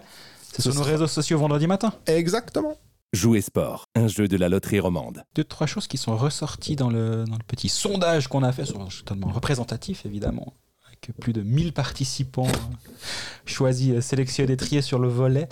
c'est 0.53 0.61
Ce 0.61 0.71
sur 0.71 0.79
nos 0.79 0.85
réseaux 0.87 1.07
sociaux 1.07 1.37
vendredi 1.37 1.67
matin. 1.67 1.91
exactement. 2.05 2.77
Jouer 3.13 3.41
sport, 3.41 3.85
un 3.95 4.07
jeu 4.07 4.27
de 4.27 4.35
la 4.35 4.49
loterie 4.49 4.79
romande. 4.79 5.23
deux, 5.33 5.43
trois 5.43 5.65
choses 5.65 5.87
qui 5.87 5.97
sont 5.97 6.17
ressorties 6.17 6.75
dans 6.75 6.89
le, 6.89 7.23
petit 7.47 7.69
sondage 7.69 8.27
qu'on 8.27 8.43
a 8.43 8.51
fait, 8.51 8.65
sur, 8.65 8.85
totalement 8.89 9.29
représentatif 9.29 10.05
évidemment, 10.05 10.53
avec 10.85 11.17
plus 11.19 11.31
de 11.31 11.41
1000 11.41 11.71
participants 11.71 12.47
euh, 12.47 12.97
choisis, 13.45 13.93
euh, 13.93 14.01
sélectionnés, 14.01 14.57
triés 14.57 14.81
sur 14.81 14.99
le 14.99 15.07
volet. 15.07 15.47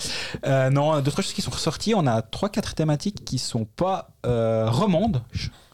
Euh, 0.46 0.70
non, 0.70 1.00
deux, 1.02 1.12
trois 1.12 1.24
choses 1.24 1.34
qui 1.34 1.42
sont 1.42 1.52
ressorties. 1.52 1.94
On 1.96 2.06
a 2.08 2.22
trois, 2.22 2.50
quatre 2.50 2.76
thématiques 2.76 3.24
qui 3.26 3.38
sont 3.38 3.66
pas 3.66 4.10
euh, 4.26 4.70
romandes. 4.70 5.24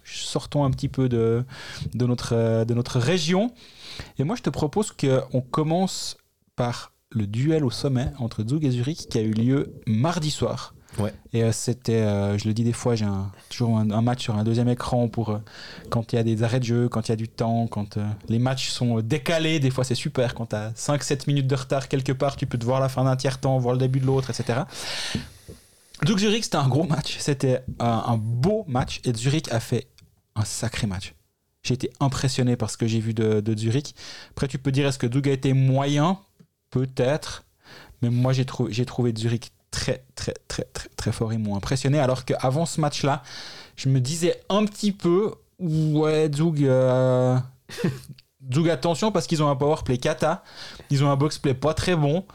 Sortons 0.04 0.64
un 0.64 0.72
petit 0.72 0.90
peu 0.90 1.10
de, 1.10 1.46
notre, 1.96 2.64
de 2.66 2.74
notre 2.74 3.00
région. 3.00 3.52
Et 4.20 4.24
moi, 4.24 4.36
je 4.36 4.42
te 4.42 4.50
propose 4.50 4.92
qu'on 4.92 5.42
commence 5.42 6.18
par 6.56 6.94
le 7.12 7.28
duel 7.28 7.64
au 7.64 7.72
sommet 7.72 8.12
entre 8.20 8.46
Zug 8.48 8.66
et 8.66 8.72
Zurich 8.72 9.08
qui 9.10 9.18
a 9.18 9.22
eu 9.22 9.32
lieu 9.32 9.74
mardi 9.88 10.32
soir. 10.32 10.74
Et 11.34 11.44
euh, 11.44 11.52
c'était, 11.52 12.02
euh, 12.02 12.38
je 12.38 12.48
le 12.48 12.54
dis 12.54 12.64
des 12.64 12.74
fois, 12.74 12.96
j'ai 12.96 13.08
toujours 13.50 13.78
un, 13.78 14.02
match 14.02 14.24
sur 14.24 14.36
un 14.36 14.44
deuxième 14.44 14.68
écran 14.68 15.08
pour 15.08 15.30
euh, 15.30 15.38
quand 15.90 16.14
il 16.14 16.16
y 16.18 16.20
a 16.20 16.24
des 16.24 16.44
arrêts 16.44 16.60
de 16.60 16.66
jeu, 16.66 16.90
quand 16.90 17.08
il 17.08 17.12
y 17.12 17.14
a 17.14 17.16
du 17.16 17.28
temps, 17.28 17.68
quand 17.68 17.98
les 18.28 18.40
matchs 18.40 18.70
sont 18.70 19.00
décalés. 19.00 19.60
Des 19.60 19.72
fois, 19.72 19.84
c'est 19.84 19.96
super. 19.96 20.36
Quand 20.36 20.48
tu 20.48 20.56
as 20.56 20.72
5-7 20.72 21.24
minutes 21.28 21.48
de 21.48 21.56
retard 21.56 21.88
quelque 21.88 22.12
part, 22.12 22.36
tu 22.36 22.46
peux 22.46 22.58
te 22.58 22.66
voir 22.66 22.80
la 22.80 22.90
fin 22.90 23.04
d'un 23.04 23.16
tiers-temps, 23.16 23.58
voir 23.58 23.74
le 23.74 23.80
début 23.80 24.00
de 24.00 24.06
l'autre, 24.06 24.30
etc. 24.30 24.62
Donc 26.04 26.18
Zurich, 26.18 26.44
c'était 26.44 26.58
un 26.58 26.68
gros 26.68 26.84
match. 26.84 27.18
C'était 27.20 27.64
un, 27.80 28.18
beau 28.18 28.66
match. 28.68 29.02
Et 29.06 29.14
Zurich 29.14 29.52
a 29.52 29.60
fait 29.60 29.88
un 30.36 30.44
sacré 30.46 30.88
match. 30.88 31.14
J'ai 31.64 31.76
été 31.76 31.92
impressionné 32.00 32.56
par 32.56 32.72
ce 32.72 32.78
que 32.78 32.88
j'ai 32.88 33.00
vu 33.00 33.14
de, 33.14 33.56
Zurich. 33.56 33.94
Après, 34.32 34.48
tu 34.48 34.58
peux 34.58 34.72
dire, 34.72 34.88
est-ce 34.88 34.98
que 34.98 35.08
Doug 35.08 35.30
a 35.30 35.32
été 35.32 35.54
moyen? 35.54 36.20
Peut-être. 36.72 37.44
Mais 38.02 38.10
moi, 38.10 38.34
j'ai 38.34 38.46
trouvé 38.86 39.14
Zurich 39.16 39.52
très, 39.72 40.04
très, 40.16 40.34
très, 40.48 40.64
très, 40.66 40.90
très 40.96 41.12
fort. 41.12 41.34
Ils 41.34 41.40
m'ont 41.40 41.56
impressionné. 41.56 42.00
Alors 42.00 42.26
qu'avant 42.26 42.66
ce 42.66 42.80
match-là, 42.80 43.24
je 43.76 43.90
me 43.90 44.00
disais 44.00 44.40
un 44.50 44.66
petit 44.66 44.92
peu, 44.92 45.34
ouais, 45.60 46.30
Zug, 46.34 46.64
euh, 46.64 47.38
Zug, 48.54 48.70
attention, 48.70 49.12
parce 49.12 49.28
qu'ils 49.28 49.42
ont 49.42 49.50
un 49.50 49.56
powerplay 49.56 49.98
kata. 49.98 50.44
Ils 50.90 51.04
ont 51.04 51.10
un 51.10 51.16
box-play 51.16 51.54
pas 51.54 51.74
très 51.74 51.96
bon. 51.96 52.26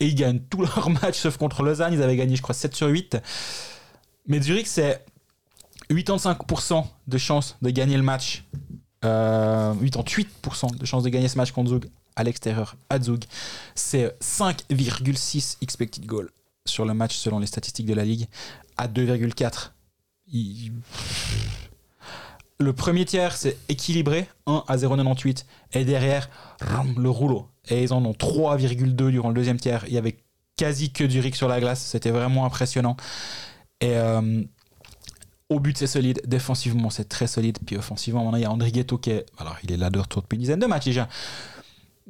Et 0.00 0.06
ils 0.06 0.14
gagnent 0.14 0.40
tous 0.40 0.62
leurs 0.76 0.90
matchs, 0.90 1.18
sauf 1.18 1.36
contre 1.36 1.62
Lausanne. 1.62 1.94
Ils 1.94 2.02
avaient 2.02 2.16
gagné, 2.16 2.36
je 2.36 2.42
crois, 2.42 2.54
7 2.54 2.74
sur 2.74 2.88
8. 2.88 3.16
Mais 4.26 4.40
Zurich, 4.40 4.66
c'est 4.66 5.04
85% 5.90 6.84
de 7.06 7.18
chances 7.18 7.56
de 7.62 7.70
gagner 7.70 7.96
le 7.96 8.02
match. 8.02 8.44
Euh, 9.04 9.74
88% 9.74 10.78
de 10.78 10.86
chances 10.86 11.02
de 11.02 11.08
gagner 11.10 11.28
ce 11.28 11.36
match 11.36 11.52
contre 11.52 11.70
Zug 11.70 11.90
à 12.16 12.24
l'extérieur 12.24 12.76
à 12.88 13.00
Zug. 13.00 13.24
C'est 13.74 14.16
5,6 14.20 15.58
expected 15.60 16.06
goal 16.06 16.30
sur 16.66 16.84
le 16.84 16.94
match 16.94 17.16
selon 17.16 17.38
les 17.38 17.46
statistiques 17.46 17.86
de 17.86 17.94
la 17.94 18.04
ligue 18.04 18.26
à 18.76 18.88
2,4. 18.88 19.72
Il- 20.32 20.72
Le 22.60 22.72
premier 22.72 23.04
tiers, 23.04 23.36
c'est 23.36 23.58
équilibré, 23.68 24.28
1 24.46 24.64
à 24.68 24.76
0,98. 24.76 25.44
Et 25.72 25.84
derrière, 25.84 26.30
le 26.96 27.10
rouleau. 27.10 27.48
Et 27.68 27.82
ils 27.82 27.92
en 27.92 28.02
ont 28.04 28.14
3,2 28.14 29.10
durant 29.10 29.28
le 29.28 29.34
deuxième 29.34 29.58
tiers. 29.58 29.84
Il 29.88 29.92
y 29.92 29.98
avait 29.98 30.16
quasi 30.56 30.90
que 30.92 31.04
du 31.04 31.20
Rick 31.20 31.34
sur 31.36 31.48
la 31.48 31.60
glace. 31.60 31.82
C'était 31.84 32.10
vraiment 32.10 32.44
impressionnant. 32.46 32.96
Euh, 33.82 34.42
Au 35.50 35.60
but, 35.60 35.76
c'est 35.76 35.86
solide. 35.88 36.22
Défensivement, 36.24 36.88
c'est 36.90 37.08
très 37.08 37.26
solide. 37.26 37.58
Puis 37.66 37.76
offensivement, 37.76 38.22
maintenant, 38.24 38.38
il 38.38 38.42
y 38.42 38.46
a 38.46 38.50
André 38.50 38.72
qui 38.72 38.78
est. 39.10 39.26
Il 39.64 39.72
est 39.72 39.76
là 39.76 39.90
de 39.90 39.98
retour 39.98 40.22
depuis 40.22 40.36
une 40.36 40.40
dizaine 40.40 40.58
de 40.60 40.66
matchs 40.66 40.86
déjà. 40.86 41.08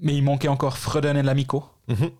Mais 0.00 0.14
il 0.14 0.22
manquait 0.22 0.48
encore 0.48 0.78
Freuden 0.78 1.16
et 1.16 1.22
Lamico. 1.22 1.64
Mhm. 1.88 2.10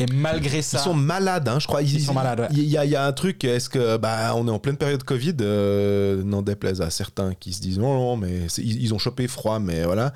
Et 0.00 0.06
malgré 0.12 0.62
ça. 0.62 0.78
Ils 0.78 0.82
sont 0.84 0.94
malades, 0.94 1.48
hein, 1.48 1.58
je 1.60 1.66
crois. 1.66 1.82
Ils 1.82 2.00
sont 2.00 2.14
malades, 2.14 2.40
ouais. 2.40 2.48
Il 2.52 2.64
y, 2.64 2.76
a- 2.78 2.84
il 2.84 2.90
y 2.90 2.96
a 2.96 3.04
un 3.06 3.12
truc, 3.12 3.44
est-ce 3.44 3.68
que 3.68 3.96
bah, 3.96 4.32
on 4.36 4.46
est 4.48 4.50
en 4.50 4.58
pleine 4.58 4.76
période 4.76 5.02
Covid, 5.04 5.36
euh, 5.40 6.22
n'en 6.24 6.42
déplaise 6.42 6.80
à 6.80 6.90
certains 6.90 7.34
qui 7.34 7.52
se 7.52 7.60
disent 7.60 7.78
non, 7.78 7.94
non, 7.94 8.16
mais 8.16 8.46
ils, 8.58 8.82
ils 8.82 8.94
ont 8.94 8.98
chopé 8.98 9.28
froid, 9.28 9.58
mais 9.58 9.84
voilà. 9.84 10.12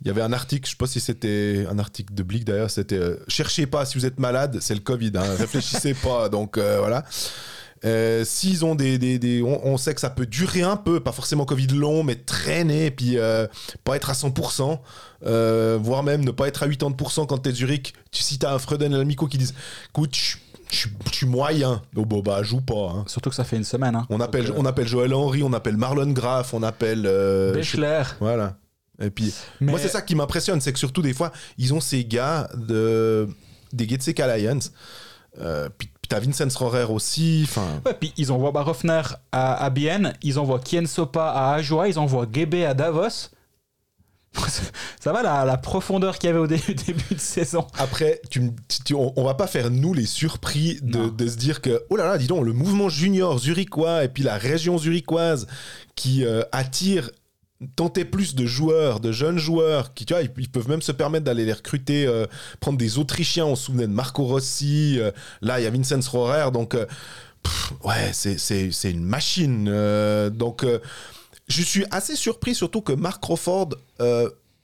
Il 0.00 0.06
y 0.08 0.10
avait 0.10 0.22
un 0.22 0.32
article, 0.32 0.66
je 0.66 0.70
sais 0.72 0.76
pas 0.76 0.86
si 0.86 1.00
c'était 1.00 1.66
un 1.70 1.78
article 1.78 2.14
de 2.14 2.22
Blick 2.22 2.44
d'ailleurs, 2.44 2.70
c'était 2.70 2.98
euh, 2.98 3.16
cherchez 3.28 3.66
pas 3.66 3.84
si 3.86 3.96
vous 3.98 4.06
êtes 4.06 4.18
malade, 4.18 4.58
c'est 4.60 4.74
le 4.74 4.80
Covid, 4.80 5.12
hein, 5.16 5.22
réfléchissez 5.38 5.94
pas, 6.02 6.28
donc 6.28 6.58
euh, 6.58 6.78
voilà. 6.80 7.04
Euh, 7.84 8.24
S'ils 8.24 8.64
ont 8.64 8.74
des, 8.74 8.98
des, 8.98 9.18
des- 9.18 9.42
on, 9.42 9.66
on 9.66 9.76
sait 9.76 9.94
que 9.94 10.00
ça 10.00 10.10
peut 10.10 10.26
durer 10.26 10.62
un 10.62 10.76
peu, 10.76 11.00
pas 11.00 11.12
forcément 11.12 11.44
Covid 11.44 11.66
long, 11.68 12.02
mais 12.02 12.14
traîner, 12.14 12.90
puis 12.90 13.18
euh, 13.18 13.46
pas 13.84 13.96
être 13.96 14.10
à 14.10 14.14
100%, 14.14 14.78
euh, 15.26 15.78
voire 15.82 16.02
même 16.02 16.24
ne 16.24 16.30
pas 16.30 16.48
être 16.48 16.62
à 16.62 16.68
80% 16.68 17.26
quand 17.26 17.38
t'es 17.38 17.52
Zurich. 17.52 17.92
Tu, 18.10 18.22
si 18.22 18.38
t'as 18.38 18.54
un 18.54 18.58
Freuden 18.58 18.92
et 18.92 18.96
l'Amico 18.96 19.26
qui 19.26 19.38
disent, 19.38 19.54
écoute, 19.90 20.14
je 20.70 20.88
suis 21.12 21.26
moyen, 21.26 21.82
donc 21.92 22.08
bon 22.08 22.20
bah 22.20 22.42
joue 22.42 22.60
pas. 22.60 22.90
hein. 22.94 23.04
Surtout 23.06 23.30
que 23.30 23.36
ça 23.36 23.44
fait 23.44 23.56
une 23.56 23.64
semaine. 23.64 23.94
Hein. 23.94 24.06
On 24.10 24.18
appelle, 24.20 24.46
Donc, 24.46 24.56
on 24.58 24.64
appelle 24.64 24.88
Joël 24.88 25.12
Henry, 25.14 25.42
on 25.42 25.52
appelle 25.52 25.76
Marlon 25.76 26.10
Graff, 26.12 26.52
on 26.54 26.62
appelle. 26.62 27.04
euh, 27.06 27.52
Bechler. 27.54 28.02
voilà. 28.18 28.56
Et 29.00 29.10
puis, 29.10 29.32
Mais- 29.60 29.72
moi, 29.72 29.80
c'est 29.80 29.88
ça 29.88 30.02
qui 30.02 30.14
m'impressionne, 30.14 30.60
c'est 30.60 30.72
que 30.72 30.78
surtout, 30.78 31.02
des 31.02 31.12
fois, 31.14 31.32
ils 31.58 31.74
ont 31.74 31.80
ces 31.80 32.04
gars 32.04 32.48
de, 32.56 33.28
des 33.72 33.88
Getsek 33.88 34.20
Alliance. 34.20 34.72
Euh, 35.40 35.68
puis 35.76 35.90
puis 36.04 36.08
t'as 36.08 36.20
Vincent 36.20 36.48
Rohrer 36.58 36.84
aussi. 36.92 37.48
Ouais, 37.86 37.94
puis 37.98 38.12
ils 38.18 38.30
envoient 38.30 38.52
Barofner 38.52 39.00
à, 39.32 39.54
à 39.64 39.70
Bienne, 39.70 40.12
ils 40.22 40.38
envoient 40.38 40.58
Kien 40.60 40.84
Sopa 40.84 41.30
à 41.30 41.54
Ajoa, 41.54 41.88
ils 41.88 41.98
envoient 41.98 42.26
Gebe 42.30 42.56
à 42.56 42.74
Davos. 42.74 43.30
Ça 45.00 45.12
va 45.12 45.22
la, 45.22 45.44
la 45.46 45.56
profondeur 45.56 46.18
qu'il 46.18 46.26
y 46.28 46.30
avait 46.30 46.40
au 46.40 46.46
dé- 46.46 46.58
début 46.86 47.14
de 47.14 47.18
saison. 47.20 47.66
après, 47.78 48.20
tu, 48.30 48.50
tu- 48.84 48.94
on, 48.94 49.12
on 49.16 49.24
va 49.24 49.32
pas 49.34 49.46
faire, 49.46 49.70
nous, 49.70 49.94
les 49.94 50.04
surpris 50.06 50.78
de 50.82 51.26
se 51.26 51.36
dire 51.36 51.60
que, 51.62 51.84
oh 51.88 51.96
là 51.96 52.06
là, 52.06 52.18
dis 52.18 52.26
donc, 52.26 52.44
le 52.44 52.52
mouvement 52.52 52.88
junior 52.90 53.38
zurichois 53.38 54.04
et 54.04 54.08
puis 54.08 54.22
la 54.24 54.36
région 54.36 54.76
zurichoise 54.76 55.46
qui 55.94 56.24
euh, 56.26 56.42
attire 56.52 57.10
tenter 57.76 58.04
plus 58.04 58.34
de 58.34 58.46
joueurs, 58.46 59.00
de 59.00 59.12
jeunes 59.12 59.38
joueurs, 59.38 59.94
qui, 59.94 60.04
tu 60.04 60.12
vois, 60.12 60.22
ils, 60.22 60.50
peuvent 60.50 60.68
même 60.68 60.82
se 60.82 60.92
permettre 60.92 61.24
d'aller 61.24 61.44
les 61.44 61.52
recruter, 61.52 62.06
euh, 62.06 62.26
prendre 62.60 62.78
des 62.78 62.98
Autrichiens, 62.98 63.46
on 63.46 63.56
se 63.56 63.64
souvenait 63.66 63.86
de 63.86 63.92
Marco 63.92 64.24
Rossi, 64.24 64.98
euh, 64.98 65.10
là, 65.40 65.60
il 65.60 65.64
y 65.64 65.66
a 65.66 65.70
Vincent 65.70 66.00
Rohrer, 66.10 66.50
donc, 66.52 66.74
euh, 66.74 66.86
ouais, 67.84 68.12
c'est- 68.12 68.90
une 68.90 69.04
machine. 69.04 69.64
donc, 70.30 70.66
je 71.48 71.62
suis 71.62 71.84
assez 71.90 72.16
surpris, 72.16 72.54
surtout 72.54 72.80
que 72.80 72.92
Mark 72.92 73.22
Crawford 73.22 73.70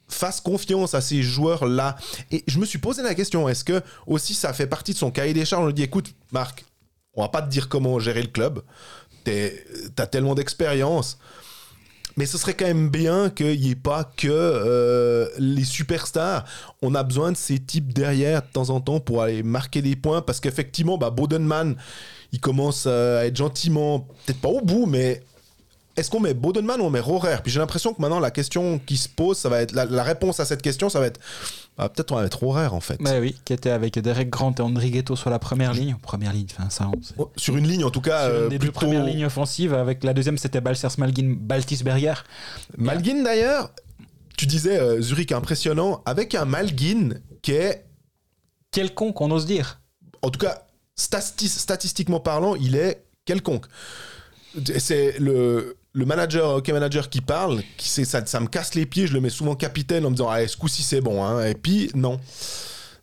fasse 0.08 0.40
confiance 0.40 0.94
à 0.94 1.00
ces 1.00 1.22
joueurs-là. 1.22 1.96
Et 2.32 2.42
je 2.48 2.58
me 2.58 2.64
suis 2.64 2.78
posé 2.78 3.02
la 3.02 3.14
question, 3.14 3.48
est-ce 3.48 3.64
que 3.64 3.80
aussi 4.06 4.34
ça 4.34 4.52
fait 4.52 4.66
partie 4.66 4.92
de 4.92 4.98
son 4.98 5.10
cahier 5.10 5.32
des 5.32 5.44
charges? 5.44 5.62
On 5.62 5.66
lui 5.66 5.74
dit, 5.74 5.84
écoute, 5.84 6.12
Marc, 6.32 6.64
on 7.14 7.22
va 7.22 7.28
pas 7.28 7.42
te 7.42 7.48
dire 7.48 7.68
comment 7.68 7.98
gérer 8.00 8.22
le 8.22 8.28
club, 8.28 8.62
t'as 9.24 10.06
tellement 10.06 10.34
d'expérience. 10.34 11.18
Mais 12.20 12.26
ce 12.26 12.36
serait 12.36 12.52
quand 12.52 12.66
même 12.66 12.90
bien 12.90 13.30
qu'il 13.30 13.58
n'y 13.58 13.70
ait 13.70 13.74
pas 13.74 14.04
que 14.04 14.28
euh, 14.28 15.26
les 15.38 15.64
superstars. 15.64 16.44
On 16.82 16.94
a 16.94 17.02
besoin 17.02 17.32
de 17.32 17.36
ces 17.38 17.58
types 17.58 17.94
derrière 17.94 18.42
de 18.42 18.46
temps 18.52 18.68
en 18.68 18.82
temps 18.82 19.00
pour 19.00 19.22
aller 19.22 19.42
marquer 19.42 19.80
des 19.80 19.96
points. 19.96 20.20
Parce 20.20 20.38
qu'effectivement, 20.38 20.98
bah, 20.98 21.08
Bodenman, 21.08 21.76
il 22.32 22.38
commence 22.38 22.86
à 22.86 23.24
être 23.24 23.38
gentiment, 23.38 24.00
peut-être 24.00 24.38
pas 24.42 24.50
au 24.50 24.60
bout, 24.60 24.84
mais 24.84 25.22
est-ce 25.96 26.10
qu'on 26.10 26.20
met 26.20 26.34
Bodenman 26.34 26.82
ou 26.82 26.84
on 26.84 26.90
met 26.90 27.00
Rohrer 27.00 27.38
Puis 27.42 27.52
j'ai 27.52 27.58
l'impression 27.58 27.94
que 27.94 28.02
maintenant, 28.02 28.20
la 28.20 28.30
question 28.30 28.78
qui 28.84 28.98
se 28.98 29.08
pose, 29.08 29.38
ça 29.38 29.48
va 29.48 29.62
être 29.62 29.72
la 29.72 30.02
réponse 30.02 30.40
à 30.40 30.44
cette 30.44 30.60
question, 30.60 30.90
ça 30.90 31.00
va 31.00 31.06
être 31.06 31.20
ah, 31.80 31.88
peut-être 31.88 32.12
on 32.12 32.16
va 32.16 32.22
mettre 32.22 32.38
Rohrer 32.40 32.66
en 32.72 32.80
fait. 32.80 32.98
Bah 33.00 33.18
oui, 33.20 33.34
qui 33.44 33.52
était 33.52 33.70
avec 33.70 33.98
Derek 33.98 34.28
Grant 34.30 34.54
et 34.58 34.60
André 34.60 34.90
Ghetto 34.90 35.16
sur 35.16 35.30
la 35.30 35.38
première 35.38 35.72
ligne. 35.72 35.96
Première 36.02 36.32
ligne, 36.32 36.46
enfin 36.56 36.68
ça, 36.70 36.88
on 36.94 37.02
sait. 37.02 37.14
Oh, 37.18 37.30
Sur 37.36 37.56
une 37.56 37.66
ligne 37.66 37.84
en 37.84 37.90
tout 37.90 38.00
cas, 38.00 38.26
Sur 38.26 38.36
une 38.36 38.42
euh, 38.42 38.48
des 38.48 38.58
deux 38.58 38.66
plutôt- 38.66 38.80
premières 38.86 39.04
lignes 39.04 39.24
offensives, 39.24 39.72
avec 39.74 40.04
la 40.04 40.12
deuxième 40.14 40.38
c'était 40.38 40.60
Balsers 40.60 40.90
Malgin 40.98 41.34
Baltisberger. 41.38 42.14
Malgin 42.76 43.22
d'ailleurs, 43.22 43.70
tu 44.36 44.46
disais 44.46 44.78
euh, 44.78 45.00
Zurich 45.00 45.32
impressionnant, 45.32 46.02
avec 46.06 46.34
un 46.34 46.44
Malgin 46.44 47.20
qui 47.42 47.52
est 47.52 47.84
Quelconque, 48.70 49.20
on 49.20 49.30
ose 49.32 49.46
dire. 49.46 49.80
en 50.22 50.30
tout 50.30 50.38
cas, 50.38 50.66
stati- 50.98 51.48
statistiquement 51.48 52.20
parlant, 52.20 52.54
il 52.54 52.76
est 52.76 53.02
quelconque. 53.24 53.66
C'est 54.78 55.18
le, 55.18 55.76
le 55.92 56.06
manager, 56.06 56.56
hockey 56.56 56.72
manager 56.72 57.08
qui 57.08 57.20
parle, 57.20 57.62
qui 57.76 57.88
c'est 57.88 58.04
ça, 58.04 58.24
ça 58.24 58.40
me 58.40 58.46
casse 58.46 58.74
les 58.74 58.86
pieds, 58.86 59.06
je 59.06 59.14
le 59.14 59.20
mets 59.20 59.30
souvent 59.30 59.54
capitaine 59.54 60.06
en 60.06 60.10
me 60.10 60.14
disant 60.14 60.28
ah, 60.28 60.46
ce 60.46 60.56
coup-ci 60.56 60.82
c'est 60.82 61.00
bon, 61.00 61.24
hein. 61.24 61.44
et 61.44 61.54
puis 61.54 61.90
non. 61.94 62.20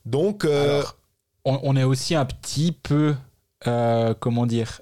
Donc, 0.05 0.45
euh, 0.45 0.79
Alors, 0.79 0.95
on, 1.43 1.59
on 1.63 1.75
est 1.75 1.83
aussi 1.83 2.15
un 2.15 2.25
petit 2.25 2.71
peu, 2.71 3.15
euh, 3.67 4.13
comment 4.19 4.45
dire, 4.45 4.81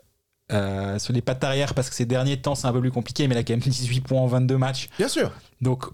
euh, 0.51 0.99
sur 0.99 1.13
les 1.13 1.21
pattes 1.21 1.43
arrière 1.43 1.73
parce 1.73 1.89
que 1.89 1.95
ces 1.95 2.05
derniers 2.05 2.39
temps 2.39 2.53
c'est 2.53 2.67
un 2.67 2.73
peu 2.73 2.81
plus 2.81 2.91
compliqué, 2.91 3.27
mais 3.27 3.33
il 3.33 3.37
a 3.39 3.43
quand 3.43 3.53
même 3.53 3.59
18 3.65 4.01
points 4.01 4.21
en 4.21 4.27
22 4.27 4.57
matchs. 4.57 4.89
bien 4.97 5.07
sûr, 5.07 5.31
Donc, 5.61 5.85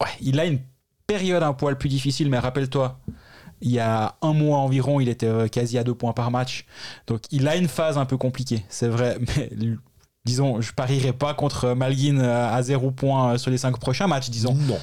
ouais, 0.00 0.10
il 0.20 0.38
a 0.38 0.44
une 0.44 0.60
période 1.06 1.42
un 1.42 1.52
poil 1.52 1.76
plus 1.76 1.88
difficile, 1.88 2.30
mais 2.30 2.38
rappelle-toi, 2.38 3.00
il 3.60 3.72
y 3.72 3.80
a 3.80 4.16
un 4.22 4.32
mois 4.32 4.58
environ, 4.58 5.00
il 5.00 5.08
était 5.08 5.48
quasi 5.48 5.78
à 5.78 5.84
deux 5.84 5.94
points 5.94 6.12
par 6.12 6.30
match. 6.30 6.64
Donc, 7.06 7.22
il 7.30 7.48
a 7.48 7.56
une 7.56 7.68
phase 7.68 7.98
un 7.98 8.04
peu 8.04 8.16
compliquée, 8.16 8.64
c'est 8.68 8.88
vrai. 8.88 9.18
Mais 9.36 9.50
disons, 10.24 10.60
je 10.60 10.72
parierais 10.72 11.12
pas 11.12 11.34
contre 11.34 11.74
Malguin 11.74 12.18
euh, 12.18 12.54
à 12.54 12.62
zéro 12.62 12.90
point 12.90 13.32
euh, 13.34 13.38
sur 13.38 13.50
les 13.50 13.58
cinq 13.58 13.78
prochains 13.78 14.06
matchs, 14.06 14.30
disons. 14.30 14.54
non. 14.54 14.78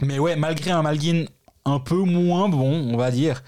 Mais 0.00 0.18
ouais, 0.18 0.36
malgré 0.36 0.70
un 0.70 0.82
Malguin 0.82 1.24
un 1.64 1.80
peu 1.80 1.96
moins 1.96 2.48
bon, 2.48 2.70
on 2.92 2.96
va 2.96 3.10
dire, 3.10 3.42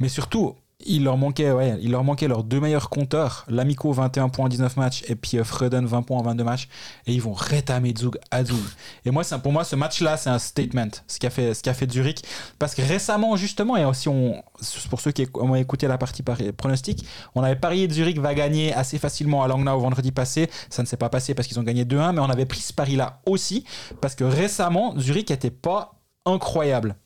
mais 0.00 0.08
surtout, 0.08 0.56
il 0.86 1.04
leur 1.04 1.16
manquait, 1.16 1.50
ouais, 1.50 1.76
il 1.80 1.90
leur 1.90 2.04
manquait 2.04 2.28
leurs 2.28 2.44
deux 2.44 2.60
meilleurs 2.60 2.90
compteurs, 2.90 3.44
l'Amico 3.48 3.92
21 3.92 4.28
points 4.28 4.46
en 4.46 4.48
19 4.48 4.76
matchs 4.76 5.04
et 5.08 5.14
puis 5.14 5.38
euh, 5.38 5.44
Freuden 5.44 5.86
20 5.86 6.02
points 6.02 6.18
en 6.18 6.22
22 6.22 6.44
matchs, 6.44 6.68
et 7.06 7.12
ils 7.12 7.22
vont 7.22 7.32
rétamer 7.32 7.94
Zug 7.96 8.18
à 8.30 8.44
Zug. 8.44 8.56
Et 9.04 9.10
moi, 9.10 9.22
pour 9.42 9.52
moi, 9.52 9.64
ce 9.64 9.76
match-là, 9.76 10.16
c'est 10.16 10.30
un 10.30 10.38
statement, 10.38 10.88
ce 11.06 11.18
qu'a 11.18 11.30
fait, 11.30 11.92
Zurich, 11.92 12.22
parce 12.58 12.74
que 12.74 12.82
récemment, 12.82 13.36
justement, 13.36 13.76
et 13.76 13.84
aussi 13.84 14.08
on, 14.08 14.42
pour 14.90 15.00
ceux 15.00 15.12
qui 15.12 15.26
ont 15.34 15.54
écouté 15.54 15.86
la 15.86 15.98
partie 15.98 16.22
pronostic, 16.56 17.04
on 17.34 17.42
avait 17.42 17.56
parié 17.56 17.88
Zurich 17.90 18.18
va 18.18 18.34
gagner 18.34 18.74
assez 18.74 18.98
facilement 18.98 19.42
à 19.42 19.48
Langnau 19.48 19.78
vendredi 19.78 20.12
passé. 20.12 20.50
Ça 20.70 20.82
ne 20.82 20.86
s'est 20.86 20.96
pas 20.96 21.08
passé 21.08 21.34
parce 21.34 21.48
qu'ils 21.48 21.58
ont 21.58 21.62
gagné 21.62 21.84
2-1, 21.84 22.14
mais 22.14 22.20
on 22.20 22.30
avait 22.30 22.46
pris 22.46 22.60
ce 22.60 22.72
pari-là 22.72 23.20
aussi 23.26 23.64
parce 24.00 24.14
que 24.14 24.24
récemment, 24.24 24.94
Zurich 24.98 25.30
n'était 25.30 25.50
pas 25.50 25.94
incroyable. 26.26 26.96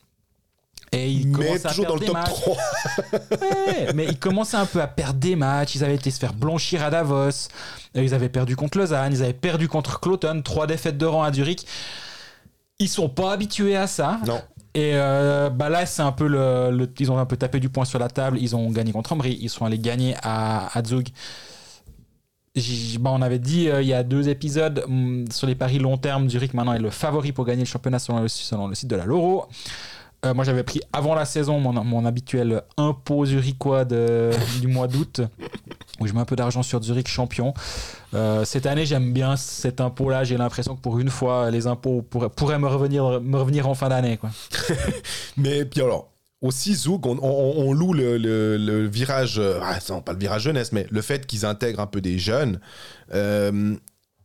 Et 0.91 1.09
ils 1.11 1.27
Mais 1.27 1.33
commençaient 1.45 1.67
à 1.67 1.69
toujours 1.69 1.85
dans 1.87 1.95
le 1.95 2.05
top 2.05 2.13
matchs. 2.13 2.29
3. 2.29 2.57
Ouais, 3.41 3.93
mais 3.93 4.05
ils 4.05 4.17
commençaient 4.17 4.57
un 4.57 4.65
peu 4.65 4.81
à 4.81 4.87
perdre 4.87 5.19
des 5.19 5.35
matchs. 5.35 5.75
Ils 5.75 5.83
avaient 5.83 5.95
été 5.95 6.09
se 6.11 6.19
faire 6.19 6.33
blanchir 6.33 6.83
à 6.83 6.89
Davos. 6.89 7.13
Euh, 7.95 8.03
Ils 8.03 8.13
avaient 8.13 8.29
perdu 8.29 8.55
contre 8.55 8.77
Lausanne. 8.79 9.13
Ils 9.13 9.21
avaient 9.23 9.33
perdu 9.33 9.67
contre 9.67 9.99
Cloton. 9.99 10.41
Trois 10.43 10.65
défaites 10.67 10.97
de 10.97 11.05
rang 11.05 11.23
à 11.23 11.31
Zurich. 11.31 11.65
Ils 12.79 12.89
sont 12.89 13.09
pas 13.09 13.33
habitués 13.33 13.75
à 13.75 13.85
ça. 13.87 14.19
Non. 14.25 14.41
Et 14.73 14.91
euh, 14.93 15.49
bah 15.49 15.69
là, 15.69 15.85
c'est 15.85 16.01
un 16.01 16.11
peu 16.11 16.27
le, 16.27 16.71
le- 16.71 16.89
Ils 16.99 17.11
ont 17.11 17.17
un 17.19 17.25
peu 17.25 17.37
tapé 17.37 17.59
du 17.59 17.69
poing 17.69 17.85
sur 17.85 17.99
la 17.99 18.07
table. 18.07 18.37
Ils 18.41 18.55
ont 18.55 18.69
gagné 18.71 18.91
contre 18.91 19.13
Ambry. 19.13 19.37
Ils 19.41 19.49
sont 19.49 19.65
allés 19.65 19.79
gagner 19.79 20.15
à, 20.23 20.75
à 20.77 20.83
Zug. 20.83 21.09
Bah, 22.99 23.11
on 23.13 23.21
avait 23.21 23.39
dit 23.39 23.69
euh, 23.69 23.81
il 23.81 23.87
y 23.87 23.93
a 23.93 24.03
deux 24.03 24.27
épisodes 24.27 24.83
hum, 24.85 25.25
sur 25.31 25.47
les 25.47 25.55
paris 25.55 25.79
long 25.79 25.97
terme, 25.97 26.29
Zurich 26.29 26.53
maintenant 26.53 26.73
est 26.73 26.79
le 26.79 26.89
favori 26.89 27.31
pour 27.31 27.45
gagner 27.45 27.61
le 27.61 27.67
championnat 27.67 27.99
selon 27.99 28.19
le, 28.21 28.27
selon 28.27 28.67
le 28.67 28.75
site 28.75 28.89
de 28.89 28.95
la 28.97 29.05
Loro. 29.05 29.47
Euh, 30.25 30.33
moi 30.33 30.43
j'avais 30.43 30.63
pris 30.63 30.81
avant 30.91 31.15
la 31.15 31.23
saison 31.23 31.61
mon, 31.61 31.71
mon 31.83 32.05
habituel 32.05 32.61
impôt 32.75 33.25
zurichois 33.25 33.85
de- 33.85 34.31
du 34.59 34.67
mois 34.67 34.87
d'août 34.89 35.21
où 36.01 36.07
je 36.07 36.13
mets 36.13 36.19
un 36.19 36.25
peu 36.25 36.35
d'argent 36.35 36.61
sur 36.61 36.81
Zurich 36.83 37.07
champion. 37.07 37.53
Euh, 38.13 38.43
cette 38.43 38.65
année 38.65 38.85
j'aime 38.85 39.13
bien 39.13 39.37
cet 39.37 39.79
impôt 39.79 40.09
là, 40.09 40.25
j'ai 40.25 40.35
l'impression 40.35 40.75
que 40.75 40.81
pour 40.81 40.99
une 40.99 41.09
fois 41.09 41.49
les 41.51 41.67
impôts 41.67 42.01
pourraient, 42.01 42.59
me, 42.59 42.67
revenir, 42.67 43.21
me 43.21 43.37
revenir 43.37 43.67
en 43.69 43.75
fin 43.75 43.87
d'année. 43.87 44.17
quoi. 44.17 44.29
Mais 45.37 45.63
puis 45.63 45.81
alors, 45.81 46.09
aussi 46.41 46.73
Zouk, 46.75 47.05
on, 47.05 47.73
loue 47.73 47.93
le, 47.93 48.17
le- 48.17 48.87
virage, 48.87 49.39
euh, 49.39 49.59
ah, 49.61 49.77
pas 50.01 50.13
le 50.13 50.19
virage 50.19 50.43
jeunesse, 50.43 50.71
mais 50.71 50.87
le 50.89 51.01
fait 51.01 51.25
qu'ils 51.27 51.45
intègrent 51.45 51.81
un 51.81 51.87
peu 51.87 51.99
des 52.01 52.17
jeunes. 52.17 52.59
Euh, 53.13 53.75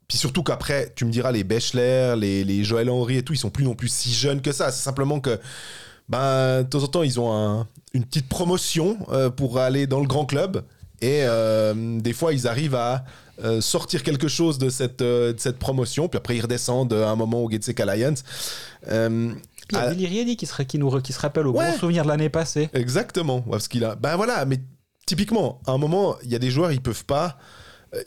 puis 0.07 0.19
surtout 0.19 0.43
qu'après, 0.45 0.93
tu 0.95 1.07
me 1.07 1.11
diras, 1.11 1.33
les 1.33 1.43
Bechler, 1.45 2.15
les, 2.17 2.45
les 2.45 2.63
Joël 2.63 2.89
Henry 2.91 3.17
et 3.17 3.23
tout, 3.23 3.33
ils 3.33 3.39
sont 3.39 3.51
plus 3.51 3.65
non 3.65 3.75
plus 3.75 3.89
si 3.89 4.13
jeunes 4.13 4.43
que 4.43 4.53
ça. 4.53 4.71
C'est 4.71 4.83
simplement 4.85 5.19
que, 5.19 5.41
ben, 6.09 6.63
de 6.63 6.69
temps 6.69 6.83
en 6.83 6.87
temps, 6.87 7.03
ils 7.03 7.19
ont 7.21 7.33
un- 7.33 7.67
une 7.95 8.05
petite 8.05 8.29
promotion 8.29 8.99
euh, 9.11 9.31
pour 9.31 9.59
aller 9.59 9.87
dans 9.87 10.01
le 10.01 10.07
grand 10.07 10.27
club. 10.27 10.65
Et 11.01 11.21
euh, 11.25 11.99
des 12.01 12.13
fois, 12.13 12.33
ils 12.33 12.47
arrivent 12.47 12.75
à 12.75 13.05
euh, 13.43 13.61
sortir 13.61 14.03
quelque 14.03 14.29
chose 14.29 14.59
de 14.59 14.69
cette, 14.71 15.01
de 15.01 15.35
cette 15.39 15.59
promotion. 15.59 16.09
Puis 16.09 16.17
après, 16.19 16.37
ils 16.37 16.41
redescendent 16.41 16.93
à 16.93 17.11
un 17.11 17.17
moment 17.17 17.43
au 17.43 17.51
Getsek 17.51 17.81
Alliance. 17.81 18.23
Il 18.91 18.93
y 19.73 19.77
a 19.77 19.81
Ah. 19.81 19.95
Billy 19.95 20.37
qui, 20.37 20.47
serait- 20.47 20.67
qui, 20.67 20.79
nous, 20.79 20.89
re- 20.91 21.03
qui 21.03 21.13
se 21.13 21.19
rappelle 21.21 21.47
au 21.47 21.53
Ouais. 21.53 21.71
bon 21.73 21.79
souvenir 21.79 22.05
de 22.05 22.09
l'année 22.09 22.29
passée. 22.29 22.69
Exactement, 22.75 23.41
parce 23.43 23.67
qu'il 23.69 23.85
a. 23.85 23.95
Ben 23.97 24.17
voilà, 24.17 24.45
mais 24.45 24.61
typiquement, 25.07 25.61
à 25.67 25.73
un 25.73 25.79
moment, 25.79 26.17
il 26.23 26.31
y 26.31 26.35
a 26.35 26.39
des 26.39 26.51
joueurs, 26.51 26.71
ils 26.73 26.81
peuvent 26.83 27.05
pas 27.07 27.37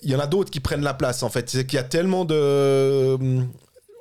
il 0.04 0.12
y 0.12 0.16
en 0.16 0.20
a 0.20 0.28
d'autres 0.28 0.52
qui 0.52 0.60
prennent 0.60 0.82
la 0.84 0.94
place 0.94 1.24
en 1.24 1.30
fait. 1.30 1.50
C'est 1.50 1.66
qu'il 1.66 1.78
y 1.78 1.80
a 1.80 1.84
tellement 1.84 2.26
de. 2.26 3.18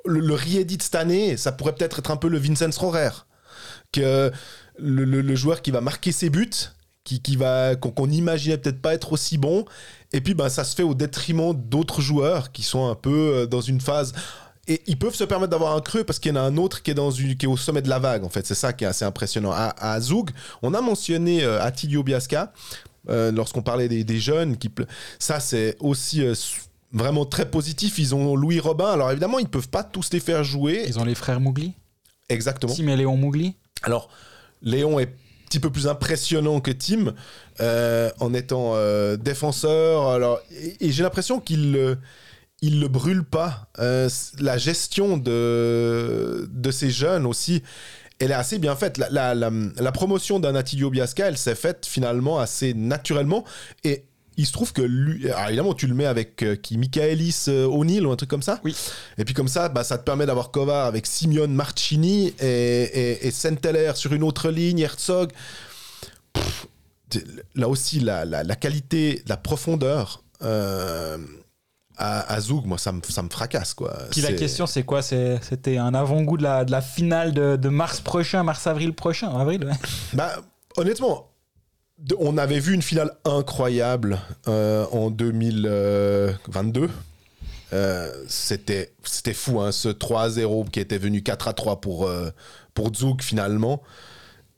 Le, 0.05 0.19
le 0.19 0.33
Riedi 0.33 0.75
de 0.75 0.81
cette 0.83 0.95
année, 0.95 1.37
ça 1.37 1.53
pourrait 1.53 1.73
peut-être 1.75 1.99
être 1.99 2.11
un 2.11 2.17
peu 2.17 2.27
le 2.27 2.37
Vincent 2.37 2.69
Rohrer. 2.77 3.25
Que 3.91 4.31
le, 4.77 5.05
le- 5.05 5.21
le 5.21 5.35
joueur 5.35 5.61
qui 5.61 5.71
va 5.71 5.81
marquer 5.81 6.11
ses 6.11 6.29
buts, 6.29 6.49
qui, 7.03 7.21
qui 7.21 7.35
va 7.37 7.75
qu'on 7.75 7.91
qu'on 7.91 8.09
imaginait 8.09 8.57
peut-être 8.57 8.81
pas 8.81 8.93
être 8.93 9.13
aussi 9.13 9.37
bon, 9.37 9.65
et 10.11 10.21
puis 10.21 10.33
ben, 10.33 10.49
ça 10.49 10.63
se 10.63 10.75
fait 10.75 10.83
au 10.83 10.93
détriment 10.93 11.53
d'autres 11.53 12.01
joueurs 12.01 12.51
qui 12.51 12.63
sont 12.63 12.89
un 12.89 12.95
peu 12.95 13.09
euh, 13.33 13.45
dans 13.45 13.61
une 13.61 13.79
phase. 13.81 14.13
Et 14.69 14.81
ils 14.85 14.99
peuvent 14.99 15.15
se 15.15 15.23
permettre 15.23 15.51
d'avoir 15.51 15.77
un 15.77 15.79
creux 15.79 16.03
parce 16.03 16.19
qu'il 16.19 16.29
y 16.29 16.37
en 16.37 16.41
a 16.41 16.41
un 16.41 16.57
autre 16.57 16.83
qui 16.83 16.91
est, 16.91 16.93
dans 16.93 17.09
une, 17.09 17.37
qui 17.37 17.45
est 17.45 17.49
au 17.49 17.55
sommet 17.55 17.81
de 17.81 17.87
la 17.87 17.99
vague, 17.99 18.25
en 18.25 18.29
fait. 18.29 18.45
C'est 18.45 18.53
ça 18.53 18.73
qui 18.73 18.83
est 18.83 18.87
assez 18.87 19.05
impressionnant. 19.05 19.51
À, 19.53 19.73
à 19.79 19.97
Zoug, 20.01 20.31
on 20.61 20.73
a 20.73 20.81
mentionné 20.81 21.41
euh, 21.45 21.61
Attilio 21.63 22.03
Biasca 22.03 22.51
euh, 23.07 23.31
lorsqu'on 23.31 23.61
parlait 23.61 23.87
des, 23.87 24.03
des 24.03 24.19
jeunes. 24.19 24.57
Qui, 24.57 24.69
ça, 25.19 25.39
c'est 25.39 25.77
aussi 25.79 26.21
euh, 26.21 26.33
vraiment 26.91 27.23
très 27.25 27.49
positif. 27.49 27.97
Ils 27.97 28.13
ont 28.13 28.35
Louis 28.35 28.59
Robin. 28.59 28.89
Alors 28.91 29.09
évidemment, 29.09 29.39
ils 29.39 29.47
peuvent 29.47 29.69
pas 29.69 29.85
tous 29.85 30.11
les 30.11 30.19
faire 30.19 30.43
jouer. 30.43 30.83
Ils 30.85 30.99
ont 30.99 31.05
les 31.05 31.15
frères 31.15 31.39
Mougli. 31.39 31.71
Exactement. 32.27 32.73
Tim 32.75 32.89
et 32.89 32.97
Léon 32.97 33.15
Mougli. 33.15 33.55
Alors, 33.83 34.09
Léon 34.61 34.99
est 34.99 35.05
un 35.05 35.45
petit 35.45 35.59
peu 35.59 35.71
plus 35.71 35.87
impressionnant 35.87 36.59
que 36.59 36.71
Tim 36.71 37.13
euh, 37.61 38.09
en 38.19 38.33
étant 38.33 38.73
euh, 38.75 39.17
défenseur. 39.17 40.09
Alors, 40.09 40.39
et, 40.79 40.91
j'ai 40.91 41.03
l'impression 41.03 41.39
qu'il 41.39 41.71
ne 41.71 41.95
il 42.61 42.79
le 42.79 42.87
brûle 42.87 43.23
pas. 43.23 43.67
Euh, 43.79 44.09
la 44.39 44.57
gestion 44.57 45.17
de, 45.17 46.49
de 46.51 46.71
ces 46.71 46.89
jeunes 46.89 47.25
aussi, 47.27 47.61
elle 48.19 48.31
est 48.31 48.35
assez 48.35 48.57
bien 48.57 48.75
faite. 48.75 48.97
La 48.97 49.91
promotion 49.91 50.39
d'un 50.39 50.55
Attilio 50.55 50.89
Biasca, 50.89 51.27
elle 51.27 51.37
s'est 51.37 51.55
faite 51.55 51.85
finalement 51.85 52.39
assez 52.39 52.73
naturellement. 52.73 53.45
Et 53.83 54.05
il 54.37 54.45
se 54.45 54.51
trouve 54.51 54.71
que 54.71 54.83
lui, 54.83 55.29
alors 55.31 55.47
évidemment, 55.47 55.73
tu 55.73 55.87
le 55.87 55.95
mets 55.95 56.05
avec 56.05 56.43
euh, 56.43 56.55
qui 56.55 56.77
Michaelis 56.77 57.45
euh, 57.47 57.65
O'Neill 57.65 58.05
ou 58.05 58.11
un 58.11 58.15
truc 58.15 58.29
comme 58.29 58.43
ça. 58.43 58.61
Oui. 58.63 58.75
Et 59.17 59.25
puis 59.25 59.33
comme 59.33 59.47
ça, 59.47 59.67
bah, 59.67 59.83
ça 59.83 59.97
te 59.97 60.03
permet 60.03 60.27
d'avoir 60.27 60.51
Kovar 60.51 60.85
avec 60.85 61.07
Simeone 61.07 61.53
Marcini 61.53 62.35
et, 62.39 62.45
et, 62.45 63.27
et 63.27 63.31
Senteler 63.31 63.91
sur 63.95 64.13
une 64.13 64.23
autre 64.23 64.49
ligne, 64.49 64.79
Herzog. 64.79 65.31
Pff, 66.33 66.67
là 67.55 67.67
aussi, 67.67 67.99
la, 67.99 68.25
la, 68.25 68.43
la 68.43 68.55
qualité, 68.55 69.23
la 69.27 69.37
profondeur 69.37 70.23
euh, 70.43 71.17
à, 71.97 72.31
à 72.31 72.39
Zoug, 72.39 72.65
moi, 72.65 72.77
ça 72.77 72.91
me, 72.91 73.01
ça 73.09 73.23
me 73.23 73.29
fracasse. 73.29 73.73
Quoi. 73.73 73.97
Puis 74.11 74.21
la 74.21 74.33
question, 74.33 74.67
c'est 74.67 74.83
quoi? 74.83 75.01
C'était 75.01 75.77
un 75.77 75.95
avant-goût 75.95 76.37
de 76.37 76.43
la, 76.43 76.63
de 76.63 76.71
la 76.71 76.81
finale 76.81 77.33
de, 77.33 77.55
de 77.55 77.69
mars 77.69 78.01
prochain, 78.01 78.43
mars-avril 78.43 78.93
prochain? 78.93 79.29
Avril, 79.35 79.65
ouais. 79.65 79.73
Bah, 80.13 80.35
honnêtement, 80.75 81.26
on 82.19 82.37
avait 82.37 82.59
vu 82.59 82.73
une 82.73 82.81
finale 82.81 83.11
incroyable 83.25 84.19
euh, 84.47 84.85
en 84.91 85.09
2022. 85.09 86.89
Euh, 87.73 88.23
c'était 88.29 88.93
c'était 89.03 89.33
fou 89.33 89.59
hein, 89.59 89.73
ce 89.73 89.89
3-0 89.89 90.69
qui 90.69 90.79
était 90.79 90.97
venu 90.97 91.19
4-3 91.19 91.81
pour 91.81 92.07
euh, 92.07 92.29
pour 92.73 92.93
Zug 92.95 93.21
finalement 93.21 93.81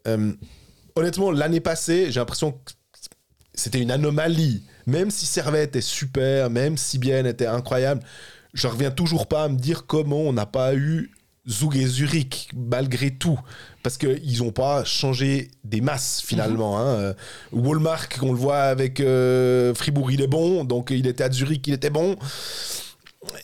Euh, 0.07 0.31
honnêtement 0.95 1.31
l'année 1.31 1.59
passée 1.59 2.11
j'ai 2.11 2.19
l'impression 2.19 2.51
que 2.51 2.71
c'était 3.55 3.81
une 3.81 3.91
anomalie 3.91 4.63
même 4.85 5.09
si 5.09 5.25
Servette 5.25 5.75
est 5.75 5.81
super 5.81 6.51
même 6.51 6.77
si 6.77 6.99
Bien 6.99 7.25
était 7.25 7.47
incroyable 7.47 8.01
je 8.53 8.67
reviens 8.67 8.91
toujours 8.91 9.27
pas 9.27 9.43
à 9.45 9.49
me 9.49 9.57
dire 9.57 9.87
comment 9.87 10.21
on 10.21 10.31
n'a 10.31 10.45
pas 10.45 10.75
eu 10.75 11.11
Zug 11.49 11.75
et 11.75 11.87
Zurich 11.87 12.49
malgré 12.55 13.11
tout 13.11 13.39
parce 13.81 13.97
qu'ils 13.97 14.39
n'ont 14.39 14.51
pas 14.51 14.83
changé 14.83 15.49
des 15.63 15.81
masses 15.81 16.21
finalement. 16.23 16.77
hein. 16.77 16.85
Euh, 16.85 17.13
Walmart, 17.51 18.07
on 18.21 18.31
le 18.31 18.37
voit 18.37 18.59
avec 18.61 18.99
euh, 18.99 19.73
Fribourg, 19.73 20.11
il 20.11 20.21
est 20.21 20.27
bon, 20.27 20.63
donc 20.63 20.91
il 20.91 21.07
était 21.07 21.23
à 21.23 21.31
Zurich, 21.31 21.65
il 21.67 21.73
était 21.73 21.89
bon. 21.89 22.15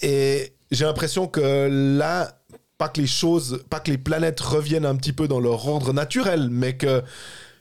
Et 0.02 0.54
j'ai 0.72 0.86
l'impression 0.86 1.28
que 1.28 1.68
là, 1.98 2.42
pas 2.78 2.90
que 2.90 3.02
les 3.02 3.08
choses, 3.08 3.64
pas 3.70 3.80
que 3.80 3.92
les 3.92 3.98
planètes 3.98 4.40
reviennent 4.40 4.86
un 4.86 4.96
petit 4.96 5.14
peu 5.14 5.28
dans 5.28 5.40
leur 5.40 5.68
ordre 5.68 5.94
naturel, 5.94 6.50
mais 6.50 6.78
que 6.78 7.04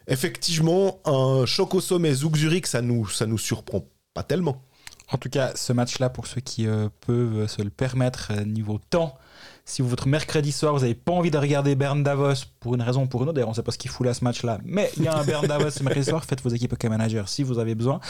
effectivement, 0.09 1.01
un 1.05 1.47
choc 1.47 1.74
au 1.74 1.80
sommet 1.80 2.12
Zug 2.12 2.36
Zurich, 2.36 2.66
ça 2.66 2.82
nous, 2.82 3.09
ça 3.09 3.26
nous 3.26 3.38
surprend 3.38 3.84
pas 4.12 4.22
tellement. 4.22 4.62
En 5.11 5.18
tout 5.18 5.28
cas, 5.28 5.53
ce 5.55 5.72
match-là, 5.72 6.11
pour 6.11 6.26
ceux 6.26 6.40
qui 6.40 6.66
euh, 6.66 6.88
peuvent 7.07 7.47
se 7.47 7.62
le 7.62 7.70
permettre 7.70 8.32
niveau 8.45 8.80
temps, 8.90 9.16
si 9.65 9.81
votre 9.83 10.07
mercredi 10.09 10.53
soir, 10.53 10.75
vous 10.75 10.81
n'avez 10.81 10.95
pas 10.95 11.12
envie 11.12 11.31
de 11.31 11.39
regarder 11.39 11.75
Bern 11.75 12.03
Davos 12.03 12.35
pour 12.61 12.75
une 12.75 12.83
raison 12.83 13.05
ou 13.05 13.07
pour 13.07 13.23
une 13.23 13.29
autre, 13.29 13.35
d'ailleurs, 13.37 13.49
on 13.49 13.53
ne 13.53 13.57
sait 13.57 13.62
pas 13.62 13.73
ce 13.73 13.79
qu'il 13.79 13.91
fout 13.91 14.07
là 14.07 14.12
ce 14.12 14.23
match-là, 14.25 14.59
mais 14.65 14.91
il 14.97 15.05
y 15.05 15.09
a 15.09 15.17
un 15.17 15.25
Bern 15.25 15.47
Davos 15.47 15.71
ce 15.71 15.83
mercredi 15.83 16.07
soir, 16.07 16.25
faites 16.25 16.43
vos 16.43 16.51
équipes 16.51 16.75
OK 16.75 16.85
Manager 16.85 17.29
si 17.29 17.43
vous 17.43 17.59
avez 17.59 17.75
besoin. 17.75 18.01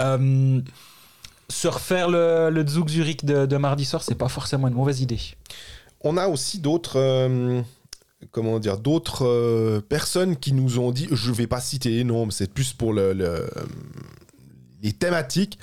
Euh, 0.00 0.60
se 1.50 1.68
refaire 1.68 2.08
le, 2.08 2.48
le 2.50 2.66
Zurich 2.66 3.24
de, 3.24 3.56
mardi 3.56 3.84
soir, 3.84 4.02
c'est 4.02 4.14
pas 4.14 4.28
forcément 4.28 4.68
une 4.68 4.74
mauvaise 4.74 5.00
idée. 5.00 5.20
On 6.02 6.16
a 6.16 6.28
aussi 6.28 6.60
d'autres, 6.60 6.96
euh, 6.98 7.60
comment 8.30 8.58
dire, 8.58 8.78
d'autres 8.78 9.26
euh, 9.26 9.80
personnes 9.80 10.36
qui 10.36 10.52
nous 10.52 10.78
ont 10.78 10.92
dit, 10.92 11.08
je 11.10 11.32
vais 11.32 11.46
pas 11.46 11.60
citer 11.60 11.90
les 11.90 12.04
noms, 12.04 12.30
c'est 12.30 12.50
plus 12.52 12.72
pour 12.72 12.92
le, 12.94 13.12
le- 13.12 13.50
les 14.82 14.92
thématiques. 14.94 15.58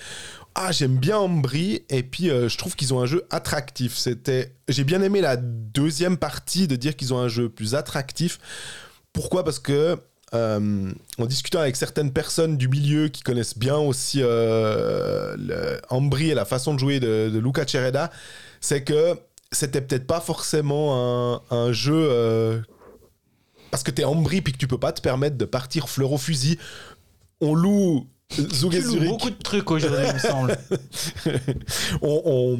Ah, 0.59 0.71
j'aime 0.71 0.97
bien 0.97 1.19
Ambry 1.19 1.83
et 1.87 2.01
puis 2.01 2.31
euh, 2.31 2.49
je 2.49 2.57
trouve 2.57 2.75
qu'ils 2.75 2.91
ont 2.91 2.99
un 2.99 3.05
jeu 3.05 3.23
attractif. 3.29 3.95
C'était, 3.95 4.55
j'ai 4.67 4.83
bien 4.83 5.03
aimé 5.03 5.21
la 5.21 5.37
deuxième 5.37 6.17
partie 6.17 6.67
de 6.67 6.75
dire 6.75 6.95
qu'ils 6.95 7.13
ont 7.13 7.19
un 7.19 7.27
jeu 7.27 7.47
plus 7.47 7.75
attractif. 7.75 8.39
Pourquoi? 9.13 9.43
Parce 9.43 9.59
que 9.59 9.99
euh, 10.33 10.91
en 11.19 11.25
discutant 11.27 11.59
avec 11.59 11.75
certaines 11.75 12.11
personnes 12.11 12.57
du 12.57 12.67
milieu 12.67 13.07
qui 13.07 13.21
connaissent 13.21 13.57
bien 13.57 13.77
aussi 13.77 14.19
euh, 14.23 15.77
Ambry 15.89 16.31
et 16.31 16.33
la 16.33 16.43
façon 16.45 16.73
de 16.73 16.79
jouer 16.79 16.99
de, 16.99 17.37
Luca 17.37 17.67
Cereda, 17.67 18.09
c'est 18.59 18.83
que 18.83 19.15
c'était 19.51 19.79
peut-être 19.79 20.07
pas 20.07 20.21
forcément 20.21 21.35
un, 21.35 21.41
un 21.51 21.71
jeu 21.71 22.09
euh, 22.11 22.59
parce 23.69 23.83
que 23.83 23.91
t'es 23.91 24.05
Ambry 24.05 24.41
puis 24.41 24.53
que 24.53 24.57
tu 24.57 24.67
peux 24.67 24.79
pas 24.79 24.91
te 24.91 25.01
permettre 25.01 25.37
de 25.37 25.45
partir 25.45 25.87
fleur 25.87 26.11
au 26.11 26.17
fusil. 26.17 26.57
On 27.41 27.53
loue 27.53 28.07
Zug 28.33 28.73
et 28.75 28.79
Tu 28.79 28.85
loues 28.85 28.91
Zurich. 28.93 29.09
beaucoup 29.09 29.29
de 29.29 29.41
trucs 29.41 29.69
aujourd'hui, 29.71 30.05
il 30.07 30.13
me 30.13 30.19
semble. 30.19 30.57
on, 32.01 32.21
on- 32.25 32.59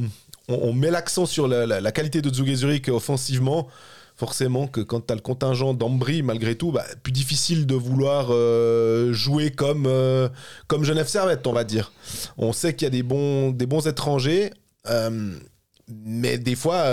on- 0.50 0.60
on 0.70 0.74
met 0.74 0.90
l'accent 0.92 1.26
sur 1.26 1.48
la, 1.48 1.66
la- 1.66 1.82
la 1.82 1.92
qualité 1.92 2.22
de 2.22 2.34
Zug 2.34 2.48
et 2.50 2.56
Zurich 2.56 2.88
offensivement. 2.90 3.68
Forcément 4.16 4.66
que 4.66 4.82
quand 4.82 5.06
tu 5.06 5.12
as 5.14 5.16
le 5.16 5.22
contingent 5.22 5.76
d'Ambry, 5.76 6.24
malgré 6.24 6.56
tout, 6.56 6.72
bah, 6.72 6.84
plus 7.04 7.12
difficile 7.12 7.68
de 7.68 7.76
vouloir 7.76 8.30
euh, 8.32 9.14
jouer 9.14 9.52
comme, 9.52 9.86
euh, 9.86 10.28
comme 10.68 10.84
Genève 10.84 11.08
Servette, 11.08 11.46
on 11.46 11.54
va 11.54 11.64
dire. 11.64 11.92
On 12.38 12.52
sait 12.52 12.74
qu'il 12.74 12.86
y 12.86 12.88
a 12.88 12.90
des 12.90 13.04
bons, 13.04 13.52
des 13.52 13.68
bons 13.68 13.86
étrangers, 13.86 14.50
euh, 14.90 15.36
mais 15.88 16.40
des 16.40 16.56
fois, 16.56 16.86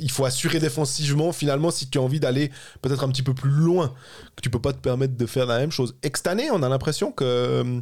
il 0.00 0.10
faut 0.10 0.24
assurer 0.24 0.58
défensivement, 0.58 1.30
finalement, 1.30 1.70
si 1.70 1.88
tu 1.88 1.98
as 1.98 2.02
envie 2.02 2.18
d'aller 2.18 2.50
peut-être 2.82 3.04
un 3.04 3.08
petit 3.08 3.22
peu 3.22 3.34
plus 3.34 3.50
loin, 3.50 3.94
que 4.34 4.40
tu 4.42 4.50
peux 4.50 4.60
pas 4.60 4.72
te 4.72 4.80
permettre 4.80 5.16
de 5.16 5.26
faire 5.26 5.46
la 5.46 5.58
même 5.60 5.70
chose. 5.70 5.94
Et 6.02 6.10
que 6.10 6.18
cette 6.18 6.26
année, 6.26 6.50
on 6.50 6.62
a 6.64 6.68
l'impression 6.68 7.12
que 7.12 7.80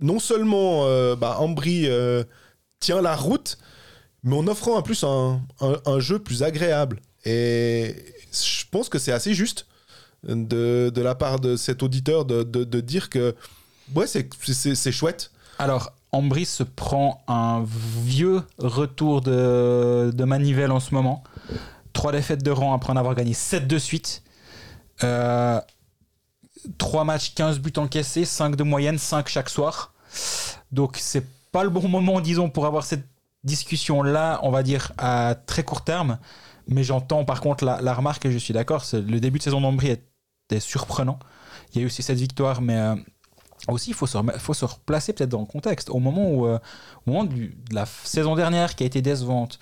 non 0.00 0.18
seulement 0.18 0.86
euh, 0.86 1.16
bah, 1.16 1.38
euh, 1.40 2.24
tient 2.78 3.02
la 3.02 3.16
route, 3.16 3.58
mais 4.22 4.36
en 4.36 4.46
offrant 4.46 4.76
en 4.76 4.82
plus 4.82 5.04
un, 5.04 5.40
jeu 5.98 6.18
plus 6.18 6.42
agréable. 6.42 7.00
Et 7.24 7.96
je 8.32 8.64
pense 8.70 8.88
que 8.88 8.98
c'est 8.98 9.12
assez 9.12 9.34
juste 9.34 9.66
de, 10.24 10.92
la 10.96 11.14
part 11.14 11.40
de 11.40 11.56
cet 11.56 11.82
auditeur 11.82 12.24
de, 12.24 12.80
dire 12.80 13.10
que 13.10 13.34
ouais, 13.94 14.06
c'est- 14.06 14.92
chouette. 14.92 15.30
Alors, 15.58 15.92
Ambry 16.12 16.46
se 16.46 16.62
prend 16.62 17.22
un 17.28 17.64
vieux 17.66 18.42
retour 18.58 19.20
de, 19.20 20.24
manivelle 20.24 20.72
en 20.72 20.80
ce 20.80 20.94
moment. 20.94 21.22
Trois 21.92 22.12
défaites 22.12 22.42
de 22.42 22.50
rang 22.50 22.74
après 22.74 22.92
en 22.92 22.96
avoir 22.96 23.14
gagné 23.14 23.34
7 23.34 23.66
de 23.66 23.78
suite. 23.78 24.22
Euh, 25.02 25.60
3 26.78 27.04
matchs, 27.04 27.34
15 27.34 27.58
buts 27.58 27.72
encaissés, 27.76 28.24
5 28.24 28.56
de 28.56 28.62
moyenne, 28.62 28.98
5 28.98 29.28
chaque 29.28 29.48
soir. 29.48 29.89
Donc, 30.72 30.96
c'est 30.98 31.26
pas 31.52 31.64
le 31.64 31.70
bon 31.70 31.88
moment, 31.88 32.20
disons, 32.20 32.50
pour 32.50 32.66
avoir 32.66 32.84
cette 32.84 33.06
discussion-là, 33.44 34.40
on 34.42 34.50
va 34.50 34.62
dire, 34.62 34.92
à 34.98 35.34
très 35.34 35.62
court 35.62 35.82
terme. 35.82 36.18
Mais 36.68 36.84
j'entends 36.84 37.24
par 37.24 37.40
contre 37.40 37.64
la, 37.64 37.94
remarque 37.94 38.24
et 38.26 38.32
je 38.32 38.38
suis 38.38 38.54
d'accord. 38.54 38.84
Le 38.92 39.18
début 39.18 39.38
de 39.38 39.42
saison 39.42 39.60
d'Ambry 39.60 39.88
était 39.88 40.60
surprenant. 40.60 41.18
Il 41.72 41.78
y 41.78 41.80
a 41.80 41.82
eu 41.82 41.86
aussi 41.86 42.02
cette 42.02 42.18
victoire, 42.18 42.60
mais 42.60 42.76
euh, 42.76 42.94
aussi 43.68 43.90
il 43.90 43.94
faut 43.94 44.06
se, 44.06 44.64
replacer 44.64 45.12
peut-être 45.12 45.30
dans 45.30 45.40
le 45.40 45.46
contexte. 45.46 45.90
Au 45.90 45.98
moment 45.98 46.30
où, 46.30 46.46
euh, 46.46 46.58
au 47.06 47.10
moment 47.10 47.24
de 47.24 47.50
la 47.72 47.86
saison 47.86 48.36
dernière 48.36 48.76
qui 48.76 48.84
a 48.84 48.86
été 48.86 49.02
décevante, 49.02 49.58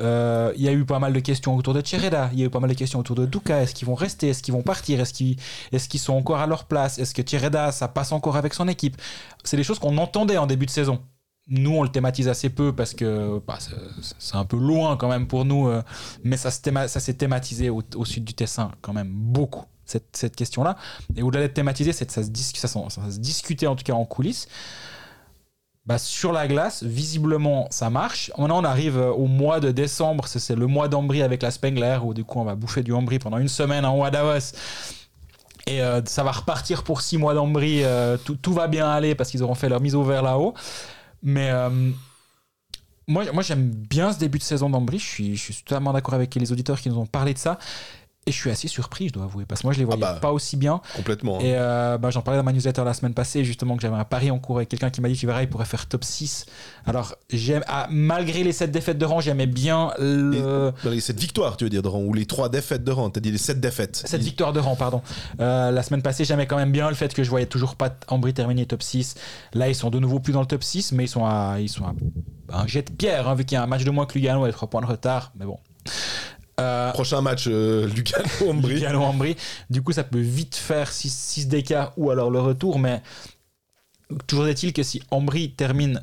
euh, 0.00 0.52
il 0.56 0.62
y 0.62 0.68
a 0.68 0.72
eu 0.72 0.84
pas 0.84 0.98
mal 0.98 1.12
de 1.12 1.20
questions 1.20 1.54
autour 1.56 1.72
de 1.74 1.84
Chereda, 1.84 2.28
il 2.32 2.40
y 2.40 2.42
a 2.42 2.46
eu 2.46 2.50
pas 2.50 2.60
mal 2.60 2.70
de 2.70 2.74
questions 2.74 2.98
autour 2.98 3.16
de 3.16 3.26
Duka. 3.26 3.62
Est-ce 3.62 3.74
qu'ils 3.74 3.86
vont 3.86 3.94
rester 3.94 4.28
Est-ce 4.28 4.42
qu'ils 4.42 4.54
vont 4.54 4.62
partir 4.62 5.00
Est-ce 5.00 5.12
qu'ils 5.88 6.00
sont 6.00 6.14
encore 6.14 6.38
à 6.38 6.46
leur 6.46 6.64
place 6.64 6.98
Est-ce 6.98 7.14
que 7.14 7.22
Chereda, 7.26 7.70
ça 7.72 7.88
passe 7.88 8.12
encore 8.12 8.36
avec 8.36 8.54
son 8.54 8.66
équipe? 8.68 9.00
C'est 9.44 9.56
des 9.56 9.64
choses 9.64 9.78
qu'on 9.78 9.96
entendait 9.98 10.38
en 10.38 10.46
début 10.46 10.66
de 10.66 10.70
saison. 10.70 11.00
Nous, 11.46 11.70
on 11.70 11.82
le 11.82 11.90
thématise 11.90 12.28
assez 12.28 12.48
peu 12.48 12.74
parce 12.74 12.94
que 12.94 13.40
bah, 13.46 13.58
c'est 14.18 14.36
un 14.36 14.46
peu 14.46 14.56
loin 14.56 14.96
quand 14.96 15.08
même 15.08 15.26
pour 15.26 15.44
nous, 15.44 15.68
euh, 15.68 15.82
mais 16.24 16.38
ça 16.38 16.50
s'est 16.50 17.14
thématisé 17.14 17.68
au, 17.68 18.04
sud 18.04 18.24
du 18.24 18.32
Tessin 18.32 18.72
quand 18.80 18.94
même 18.94 19.10
beaucoup, 19.10 19.64
cette, 19.84 20.34
question-là. 20.34 20.76
Et 21.16 21.22
au-delà 21.22 21.42
d'être 21.42 21.54
thématisé, 21.54 21.92
ça 21.92 22.06
ça, 22.08 22.22
ça 22.24 23.10
se 23.10 23.18
discutait 23.18 23.66
en 23.66 23.76
tout 23.76 23.84
cas 23.84 23.92
en 23.92 24.06
coulisses. 24.06 24.48
Bah, 25.86 25.98
sur 25.98 26.32
la 26.32 26.48
glace, 26.48 26.82
visiblement, 26.82 27.66
ça 27.70 27.90
marche. 27.90 28.32
Maintenant, 28.38 28.62
on 28.62 28.64
arrive 28.64 28.96
euh, 28.96 29.10
au 29.10 29.26
mois 29.26 29.60
de 29.60 29.70
décembre. 29.70 30.26
C'est 30.26 30.56
le 30.56 30.66
mois 30.66 30.88
d'Ambry 30.88 31.22
avec 31.22 31.42
la 31.42 31.50
Spengler, 31.50 31.98
où 32.02 32.14
du 32.14 32.24
coup, 32.24 32.40
on 32.40 32.44
va 32.44 32.54
bouffer 32.54 32.82
du 32.82 32.92
Ambry 32.94 33.18
pendant 33.18 33.36
une 33.36 33.48
semaine 33.48 33.84
en 33.84 33.98
haut 33.98 34.04
à 34.04 34.10
Davos. 34.10 34.54
Et 35.66 35.82
euh, 35.82 36.00
ça 36.06 36.22
va 36.22 36.32
repartir 36.32 36.84
pour 36.84 37.02
six 37.02 37.18
mois 37.18 37.34
d'Ambry. 37.34 37.84
euh, 37.84 38.16
tout, 38.16 38.52
va 38.54 38.66
bien 38.66 38.88
aller 38.88 39.14
parce 39.14 39.30
qu'ils 39.30 39.42
auront 39.42 39.54
fait 39.54 39.68
leur 39.68 39.80
mise 39.82 39.94
au 39.94 40.04
vert 40.04 40.22
là-haut. 40.22 40.54
Mais 41.22 41.50
moi, 43.06 43.24
moi 43.32 43.42
j'aime 43.42 43.70
bien 43.70 44.12
ce 44.12 44.18
début 44.18 44.38
de 44.38 44.42
saison 44.42 44.70
d'Ambry. 44.70 44.98
Je 44.98 45.06
suis, 45.06 45.36
je 45.36 45.42
suis 45.42 45.62
totalement 45.64 45.92
d'accord 45.92 46.14
avec 46.14 46.34
les 46.34 46.52
auditeurs 46.52 46.80
qui 46.80 46.88
nous 46.88 46.98
ont 46.98 47.06
parlé 47.06 47.34
de 47.34 47.38
ça. 47.38 47.58
Et 48.26 48.32
je 48.32 48.36
suis 48.36 48.50
assez 48.50 48.68
surpris, 48.68 49.08
je 49.08 49.12
dois 49.12 49.24
avouer, 49.24 49.44
parce 49.44 49.60
que 49.60 49.66
moi, 49.66 49.74
je 49.74 49.78
les 49.78 49.84
voyais 49.84 50.00
bah. 50.00 50.18
pas 50.20 50.32
aussi 50.32 50.56
bien. 50.56 50.80
Complètement. 50.96 51.36
hein. 51.36 51.42
Et 51.42 51.54
euh, 51.56 51.98
bah, 51.98 52.10
j'en 52.10 52.22
parlais 52.22 52.38
dans 52.38 52.44
ma 52.44 52.52
newsletter 52.52 52.82
la 52.84 52.94
semaine 52.94 53.12
passée, 53.12 53.44
justement, 53.44 53.76
que 53.76 53.82
j'avais 53.82 53.96
un 53.96 54.04
pari 54.04 54.30
en 54.30 54.38
cours 54.38 54.56
avec 54.56 54.70
quelqu'un 54.70 54.88
qui 54.88 55.00
m'a 55.02 55.08
dit 55.08 55.14
tu 55.14 55.26
verras, 55.26 55.42
il 55.42 55.48
pourrait 55.48 55.66
faire 55.66 55.86
top 55.86 56.04
6. 56.04 56.46
Alors, 56.86 57.16
j'aime, 57.30 57.62
ah, 57.68 57.86
malgré 57.90 58.42
les 58.42 58.52
7 58.52 58.70
défaites 58.70 58.96
de 58.96 59.04
rang, 59.04 59.20
j'aimais 59.20 59.46
bien 59.46 59.92
le, 59.98 60.72
Dans 60.82 60.90
les 60.90 61.00
7 61.00 61.20
victoires, 61.20 61.56
tu 61.56 61.64
veux 61.64 61.70
dire, 61.70 61.82
de 61.82 61.88
rang, 61.88 62.00
ou 62.00 62.14
les 62.14 62.24
3 62.24 62.48
défaites 62.48 62.84
de 62.84 62.92
rang. 62.92 63.10
T'as 63.10 63.20
dit 63.20 63.30
les 63.30 63.38
7 63.38 63.60
défaites. 63.60 64.02
cette 64.06 64.22
victoire 64.22 64.54
de 64.54 64.60
rang, 64.60 64.76
pardon. 64.76 65.02
Euh, 65.40 65.70
la 65.70 65.82
semaine 65.82 66.02
passée, 66.02 66.24
j'aimais 66.24 66.46
quand 66.46 66.56
même 66.56 66.72
bien 66.72 66.88
le 66.88 66.94
fait 66.94 67.12
que 67.12 67.22
je 67.22 67.30
voyais 67.30 67.46
toujours 67.46 67.76
pas 67.76 67.90
Ambry 68.08 68.32
terminer 68.32 68.64
top 68.64 68.82
6. 68.82 69.16
Là, 69.52 69.68
ils 69.68 69.74
sont 69.74 69.90
de 69.90 69.98
nouveau 69.98 70.18
plus 70.20 70.32
dans 70.32 70.40
le 70.40 70.46
top 70.46 70.62
6, 70.62 70.92
mais 70.92 71.04
ils 71.04 71.08
sont 71.08 71.26
à, 71.26 71.56
ils 71.60 71.68
sont 71.68 71.84
à 71.84 71.94
un 72.52 72.66
jet 72.66 72.82
de 72.82 72.94
pierre, 72.94 73.28
hein, 73.28 73.34
vu 73.34 73.44
qu'il 73.44 73.56
y 73.56 73.58
a 73.58 73.62
un 73.62 73.66
match 73.66 73.84
de 73.84 73.90
moins 73.90 74.06
que 74.06 74.14
Lugano 74.14 74.46
et 74.46 74.52
3 74.52 74.68
points 74.68 74.80
de 74.80 74.86
retard. 74.86 75.32
Mais 75.38 75.44
bon. 75.44 75.58
Euh, 76.60 76.92
Prochain 76.92 77.20
match, 77.20 77.46
euh, 77.48 77.88
Lugano-Ambry. 77.88 78.74
Lugano 78.74 79.02
Ambry. 79.02 79.36
Du 79.70 79.82
coup, 79.82 79.92
ça 79.92 80.04
peut 80.04 80.20
vite 80.20 80.54
faire 80.54 80.90
6 80.92 81.48
DK 81.48 81.74
ou 81.96 82.10
alors 82.10 82.30
le 82.30 82.40
retour, 82.40 82.78
mais 82.78 83.02
toujours 84.26 84.46
est-il 84.46 84.72
que 84.72 84.82
si 84.82 85.02
Ambry 85.10 85.50
termine 85.50 86.00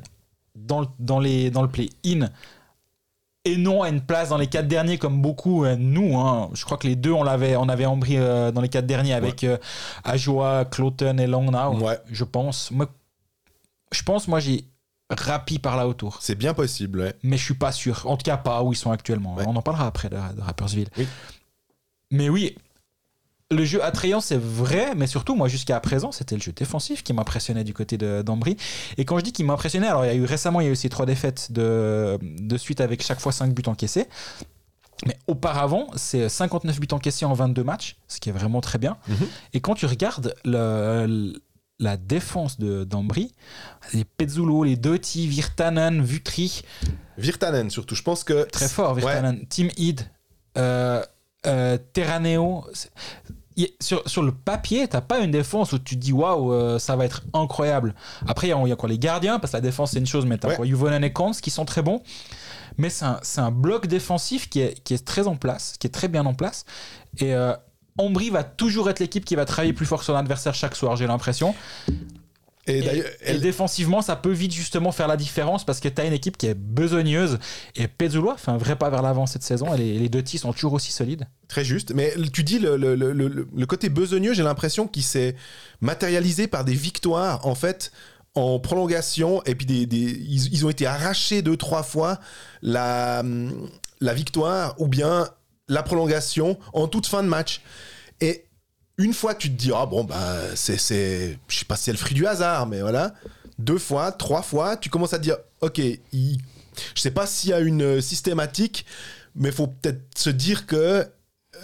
dans, 0.54 0.80
le- 0.80 0.86
dans, 0.98 1.20
les, 1.20 1.50
dans 1.50 1.62
le 1.62 1.68
play-in 1.68 2.28
et 3.44 3.56
non 3.56 3.82
à 3.82 3.88
une 3.88 4.00
place 4.02 4.28
dans 4.28 4.36
les 4.36 4.46
quatre 4.46 4.68
derniers 4.68 4.98
comme 4.98 5.20
beaucoup, 5.20 5.64
euh, 5.64 5.74
nous, 5.76 6.16
hein, 6.18 6.48
je 6.52 6.64
crois 6.64 6.76
que 6.76 6.86
les 6.86 6.94
deux, 6.96 7.10
on, 7.12 7.24
l'avait, 7.24 7.56
on 7.56 7.68
avait 7.68 7.86
Ambry 7.86 8.16
euh, 8.16 8.52
dans 8.52 8.60
les 8.60 8.68
quatre 8.68 8.86
derniers 8.86 9.14
avec 9.14 9.42
euh, 9.44 9.56
Ajoa, 10.04 10.64
Cloten 10.66 11.18
et 11.18 11.26
Langnau, 11.26 11.80
Ouais. 11.80 11.98
je 12.10 12.22
pense. 12.24 12.70
Moi, 12.70 12.86
je 13.90 14.02
pense, 14.04 14.28
moi, 14.28 14.38
j'ai 14.38 14.64
Rapi 15.20 15.58
par 15.58 15.76
là 15.76 15.86
autour. 15.88 16.18
C'est 16.20 16.34
bien 16.34 16.54
possible, 16.54 17.00
ouais. 17.00 17.14
Mais 17.22 17.36
je 17.36 17.44
suis 17.44 17.54
pas 17.54 17.72
sûr. 17.72 18.02
En 18.06 18.16
tout 18.16 18.24
cas, 18.24 18.36
pas 18.36 18.62
où 18.62 18.72
ils 18.72 18.76
sont 18.76 18.90
actuellement. 18.90 19.34
Ouais. 19.34 19.44
On 19.46 19.56
en 19.56 19.62
parlera 19.62 19.86
après 19.86 20.08
de, 20.08 20.16
de 20.16 20.40
Rappersville. 20.40 20.88
Oui. 20.98 21.06
Mais 22.10 22.28
oui, 22.28 22.56
le 23.50 23.64
jeu 23.64 23.82
attrayant, 23.84 24.20
c'est 24.20 24.38
vrai, 24.38 24.94
mais 24.94 25.06
surtout, 25.06 25.34
moi, 25.34 25.48
jusqu'à 25.48 25.78
présent, 25.80 26.12
c'était 26.12 26.34
le 26.36 26.40
jeu 26.40 26.52
défensif 26.52 27.02
qui 27.02 27.12
m'impressionnait 27.12 27.64
du 27.64 27.74
côté 27.74 27.98
de- 27.98 28.22
d'Ambry. 28.22 28.56
Et 28.96 29.04
quand 29.04 29.18
je 29.18 29.24
dis 29.24 29.32
qu'il 29.32 29.44
m'impressionnait, 29.46 29.88
alors 29.88 30.04
il 30.04 30.08
y 30.08 30.10
a 30.10 30.14
eu 30.14 30.24
récemment, 30.24 30.60
il 30.60 30.66
y 30.66 30.68
a 30.68 30.72
eu 30.72 30.76
ces 30.76 30.88
trois 30.88 31.06
défaites 31.06 31.52
de, 31.52 32.18
de 32.22 32.56
suite 32.56 32.80
avec 32.80 33.02
chaque 33.02 33.20
fois 33.20 33.32
5 33.32 33.52
buts 33.54 33.62
encaissés. 33.66 34.08
Mais 35.06 35.18
auparavant, 35.26 35.88
c'est 35.96 36.28
59 36.28 36.78
buts 36.78 36.86
encaissés 36.92 37.24
en 37.24 37.32
22 37.34 37.64
matchs, 37.64 37.96
ce 38.08 38.20
qui 38.20 38.28
est 38.28 38.32
vraiment 38.32 38.60
très 38.60 38.78
bien. 38.78 38.96
Mhm. 39.08 39.16
Et 39.52 39.60
quand 39.60 39.74
tu 39.74 39.84
regardes 39.86 40.34
le- 40.44 41.06
le- 41.06 41.42
la 41.78 41.96
défense 41.96 42.58
de- 42.58 42.84
d'Ambry, 42.84 43.34
les 43.92 44.04
Pezzulo, 44.04 44.64
les 44.64 44.76
Doty, 44.76 45.26
Virtanen, 45.26 46.02
Vutri, 46.02 46.62
Virtanen, 47.18 47.70
surtout. 47.70 47.94
Je 47.94 48.02
pense 48.02 48.24
que. 48.24 48.44
Très 48.50 48.68
fort, 48.68 48.94
Virtanen. 48.94 49.46
Team 49.48 49.68
Id, 49.76 50.02
euh, 50.58 51.02
euh, 51.46 51.78
Terraneo. 51.92 52.64
Sur, 53.80 54.08
sur 54.08 54.22
le 54.22 54.32
papier, 54.32 54.88
t'as 54.88 55.02
pas 55.02 55.18
une 55.18 55.30
défense 55.30 55.72
où 55.74 55.78
tu 55.78 55.96
dis 55.96 56.10
waouh, 56.12 56.52
euh, 56.54 56.78
ça 56.78 56.96
va 56.96 57.04
être 57.04 57.22
incroyable. 57.34 57.94
Après, 58.26 58.46
il 58.46 58.50
y, 58.50 58.72
a- 58.72 58.76
quoi 58.76 58.88
Les 58.88 58.98
gardiens, 58.98 59.38
parce 59.38 59.50
que 59.52 59.58
la 59.58 59.60
défense 59.60 59.90
c'est 59.90 59.98
une 59.98 60.06
chose, 60.06 60.24
mais 60.24 60.38
t'as 60.38 60.48
Ouais. 60.48 60.56
quoi 60.56 60.64
Juvonen 60.64 61.04
et 61.04 61.12
Kans 61.12 61.32
qui 61.32 61.50
sont 61.50 61.66
très 61.66 61.82
bons. 61.82 62.02
Mais 62.78 62.88
c'est 62.88 63.04
un, 63.04 63.20
un 63.36 63.50
bloc 63.50 63.86
défensif 63.88 64.48
qui 64.48 64.60
est, 64.60 64.82
qui 64.82 64.94
est 64.94 65.04
très 65.04 65.26
en 65.26 65.36
place, 65.36 65.74
qui 65.78 65.86
est 65.86 65.90
très 65.90 66.08
bien 66.08 66.24
en 66.24 66.32
place. 66.32 66.64
Et 67.18 67.34
euh, 67.34 67.52
Ambry 67.98 68.30
va 68.30 68.42
toujours 68.44 68.88
être 68.90 69.00
l'équipe 69.00 69.24
qui 69.24 69.34
va 69.36 69.44
travailler 69.44 69.72
plus 69.72 69.86
fort 69.86 70.02
sur 70.02 70.14
l'adversaire 70.14 70.54
chaque 70.54 70.74
soir, 70.76 70.96
j'ai 70.96 71.06
l'impression. 71.06 71.54
Et, 72.68 72.80
défensivement, 73.40 74.02
ça 74.02 74.14
peut 74.14 74.30
vite 74.30 74.52
justement 74.54 74.92
faire 74.92 75.08
la 75.08 75.16
différence 75.16 75.64
parce 75.66 75.80
que 75.80 75.88
tu 75.88 76.00
as 76.00 76.04
une 76.04 76.12
équipe 76.12 76.36
qui 76.36 76.46
est 76.46 76.54
besogneuse. 76.54 77.40
Et 77.74 77.88
Pezzulo 77.88 78.36
fait 78.36 78.52
un 78.52 78.56
vrai 78.56 78.76
pas 78.76 78.88
vers 78.88 79.02
l'avant 79.02 79.26
cette 79.26 79.42
saison. 79.42 79.74
Et 79.74 79.78
les, 79.78 79.98
les 79.98 80.08
deux 80.08 80.22
tirs 80.22 80.38
sont 80.38 80.52
toujours 80.52 80.74
aussi 80.74 80.92
solides. 80.92 81.26
Très 81.48 81.64
juste. 81.64 81.92
Mais 81.92 82.14
tu 82.32 82.44
dis 82.44 82.60
le, 82.60 82.76
le, 82.76 82.94
le, 82.94 83.12
le- 83.12 83.48
le 83.52 83.66
côté 83.66 83.88
besogneux, 83.88 84.32
j'ai 84.32 84.44
l'impression 84.44 84.86
qu'il 84.86 85.02
s'est 85.02 85.34
matérialisé 85.80 86.46
par 86.46 86.64
des 86.64 86.74
victoires, 86.74 87.44
en 87.48 87.56
fait, 87.56 87.90
en 88.36 88.60
prolongation. 88.60 89.42
Et 89.44 89.56
puis, 89.56 89.66
des, 89.66 89.86
des- 89.86 89.96
ils, 89.98 90.54
ils 90.54 90.64
ont 90.64 90.70
été 90.70 90.86
arrachés 90.86 91.42
deux, 91.42 91.56
trois 91.56 91.82
fois 91.82 92.20
la, 92.62 93.24
la 94.00 94.14
victoire 94.14 94.76
ou 94.80 94.86
bien 94.86 95.26
la 95.72 95.82
prolongation 95.82 96.58
en 96.72 96.88
toute 96.88 97.06
fin 97.06 97.22
de 97.22 97.28
match. 97.28 97.60
Et 98.20 98.44
une 98.98 99.14
fois, 99.14 99.34
tu 99.34 99.48
te 99.48 99.56
dis, 99.56 99.72
ah 99.74 99.86
bon, 99.86 100.04
bah, 100.04 100.36
c'est, 100.54 100.78
c'est, 100.78 101.38
je 101.48 101.58
sais 101.58 101.64
pas 101.64 101.76
si 101.76 101.84
c'est 101.84 101.92
le 101.92 101.98
fruit 101.98 102.14
du 102.14 102.26
hasard, 102.26 102.66
mais 102.66 102.80
voilà. 102.80 103.14
Deux 103.58 103.78
fois, 103.78 104.12
trois 104.12 104.42
fois, 104.42 104.76
tu 104.76 104.90
commences 104.90 105.12
à 105.14 105.18
te 105.18 105.22
dire, 105.22 105.36
ok, 105.60 105.78
il- 105.78 106.38
je 106.94 107.00
sais 107.00 107.10
pas 107.10 107.26
s'il 107.26 107.50
y 107.50 107.52
a 107.52 107.60
une 107.60 108.00
systématique, 108.00 108.86
mais 109.34 109.50
faut 109.52 109.66
peut-être 109.66 110.02
se 110.16 110.30
dire 110.30 110.66
que 110.66 111.06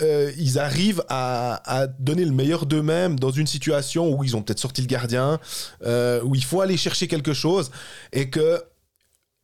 euh, 0.03 0.31
ils 0.37 0.59
arrivent 0.59 1.03
à, 1.09 1.63
à 1.65 1.87
donner 1.87 2.25
le 2.25 2.31
meilleur 2.33 2.67
d'eux-mêmes 2.67 3.19
dans 3.19 3.31
une 3.31 3.47
situation 3.47 4.13
où 4.15 4.23
ils 4.23 4.37
ont 4.37 4.43
peut-être 4.43 4.61
sorti 4.61 4.83
le 4.83 4.87
gardien, 4.87 5.41
euh, 5.85 6.21
où 6.23 6.35
il 6.35 6.45
faut 6.45 6.61
aller 6.61 6.77
chercher 6.77 7.09
quelque 7.09 7.33
chose, 7.33 7.71
et 8.13 8.29
que 8.31 8.63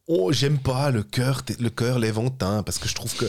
oh, 0.06 0.32
j'aime 0.32 0.58
pas 0.58 0.90
le 0.90 1.02
cœur, 1.02 1.42
le 1.58 1.70
cœur 1.70 1.98
léventin, 1.98 2.62
parce 2.62 2.78
que 2.78 2.88
je 2.88 2.94
trouve 2.94 3.14
que 3.14 3.24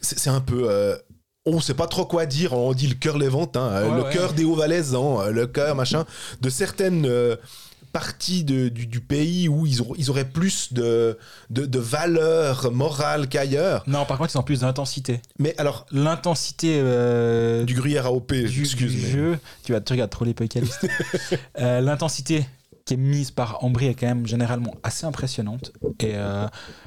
c'est 0.00 0.18
c'est 0.18 0.30
un 0.30 0.40
peu. 0.40 0.66
euh, 0.70 0.96
on 1.48 1.60
sait 1.60 1.74
pas 1.74 1.86
trop 1.86 2.04
quoi 2.06 2.26
dire, 2.26 2.52
on 2.54 2.72
dit 2.72 2.88
le 2.88 2.94
cœur 2.94 3.18
léventin, 3.18 3.68
Ouais, 3.88 3.96
le 3.96 4.02
ouais. 4.04 4.12
cœur 4.12 4.32
des 4.32 4.44
Hauts-Valaisans, 4.44 5.20
euh, 5.22 5.30
le 5.30 5.46
cœur 5.46 5.76
machin, 5.76 6.04
de 6.40 6.50
certaines 6.50 7.06
euh, 7.06 7.36
parties 7.92 8.42
de- 8.42 8.68
du, 8.68 8.86
du 8.88 9.00
pays 9.00 9.48
où 9.48 9.64
ils, 9.64 9.80
ont- 9.80 9.94
ils 9.96 10.10
auraient 10.10 10.28
plus 10.28 10.72
de, 10.72 11.16
de, 11.50 11.64
de 11.64 11.78
valeur 11.78 12.72
morale 12.72 13.28
qu'ailleurs. 13.28 13.84
Non, 13.86 14.04
par 14.04 14.18
contre, 14.18 14.34
ils 14.34 14.38
ont 14.38 14.42
plus 14.42 14.60
d'intensité. 14.62 15.20
Mais 15.38 15.54
alors, 15.56 15.86
L'intensité 15.92 16.80
euh, 16.82 17.62
du 17.64 17.74
gruyère 17.74 18.06
AOP, 18.06 18.32
du, 18.34 18.62
excuse 18.62 18.92
du 18.92 19.00
mais 19.02 19.10
jeu. 19.10 19.38
Tu 19.62 19.72
vas 19.72 19.80
te 19.80 19.92
regarder 19.92 20.10
trop 20.10 20.24
les. 20.24 20.34
Euh, 21.60 21.80
L'intensité 21.80 22.44
qui 22.86 22.94
est 22.94 22.96
mise 22.96 23.32
par 23.32 23.62
Ambry 23.64 23.88
est 23.88 23.94
quand 23.94 24.06
même 24.06 24.26
généralement 24.26 24.74
assez 24.82 25.04
impressionnante. 25.04 25.72
Et 26.00 26.12
euh, 26.14 26.46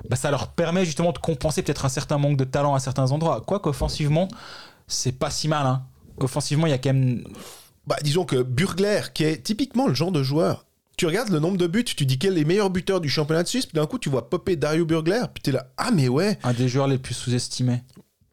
bah, 0.10 0.16
ça 0.16 0.32
leur 0.32 0.48
permet 0.48 0.86
justement 0.86 1.12
de 1.12 1.18
compenser 1.20 1.62
peut-être 1.62 1.86
un 1.86 1.90
certain 1.90 2.18
manque 2.18 2.38
de 2.38 2.46
talent 2.46 2.74
à 2.74 2.80
certains 2.80 3.12
endroits. 3.12 3.44
Quoique 3.46 3.70
offensivement, 3.70 4.30
c'est 4.88 5.12
pas 5.12 5.30
si 5.30 5.48
mal. 5.48 5.68
hein. 5.68 5.84
Offensivement, 6.20 6.66
il 6.68 6.72
y 6.72 6.74
a 6.74 6.78
quand 6.78 6.94
même. 6.94 7.24
Bah, 7.86 7.98
disons 8.02 8.24
que 8.26 8.42
Burgler, 8.42 9.02
qui 9.14 9.26
est 9.26 9.44
typiquement 9.44 9.88
le 9.88 9.94
genre 9.94 10.12
de 10.12 10.24
joueur, 10.24 10.66
tu 10.98 11.06
regardes 11.06 11.30
le 11.30 11.40
nombre 11.40 11.58
de 11.58 11.68
buts, 11.68 11.84
tu 11.84 12.06
dis 12.06 12.18
quel 12.18 12.34
est 12.34 12.36
les 12.38 12.46
meilleurs 12.46 12.70
buteurs 12.70 13.02
du 13.02 13.10
championnat 13.10 13.44
de 13.44 13.48
Suisse, 13.48 13.66
puis 13.66 13.76
d'un 13.76 13.86
coup 13.86 14.00
tu 14.00 14.10
vois 14.10 14.30
popper 14.30 14.56
Dario 14.56 14.86
Burgler, 14.86 15.24
puis 15.34 15.42
t'es 15.42 15.52
là, 15.52 15.68
ah 15.78 15.92
mais 15.94 16.08
ouais, 16.08 16.38
un 16.44 16.54
des 16.54 16.68
joueurs 16.68 16.88
les 16.88 16.98
plus 16.98 17.14
sous-estimés 17.14 17.84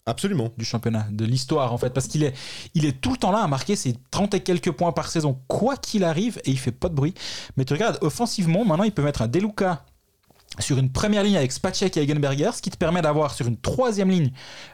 absolument. 0.06 0.50
du 0.56 0.64
championnat, 0.64 1.06
de 1.10 1.24
l'histoire 1.24 1.72
en 1.72 1.78
fait, 1.78 1.90
parce 1.90 2.06
qu'il 2.06 2.22
est, 2.24 2.34
il 2.74 2.84
est 2.86 3.00
tout 3.00 3.10
le 3.12 3.16
temps 3.18 3.32
là 3.32 3.38
à 3.42 3.46
marquer 3.48 3.76
ses 3.76 3.94
30 4.10 4.34
et 4.34 4.40
quelques 4.40 4.70
points 4.72 4.92
par 4.92 5.08
saison, 5.08 5.38
quoi 5.48 5.76
qu'il 5.76 6.04
arrive, 6.04 6.38
et 6.44 6.50
il 6.50 6.58
fait 6.58 6.72
pas 6.72 6.88
de 6.88 6.94
bruit. 6.94 7.14
Mais 7.56 7.64
tu 7.64 7.72
regardes, 7.74 7.98
offensivement, 8.00 8.64
maintenant 8.64 8.84
il 8.84 8.92
peut 8.92 9.02
mettre 9.02 9.22
un 9.22 9.28
Deluca 9.28 9.84
sur 10.58 10.78
une 10.78 10.90
première 10.90 11.22
ligne 11.22 11.36
avec 11.36 11.52
Spacek 11.52 11.96
et 11.98 12.02
Egenberger, 12.02 12.50
ce 12.54 12.62
qui 12.62 12.70
te 12.70 12.78
permet 12.78 13.02
d'avoir 13.02 13.34
sur 13.34 13.46
une 13.46 13.58
troisième 13.58 14.08
ligne 14.10 14.30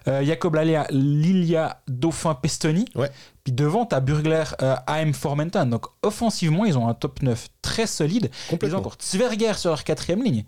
euh, 0.07 0.23
Jacob 0.25 0.55
Lalea, 0.55 0.87
Lilia, 0.91 1.83
Dauphin, 1.89 2.35
Pestoni. 2.35 2.85
Ouais. 2.95 3.11
Puis 3.43 3.53
devant, 3.53 3.85
tu 3.87 3.97
as 3.97 4.01
Burgler, 4.01 4.45
euh, 4.61 4.77
AM, 4.87 5.13
Formenton. 5.13 5.67
Donc 5.67 5.87
offensivement, 6.03 6.65
ils 6.67 6.79
ont 6.79 6.87
un 6.87 6.95
top 6.95 7.23
9 7.23 7.49
très 7.63 7.89
solide. 7.89 8.31
Ils 8.69 8.77
ont 8.77 8.79
encore 8.79 8.97
Zwerger 9.03 9.55
sur 9.55 9.71
leur 9.71 9.83
quatrième 9.83 10.23
ligne. 10.23 10.45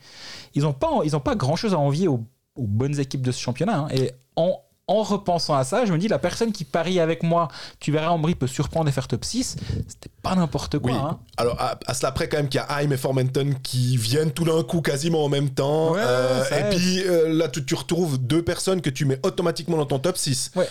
Ils 0.55 0.63
n'ont 0.63 0.73
pas, 0.73 0.91
ils 1.05 1.17
ont 1.17 1.21
pas 1.21 1.35
grand-chose 1.35 1.75
à 1.75 1.79
envier 1.79 2.07
aux, 2.07 2.25
aux 2.55 2.67
bonnes 2.67 3.01
équipes 3.01 3.23
de 3.23 3.33
ce 3.33 3.41
championnat. 3.41 3.79
hein. 3.79 3.89
Et 3.93 4.13
en, 4.37 4.61
en 4.87 5.03
repensant 5.03 5.55
à 5.55 5.65
ça, 5.65 5.87
je 5.87 5.93
me 5.93 5.99
dis, 5.99 6.09
la 6.09 6.19
personne 6.19 6.53
qui 6.53 6.65
parie 6.65 7.01
avec 7.01 7.23
moi, 7.23 7.49
tu 7.81 7.91
verras, 7.91 8.09
Ambry 8.11 8.35
peut 8.35 8.47
surprendre 8.47 8.89
et 8.89 8.93
faire 8.93 9.09
top 9.09 9.25
6, 9.25 9.57
c'était 9.89 10.11
pas 10.23 10.35
n'importe 10.35 10.79
quoi. 10.79 10.93
Oui. 10.93 10.99
hein. 11.01 11.19
Alors, 11.39 11.59
à, 11.61 11.79
à 11.87 11.95
cela 11.95 12.13
près, 12.13 12.29
quand 12.29 12.37
même, 12.37 12.49
qu'il 12.49 12.61
y 12.61 12.63
a 12.63 12.67
Haim 12.81 12.91
et 12.91 12.97
Formenton 12.99 13.55
qui 13.63 13.97
viennent 13.97 14.31
tout 14.33 14.45
d'un 14.45 14.63
coup 14.63 14.83
quasiment 14.83 15.25
en 15.25 15.29
même 15.31 15.51
temps. 15.51 15.93
Ouais, 15.93 16.01
Euh, 16.05 16.45
et 16.51 16.77
puis 16.77 17.03
euh, 17.07 17.33
là, 17.33 17.49
tu, 17.49 17.65
tu 17.65 17.75
retrouves 17.75 18.19
deux 18.19 18.43
personnes 18.43 18.83
que 18.83 18.91
tu 18.91 19.07
mets 19.07 19.19
automatiquement 19.23 19.79
dans 19.79 19.87
ton 19.87 19.99
top 19.99 20.17
6. 20.19 20.51
Ouais. 20.57 20.69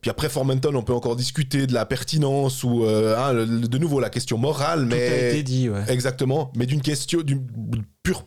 Puis 0.00 0.10
après, 0.10 0.28
Formenton, 0.28 0.74
on 0.74 0.82
peut 0.82 0.94
encore 0.94 1.16
discuter 1.16 1.66
de 1.66 1.74
la 1.74 1.84
pertinence 1.84 2.62
ou, 2.64 2.84
euh, 2.84 3.18
hein, 3.18 3.34
de 3.34 3.78
nouveau, 3.78 3.98
la 4.00 4.10
question 4.10 4.38
morale, 4.38 4.86
Tout 4.88 4.94
a 4.94 4.96
mais. 4.96 5.28
été 5.30 5.42
dit, 5.42 5.68
ouais. 5.68 5.82
Exactement, 5.88 6.52
mais 6.56 6.66
d'une 6.66 6.80
question, 6.80 7.20
d'une 7.20 7.44
pure 8.02 8.24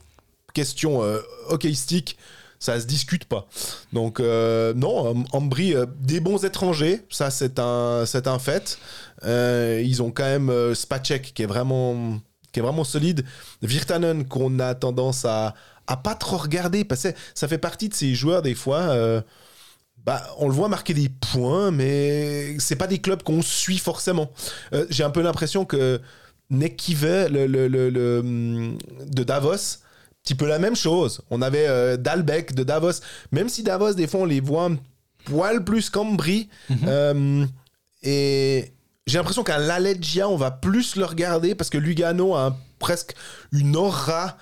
question 0.53 1.01
euh, 1.01 1.19
hockeyistique, 1.49 2.17
ça 2.63 2.79
se 2.79 2.85
discute 2.85 3.25
pas. 3.25 3.45
Donc 3.91 4.19
euh, 4.19 4.73
non, 4.73 5.25
Ambry, 5.33 5.75
euh, 5.75 5.85
des 5.99 6.21
bons 6.21 6.45
étrangers, 6.45 7.01
ça 7.09 7.29
c'est 7.29 7.59
un, 7.59 8.05
c'est 8.05 8.25
un 8.27 8.39
fait. 8.39 8.77
Euh, 9.25 9.81
ils 9.83 10.01
ont 10.01 10.11
quand 10.11 10.23
même 10.23 10.73
Spacek 10.73 11.33
qui 11.33 11.43
est 11.43 11.45
vraiment 11.45 12.19
qui 12.53 12.59
est 12.59 12.63
vraiment 12.63 12.85
solide. 12.85 13.25
Virtanen, 13.61 14.25
qu'on 14.25 14.59
a 14.59 14.75
tendance 14.75 15.25
à, 15.25 15.55
à 15.87 15.97
pas 15.97 16.15
trop 16.15 16.37
regarder, 16.37 16.85
parce 16.85 17.03
que 17.03 17.09
ça 17.33 17.47
fait 17.47 17.57
partie 17.57 17.89
de 17.89 17.93
ces 17.95 18.15
joueurs, 18.15 18.41
des 18.43 18.55
fois. 18.55 18.95
bah, 20.05 20.21
on 20.37 20.47
le 20.47 20.53
voit 20.53 20.69
marquer 20.69 20.93
des 20.93 21.09
points, 21.09 21.71
mais 21.71 22.55
c'est 22.59 22.75
pas 22.75 22.87
des 22.87 22.99
clubs 22.99 23.23
qu'on 23.23 23.41
suit 23.41 23.79
forcément. 23.79 24.31
J'ai 24.89 25.03
un 25.03 25.09
peu 25.09 25.21
l'impression 25.21 25.65
que 25.65 25.99
Nick 26.49 26.75
Kive, 26.77 27.05
le, 27.05 27.47
le- 27.47 27.67
le- 27.67 27.89
le, 27.89 28.19
hum, 28.19 28.77
de 29.07 29.23
Davos, 29.23 29.79
petit 30.23 30.35
peu 30.35 30.47
la 30.47 30.59
même 30.59 30.75
chose. 30.75 31.21
On 31.29 31.41
avait 31.41 31.67
euh, 31.67 31.97
Dalbec 31.97 32.53
de 32.55 32.63
Davos, 32.63 33.01
même 33.31 33.49
si 33.49 33.61
Davos, 33.63 33.93
des 33.93 34.07
fois, 34.07 34.21
on 34.21 34.25
les 34.25 34.39
voit 34.39 34.65
un 34.65 34.77
poil 35.25 35.63
plus 35.63 35.89
qu'Ambry. 35.89 36.49
Euh, 36.87 37.45
et 38.01 38.71
j'ai 39.05 39.17
l'impression 39.17 39.43
qu'à 39.43 39.57
l'Alegia, 39.57 40.27
on 40.29 40.37
va 40.37 40.51
plus 40.51 40.95
le 40.95 41.05
regarder 41.05 41.55
parce 41.55 41.69
que 41.69 41.77
Lugano 41.77 42.35
a 42.35 42.47
un- 42.47 42.57
presque 42.79 43.13
une 43.51 43.75
aura 43.75 44.37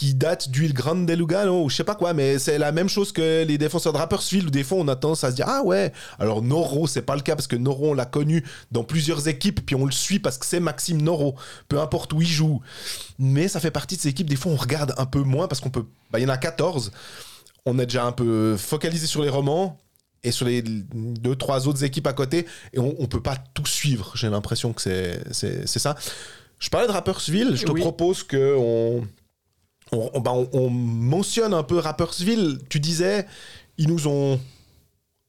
qui 0.00 0.14
date 0.14 0.48
du 0.48 0.64
Il 0.64 0.72
Grande 0.72 1.10
Lugano 1.10 1.62
ou 1.62 1.68
je 1.68 1.76
sais 1.76 1.84
pas 1.84 1.94
quoi, 1.94 2.14
mais 2.14 2.38
c'est 2.38 2.56
la 2.56 2.72
même 2.72 2.88
chose 2.88 3.12
que 3.12 3.44
les 3.44 3.58
défenseurs 3.58 3.92
de 3.92 3.98
Rapperswil 3.98 4.46
où 4.46 4.50
des 4.50 4.64
fois 4.64 4.78
on 4.78 4.88
a 4.88 4.96
tendance 4.96 5.24
à 5.24 5.30
se 5.30 5.36
dire 5.36 5.44
ah 5.46 5.62
ouais, 5.62 5.92
alors 6.18 6.40
Noro 6.40 6.86
c'est 6.86 7.02
pas 7.02 7.16
le 7.16 7.20
cas 7.20 7.36
parce 7.36 7.46
que 7.46 7.54
Noro 7.56 7.90
on 7.90 7.92
l'a 7.92 8.06
connu 8.06 8.42
dans 8.72 8.82
plusieurs 8.82 9.28
équipes 9.28 9.60
puis 9.66 9.76
on 9.76 9.84
le 9.84 9.92
suit 9.92 10.18
parce 10.18 10.38
que 10.38 10.46
c'est 10.46 10.58
Maxime 10.58 11.02
Noro, 11.02 11.34
peu 11.68 11.78
importe 11.78 12.14
où 12.14 12.22
il 12.22 12.26
joue. 12.26 12.62
Mais 13.18 13.46
ça 13.46 13.60
fait 13.60 13.70
partie 13.70 13.96
de 13.96 14.00
ces 14.00 14.08
équipes, 14.08 14.30
des 14.30 14.36
fois 14.36 14.52
on 14.52 14.56
regarde 14.56 14.94
un 14.96 15.04
peu 15.04 15.20
moins 15.20 15.48
parce 15.48 15.60
qu'on 15.60 15.68
peut, 15.68 15.84
bah 16.10 16.18
il 16.18 16.22
y 16.22 16.24
en 16.24 16.30
a 16.30 16.38
14, 16.38 16.92
on 17.66 17.78
est 17.78 17.84
déjà 17.84 18.06
un 18.06 18.12
peu 18.12 18.56
focalisé 18.56 19.06
sur 19.06 19.20
les 19.20 19.28
romans 19.28 19.76
et 20.22 20.30
sur 20.30 20.46
les 20.46 20.62
deux 20.62 21.36
trois 21.36 21.68
autres 21.68 21.84
équipes 21.84 22.06
à 22.06 22.14
côté 22.14 22.46
et 22.72 22.78
on, 22.78 22.94
on 22.98 23.06
peut 23.06 23.20
pas 23.22 23.36
tout 23.52 23.66
suivre. 23.66 24.12
J'ai 24.14 24.30
l'impression 24.30 24.72
que 24.72 24.80
c'est 24.80 25.66
ça. 25.66 25.94
Je 26.58 26.70
parlais 26.70 26.86
de 26.86 26.92
Rapperswil, 26.92 27.54
je 27.54 27.66
te 27.66 27.70
Oui. 27.72 27.80
propose 27.82 28.22
que 28.22 28.56
on 29.92 29.96
on, 29.98 30.10
on- 30.14 30.20
bah, 30.20 30.32
on- 30.32 30.48
on 30.52 30.70
mentionne 30.70 31.54
un 31.54 31.62
peu 31.62 31.78
Rapperswil. 31.78 32.58
Tu 32.68 32.80
disais, 32.80 33.26
ils 33.78 33.88
nous 33.88 34.06
ont. 34.08 34.40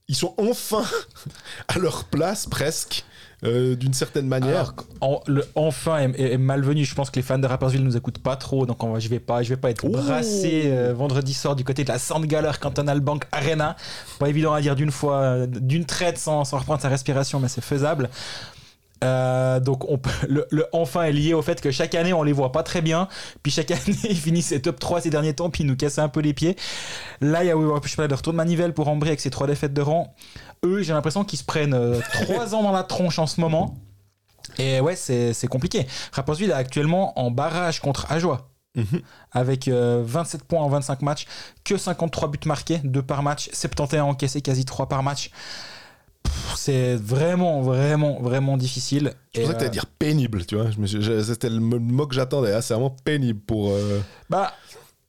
Ils 0.07 0.15
sont 0.15 0.33
enfin 0.37 0.83
à 1.69 1.79
leur 1.79 2.03
place, 2.05 2.45
presque, 2.45 3.05
euh, 3.45 3.75
d'une 3.77 3.93
certaine 3.93 4.27
manière. 4.27 4.49
Alors, 4.51 4.73
en- 4.99 5.21
le 5.27 5.45
enfin 5.55 5.99
est, 5.99 6.19
est- 6.19 6.33
est 6.33 6.37
malvenu. 6.37 6.83
Je 6.83 6.93
pense 6.95 7.09
que 7.09 7.15
les 7.15 7.21
fans 7.23 7.39
de 7.39 7.47
Rapperswil 7.47 7.81
nous 7.81 7.95
écoutent 7.95 8.17
pas 8.19 8.35
trop, 8.35 8.65
donc 8.65 8.83
on 8.83 8.99
je 8.99 9.07
vais 9.07 9.19
pas, 9.21 9.41
je 9.41 9.49
vais 9.49 9.57
pas 9.57 9.69
être 9.69 9.85
Ouh. 9.85 9.89
brassé 9.91 10.63
euh, 10.65 10.93
vendredi 10.93 11.33
soir 11.33 11.55
du 11.55 11.63
côté 11.63 11.83
de 11.85 11.89
la 11.89 11.97
Sandgaller 11.97 12.51
Cantonal 12.59 12.99
Bank 12.99 13.23
Arena. 13.31 13.77
Pas 14.19 14.27
évident 14.27 14.53
à 14.53 14.59
dire 14.61 14.75
d'une 14.75 14.91
fois, 14.91 15.15
euh, 15.21 15.47
d'une 15.47 15.85
traite 15.85 16.17
sans, 16.17 16.43
sans 16.43 16.57
reprendre 16.57 16.81
sa 16.81 16.89
respiration, 16.89 17.39
mais 17.39 17.47
c'est 17.47 17.63
faisable. 17.63 18.09
Euh, 19.03 19.59
donc 19.59 19.89
on 19.89 19.99
le, 20.27 20.45
le 20.51 20.67
enfin 20.73 21.03
est 21.03 21.11
lié 21.11 21.33
au 21.33 21.41
fait 21.41 21.59
que 21.59 21.71
chaque 21.71 21.95
année 21.95 22.13
on 22.13 22.21
les 22.21 22.33
voit 22.33 22.51
pas 22.51 22.61
très 22.61 22.81
bien, 22.81 23.07
puis 23.41 23.51
chaque 23.51 23.71
année 23.71 23.97
ils 24.03 24.15
finissent 24.15 24.47
ces 24.47 24.61
top 24.61 24.79
3 24.79 25.01
ces 25.01 25.09
derniers 25.09 25.33
temps, 25.33 25.49
puis 25.49 25.63
ils 25.63 25.67
nous 25.67 25.75
cassent 25.75 25.97
un 25.99 26.09
peu 26.09 26.19
les 26.19 26.33
pieds. 26.33 26.55
Là 27.19 27.43
il 27.43 27.47
y 27.47 27.51
a 27.51 27.55
je 27.55 27.95
parlais 27.95 28.07
de 28.07 28.13
retour 28.13 28.33
de 28.33 28.37
manivelle 28.37 28.73
pour 28.73 28.87
Ambry 28.87 29.09
avec 29.09 29.19
ses 29.19 29.31
trois 29.31 29.47
défaites 29.47 29.73
de 29.73 29.81
rang. 29.81 30.15
Eux 30.63 30.83
j'ai 30.83 30.93
l'impression 30.93 31.23
qu'ils 31.23 31.39
se 31.39 31.43
prennent 31.43 31.75
3 32.25 32.53
ans 32.53 32.63
dans 32.63 32.71
la 32.71 32.83
tronche 32.83 33.17
en 33.17 33.27
ce 33.27 33.41
moment. 33.41 33.75
Et 34.57 34.79
ouais, 34.79 34.95
c'est 34.95 35.33
c'est 35.33 35.47
compliqué. 35.47 35.87
Rapperswil 36.11 36.49
est 36.49 36.53
actuellement 36.53 37.17
en 37.19 37.31
barrage 37.31 37.79
contre 37.79 38.11
Ajoie. 38.11 38.49
Mhm. 38.75 39.01
Avec 39.31 39.67
euh, 39.67 40.01
27 40.05 40.43
points 40.45 40.61
en 40.61 40.69
25 40.69 41.01
matchs, 41.01 41.27
que 41.65 41.77
53 41.77 42.29
buts 42.29 42.39
marqués, 42.45 42.79
2 42.83 43.01
par 43.01 43.21
match, 43.21 43.49
71 43.51 44.01
encaissés, 44.01 44.41
quasi 44.41 44.63
3 44.63 44.87
par 44.87 45.03
match. 45.03 45.31
C'est 46.55 46.95
vraiment, 46.95 47.61
vraiment, 47.61 48.19
vraiment 48.21 48.57
difficile. 48.57 49.13
Je 49.33 49.39
Et, 49.39 49.43
pensais 49.43 49.53
que 49.53 49.57
t'allais 49.59 49.69
euh, 49.69 49.71
dire 49.71 49.85
pénible, 49.87 50.45
tu 50.45 50.55
vois. 50.55 50.67
C'était 51.23 51.49
le 51.49 51.59
mo- 51.59 51.79
mot 51.79 52.05
que 52.07 52.13
j'attendais. 52.15 52.53
hein. 52.53 52.61
C'est 52.61 52.73
vraiment 52.73 52.95
pénible 53.03 53.39
pour. 53.39 53.71
euh, 53.71 53.99
Bah, 54.29 54.53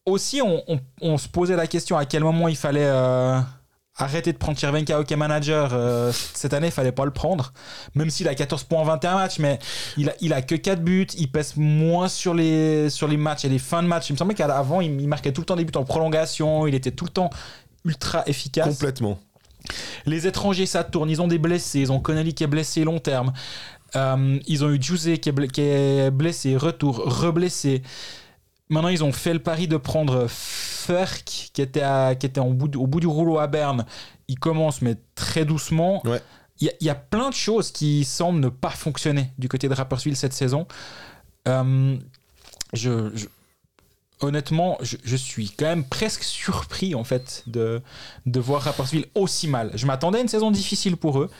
aussi, 0.06 0.40
on, 0.42 0.62
on- 0.68 0.80
on 1.02 1.18
se 1.18 1.28
posait 1.28 1.56
la 1.56 1.66
question 1.66 1.96
à 1.98 2.04
quel 2.06 2.22
moment 2.22 2.48
il 2.48 2.56
fallait 2.56 2.86
euh, 2.86 3.38
arrêter 3.96 4.32
de 4.32 4.38
prendre 4.38 4.58
Chervenka 4.58 4.98
hockey 4.98 5.16
manager. 5.16 5.70
euh, 5.74 6.10
cette 6.34 6.54
année, 6.54 6.68
il 6.68 6.72
fallait 6.72 6.92
pas 6.92 7.04
le 7.04 7.10
prendre. 7.10 7.52
Même 7.94 8.08
s'il 8.08 8.28
a 8.28 8.34
14 8.34 8.64
points 8.64 8.80
en 8.80 8.84
21 8.84 9.14
matchs, 9.16 9.38
mais 9.38 9.58
il 9.98 10.08
a, 10.08 10.14
il 10.20 10.32
a 10.32 10.40
que 10.42 10.54
4 10.54 10.80
buts. 10.82 11.06
Il 11.18 11.30
pèse 11.30 11.54
moins 11.56 12.08
sur 12.08 12.32
les, 12.34 12.88
sur 12.88 13.08
les 13.08 13.16
matchs 13.18 13.44
et 13.44 13.48
les 13.50 13.58
fins 13.58 13.82
de 13.82 13.88
match. 13.88 14.08
Il 14.08 14.14
me 14.14 14.18
semblait 14.18 14.34
qu'avant, 14.36 14.80
il, 14.80 14.98
il 15.00 15.08
marquait 15.08 15.32
tout 15.32 15.42
le 15.42 15.46
temps 15.46 15.56
des 15.56 15.64
buts 15.66 15.76
en 15.76 15.84
prolongation. 15.84 16.66
Il 16.66 16.74
était 16.74 16.92
tout 16.92 17.04
le 17.04 17.10
temps 17.10 17.28
ultra 17.84 18.22
efficace. 18.26 18.68
complètement. 18.68 19.18
Les 20.06 20.26
étrangers, 20.26 20.66
ça 20.66 20.84
tourne. 20.84 21.10
Ils 21.10 21.20
ont 21.22 21.28
des 21.28 21.38
blessés. 21.38 21.80
Ils 21.80 21.92
ont 21.92 22.00
Connelly 22.00 22.34
qui 22.34 22.44
est 22.44 22.48
blessé 22.48 22.84
long 22.84 22.98
terme. 22.98 23.32
Euh, 23.96 24.38
ils 24.46 24.64
ont 24.64 24.70
eu 24.70 24.80
Juzé 24.82 25.18
qui 25.18 25.28
est, 25.28 25.32
bl- 25.32 25.50
qui 25.50 25.60
est 25.60 26.10
blessé, 26.10 26.56
retour, 26.56 26.96
reblessé. 27.20 27.82
Maintenant, 28.70 28.88
ils 28.88 29.04
ont 29.04 29.12
fait 29.12 29.34
le 29.34 29.38
pari 29.38 29.68
de 29.68 29.76
prendre 29.76 30.26
Ferk, 30.28 31.50
qui 31.52 31.60
était, 31.60 31.82
à- 31.82 32.14
qui 32.14 32.24
était 32.26 32.40
en 32.40 32.50
bout, 32.50 32.68
du- 32.68 32.78
au 32.78 32.86
bout 32.86 33.00
du 33.00 33.06
rouleau 33.06 33.38
à 33.38 33.46
Berne. 33.46 33.84
Il 34.28 34.38
commence, 34.38 34.80
mais 34.80 34.96
très 35.14 35.44
doucement. 35.44 36.00
Ouais. 36.06 36.20
Il 36.60 36.66
y, 36.66 36.70
a- 36.70 36.72
il 36.80 36.86
y 36.86 36.90
a 36.90 36.94
plein 36.94 37.28
de 37.28 37.34
choses 37.34 37.70
qui 37.70 38.04
semblent 38.04 38.40
ne 38.40 38.48
pas 38.48 38.70
fonctionner 38.70 39.30
du 39.38 39.48
côté 39.48 39.68
de 39.68 39.74
Rapperswil 39.74 40.16
cette 40.16 40.32
saison. 40.32 40.66
Euh, 41.48 41.96
je, 42.72 43.10
je- 43.14 43.26
honnêtement, 44.22 44.78
je, 44.82 44.96
je 45.04 45.16
suis 45.16 45.50
quand 45.50 45.66
même 45.66 45.84
presque 45.84 46.22
surpris 46.22 46.94
en 46.94 47.04
fait 47.04 47.42
de, 47.46 47.80
de 48.26 48.40
voir 48.40 48.62
Rapperswil 48.62 49.06
aussi 49.14 49.48
mal. 49.48 49.70
Je 49.74 49.86
m'attendais 49.86 50.18
à 50.18 50.22
une 50.22 50.28
saison 50.28 50.50
difficile 50.50 50.96
pour 50.96 51.20
eux. 51.20 51.30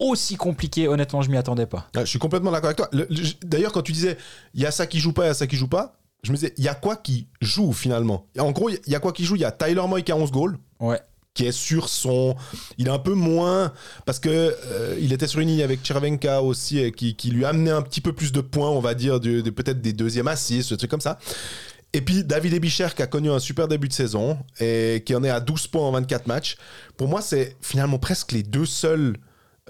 Aussi 0.00 0.36
compliquée, 0.36 0.88
honnêtement, 0.88 1.22
je 1.22 1.30
m'y 1.30 1.36
attendais 1.36 1.66
pas. 1.66 1.88
Ah, 1.94 2.00
je 2.00 2.10
suis 2.10 2.18
complètement 2.18 2.50
d'accord 2.50 2.66
avec 2.66 2.76
toi. 2.78 2.88
Le- 2.92 3.06
le- 3.08 3.46
D'ailleurs, 3.46 3.70
quand 3.72 3.82
tu 3.82 3.92
disais 3.92 4.18
il 4.52 4.60
y 4.60 4.66
a 4.66 4.72
ça 4.72 4.86
qui 4.88 4.98
joue 4.98 5.12
pas, 5.12 5.24
il 5.24 5.28
y 5.28 5.30
a 5.30 5.34
ça 5.34 5.46
qui 5.46 5.56
joue 5.56 5.68
pas, 5.68 5.96
je 6.24 6.32
me 6.32 6.36
disais 6.36 6.52
il 6.58 6.64
y 6.64 6.68
a 6.68 6.74
quoi 6.74 6.96
qui 6.96 7.28
joue 7.40 7.72
finalement? 7.72 8.26
En 8.38 8.50
gros, 8.50 8.68
il 8.70 8.78
y 8.88 8.94
a 8.96 8.98
quoi 9.00 9.12
qui 9.12 9.24
joue? 9.24 9.36
Il 9.36 9.42
y 9.42 9.44
a 9.44 9.52
Tyler 9.52 9.82
Moy 9.86 10.02
qui 10.02 10.10
a 10.10 10.16
11 10.16 10.32
goals. 10.32 10.58
Ouais. 10.80 11.00
qui 11.32 11.46
est 11.46 11.52
sur 11.52 11.88
son. 11.88 12.34
Il 12.76 12.88
est 12.88 12.90
un 12.90 12.98
peu 12.98 13.14
moins. 13.14 13.72
Parce 14.04 14.18
que 14.18 14.28
euh, 14.64 14.96
il 15.00 15.12
était 15.12 15.26
sur 15.28 15.38
une 15.40 15.48
ligne 15.48 15.62
avec 15.62 15.84
Chervenka 15.84 16.42
aussi, 16.42 16.78
et 16.80 16.90
qui, 16.92 17.14
qui 17.14 17.30
lui 17.30 17.44
a 17.44 17.50
amené 17.50 17.70
un 17.70 17.82
petit 17.82 18.00
peu 18.00 18.12
plus 18.12 18.32
de 18.32 18.40
points, 18.40 18.70
on 18.70 18.80
va 18.80 18.94
dire, 18.94 19.20
de, 19.20 19.40
de- 19.42 19.50
peut-être 19.50 19.80
des 19.80 19.92
deuxièmes 19.92 20.28
assises, 20.28 20.66
ce 20.66 20.74
truc 20.74 20.90
comme 20.90 21.00
ça. 21.00 21.18
Et 21.94 22.00
puis 22.00 22.24
David 22.24 22.52
Ebicher 22.52 22.88
qui 22.94 23.02
a 23.02 23.06
connu 23.06 23.30
un 23.30 23.38
super 23.38 23.68
début 23.68 23.86
de 23.86 23.92
saison 23.92 24.36
et 24.58 25.04
qui 25.06 25.14
en 25.14 25.22
est 25.22 25.30
à 25.30 25.38
12 25.38 25.68
points 25.68 25.86
en 25.86 25.92
24 25.92 26.26
matchs. 26.26 26.56
Pour 26.96 27.06
moi, 27.06 27.22
c'est 27.22 27.56
finalement 27.62 27.98
presque 27.98 28.32
les 28.32 28.42
deux 28.42 28.66
seules 28.66 29.16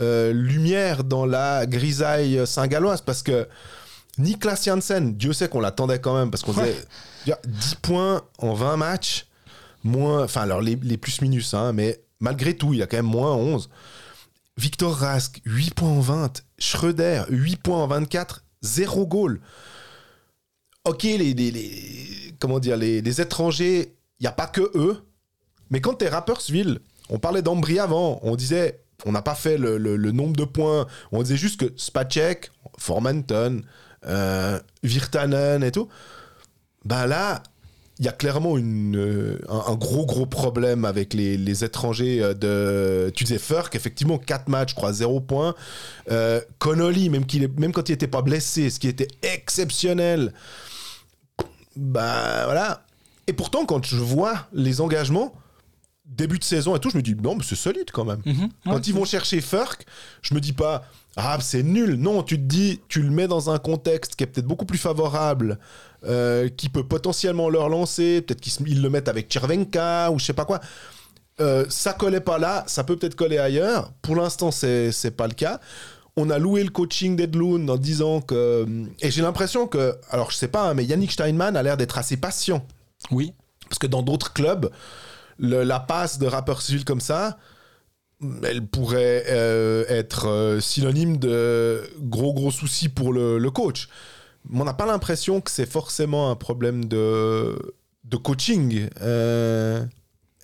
euh, 0.01 0.33
lumières 0.33 1.05
dans 1.05 1.27
la 1.27 1.67
grisaille 1.67 2.47
saint-galloise 2.47 3.03
parce 3.03 3.23
que 3.23 3.47
Niklas 4.17 4.63
Janssen, 4.65 5.15
Dieu 5.15 5.35
sait 5.35 5.49
qu'on 5.49 5.61
l'attendait 5.61 6.01
quand 6.01 6.17
même 6.17 6.31
parce 6.31 6.43
qu'on 6.43 6.55
faisait 6.55 6.73
je 6.73 6.79
veux 6.79 6.85
dire, 7.27 7.37
10 7.47 7.75
points 7.77 8.23
en 8.39 8.55
20 8.55 8.79
matchs, 8.79 9.27
moins, 9.83 10.25
enfin 10.25 10.43
alors 10.43 10.63
les, 10.63 10.77
les 10.77 10.97
plus-minus, 10.97 11.53
hein, 11.53 11.75
mais 11.75 12.01
malgré 12.21 12.57
tout, 12.57 12.73
il 12.73 12.83
a 12.83 12.87
quand 12.87 12.97
même 12.97 13.05
moins 13.05 13.35
11. 13.35 13.69
Victor 14.57 14.95
Rask, 14.97 15.43
8 15.45 15.75
points 15.75 15.91
en 15.91 16.01
20. 16.01 16.43
Schröder, 16.59 17.25
8 17.29 17.57
points 17.57 17.83
en 17.83 17.87
24, 17.87 18.45
0 18.63 19.07
goal. 19.07 19.41
Ok, 20.85 21.05
les, 21.05 23.21
étrangers, 23.21 23.95
il 24.21 24.23
n'y 24.23 24.27
a 24.27 24.33
pas 24.33 24.47
que 24.47 24.71
eux. 24.75 24.99
Mais 25.71 25.81
quand 25.81 25.95
t'es 25.95 26.09
Rappersville, 26.09 26.81
on 27.09 27.19
parlait 27.19 27.41
d'Ambry 27.41 27.79
avant, 27.79 28.21
on 28.23 28.37
disait, 28.37 28.83
on 29.07 29.13
n'a 29.13 29.23
pas 29.23 29.35
fait 29.35 29.57
le, 29.57 29.79
le- 29.79 30.13
nombre 30.13 30.37
de 30.37 30.45
points, 30.45 30.87
on 31.11 31.23
disait 31.23 31.39
juste 31.39 31.59
que 31.59 31.73
Spacek, 31.79 32.51
Formanton, 32.79 33.63
euh, 34.07 34.61
Virtanen 34.83 35.65
et 35.65 35.73
tout. 35.73 35.89
Bah 36.85 37.07
là, 37.07 37.43
il 37.99 38.05
y 38.05 38.09
a 38.09 38.13
clairement 38.13 38.59
une, 38.59 38.99
euh, 38.99 39.39
un, 39.49 39.77
gros 39.77 40.05
gros 40.05 40.27
problème 40.27 40.85
avec 40.85 41.15
les, 41.15 41.65
étrangers 41.65 42.23
euh, 42.23 42.35
de... 42.35 43.11
Tu 43.15 43.25
disais 43.25 43.39
Furk, 43.39 43.75
effectivement, 43.75 44.19
4 44.19 44.49
matchs, 44.49 44.71
je 44.71 44.75
crois, 44.75 44.93
0 44.93 45.23
points. 45.23 45.55
Connolly, 46.59 47.09
même, 47.09 47.25
quand 47.25 47.89
il 47.89 47.93
n'était 47.93 48.07
pas 48.07 48.21
blessé, 48.21 48.69
ce 48.69 48.79
qui 48.79 48.89
était 48.89 49.09
exceptionnel. 49.23 50.35
Bah 51.77 52.45
voilà. 52.45 52.85
Et 53.27 53.33
pourtant, 53.33 53.65
quand 53.65 53.85
je 53.85 53.97
vois 53.97 54.47
les 54.53 54.81
engagements, 54.81 55.35
début 56.05 56.39
de 56.39 56.45
saison 56.45 56.77
et 56.77 56.81
tout, 56.81 56.91
je 56.91 56.97
me 56.97 57.03
dis, 57.03 57.15
non, 57.15 57.35
mais 57.35 57.43
c'est 57.43 57.57
solide 57.57 57.91
quand 57.93 58.05
même. 58.05 58.21
Mhm. 58.25 58.49
Quand 58.65 58.75
Ouais, 58.75 58.81
ils 58.81 58.95
vont 58.95 59.05
chercher 59.05 59.41
Furk, 59.41 59.87
je 60.23 60.35
me 60.35 60.41
dis 60.41 60.53
pas 60.53 60.85
ah 61.17 61.39
c'est 61.41 61.63
nul. 61.63 61.95
Non, 61.95 62.23
tu 62.23 62.37
te 62.37 62.43
dis 62.43 62.81
tu 62.89 63.01
le 63.03 63.11
mets 63.11 63.29
dans 63.29 63.51
un 63.51 63.59
contexte 63.59 64.17
qui 64.17 64.25
est 64.25 64.27
peut-être 64.27 64.47
beaucoup 64.47 64.65
plus 64.65 64.79
favorable, 64.79 65.59
euh, 66.05 66.49
qui 66.49 66.69
peut 66.69 66.85
potentiellement 66.85 67.49
leur 67.49 67.69
lancer. 67.69 68.21
Peut-être 68.21 68.41
qu'ils 68.41 68.83
le 68.83 68.91
mettent 68.91 69.09
avec 69.09 69.33
Chervenka 69.33 70.11
ou 70.11 70.19
je 70.19 70.25
sais 70.25 70.33
pas 70.33 70.45
quoi. 70.45 70.61
Euh, 71.41 71.65
ça 71.69 71.93
collait 71.93 72.21
pas 72.21 72.39
là, 72.39 72.65
ça 72.67 72.85
peut 72.85 72.97
peut-être 72.97 73.17
coller 73.17 73.39
ailleurs. 73.39 73.93
Pour 74.03 74.17
l'instant, 74.17 74.51
c'est 74.51 75.17
pas 75.17 75.27
le 75.27 75.35
cas. 75.35 75.61
On 76.17 76.31
a 76.31 76.39
loué 76.39 76.63
le 76.63 76.71
coaching 76.71 77.17
d'Edlund 77.17 77.69
en 77.69 77.77
disant 77.77 78.21
que 78.21 78.67
et 79.01 79.11
j'ai 79.11 79.23
l'impression 79.23 79.67
que 79.67 79.97
alors 80.11 80.31
je 80.31 80.37
sais 80.37 80.49
pas, 80.49 80.69
hein, 80.71 80.75
mais 80.75 80.85
Yannick 80.85 81.11
Steinman 81.13 81.57
a 81.57 81.63
l'air 81.63 81.77
d'être 81.77 81.99
assez 81.99 82.17
patient. 82.17 82.65
Oui. 83.11 83.33
Parce 83.69 83.79
que 83.81 83.87
dans 83.89 84.03
d'autres 84.03 84.33
clubs, 84.33 84.71
le- 85.39 85.65
la 85.65 85.81
passe 85.81 86.19
de 86.19 86.27
Rapperswil 86.27 86.85
comme 86.85 87.01
ça, 87.01 87.39
elle 88.45 88.65
pourrait 88.65 89.25
euh, 89.29 89.85
être 89.89 90.29
euh, 90.29 90.61
synonyme 90.61 91.17
de 91.19 91.83
gros 91.99 92.33
gros 92.33 92.53
soucis 92.53 92.89
pour 92.89 93.13
le, 93.13 93.39
le 93.39 93.51
coach. 93.51 93.89
Mais 94.49 94.61
on 94.61 94.65
n'a 94.65 94.75
pas 94.75 94.87
l'impression 94.87 95.41
que 95.41 95.51
c'est 95.51 95.67
forcément 95.69 96.31
un 96.31 96.37
problème 96.37 96.85
de, 96.85 97.59
de 98.05 98.17
coaching. 98.17 98.89
Euh, 99.03 99.85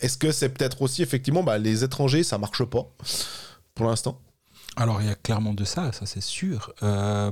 Est-ce 0.01 0.19
que 0.19 0.33
c'est 0.33 0.49
peut-être 0.49 0.83
aussi, 0.83 1.03
effectivement, 1.03 1.43
bah, 1.45 1.59
les 1.59 1.85
étrangers, 1.85 2.23
ça 2.25 2.39
marche 2.39 2.65
pas 2.65 2.91
pour 3.75 3.87
l'instant? 3.87 4.19
Alors, 4.77 5.03
il 5.03 5.09
y 5.09 5.11
a 5.11 5.15
clairement 5.15 5.53
de 5.53 5.65
ça, 5.65 5.91
ça 5.93 6.07
c'est 6.07 6.23
sûr. 6.23 6.73
Euh, 6.83 7.31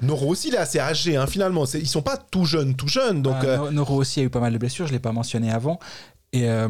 Noro 0.00 0.28
aussi, 0.28 0.48
il 0.48 0.54
est 0.54 0.58
assez 0.58 0.78
âgé, 0.78 1.16
hein, 1.16 1.26
finalement. 1.26 1.64
Ils 1.74 1.88
sont 1.88 2.02
pas 2.02 2.16
tout 2.16 2.44
jeunes, 2.44 2.76
tout 2.76 2.88
jeunes. 2.88 3.20
Donc, 3.22 3.34
Ah, 3.40 3.44
euh, 3.44 3.56
No- 3.58 3.70
Noro 3.72 3.96
aussi 3.96 4.20
a 4.20 4.22
eu 4.22 4.30
pas 4.30 4.40
mal 4.40 4.52
de 4.52 4.58
blessures, 4.58 4.86
je 4.86 4.92
ne 4.92 4.96
l'ai 4.96 5.00
pas 5.02 5.12
mentionné 5.12 5.50
avant. 5.50 5.78
Et 6.32 6.48
euh, 6.48 6.68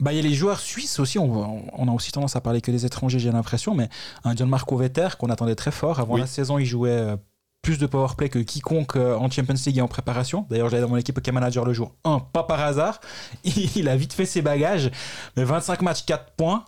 bah, 0.00 0.12
il 0.12 0.16
y 0.16 0.18
a 0.20 0.22
les 0.22 0.34
joueurs 0.34 0.60
suisses 0.60 0.98
aussi, 1.00 1.18
on, 1.18 1.64
on 1.78 1.88
a 1.88 1.92
aussi 1.92 2.12
tendance 2.12 2.36
à 2.36 2.40
parler 2.40 2.60
que 2.60 2.70
des 2.70 2.86
étrangers, 2.86 3.18
j'ai 3.18 3.32
l'impression, 3.32 3.74
mais 3.74 3.88
un 4.24 4.34
Gianmarco 4.36 4.76
Vetter 4.76 5.08
qu'on 5.18 5.30
attendait 5.30 5.56
très 5.56 5.72
fort. 5.72 5.98
Avant 6.00 6.14
Oui. 6.14 6.20
la 6.20 6.26
saison, 6.28 6.58
il 6.58 6.64
jouait 6.66 6.90
euh, 6.90 7.16
plus 7.60 7.76
de 7.78 7.86
powerplay 7.86 8.28
que 8.28 8.38
quiconque 8.38 8.94
euh, 8.96 9.16
en 9.16 9.28
Champions 9.28 9.54
League 9.66 9.78
et 9.78 9.82
en 9.82 9.88
préparation. 9.88 10.46
D'ailleurs, 10.48 10.68
je 10.68 10.74
l'avais 10.76 10.86
dans 10.86 10.90
mon 10.90 10.96
équipe 10.96 11.20
comme 11.20 11.34
manager 11.34 11.64
le 11.64 11.72
jour 11.74 11.92
1, 12.04 12.20
pas 12.32 12.44
par 12.44 12.60
hasard. 12.60 13.00
Il 13.44 13.88
a 13.88 13.96
vite 13.96 14.12
fait 14.12 14.26
ses 14.26 14.42
bagages, 14.42 14.90
mais 15.36 15.42
25 15.44 15.82
matchs, 15.82 16.04
4 16.06 16.32
points, 16.36 16.64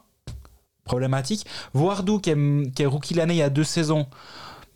problématique. 0.85 1.47
Voardou, 1.75 2.19
qui 2.19 2.31
est, 2.31 2.73
qui 2.75 2.83
est 2.83 2.87
rookie 2.87 3.15
l'année 3.15 3.35
il 3.35 3.39
y 3.39 3.43
a 3.43 3.51
deux 3.51 3.65
saisons, 3.65 4.07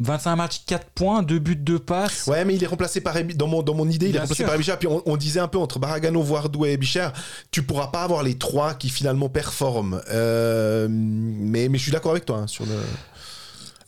25 0.01 0.37
matchs, 0.37 0.63
4 0.67 0.87
points, 0.95 1.23
2 1.23 1.39
buts, 1.39 1.55
2 1.57 1.79
passes. 1.79 2.27
Ouais, 2.27 2.45
mais 2.45 2.55
il 2.57 2.63
est 2.65 2.67
remplacé 2.67 3.01
par 3.01 3.17
Ebi- 3.17 3.37
dans 3.37 3.47
mon 3.47 3.63
dans 3.63 3.75
mon 3.75 3.89
idée, 3.89 4.09
il 4.09 4.17
est 4.17 4.19
remplacé 4.19 4.35
sûr. 4.43 4.47
par 4.47 4.57
Ebichard. 4.57 4.79
Puis 4.79 4.89
on, 4.89 5.03
on 5.07 5.17
disait 5.17 5.39
un 5.41 5.47
peu 5.49 5.59
entre 5.59 5.79
Baragano, 5.79 6.21
Voardou 6.23 6.65
et 6.67 6.73
Ebichard, 6.73 7.13
tu 7.53 7.63
pourras 7.63 7.87
pas 7.89 8.03
avoir 8.03 8.23
les 8.25 8.37
trois 8.37 8.75
qui 8.75 8.89
finalement 8.89 9.29
performent. 9.29 10.01
Euh, 10.11 10.89
mais 10.91 11.69
mais 11.69 11.79
je 11.79 11.83
suis 11.85 11.93
d'accord 11.93 12.11
avec 12.11 12.25
toi 12.27 12.39
hein, 12.39 12.47
sur 12.49 12.67
le. 12.67 12.73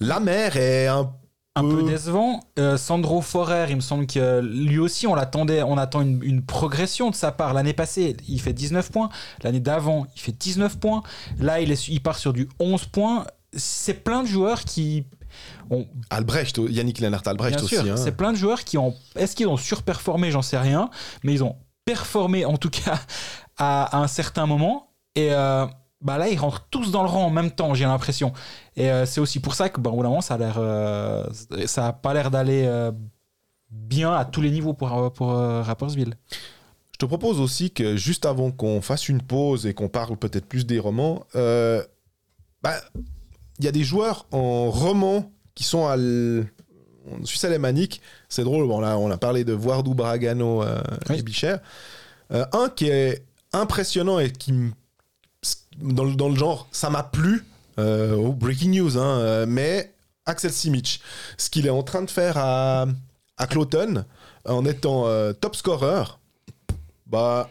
La 0.01 0.21
mer 0.21 0.57
est 0.57 0.87
un 0.87 1.11
un 1.57 1.63
peu 1.63 1.77
peu- 1.77 1.83
décevant. 1.91 2.41
Euh, 2.59 2.77
Sandro 2.77 3.21
Forer, 3.23 3.67
il 3.71 3.77
me 3.77 3.81
semble 3.81 4.07
que 4.07 4.41
lui 4.41 4.79
aussi, 4.79 5.07
on 5.07 5.15
l'attendait, 5.15 5.63
on 5.63 5.77
attend 5.79 6.01
une, 6.03 6.23
une 6.23 6.43
progression 6.45 7.11
de 7.11 7.15
sa 7.15 7.33
part. 7.33 7.55
L'année 7.55 7.73
passée, 7.73 8.17
il 8.29 8.41
fait 8.41 8.53
19 8.53 8.91
points. 8.93 9.09
L'année 9.43 9.61
d'avant, 9.61 10.07
il 10.15 10.21
fait 10.21 10.33
19 10.33 10.79
points. 10.79 11.03
Là, 11.39 11.61
il, 11.61 11.73
est, 11.73 11.89
il 11.89 12.01
part 12.03 12.19
sur 12.19 12.33
du 12.33 12.49
11 12.61 12.85
points. 12.87 13.27
C'est 13.55 14.05
plein 14.05 14.23
de 14.23 14.29
joueurs 14.29 14.65
qui 14.65 15.05
ont 15.71 15.87
Albrecht, 16.11 16.59
Yannick 16.69 17.01
Lennart 17.01 17.23
Albrecht 17.27 17.57
Bien 17.57 17.65
aussi. 17.65 17.89
hein. 17.91 17.97
c'est 17.97 18.13
plein 18.17 18.33
de 18.33 18.37
joueurs 18.37 18.65
qui 18.65 18.77
ont. 18.79 18.95
Est-ce 19.17 19.35
qu'ils 19.35 19.49
ont 19.49 19.57
surperformé? 19.57 20.31
J'en 20.31 20.43
sais 20.43 20.59
rien. 20.59 20.91
Mais 21.25 21.33
ils 21.33 21.43
ont 21.43 21.57
performé, 21.85 22.45
en 22.45 22.57
tout 22.57 22.71
cas, 22.71 22.99
à, 23.59 23.97
à 23.97 23.99
un 24.03 24.09
certain 24.09 24.47
moment. 24.47 24.93
Et 25.15 25.29
euh, 25.33 25.65
bah 26.07 26.17
là, 26.19 26.29
ils 26.29 26.39
rentrent 26.39 26.67
tous 26.71 26.91
dans 26.91 27.03
le 27.03 27.09
rang 27.09 27.27
en 27.27 27.31
même 27.31 27.51
temps, 27.51 27.75
j'ai 27.75 27.85
l'impression. 27.85 28.33
Et 28.77 28.91
euh, 28.91 29.05
c'est 29.07 29.21
aussi 29.21 29.41
pour 29.41 29.55
ça 29.55 29.69
que, 29.69 29.81
bah, 29.81 29.91
au 29.91 29.97
bout 29.97 30.03
d'un 30.03 30.09
moment, 30.09 30.21
ça 30.21 30.35
a 30.35 30.39
l'air. 30.39 30.57
euh, 30.59 31.27
ça 31.67 31.89
a 31.89 31.93
pas 31.93 32.15
l'air 32.15 32.31
d'aller 32.31 32.65
euh, 32.67 32.93
bien 33.71 34.15
à 34.15 34.25
tous 34.25 34.41
les 34.41 34.51
niveaux 34.51 34.73
pour, 34.75 35.13
pour 35.13 35.33
Rapperswil. 35.33 36.15
Je 36.93 36.99
te 36.99 37.05
propose 37.05 37.41
aussi 37.41 37.71
que 37.73 37.97
juste 37.97 38.25
avant 38.25 38.51
qu'on 38.51 38.81
fasse 38.81 39.09
une 39.11 39.21
pause 39.21 39.67
et 39.67 39.75
qu'on 39.75 39.89
parle 39.89 40.17
peut-être 40.17 40.47
plus 40.47 40.65
des 40.65 40.79
romans, 40.79 41.25
bah, 41.35 42.75
il 43.59 43.65
y 43.65 43.69
a 43.69 43.73
des 43.73 43.85
joueurs 43.85 44.27
en 44.33 44.71
roman 44.71 45.31
qui 45.55 45.65
sont 45.65 45.87
à 45.87 45.95
l- 45.95 46.47
Suisse 47.25 47.45
alémanique. 47.45 48.01
C'est 48.29 48.45
drôle, 48.45 48.67
bon, 48.67 48.81
là, 48.81 48.99
on 48.99 49.11
a 49.11 49.17
parlé 49.19 49.45
de 49.45 49.53
euh, 50.63 50.81
Oui. 51.11 51.19
et 51.19 51.23
Bicher. 51.23 51.57
Euh, 52.33 52.45
un 52.53 52.69
qui 52.69 52.89
est 52.89 53.25
impressionnant 53.53 54.19
et 54.19 54.31
qui, 54.33 54.53
me- 54.53 54.73
dans, 55.79 56.05
le- 56.05 56.37
genre, 56.37 56.69
ça 56.73 56.91
m'a 56.91 57.03
plu, 57.03 57.45
euh, 57.79 58.17
breaking 58.33 58.71
news, 58.81 58.99
hein, 58.99 59.19
euh, 59.21 59.47
mais 59.49 59.93
Axel 60.27 60.53
Simic, 60.53 61.01
ce 61.37 61.51
qu'il 61.51 61.67
est 61.67 61.71
en 61.71 61.83
train 61.83 62.03
de 62.03 62.11
faire 62.11 62.37
à, 62.37 62.87
à 63.37 63.47
Cloton, 63.47 64.05
en 64.45 64.65
étant 64.65 65.07
euh, 65.07 65.33
top 65.33 65.57
scorer, 65.57 66.05
bah, 67.07 67.51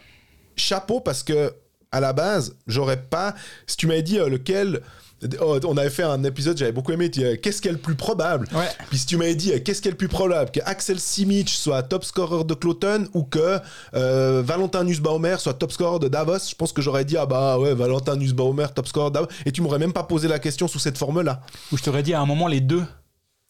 chapeau 0.56 1.00
parce 1.00 1.24
que 1.24 1.54
à 1.92 2.00
la 2.02 2.12
base, 2.14 2.56
j'aurais 2.68 3.02
pas. 3.02 3.36
Si 3.68 3.78
tu 3.78 3.88
m'avais 3.88 4.04
dit 4.04 4.18
lequel. 4.18 4.82
Oh, 5.42 5.60
on 5.66 5.78
avait 5.78 5.90
fait 5.90 6.04
un 6.04 6.24
épisode, 6.24 6.58
j'avais 6.58 6.72
beaucoup 6.72 6.92
aimé. 6.92 7.10
euh, 7.18 7.36
Qu'est-ce 7.42 7.62
qui 7.62 7.68
est 7.68 7.72
le 7.72 7.78
plus 7.78 7.96
probable 7.96 8.48
Ouais. 8.54 8.68
Puis 8.90 8.98
si 9.00 9.06
tu 9.06 9.18
m'avais 9.18 9.36
dit 9.36 9.52
euh, 9.54 9.60
qu'est-ce 9.60 9.82
qui 9.82 9.88
est 9.88 9.92
le 9.92 9.98
plus 9.98 10.08
probable 10.08 10.52
Que 10.52 10.60
Axel 10.66 11.00
Simic 11.00 11.50
soit 11.50 11.84
top 11.84 12.04
scorer 12.06 12.44
de 12.44 12.54
Cloton 12.54 13.08
ou 13.14 13.24
que 13.24 13.60
euh, 13.96 14.42
Valentin 14.46 14.84
Nussbaumer 14.84 15.36
soit 15.40 15.54
top 15.54 15.72
scorer 15.72 16.00
de 16.00 16.08
Davos, 16.08 16.40
je 16.50 16.56
pense 16.56 16.74
que 16.74 16.82
j'aurais 16.82 17.06
dit 17.06 17.18
ah 17.18 17.26
bah 17.26 17.58
ouais, 17.60 17.74
Valentin 17.74 18.16
Nussbaumer 18.16 18.68
top 18.74 18.88
scorer 18.88 19.10
de 19.10 19.14
Davos. 19.16 19.28
Et 19.46 19.52
tu 19.52 19.62
m'aurais 19.62 19.80
même 19.80 19.94
pas 19.94 20.04
posé 20.04 20.28
la 20.28 20.40
question 20.40 20.68
sous 20.68 20.80
cette 20.80 20.98
forme-là. 20.98 21.42
Où 21.72 21.78
je 21.78 21.84
t'aurais 21.84 22.04
dit 22.04 22.14
à 22.14 22.22
un 22.22 22.26
moment 22.26 22.48
les 22.48 22.62
deux. 22.62 22.84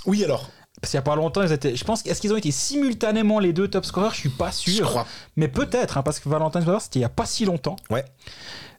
Oui, 0.05 0.23
alors 0.23 0.49
Parce 0.85 0.91
qu'il 0.91 0.97
y 0.97 0.99
a 0.99 1.01
pas 1.01 1.15
longtemps, 1.15 1.41
ils 1.41 1.51
étaient. 1.51 1.75
Je 1.75 1.83
pense 1.83 2.05
est-ce 2.05 2.21
qu'ils 2.21 2.31
ont 2.31 2.37
été 2.37 2.51
simultanément 2.51 3.39
les 3.39 3.53
deux 3.53 3.67
top 3.67 3.85
scorers 3.85 4.13
Je 4.13 4.19
suis 4.19 4.29
pas 4.29 4.51
sûr. 4.51 4.71
Je 4.71 4.83
crois. 4.83 5.07
Mais 5.35 5.47
peut-être, 5.47 5.97
hein, 5.97 6.03
parce 6.03 6.19
que 6.19 6.29
Valentin 6.29 6.61
c'était 6.79 6.99
il 6.99 7.01
y 7.01 7.05
a 7.05 7.09
pas 7.09 7.25
si 7.25 7.43
longtemps. 7.43 7.75
Ouais. 7.89 8.05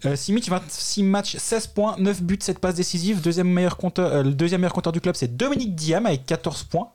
Euh, 0.04 0.14
Simic, 0.14 0.48
26 0.48 1.02
matchs, 1.02 1.36
16 1.36 1.66
points, 1.66 1.96
9 1.98 2.22
buts, 2.22 2.38
7 2.40 2.60
passes 2.60 2.76
décisives. 2.76 3.20
Deuxième 3.20 3.48
meilleur 3.48 3.76
compteur, 3.76 4.12
euh, 4.12 4.22
le 4.22 4.34
deuxième 4.34 4.60
meilleur 4.60 4.72
compteur 4.72 4.92
du 4.92 5.00
club, 5.00 5.16
c'est 5.16 5.36
Dominique 5.36 5.74
Diam 5.74 6.06
avec 6.06 6.24
14 6.26 6.62
points. 6.62 6.92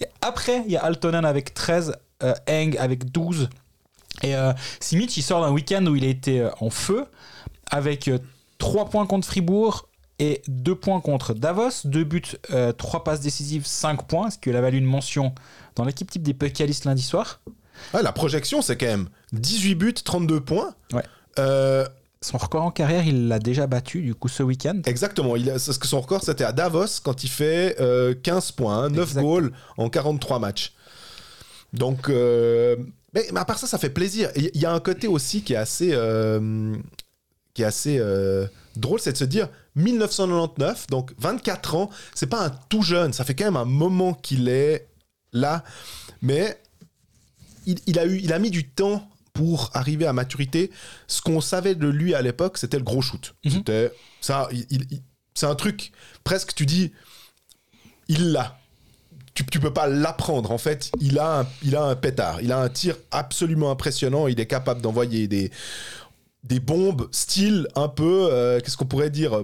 Et 0.00 0.06
après, 0.22 0.64
il 0.66 0.72
y 0.72 0.76
a 0.76 0.82
Altonen 0.82 1.24
avec 1.24 1.54
13, 1.54 1.94
euh, 2.24 2.34
Eng 2.48 2.76
avec 2.80 3.12
12. 3.12 3.48
Et 4.24 4.34
euh, 4.34 4.52
Simic, 4.80 5.16
il 5.16 5.22
sort 5.22 5.40
d'un 5.42 5.52
week-end 5.52 5.86
où 5.86 5.94
il 5.94 6.04
a 6.04 6.08
été 6.08 6.40
euh, 6.40 6.50
en 6.58 6.70
feu, 6.70 7.06
avec 7.70 8.10
3 8.58 8.86
points 8.90 9.06
contre 9.06 9.28
Fribourg 9.28 9.88
et 10.18 10.42
2 10.48 10.74
points 10.74 11.00
contre 11.00 11.34
Davos, 11.34 11.70
2 11.84 12.04
buts, 12.04 12.22
3 12.76 13.04
passes 13.04 13.20
décisives, 13.20 13.66
5 13.66 14.06
points, 14.06 14.30
ce 14.30 14.38
qui 14.38 14.50
lui 14.50 14.56
a 14.56 14.60
valu 14.60 14.78
une 14.78 14.84
mention 14.84 15.34
dans 15.76 15.84
l'équipe 15.84 16.10
type 16.10 16.22
des 16.22 16.34
Pucalistes 16.34 16.84
lundi 16.84 17.02
soir. 17.02 17.40
Ah, 17.94 18.02
la 18.02 18.12
projection, 18.12 18.60
c'est 18.60 18.76
quand 18.76 18.86
même 18.86 19.08
18 19.32 19.74
buts, 19.76 19.94
32 19.94 20.40
points. 20.40 20.74
Ouais. 20.92 21.04
Euh, 21.38 21.86
Son 22.20 22.36
record 22.38 22.64
en 22.64 22.72
carrière, 22.72 23.06
il 23.06 23.28
l'a 23.28 23.38
déjà 23.38 23.68
battu 23.68 24.02
du 24.02 24.14
coup 24.16 24.26
ce 24.26 24.42
week-end. 24.42 24.80
Exactement. 24.86 25.36
Il 25.36 25.48
a, 25.48 25.52
parce 25.52 25.78
que 25.78 25.86
son 25.86 26.00
record, 26.00 26.24
c'était 26.24 26.42
à 26.42 26.50
Davos 26.52 27.00
quand 27.04 27.22
il 27.22 27.30
fait 27.30 27.76
euh, 27.80 28.14
15 28.20 28.50
points, 28.52 28.76
hein, 28.84 28.88
9 28.90 29.08
Exact. 29.10 29.22
goals 29.22 29.52
en 29.76 29.88
43 29.88 30.40
matchs. 30.40 30.72
Donc, 31.72 32.08
euh, 32.08 32.74
mais, 33.14 33.26
mais 33.32 33.38
à 33.40 33.44
part 33.44 33.58
ça, 33.58 33.68
ça 33.68 33.78
fait 33.78 33.90
plaisir. 33.90 34.30
Il 34.34 34.50
y 34.60 34.66
a 34.66 34.72
un 34.72 34.80
côté 34.80 35.06
aussi 35.06 35.42
qui 35.42 35.52
est 35.52 35.56
assez, 35.56 35.90
euh, 35.92 36.74
qui 37.54 37.62
est 37.62 37.66
assez 37.66 37.98
euh, 38.00 38.46
drôle, 38.80 39.00
c'est 39.00 39.12
de 39.12 39.16
se 39.18 39.24
dire 39.24 39.48
1999, 39.76 40.86
donc 40.88 41.12
24 41.18 41.74
ans, 41.74 41.90
c'est 42.14 42.26
pas 42.26 42.44
un 42.44 42.50
tout 42.68 42.82
jeune. 42.82 43.12
Ça 43.12 43.24
fait 43.24 43.34
quand 43.34 43.44
même 43.44 43.56
un 43.56 43.64
moment 43.64 44.14
qu'il 44.14 44.48
est 44.48 44.88
là, 45.32 45.64
mais 46.22 46.58
il, 47.66 47.78
il 47.86 47.98
a 47.98 48.06
eu, 48.06 48.18
il 48.22 48.32
a 48.32 48.38
mis 48.38 48.50
du 48.50 48.68
temps 48.68 49.08
pour 49.34 49.70
arriver 49.74 50.06
à 50.06 50.12
maturité. 50.12 50.70
Ce 51.06 51.20
qu'on 51.22 51.40
savait 51.40 51.74
de 51.74 51.86
lui 51.88 52.14
à 52.14 52.22
l'époque, 52.22 52.58
c'était 52.58 52.78
le 52.78 52.82
gros 52.84 53.02
shoot. 53.02 53.34
Mhm. 53.44 53.50
C'était 53.52 53.92
ça. 54.20 54.48
il- 54.50 54.66
il- 54.70 54.86
il- 54.90 55.02
c'est 55.34 55.46
un 55.46 55.54
truc 55.54 55.92
presque. 56.24 56.54
Tu 56.54 56.66
dis, 56.66 56.92
il 58.08 58.32
l'a. 58.32 58.58
Tu, 59.34 59.46
tu 59.46 59.60
peux 59.60 59.72
pas 59.72 59.86
l'apprendre. 59.86 60.50
En 60.50 60.58
fait, 60.58 60.90
il 61.00 61.16
a, 61.20 61.40
un, 61.42 61.46
il 61.62 61.76
a 61.76 61.84
un 61.84 61.94
pétard. 61.94 62.40
Il 62.42 62.50
a 62.50 62.58
un 62.58 62.68
tir 62.68 62.96
absolument 63.12 63.70
impressionnant. 63.70 64.26
Il 64.26 64.40
est 64.40 64.46
capable 64.46 64.80
d'envoyer 64.82 65.28
des, 65.28 65.52
des 66.44 66.60
bombes, 66.60 67.08
style 67.12 67.66
un 67.74 67.88
peu, 67.88 68.28
euh, 68.32 68.60
qu'est-ce 68.60 68.76
qu'on 68.76 68.86
pourrait 68.86 69.10
dire 69.10 69.42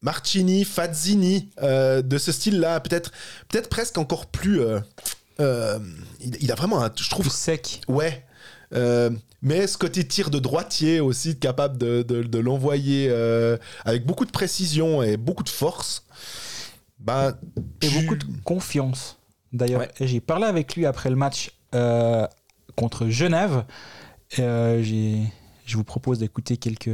Marcini, 0.00 0.64
Fazzini, 0.64 1.50
euh, 1.62 2.02
de 2.02 2.18
ce 2.18 2.32
style-là. 2.32 2.80
Peut-être 2.80 3.12
peut 3.48 3.68
presque 3.68 3.98
encore 3.98 4.26
plus. 4.26 4.60
euh, 5.40 5.78
il, 6.20 6.36
il 6.42 6.50
a 6.50 6.54
vraiment 6.54 6.82
un. 6.82 6.90
Je 6.96 7.08
trouve 7.08 7.26
Plus 7.26 7.34
sec. 7.36 7.80
Ouais. 7.88 8.24
Mais 9.44 9.66
ce 9.66 9.76
côté 9.76 10.06
tir 10.06 10.30
de 10.30 10.38
droitier 10.38 11.00
aussi, 11.00 11.36
capable 11.38 11.76
de, 11.76 12.02
de- 12.02 12.22
de 12.22 12.38
l'envoyer 12.38 13.10
avec 13.84 14.06
beaucoup 14.06 14.24
de 14.24 14.30
précision 14.30 15.02
et 15.02 15.16
beaucoup 15.16 15.42
de 15.44 15.48
force. 15.48 16.04
Ben, 16.98 17.36
Et 17.82 17.88
tu- 17.88 18.00
beaucoup 18.00 18.14
de 18.16 18.24
confiance. 18.44 19.18
D'ailleurs, 19.52 19.80
Ouais. 19.80 19.90
J'ai 20.00 20.20
parlé 20.20 20.44
avec 20.46 20.74
lui 20.76 20.86
après 20.86 21.10
le 21.10 21.16
match 21.16 21.50
contre 22.76 23.08
Genève. 23.08 23.64
J'ai- 24.30 25.24
je 25.66 25.76
vous 25.76 25.84
propose 25.84 26.18
d'écouter 26.18 26.56
quelques, 26.56 26.90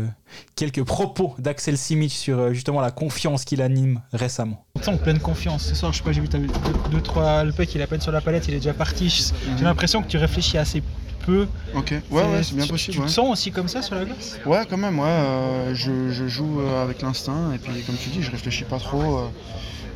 quelques 0.56 0.82
propos 0.84 1.34
d'Axel 1.38 1.76
Simic 1.78 2.12
sur 2.12 2.38
euh, 2.38 2.52
justement 2.52 2.80
la 2.80 2.90
confiance 2.90 3.44
qu'il 3.44 3.62
anime 3.62 4.00
récemment. 4.12 4.64
On 4.76 4.82
sent 4.82 4.90
en 4.90 4.96
pleine 4.98 5.18
confiance. 5.18 5.64
Ce 5.66 5.74
soir, 5.74 5.92
je 5.92 5.98
sais 5.98 6.04
pas, 6.04 6.12
j'ai 6.12 6.20
vu, 6.20 6.28
t'as 6.28 6.38
vu 6.38 6.48
2-3 6.92 7.44
le 7.46 7.52
puck, 7.52 7.74
il 7.74 7.80
est 7.80 7.84
à 7.84 7.86
peine 7.86 8.00
sur 8.00 8.12
la 8.12 8.20
palette, 8.20 8.46
il 8.48 8.54
est 8.54 8.58
déjà 8.58 8.74
parti. 8.74 9.08
J'ai 9.56 9.64
l'impression 9.64 10.02
que 10.02 10.08
tu 10.08 10.16
réfléchis 10.18 10.58
assez 10.58 10.82
peu. 11.26 11.46
Ok, 11.74 11.92
ouais, 12.10 12.22
ouais, 12.22 12.42
c'est 12.42 12.54
bien 12.54 12.64
tu- 12.64 12.70
possible. 12.70 12.94
Tu 12.94 13.00
ouais. 13.00 13.06
te 13.06 13.10
sens 13.10 13.30
aussi 13.30 13.50
comme 13.52 13.68
ça 13.68 13.82
sur 13.82 13.94
la 13.96 14.04
glace? 14.04 14.38
Ouais, 14.46 14.64
quand 14.68 14.76
même, 14.78 14.98
ouais. 14.98 15.04
euh, 15.06 15.74
je, 15.74 16.10
je 16.10 16.26
joue 16.28 16.60
euh, 16.60 16.82
avec 16.84 17.02
l'instinct 17.02 17.52
et 17.54 17.58
puis, 17.58 17.82
comme 17.82 17.96
tu 17.96 18.08
dis, 18.10 18.22
je 18.22 18.30
réfléchis 18.30 18.64
pas 18.64 18.78
trop. 18.78 19.18
euh, 19.18 19.26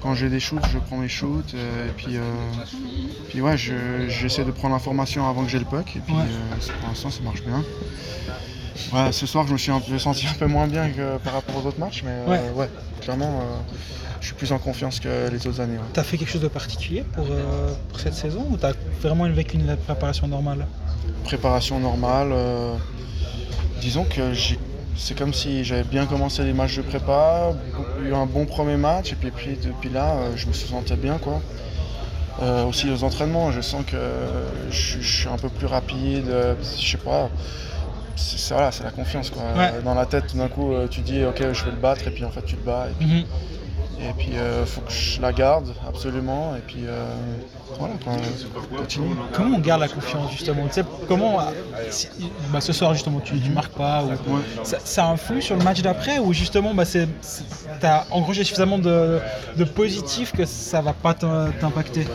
quand 0.02 0.14
j'ai 0.16 0.28
des 0.28 0.40
shoots, 0.40 0.64
je 0.72 0.78
prends 0.78 0.96
mes 0.96 1.08
shoots. 1.08 1.54
euh, 1.54 1.88
et 1.88 1.92
puis, 1.92 2.16
euh, 2.16 2.22
puis 3.28 3.40
ouais, 3.40 3.56
je- 3.56 4.08
j'essaie 4.08 4.44
de 4.44 4.50
prendre 4.50 4.74
l'information 4.74 5.28
avant 5.28 5.44
que 5.44 5.50
j'ai 5.50 5.60
le 5.60 5.64
puck. 5.64 5.94
Et 5.96 6.00
puis, 6.00 6.12
Ouais. 6.12 6.22
euh, 6.22 6.72
pour 6.80 6.88
l'instant, 6.88 7.10
ça 7.10 7.20
marche 7.22 7.42
bien. 7.44 7.62
Ouais, 8.92 9.12
ce 9.12 9.26
soir, 9.26 9.46
je 9.46 9.52
me 9.52 9.58
suis 9.58 9.70
un 9.72 9.80
peu 9.80 9.98
senti 9.98 10.26
un 10.26 10.34
peu 10.34 10.46
moins 10.46 10.66
bien 10.66 10.88
que 10.90 11.18
par 11.18 11.34
rapport 11.34 11.56
aux 11.62 11.66
autres 11.68 11.78
matchs, 11.80 12.02
mais 12.04 12.10
euh, 12.12 12.26
Ouais. 12.30 12.40
ouais. 12.54 12.68
clairement, 13.00 13.40
euh, 13.40 13.42
je 14.20 14.26
suis 14.26 14.34
plus 14.34 14.52
en 14.52 14.58
confiance 14.58 15.00
que 15.00 15.28
les 15.30 15.46
autres 15.46 15.60
années. 15.60 15.76
ouais. 15.76 15.84
T'as 15.92 16.02
fait 16.04 16.16
quelque 16.18 16.30
chose 16.30 16.42
de 16.42 16.48
particulier 16.48 17.04
pour, 17.12 17.26
euh, 17.30 17.72
pour 17.88 18.00
cette 18.00 18.14
saison 18.14 18.46
ou 18.50 18.56
t'as 18.56 18.72
vraiment 19.00 19.28
vécu 19.28 19.56
une 19.56 19.76
préparation 19.76 20.26
normale? 20.28 20.66
Préparation 21.24 21.78
normale. 21.80 22.28
euh, 22.32 22.74
disons 23.80 24.04
que 24.04 24.32
c'est 24.96 25.16
comme 25.18 25.32
si 25.34 25.64
j'avais 25.64 25.84
bien 25.84 26.06
commencé 26.06 26.44
les 26.44 26.52
matchs 26.52 26.76
de 26.76 26.82
prépa, 26.82 27.52
eu 28.04 28.12
un 28.14 28.26
bon 28.26 28.44
premier 28.46 28.76
match, 28.76 29.12
et 29.12 29.16
puis, 29.16 29.30
puis 29.30 29.58
depuis 29.62 29.88
là, 29.90 30.10
euh, 30.12 30.32
je 30.36 30.46
me 30.46 30.52
sentais 30.52 30.96
bien. 30.96 31.18
quoi. 31.18 31.40
Euh, 32.42 32.64
aussi 32.64 32.90
aux 32.90 33.04
entraînements, 33.04 33.52
je 33.52 33.60
sens 33.60 33.84
que 33.86 33.96
je, 34.70 35.00
je 35.00 35.16
suis 35.20 35.28
un 35.28 35.36
peu 35.36 35.48
plus 35.48 35.66
rapide, 35.66 36.28
euh, 36.28 36.54
je 36.80 36.90
sais 36.92 36.96
pas. 36.98 37.30
C'est 38.16 38.54
voilà, 38.54 38.70
c'est 38.72 38.84
la 38.84 38.90
confiance 38.90 39.30
quoi. 39.30 39.42
Ouais. 39.56 39.82
Dans 39.84 39.94
la 39.94 40.06
tête, 40.06 40.26
tout 40.28 40.36
d'un 40.36 40.48
coup, 40.48 40.72
euh, 40.72 40.86
tu 40.88 41.00
dis 41.00 41.24
ok, 41.24 41.38
je 41.52 41.64
vais 41.64 41.70
le 41.70 41.76
battre, 41.76 42.06
et 42.06 42.10
puis 42.10 42.24
en 42.24 42.30
fait, 42.30 42.42
tu 42.44 42.56
le 42.56 42.62
bats. 42.62 42.86
Et 42.90 42.94
puis, 43.04 43.26
et 44.00 44.12
puis 44.18 44.30
euh, 44.36 44.66
faut 44.66 44.80
que 44.80 44.90
je 44.92 45.20
la 45.22 45.32
garde 45.32 45.68
absolument. 45.88 46.54
Et 46.56 46.60
puis 46.60 46.80
euh, 46.86 47.04
voilà, 47.78 47.94
quoi, 48.02 48.12
continue. 48.76 49.14
Comment 49.32 49.56
on 49.56 49.60
garde 49.60 49.80
la 49.80 49.88
confiance 49.88 50.30
justement? 50.32 50.66
Tu 50.66 50.74
sais, 50.74 50.84
comment 51.08 51.40
euh, 51.40 51.44
si- 51.90 52.08
bah, 52.52 52.60
ce 52.60 52.72
soir 52.72 52.92
justement 52.94 53.20
tu, 53.20 53.38
tu 53.40 53.50
marques 53.50 53.72
pas 53.74 54.02
ou 54.02 54.08
Ouais. 54.08 54.40
ça, 54.64 54.78
ça 54.84 55.06
influe 55.06 55.40
sur 55.40 55.56
le 55.56 55.62
match 55.62 55.80
d'après 55.82 56.18
ou 56.18 56.32
justement 56.32 56.74
bah, 56.74 56.84
c'est- 56.84 57.08
t'as 57.80 58.04
engrangé 58.10 58.44
suffisamment 58.44 58.78
de, 58.78 59.20
de 59.56 59.64
positif 59.64 60.32
que 60.32 60.44
ça 60.44 60.80
va 60.82 60.92
pas 60.92 61.14
t'im- 61.14 61.52
t'impacter? 61.60 62.06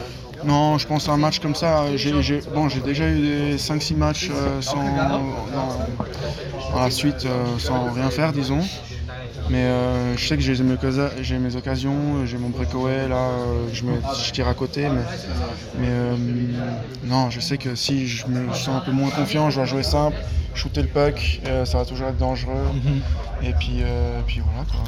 Non, 0.46 0.78
je 0.78 0.88
pense 0.88 1.10
à 1.10 1.14
un 1.14 1.18
match 1.18 1.40
comme 1.40 1.56
ça. 1.56 1.96
J'ai 1.98 2.42
bon, 2.54 2.70
j'ai 2.70 2.80
déjà 2.82 3.08
eu 3.10 3.20
des 3.22 3.58
5-6 3.58 3.96
matchs 3.96 4.30
euh, 4.32 4.62
sans, 4.62 4.84
dans, 4.84 6.72
dans 6.74 6.82
la 6.84 6.92
suite 6.92 7.26
euh, 7.26 7.58
sans 7.60 7.92
rien 7.92 8.10
faire, 8.10 8.32
disons. 8.34 8.62
Mais 9.50 9.64
euh, 9.64 10.18
je 10.18 10.28
sais 10.28 10.36
que 10.36 10.42
j'ai 10.44 10.62
mes, 10.62 10.74
occasions- 10.74 11.10
j'ai 11.22 11.38
mes 11.40 11.56
occasions, 11.56 12.26
j'ai 12.26 12.38
mon 12.38 12.50
breakaway 12.50 13.08
là, 13.08 13.16
euh, 13.16 13.68
je, 13.72 13.84
me, 13.86 13.94
je 14.26 14.32
tire 14.32 14.48
à 14.48 14.54
côté. 14.54 14.90
Mais, 14.90 15.80
mais 15.80 15.90
non, 17.06 17.30
je 17.30 17.40
sais 17.40 17.58
que 17.58 17.74
si 17.76 18.08
je 18.08 18.28
me 18.28 18.54
sens 18.54 18.70
un 18.78 18.80
peu 18.82 18.92
moins 18.92 19.10
confiant, 19.10 19.50
je 19.50 19.56
dois 19.56 19.66
jouer 19.66 19.84
simple, 19.84 20.18
shooter 20.54 20.82
le 20.82 20.88
puck, 20.90 21.42
ça 21.66 21.78
va 21.78 21.86
toujours 21.86 22.08
être 22.10 22.18
dangereux. 22.18 22.54
Et 23.42 23.54
puis, 23.54 23.82
puis 24.28 24.42
voilà, 24.46 24.66
quoi. 24.70 24.84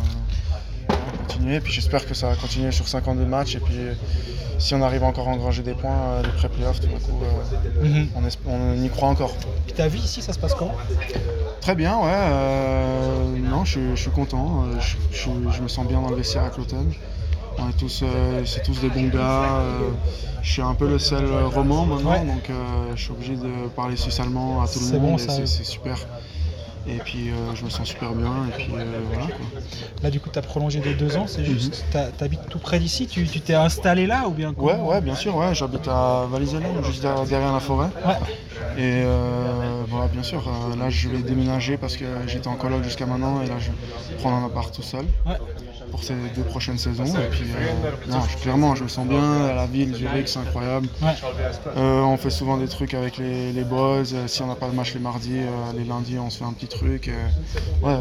Continuer. 1.18 1.60
Puis 1.60 1.74
j'espère 1.74 2.06
que 2.06 2.14
ça 2.14 2.28
va 2.30 2.36
continuer 2.36 2.72
sur 2.72 2.88
52 2.88 3.26
matchs. 3.26 3.56
Et 3.56 3.60
puis 3.60 3.76
euh, 3.78 3.94
si 4.58 4.76
on 4.76 4.82
arrive 4.82 5.04
encore 5.04 5.28
à 5.28 5.32
engranger 5.32 5.64
des 5.64 5.74
points, 5.74 5.92
euh, 5.96 6.24
des 6.24 6.30
pré-playoffs, 6.30 6.80
tout 6.82 6.88
d'un 6.88 7.00
coup, 7.00 7.20
euh, 7.24 7.88
Mhm. 7.88 8.08
on, 8.48 8.84
y 8.84 8.90
croit 8.90 9.10
encore. 9.10 9.34
Ta 9.76 9.88
vie 9.88 10.00
ici 10.00 10.22
ça 10.22 10.34
se 10.34 10.40
passe 10.40 10.54
comment 10.54 10.74
Très 11.62 11.76
bien, 11.76 11.98
ouais. 11.98 12.04
euh, 12.08 13.38
non, 13.38 13.64
je, 13.66 13.80
je 13.96 14.02
suis 14.02 14.12
content. 14.12 14.64
euh, 14.66 14.80
Je, 14.80 14.98
je- 15.18 15.52
je 15.58 15.62
me 15.62 15.68
sens 15.68 15.88
bien 15.88 16.02
dans 16.02 16.10
le 16.10 16.16
vestiaire 16.16 16.44
à 16.44 16.50
Cloton. 16.50 16.86
On 17.58 17.70
est 17.70 17.74
tous, 17.78 18.02
euh, 18.04 18.44
c'est 18.46 18.64
tous 18.64 18.80
des 18.80 18.90
bons 18.90 19.10
gars. 19.10 19.60
euh, 19.60 19.80
je 20.42 20.50
suis 20.54 20.62
un 20.62 20.74
peu 20.74 20.88
le 20.88 20.98
seul 21.00 21.26
euh, 21.26 21.48
roman 21.48 21.86
maintenant, 21.86 22.12
Ouais. 22.12 22.26
donc 22.26 22.50
euh, 22.50 22.54
je 22.96 23.02
suis 23.02 23.12
obligé 23.12 23.36
de 23.36 23.68
parler 23.76 23.98
suisse-allemand 23.98 24.62
à 24.62 24.68
tout 24.68 24.80
le 24.80 24.98
monde. 25.00 25.12
bon, 25.12 25.18
c'est 25.18 25.46
super. 25.66 25.98
Et 26.96 27.00
puis 27.00 27.30
euh, 27.30 27.54
je 27.56 27.64
me 27.66 27.70
sens 27.70 27.88
super 27.88 28.14
bien. 28.16 28.46
Et 28.48 28.52
puis 28.52 28.82
euh, 28.82 29.02
voilà 29.10 29.28
quoi. 29.32 29.46
Là 30.02 30.10
du 30.12 30.20
coup 30.20 30.30
t'as 30.30 30.42
prolongé 30.42 30.82
de 30.82 30.94
deux 30.94 31.18
ans, 31.18 31.28
c'est 31.28 31.46
juste 31.46 31.86
t'as- 31.90 32.12
t'habites 32.12 32.48
tout 32.50 32.60
près 32.60 32.80
d'ici, 32.80 33.08
tu, 33.08 33.28
tu 33.30 33.42
t'es 33.42 33.54
installé 33.54 34.08
là 34.08 34.28
ou 34.28 34.34
bien 34.34 34.54
Ouais, 34.58 34.76
ouais, 34.80 35.02
bien 35.02 35.16
sûr, 35.16 35.36
ouais, 35.36 35.54
j'habite 35.56 35.88
à 35.88 36.26
Valaiselon, 36.30 36.82
juste 36.84 37.02
derrière, 37.02 37.54
la 37.54 37.60
forêt. 37.60 37.90
Ouais. 38.04 38.16
Et 38.76 39.04
euh, 39.06 39.84
voilà, 39.88 40.08
bien 40.08 40.24
sûr, 40.24 40.50
là 40.78 40.90
je 40.90 41.10
vais 41.10 41.24
déménager 41.24 41.78
parce 41.78 41.96
que 41.98 42.28
j'étais 42.28 42.48
en 42.48 42.56
coloc 42.56 42.84
jusqu'à 42.84 43.06
maintenant 43.06 43.42
et 43.42 43.48
là 43.48 43.60
je 43.60 43.72
vais 43.72 43.78
prendre 44.16 44.36
un 44.38 44.46
appart 44.46 44.74
tout 44.74 44.84
seul 44.84 45.06
Ouais. 45.26 45.38
Pour 45.92 46.04
ces 46.04 46.14
deux 46.36 46.44
prochaines 46.44 46.78
saisons. 46.78 47.06
Et 47.06 47.28
puis, 47.32 47.44
euh, 47.50 48.12
non, 48.12 48.20
je- 48.30 48.38
clairement, 48.42 48.76
je 48.76 48.84
me 48.84 48.88
sens 48.90 49.08
bien, 49.08 49.54
la 49.54 49.66
ville, 49.66 49.94
Zurich, 49.96 50.28
c'est 50.28 50.40
incroyable. 50.40 50.88
Ouais. 51.02 51.14
Euh, 51.78 52.02
on 52.02 52.18
fait 52.18 52.30
souvent 52.30 52.58
des 52.58 52.68
trucs 52.68 52.94
avec 52.94 53.18
les, 53.18 53.52
les 53.52 53.64
boys, 53.64 54.04
euh, 54.14 54.28
si 54.28 54.42
on 54.42 54.48
n'a 54.48 54.56
pas 54.56 54.70
de 54.70 54.76
match 54.76 54.94
les 54.94 55.00
mardis, 55.00 55.40
les 55.76 55.84
lundis, 55.84 56.18
on 56.20 56.30
se 56.30 56.38
fait 56.40 56.46
un 56.46 56.54
petit 56.54 56.68
truc. 56.68 57.10
ouais, 57.84 57.96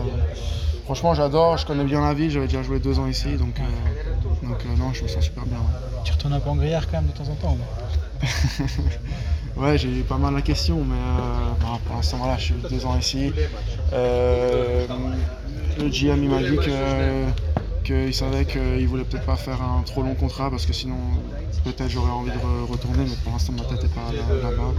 franchement, 0.84 1.14
j'adore, 1.14 1.56
je 1.58 1.66
connais 1.66 1.84
bien 1.84 2.00
la 2.00 2.14
ville, 2.14 2.30
j'avais 2.30 2.46
déjà 2.46 2.62
joué 2.62 2.78
deux 2.80 2.98
ans 2.98 3.06
ici, 3.06 3.36
donc, 3.36 3.56
donc 4.42 4.58
non, 4.78 4.92
je 4.92 5.02
me 5.02 5.08
sens 5.08 5.22
super 5.24 5.44
bien. 5.44 5.58
ouais. 5.58 6.00
Tu 6.04 6.12
retournes 6.12 6.32
un 6.34 6.40
peu 6.40 6.50
en 6.50 6.56
gruyère 6.56 6.86
quand 6.90 6.98
même 6.98 7.06
de 7.06 7.12
temps 7.12 7.30
en 7.30 7.34
temps 7.34 7.56
Ouais, 9.56 9.76
j'ai 9.76 9.88
eu 9.88 10.02
pas 10.02 10.18
mal 10.18 10.34
la 10.34 10.42
question, 10.42 10.76
mais 10.84 10.94
euh, 10.94 11.50
bon, 11.60 11.78
pour 11.84 11.96
l'instant, 11.96 12.18
voilà, 12.18 12.36
je 12.38 12.44
suis 12.44 12.54
deux 12.70 12.86
ans 12.86 12.96
ici. 12.96 13.32
Euh, 13.92 14.86
le 15.80 15.88
GM, 15.88 16.22
il 16.22 16.30
m'a 16.30 16.38
dit 16.42 16.56
que 16.56 17.24
qu'il 17.92 18.14
savait 18.14 18.44
qu'il 18.44 18.86
voulait 18.86 19.04
peut-être 19.04 19.24
pas 19.26 19.36
faire 19.36 19.60
un 19.62 19.82
trop 19.82 20.02
long 20.02 20.14
contrat 20.14 20.50
parce 20.50 20.66
que 20.66 20.72
sinon, 20.72 20.96
peut-être 21.64 21.88
j'aurais 21.88 22.10
envie 22.12 22.30
de 22.30 22.36
re- 22.36 22.70
retourner, 22.70 23.04
mais 23.04 23.16
pour 23.24 23.32
l'instant, 23.32 23.52
ma 23.54 23.64
tête 23.64 23.84
est 23.84 23.94
pas 23.94 24.12
là- 24.12 24.50
là-bas. 24.50 24.72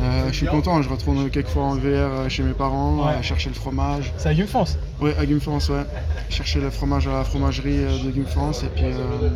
Euh, 0.00 0.28
je 0.30 0.36
suis 0.36 0.46
content, 0.46 0.80
je 0.82 0.88
retourne 0.88 1.28
quelques 1.30 1.48
fois 1.48 1.64
en 1.64 1.74
VR 1.76 2.28
chez 2.30 2.42
mes 2.42 2.52
parents, 2.54 3.06
Ouais. 3.06 3.14
euh, 3.14 3.22
chercher 3.22 3.48
le 3.50 3.54
fromage. 3.54 4.12
C'est 4.16 4.28
à 4.28 4.34
Gumfance 4.34 4.78
Ouais, 5.00 5.16
à 5.18 5.26
Gumfrance, 5.26 5.68
ouais. 5.70 5.84
Chercher 6.30 6.60
le 6.60 6.70
fromage 6.70 7.06
à 7.08 7.12
la 7.12 7.24
fromagerie 7.24 7.78
euh, 7.84 8.02
de 8.04 8.10
Gumfrance 8.10 8.62
et 8.64 8.68
puis, 8.68 8.84
euh, 8.86 9.28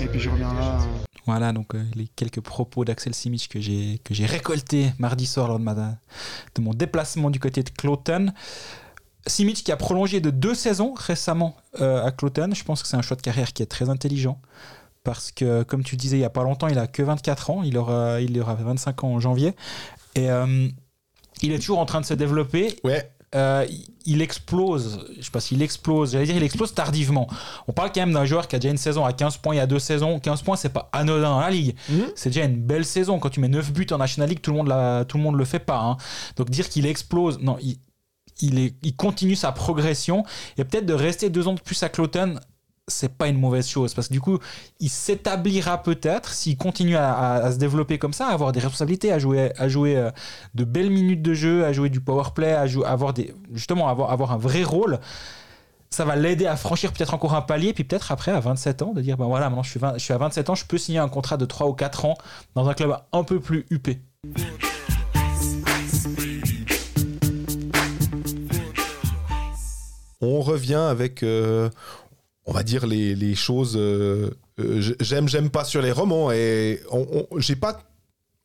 et 0.00 0.06
puis 0.06 0.20
je 0.20 0.30
reviens 0.30 0.52
là. 0.54 0.78
euh, 0.80 1.04
Voilà 1.26 1.52
donc 1.52 1.74
euh, 1.74 1.82
les 1.94 2.06
quelques 2.16 2.40
propos 2.40 2.84
d'Axel 2.84 3.14
Simic 3.14 3.48
que 3.48 3.60
j'ai 3.60 3.98
que 4.04 4.12
j'ai 4.14 4.26
récoltés 4.26 4.92
mardi 4.98 5.26
soir 5.26 5.48
lors 5.48 5.58
de, 5.58 5.64
ma, 5.64 5.74
de 5.74 6.60
mon 6.60 6.74
déplacement 6.74 7.30
du 7.30 7.40
côté 7.40 7.62
de 7.62 7.70
Cloton. 7.70 8.26
Simic 9.26 9.64
qui 9.64 9.72
a 9.72 9.76
prolongé 9.76 10.20
de 10.20 10.30
deux 10.30 10.54
saisons 10.54 10.92
récemment 10.94 11.56
euh, 11.80 12.04
à 12.04 12.10
Cloton. 12.12 12.50
Je 12.54 12.62
pense 12.64 12.82
que 12.82 12.88
c'est 12.88 12.96
un 12.96 13.02
choix 13.02 13.16
de 13.16 13.22
carrière 13.22 13.52
qui 13.52 13.62
est 13.62 13.66
très 13.66 13.88
intelligent. 13.88 14.38
Parce 15.02 15.30
que, 15.32 15.62
comme 15.64 15.82
tu 15.84 15.96
disais 15.96 16.16
il 16.16 16.20
n'y 16.20 16.24
a 16.26 16.30
pas 16.30 16.42
longtemps, 16.44 16.68
il 16.68 16.78
a 16.78 16.86
que 16.86 17.02
24 17.02 17.50
ans. 17.50 17.62
Il 17.62 17.76
aura, 17.78 18.20
il 18.20 18.38
aura 18.40 18.54
25 18.54 19.04
ans 19.04 19.08
en 19.08 19.20
janvier. 19.20 19.54
Et 20.14 20.30
euh, 20.30 20.68
il 21.42 21.52
est 21.52 21.58
toujours 21.58 21.78
en 21.78 21.86
train 21.86 22.00
de 22.00 22.06
se 22.06 22.14
développer. 22.14 22.76
Ouais. 22.84 23.10
Euh, 23.34 23.66
il- 24.06 24.22
explose, 24.22 25.04
je 25.18 25.24
sais 25.24 25.30
pas 25.32 25.40
s'il 25.40 25.60
explose, 25.60 26.12
j'allais 26.12 26.24
dire 26.26 26.36
il 26.36 26.42
explose 26.44 26.72
tardivement. 26.72 27.26
On 27.66 27.72
parle 27.72 27.90
quand 27.92 28.00
même 28.02 28.12
d'un 28.12 28.24
joueur 28.24 28.46
qui 28.46 28.54
a 28.54 28.60
déjà 28.60 28.70
une 28.70 28.76
saison 28.78 29.04
à 29.04 29.12
15 29.12 29.38
points 29.38 29.54
il 29.54 29.58
y 29.58 29.60
a 29.60 29.66
deux 29.66 29.80
saisons. 29.80 30.20
15 30.20 30.42
points, 30.42 30.54
c'est 30.54 30.68
pas 30.68 30.88
anodin 30.92 31.30
dans 31.30 31.40
la 31.40 31.50
ligue. 31.50 31.74
Mhm. 31.88 32.04
C'est 32.14 32.28
déjà 32.30 32.44
une 32.44 32.56
belle 32.62 32.84
saison. 32.84 33.18
Quand 33.18 33.30
tu 33.30 33.40
mets 33.40 33.48
9 33.48 33.72
buts 33.72 33.88
en 33.90 33.98
National 33.98 34.28
League, 34.28 34.40
tout 34.40 34.52
le 34.52 34.58
monde, 34.58 34.68
l'a- 34.68 35.04
tout 35.04 35.16
le, 35.16 35.22
monde 35.24 35.34
le 35.34 35.44
fait 35.44 35.58
pas. 35.58 35.78
hein. 35.80 35.96
Donc 36.36 36.48
dire 36.48 36.68
qu'il 36.68 36.86
explose, 36.86 37.40
non, 37.40 37.56
il, 37.60 37.76
il, 38.40 38.96
continue 38.96 39.36
sa 39.36 39.52
progression. 39.52 40.24
Et 40.58 40.64
peut-être 40.64 40.86
de 40.86 40.94
rester 40.94 41.30
deux 41.30 41.48
ans 41.48 41.54
de 41.54 41.60
plus 41.60 41.82
à 41.82 41.88
Cloton, 41.88 42.36
c'est 42.86 43.16
pas 43.16 43.28
une 43.28 43.38
mauvaise 43.38 43.68
chose. 43.68 43.94
Parce 43.94 44.08
que 44.08 44.12
du 44.12 44.20
coup, 44.20 44.38
il 44.80 44.90
s'établira 44.90 45.82
peut-être, 45.82 46.32
s'il 46.32 46.56
continue 46.56 46.96
à, 46.96 47.50
se 47.52 47.58
développer 47.58 47.98
comme 47.98 48.12
ça, 48.12 48.28
à 48.28 48.32
avoir 48.32 48.52
des 48.52 48.60
responsabilités, 48.60 49.12
à 49.12 49.18
jouer, 49.18 49.52
à 49.58 49.68
jouer 49.68 49.96
euh, 49.96 50.10
de 50.54 50.64
belles 50.64 50.90
minutes 50.90 51.22
de 51.22 51.34
jeu, 51.34 51.64
à 51.64 51.72
jouer 51.72 51.88
du 51.88 52.00
power 52.00 52.30
play, 52.34 52.52
à 52.52 52.66
avoir 52.86 53.14
des, 53.14 53.34
justement 53.52 53.88
avoir, 53.88 54.32
un 54.32 54.38
vrai 54.38 54.62
rôle. 54.62 55.00
Ça 55.90 56.04
va 56.04 56.16
l'aider 56.16 56.46
à 56.46 56.56
franchir 56.56 56.92
peut-être 56.92 57.14
encore 57.14 57.34
un 57.34 57.42
palier, 57.42 57.72
puis 57.72 57.84
peut-être 57.84 58.10
après, 58.10 58.32
à 58.32 58.40
27 58.40 58.82
ans, 58.82 58.92
de 58.92 59.00
dire 59.00 59.16
ben 59.16 59.26
voilà, 59.26 59.48
maintenant 59.48 59.62
je 59.62 59.70
suis, 59.70 59.78
20 59.78 59.94
je 59.94 59.98
suis 60.02 60.12
à 60.12 60.18
27 60.18 60.50
ans, 60.50 60.56
je 60.56 60.64
peux 60.66 60.76
signer 60.76 60.98
un 60.98 61.08
contrat 61.08 61.36
de 61.36 61.44
3 61.44 61.68
ou 61.68 61.72
4 61.72 62.04
ans 62.04 62.14
dans 62.56 62.68
un 62.68 62.74
club 62.74 62.96
un 63.12 63.22
peu 63.22 63.38
plus 63.38 63.64
huppé. 63.70 64.00
On 70.24 70.40
revient 70.40 70.74
avec, 70.74 71.22
euh, 71.22 71.68
on 72.46 72.52
va 72.52 72.62
dire, 72.62 72.86
les, 72.86 73.34
choses. 73.34 73.76
euh, 73.76 74.30
euh, 74.60 74.94
j'aime, 75.00 75.28
j'aime 75.28 75.50
pas 75.50 75.64
sur 75.64 75.82
les 75.82 75.92
romans. 75.92 76.32
Et 76.32 76.80
on, 76.90 77.26
j'ai 77.38 77.56
pas, 77.56 77.82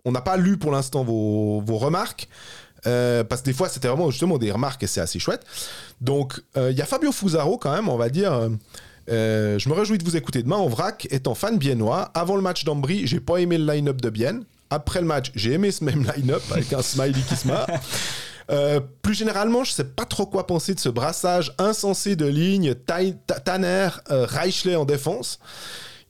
on 0.05 0.11
n'a 0.11 0.21
pas 0.21 0.37
lu 0.37 0.57
pour 0.57 0.71
l'instant 0.71 1.03
vos, 1.03 1.61
vos 1.61 1.77
remarques. 1.77 2.27
parce 2.83 3.41
que 3.41 3.45
des 3.45 3.53
fois, 3.53 3.69
c'était 3.69 3.87
vraiment 3.87 4.11
justement 4.11 4.37
des 4.37 4.51
remarques 4.51 4.83
et 4.83 4.87
c'est 4.87 5.01
assez 5.01 5.19
chouette. 5.19 5.45
Donc, 6.01 6.41
il 6.55 6.77
y 6.77 6.81
a 6.81 6.85
Fabio 6.85 7.11
Fusaro 7.11 7.57
quand 7.57 7.73
même, 7.73 7.89
on 7.89 7.97
va 7.97 8.09
dire. 8.09 8.49
je 9.07 9.69
me 9.69 9.73
réjouis 9.73 9.97
de 9.97 10.03
vous 10.03 10.17
écouter 10.17 10.43
demain 10.43 10.57
en 10.57 10.67
vrac. 10.67 11.07
Étant 11.11 11.35
fan 11.35 11.57
biennois, 11.57 12.11
avant 12.13 12.35
le 12.35 12.41
match 12.41 12.63
d'Ambry, 12.65 13.07
j'ai 13.07 13.19
pas 13.19 13.37
aimé 13.37 13.57
le 13.57 13.71
line-up 13.71 14.01
de 14.01 14.09
Bienne. 14.09 14.43
Après 14.71 15.01
le 15.01 15.07
match, 15.07 15.31
j'ai 15.33 15.53
aimé 15.53 15.71
ce 15.71 15.83
même 15.83 16.03
line-up 16.15 16.43
avec 16.51 16.71
un 16.73 16.81
smiley 16.81 17.21
qui 17.27 17.35
se 17.35 17.47
marre. 17.47 17.67
Euh, 18.49 18.79
plus 19.01 19.13
généralement, 19.13 19.63
je 19.63 19.71
sais 19.71 19.83
pas 19.83 20.05
trop 20.05 20.25
quoi 20.25 20.47
penser 20.47 20.73
de 20.73 20.79
ce 20.79 20.89
brassage 20.89 21.53
insensé 21.59 22.15
de 22.15 22.25
Ta- 23.27 23.39
Tanner, 23.39 23.89
euh, 24.11 24.25
en 24.75 24.85
défense. 24.85 25.39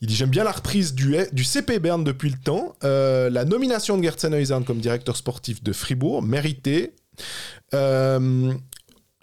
Il 0.02 0.08
dit 0.08 0.16
J'aime 0.16 0.30
bien 0.30 0.46
la 0.46 0.52
reprise 0.52 0.94
du, 0.94 1.16
CP 1.44 1.80
Berne 1.80 2.04
depuis 2.04 2.30
le 2.30 2.38
temps. 2.38 2.76
Euh, 2.84 3.30
la 3.30 3.44
nomination 3.46 3.98
de 3.98 4.04
Gertsen 4.04 4.34
comme 4.64 4.80
directeur 4.80 5.18
sportif 5.18 5.62
de 5.62 5.74
Fribourg, 5.74 6.22
méritée. 6.22 6.94
Euh, 7.74 8.54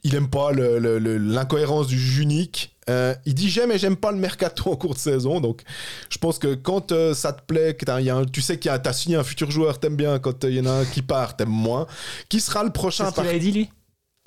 il 0.03 0.15
aime 0.15 0.29
pas 0.29 0.53
l'incohérence 0.53 1.87
du 1.87 1.99
juge 1.99 2.19
unique. 2.19 2.76
Euh, 2.89 3.15
il 3.25 3.35
dit 3.35 3.51
j'aime 3.51 3.73
et 3.73 3.79
j'aime 3.79 3.97
pas 3.97 4.13
le 4.13 4.19
mercato 4.19 4.71
en 4.71 4.77
cours 4.77 4.95
de 4.95 4.99
saison. 4.99 5.41
Donc, 5.41 5.63
je 6.09 6.19
pense 6.19 6.39
que 6.39 6.55
quand 6.55 6.93
euh, 6.93 7.15
ça 7.15 7.33
te 7.33 7.43
plaît, 7.43 7.75
que 7.75 8.01
y 8.01 8.11
a 8.11 8.17
un- 8.17 8.25
tu 8.25 8.41
sais 8.41 8.59
qu'il 8.59 8.71
y 8.71 8.75
a 8.75 8.79
t'as 8.79 8.93
signé 8.93 9.17
un 9.17 9.25
futur 9.25 9.51
joueur, 9.51 9.81
t'aimes 9.81 9.97
bien. 9.97 10.19
Quand 10.19 10.45
euh, 10.45 10.51
il 10.51 10.57
y 10.57 10.61
en 10.61 10.67
a 10.67 10.71
un 10.71 10.85
qui 10.85 11.03
part, 11.03 11.37
t'aimes 11.37 11.49
moins. 11.49 11.87
Qui 12.29 12.41
sera 12.41 12.63
le 12.63 12.71
prochain 12.71 13.07
C'est 13.07 13.11
ce 13.17 13.21
qu'il 13.21 13.29
avait 13.29 13.39
dit 13.41 13.53
lui? 13.53 13.71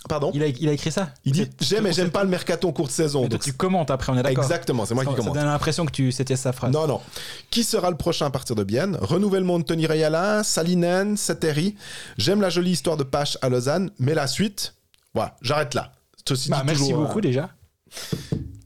Pardon? 0.07 0.32
Il 0.34 0.41
a, 0.43 0.47
il 0.47 0.70
a 0.70 0.72
écrit 0.72 0.93
ça? 0.93 1.10
Il 1.26 1.34
dit 1.34 1.49
J'aime 1.60 1.86
et 1.88 1.91
j'aime 1.91 2.10
pas 2.10 2.24
le 2.24 2.30
mercato 2.30 2.70
en 2.70 2.72
courte 2.72 2.91
saison. 2.91 3.24
Mais 3.24 3.28
toi, 3.30 3.38
Donc, 3.38 3.43
tu 3.43 3.51
commentes 3.53 3.91
après, 3.91 4.14
on 4.14 4.18
est 4.18 4.24
d'accord 4.24 4.43
exactement, 4.45 4.86
c'est 4.86 4.93
moi 4.93 5.03
qui 5.03 5.14
commence. 5.14 5.34
Ça 5.36 5.41
donne 5.41 5.49
l'impression 5.49 5.86
que 5.86 5.91
tu, 5.91 6.12
c'était 6.14 6.38
sa 6.38 6.53
phrase. 6.53 6.72
Non, 6.72 6.88
non. 6.88 7.01
Qui 7.49 7.66
sera 7.66 7.89
le 7.91 7.97
prochain 7.97 8.26
à 8.28 8.30
partir 8.30 8.55
de 8.55 8.64
Bienne? 8.64 8.97
Renouvellement 9.01 9.60
de 9.60 9.66
Tony 9.66 9.86
Rayala, 9.88 10.43
Salinen, 10.45 11.18
Sateri. 11.18 11.76
J'aime 12.18 12.39
la 12.39 12.49
jolie 12.49 12.72
histoire 12.72 12.95
de 12.95 13.03
Pache 13.03 13.38
à 13.41 13.49
Lausanne, 13.49 13.91
mais 13.99 14.14
la 14.14 14.28
suite, 14.28 14.74
voilà, 15.14 15.36
j'arrête 15.41 15.74
là. 15.74 15.91
Ceci 16.28 16.49
Bah, 16.49 16.60
dit 16.62 16.68
merci 16.68 16.82
toujours, 16.84 17.01
beaucoup 17.01 17.20
euh, 17.20 17.22
déjà. 17.22 17.49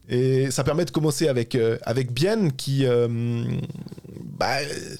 Et 0.08 0.50
ça 0.50 0.64
permet 0.64 0.84
de 0.84 0.90
commencer 0.90 1.28
avec, 1.28 1.54
euh, 1.54 1.78
avec 1.82 2.12
Bienne 2.12 2.52
qui. 2.52 2.84
Euh, 2.86 3.44
bah, 4.20 4.58
euh, 4.58 4.96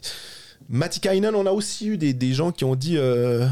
Matikainen, 0.68 1.34
on 1.34 1.46
a 1.46 1.50
aussi 1.50 1.88
eu 1.88 1.98
des, 1.98 2.14
des 2.14 2.32
gens 2.32 2.52
qui 2.52 2.64
ont 2.64 2.74
dit. 2.74 2.96
euh, 2.96 3.46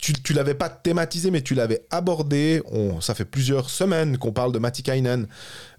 tu, 0.00 0.12
tu 0.14 0.32
l'avais 0.32 0.54
pas 0.54 0.70
thématisé, 0.70 1.30
mais 1.30 1.42
tu 1.42 1.54
l'avais 1.54 1.84
abordé. 1.90 2.62
On, 2.70 3.00
ça 3.00 3.14
fait 3.14 3.24
plusieurs 3.26 3.68
semaines 3.68 4.16
qu'on 4.16 4.32
parle 4.32 4.52
de 4.52 4.58
Matikainen 4.58 5.26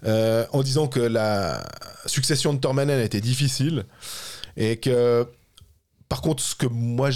euh, 0.04 0.46
en 0.52 0.62
disant 0.62 0.86
que 0.86 1.00
la 1.00 1.64
succession 2.06 2.54
de 2.54 2.58
Tormanen 2.60 3.00
était 3.00 3.20
difficile 3.20 3.84
et 4.56 4.76
que. 4.76 5.26
Par 6.08 6.20
contre, 6.20 6.42
ce 6.42 6.54
que 6.54 6.66
moi. 6.66 7.08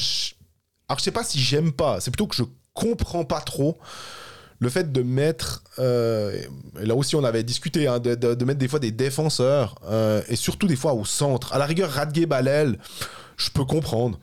Alors, 0.88 0.98
je 0.98 1.04
sais 1.04 1.12
pas 1.12 1.22
si 1.22 1.38
j'aime 1.38 1.70
pas, 1.72 2.00
c'est 2.00 2.10
plutôt 2.10 2.26
que 2.26 2.34
je 2.34 2.42
comprends 2.72 3.24
pas 3.24 3.40
trop 3.40 3.78
le 4.60 4.68
fait 4.68 4.90
de 4.92 5.02
mettre, 5.02 5.62
euh, 5.78 6.40
et 6.80 6.84
là 6.86 6.94
aussi 6.96 7.14
on 7.16 7.22
avait 7.24 7.44
discuté, 7.44 7.86
hein, 7.86 7.98
de, 8.00 8.14
de- 8.14 8.34
de 8.34 8.44
mettre 8.44 8.58
des 8.58 8.68
fois 8.68 8.78
des 8.80 8.90
défenseurs, 8.90 9.76
euh, 9.88 10.20
et 10.28 10.36
surtout 10.36 10.66
des 10.66 10.76
fois 10.76 10.94
au 10.94 11.04
centre. 11.04 11.52
À 11.52 11.58
la 11.58 11.66
rigueur, 11.66 11.90
Radge 11.90 12.26
Balel, 12.26 12.78
je 13.36 13.50
peux 13.50 13.64
comprendre. 13.64 14.18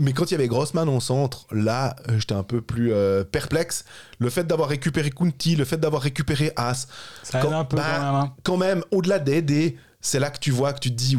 Mais 0.00 0.12
quand 0.14 0.24
il 0.30 0.32
y 0.32 0.34
avait 0.36 0.48
Grossman 0.48 0.88
au 0.88 1.00
centre, 1.00 1.46
là, 1.52 1.94
euh, 2.08 2.18
j'étais 2.18 2.34
un 2.34 2.42
peu 2.42 2.60
plus 2.62 2.92
euh, 2.92 3.24
perplexe. 3.24 3.84
Le 4.18 4.30
fait 4.30 4.44
d'avoir 4.46 4.68
récupéré 4.70 5.10
Kunti, 5.10 5.54
le 5.54 5.64
fait 5.66 5.76
d'avoir 5.76 6.00
récupéré 6.02 6.52
As, 6.56 6.86
Ça 7.22 7.38
aide 7.40 7.44
quand- 7.44 7.58
un 7.58 7.64
peu 7.64 7.76
bah, 7.76 7.82
quand 7.84 8.02
même. 8.04 8.14
hein. 8.14 8.32
quand 8.42 8.56
même, 8.56 8.84
au-delà 8.90 9.18
d'aider, 9.18 9.76
c'est 10.04 10.18
là 10.18 10.30
que 10.30 10.38
tu 10.40 10.50
vois 10.50 10.72
que 10.72 10.80
tu 10.80 10.90
te 10.90 10.96
dis 10.96 11.16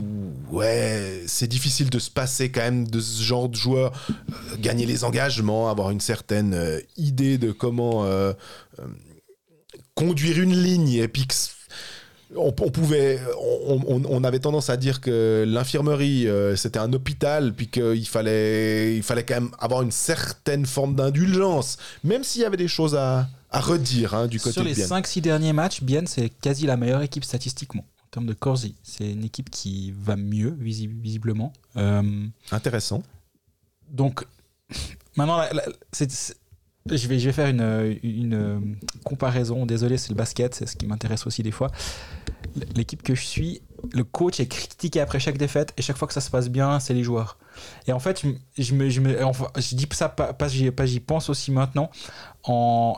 ouais, 0.52 1.24
c'est 1.26 1.48
difficile 1.48 1.90
de 1.90 1.98
se 2.00 2.12
passer 2.12 2.52
quand 2.52 2.62
même 2.62 2.88
de 2.88 3.00
ce 3.00 3.24
genre 3.24 3.50
de 3.50 3.56
joueur, 3.56 3.92
Euh, 4.10 4.58
gagner 4.60 4.86
les 4.86 5.04
engagements, 5.06 5.70
avoir 5.70 5.90
une 5.90 6.02
certaine 6.02 6.54
euh, 6.54 6.80
idée 6.98 7.38
de 7.38 7.52
comment 7.52 8.06
euh, 8.06 8.34
conduire 9.96 10.40
une 10.42 10.54
ligne 10.56 10.94
et 10.94 11.08
puis 11.08 11.28
on, 12.36 12.48
on 12.48 12.72
pouvait, 12.72 13.20
on, 13.68 13.80
on- 13.88 14.04
on 14.10 14.24
avait 14.24 14.40
tendance 14.40 14.70
à 14.70 14.78
dire 14.78 15.02
que 15.02 15.46
l'infirmerie 15.48 16.28
c'était 16.56 16.80
un 16.80 16.92
hôpital, 16.94 17.54
puis 17.54 17.68
qu'il 17.68 18.08
fallait, 18.08 18.96
il 18.96 19.04
fallait 19.04 19.24
quand 19.24 19.36
même 19.36 19.52
avoir 19.60 19.82
une 19.84 19.92
certaine 19.92 20.66
forme 20.66 20.96
d'indulgence, 20.96 21.78
même 22.04 22.24
s'il 22.24 22.42
y 22.42 22.46
avait 22.46 22.58
des 22.58 22.68
choses 22.68 22.96
à, 22.96 23.30
à 23.52 23.60
redire 23.60 24.16
hein, 24.16 24.28
du 24.28 24.40
côté 24.40 24.54
Sur 24.54 24.64
les 24.64 24.74
Bienne. 24.74 24.88
5-6 24.90 25.22
derniers 25.22 25.54
matchs, 25.54 25.84
Bienne, 25.84 26.08
c'est 26.08 26.30
quasi 26.30 26.66
la 26.66 26.76
meilleure 26.76 27.04
équipe 27.04 27.24
statistiquement. 27.24 27.86
Termes 28.14 28.28
de 28.28 28.34
Corsi, 28.34 28.76
c'est 28.84 29.12
une 29.12 29.24
équipe 29.24 29.50
qui 29.50 29.92
va 29.98 30.16
mieux, 30.16 30.56
visi- 30.60 30.88
visiblement. 30.88 31.52
Euh, 31.78 32.28
Intéressant. 32.52 33.02
donc, 33.90 34.26
maintenant, 35.18 35.38
la- 35.38 35.52
la- 35.52 35.64
je, 36.92 37.08
vais, 37.08 37.18
je 37.18 37.26
vais 37.26 37.32
faire 37.34 37.48
une, 37.48 37.98
une, 38.04 38.34
euh, 38.36 38.60
comparaison. 39.04 39.66
Désolé, 39.66 39.98
c'est 39.98 40.10
le 40.10 40.16
basket, 40.16 40.54
c'est 40.54 40.68
ce 40.68 40.76
qui 40.76 40.86
m'intéresse 40.86 41.26
aussi 41.26 41.42
des 41.42 41.50
fois. 41.52 41.72
L'équipe 42.76 43.02
que 43.02 43.16
je 43.16 43.24
suis, 43.26 43.62
le 43.94 44.04
coach 44.04 44.40
est 44.40 44.48
critiqué 44.48 45.00
après 45.00 45.20
chaque 45.20 45.38
défaite 45.40 45.74
et 45.78 45.82
chaque 45.82 45.98
fois 45.98 46.08
que 46.08 46.14
ça 46.14 46.22
se 46.22 46.30
passe 46.30 46.50
bien, 46.50 46.80
c'est 46.80 46.94
les 46.94 47.04
joueurs. 47.04 47.40
Et 47.88 47.94
en 47.94 48.00
fait, 48.00 48.22
je, 48.22 48.28
me- 48.28 48.38
je, 48.60 48.74
me, 48.76 48.90
je, 48.90 49.02
me- 49.02 49.24
enfin, 49.26 49.48
je 49.58 49.76
dis 49.76 49.88
ça 49.94 50.10
pas 50.10 50.34
parce 50.34 50.52
que 50.52 50.58
j'y 50.60 50.70
pas- 50.72 50.86
j'y 50.86 51.00
pense 51.00 51.30
aussi 51.30 51.52
maintenant. 51.52 51.90
En, 52.44 52.96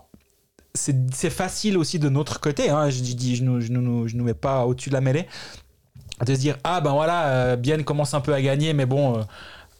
c'est 0.76 1.30
facile 1.30 1.78
aussi 1.78 1.99
de 1.99 2.09
notre 2.09 2.39
côté, 2.39 2.69
hein, 2.69 2.89
je 2.89 2.99
dis, 2.99 3.36
je 3.36 3.43
ne 3.43 3.59
je 3.59 3.71
nous, 3.71 4.07
je 4.07 4.17
mets 4.17 4.34
pas 4.34 4.65
au-dessus 4.65 4.89
de 4.89 4.95
la 4.95 5.01
mêlée, 5.01 5.28
de 6.26 6.34
se 6.34 6.39
dire 6.39 6.57
ah 6.63 6.82
ben 6.82 6.91
voilà, 6.91 7.28
euh, 7.28 7.55
Bien 7.55 7.82
commence 7.84 8.13
un 8.13 8.21
peu 8.21 8.34
à 8.34 8.41
gagner, 8.41 8.73
mais 8.73 8.86
bon, 8.86 9.17
euh, 9.17 9.23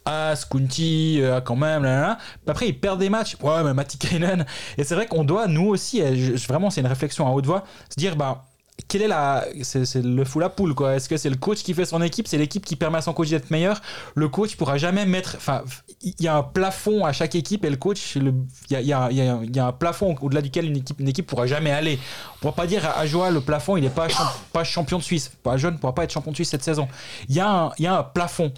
As, 0.04 0.44
Kunti, 0.44 1.18
euh, 1.20 1.40
quand 1.40 1.56
même, 1.56 1.82
là, 1.82 1.94
là, 1.94 2.00
là. 2.00 2.18
Après 2.46 2.68
ils 2.68 2.78
perdent 2.78 3.00
des 3.00 3.10
matchs, 3.10 3.36
ouais 3.42 3.62
mais 3.64 3.74
Matikainen, 3.74 4.46
et 4.78 4.84
c'est 4.84 4.94
vrai 4.94 5.06
qu'on 5.06 5.24
doit 5.24 5.46
nous 5.46 5.66
aussi, 5.66 6.00
vraiment 6.48 6.70
c'est 6.70 6.80
une 6.80 6.86
réflexion 6.86 7.26
à 7.26 7.30
haute 7.30 7.46
voix, 7.46 7.64
se 7.90 7.98
dire 7.98 8.16
bah 8.16 8.44
quelle 8.88 9.02
est 9.02 9.08
la 9.08 9.44
c'est 9.62 10.02
le 10.02 10.24
fou 10.24 10.38
la 10.38 10.48
poule 10.50 10.74
quoi. 10.74 10.94
Est-ce 10.94 11.08
que 11.08 11.16
c'est 11.16 11.30
le 11.30 11.36
coach 11.36 11.62
qui 11.62 11.72
fait 11.74 11.86
son 11.86 12.02
équipe? 12.02 12.28
C'est 12.28 12.36
l'équipe 12.38 12.64
qui 12.64 12.76
permet 12.76 12.98
à 12.98 13.00
son 13.02 13.12
coach 13.14 13.30
d'être 13.30 13.50
meilleur. 13.50 13.80
Le 14.14 14.28
coach 14.28 14.54
pourra 14.56 14.76
jamais 14.78 15.06
mettre 15.06 15.34
enfin 15.36 15.64
il 16.02 16.14
y 16.20 16.28
a 16.28 16.36
un 16.36 16.42
plafond 16.42 17.04
à 17.04 17.12
chaque 17.12 17.34
équipe 17.34 17.64
et 17.64 17.70
le 17.70 17.76
coach 17.76 18.16
il 18.16 18.32
y 18.70 18.74
y 18.76 18.86
y 18.86 18.92
a- 18.92 19.66
un 19.66 19.72
plafond 19.72 20.14
au-delà 20.20 20.42
duquel 20.42 20.66
une 20.66 20.76
équipe 20.76 21.00
une 21.00 21.08
équipe 21.08 21.26
pourra 21.26 21.46
jamais 21.46 21.70
aller. 21.70 21.98
On 22.36 22.38
pourra 22.40 22.52
pas 22.54 22.66
dire 22.66 22.86
à 22.86 23.06
Joie 23.06 23.30
le 23.30 23.40
plafond 23.40 23.76
il 23.76 23.82
n'est 23.82 23.90
pas 23.90 24.08
pas 24.52 24.62
champion 24.62 24.98
de 24.98 25.02
Suisse. 25.02 25.30
Pas 25.42 25.56
jeune 25.56 25.78
pourra 25.78 25.94
pas 25.94 26.04
être 26.04 26.12
champion 26.12 26.30
de 26.32 26.36
Suisse 26.36 26.50
cette 26.50 26.62
saison. 26.64 26.86
Il 27.28 27.34
y 27.34 27.40
a 27.40 27.48
un, 27.50 27.72
y 27.78 27.86
a 27.86 27.98
un 27.98 28.02
plafond. 28.02 28.52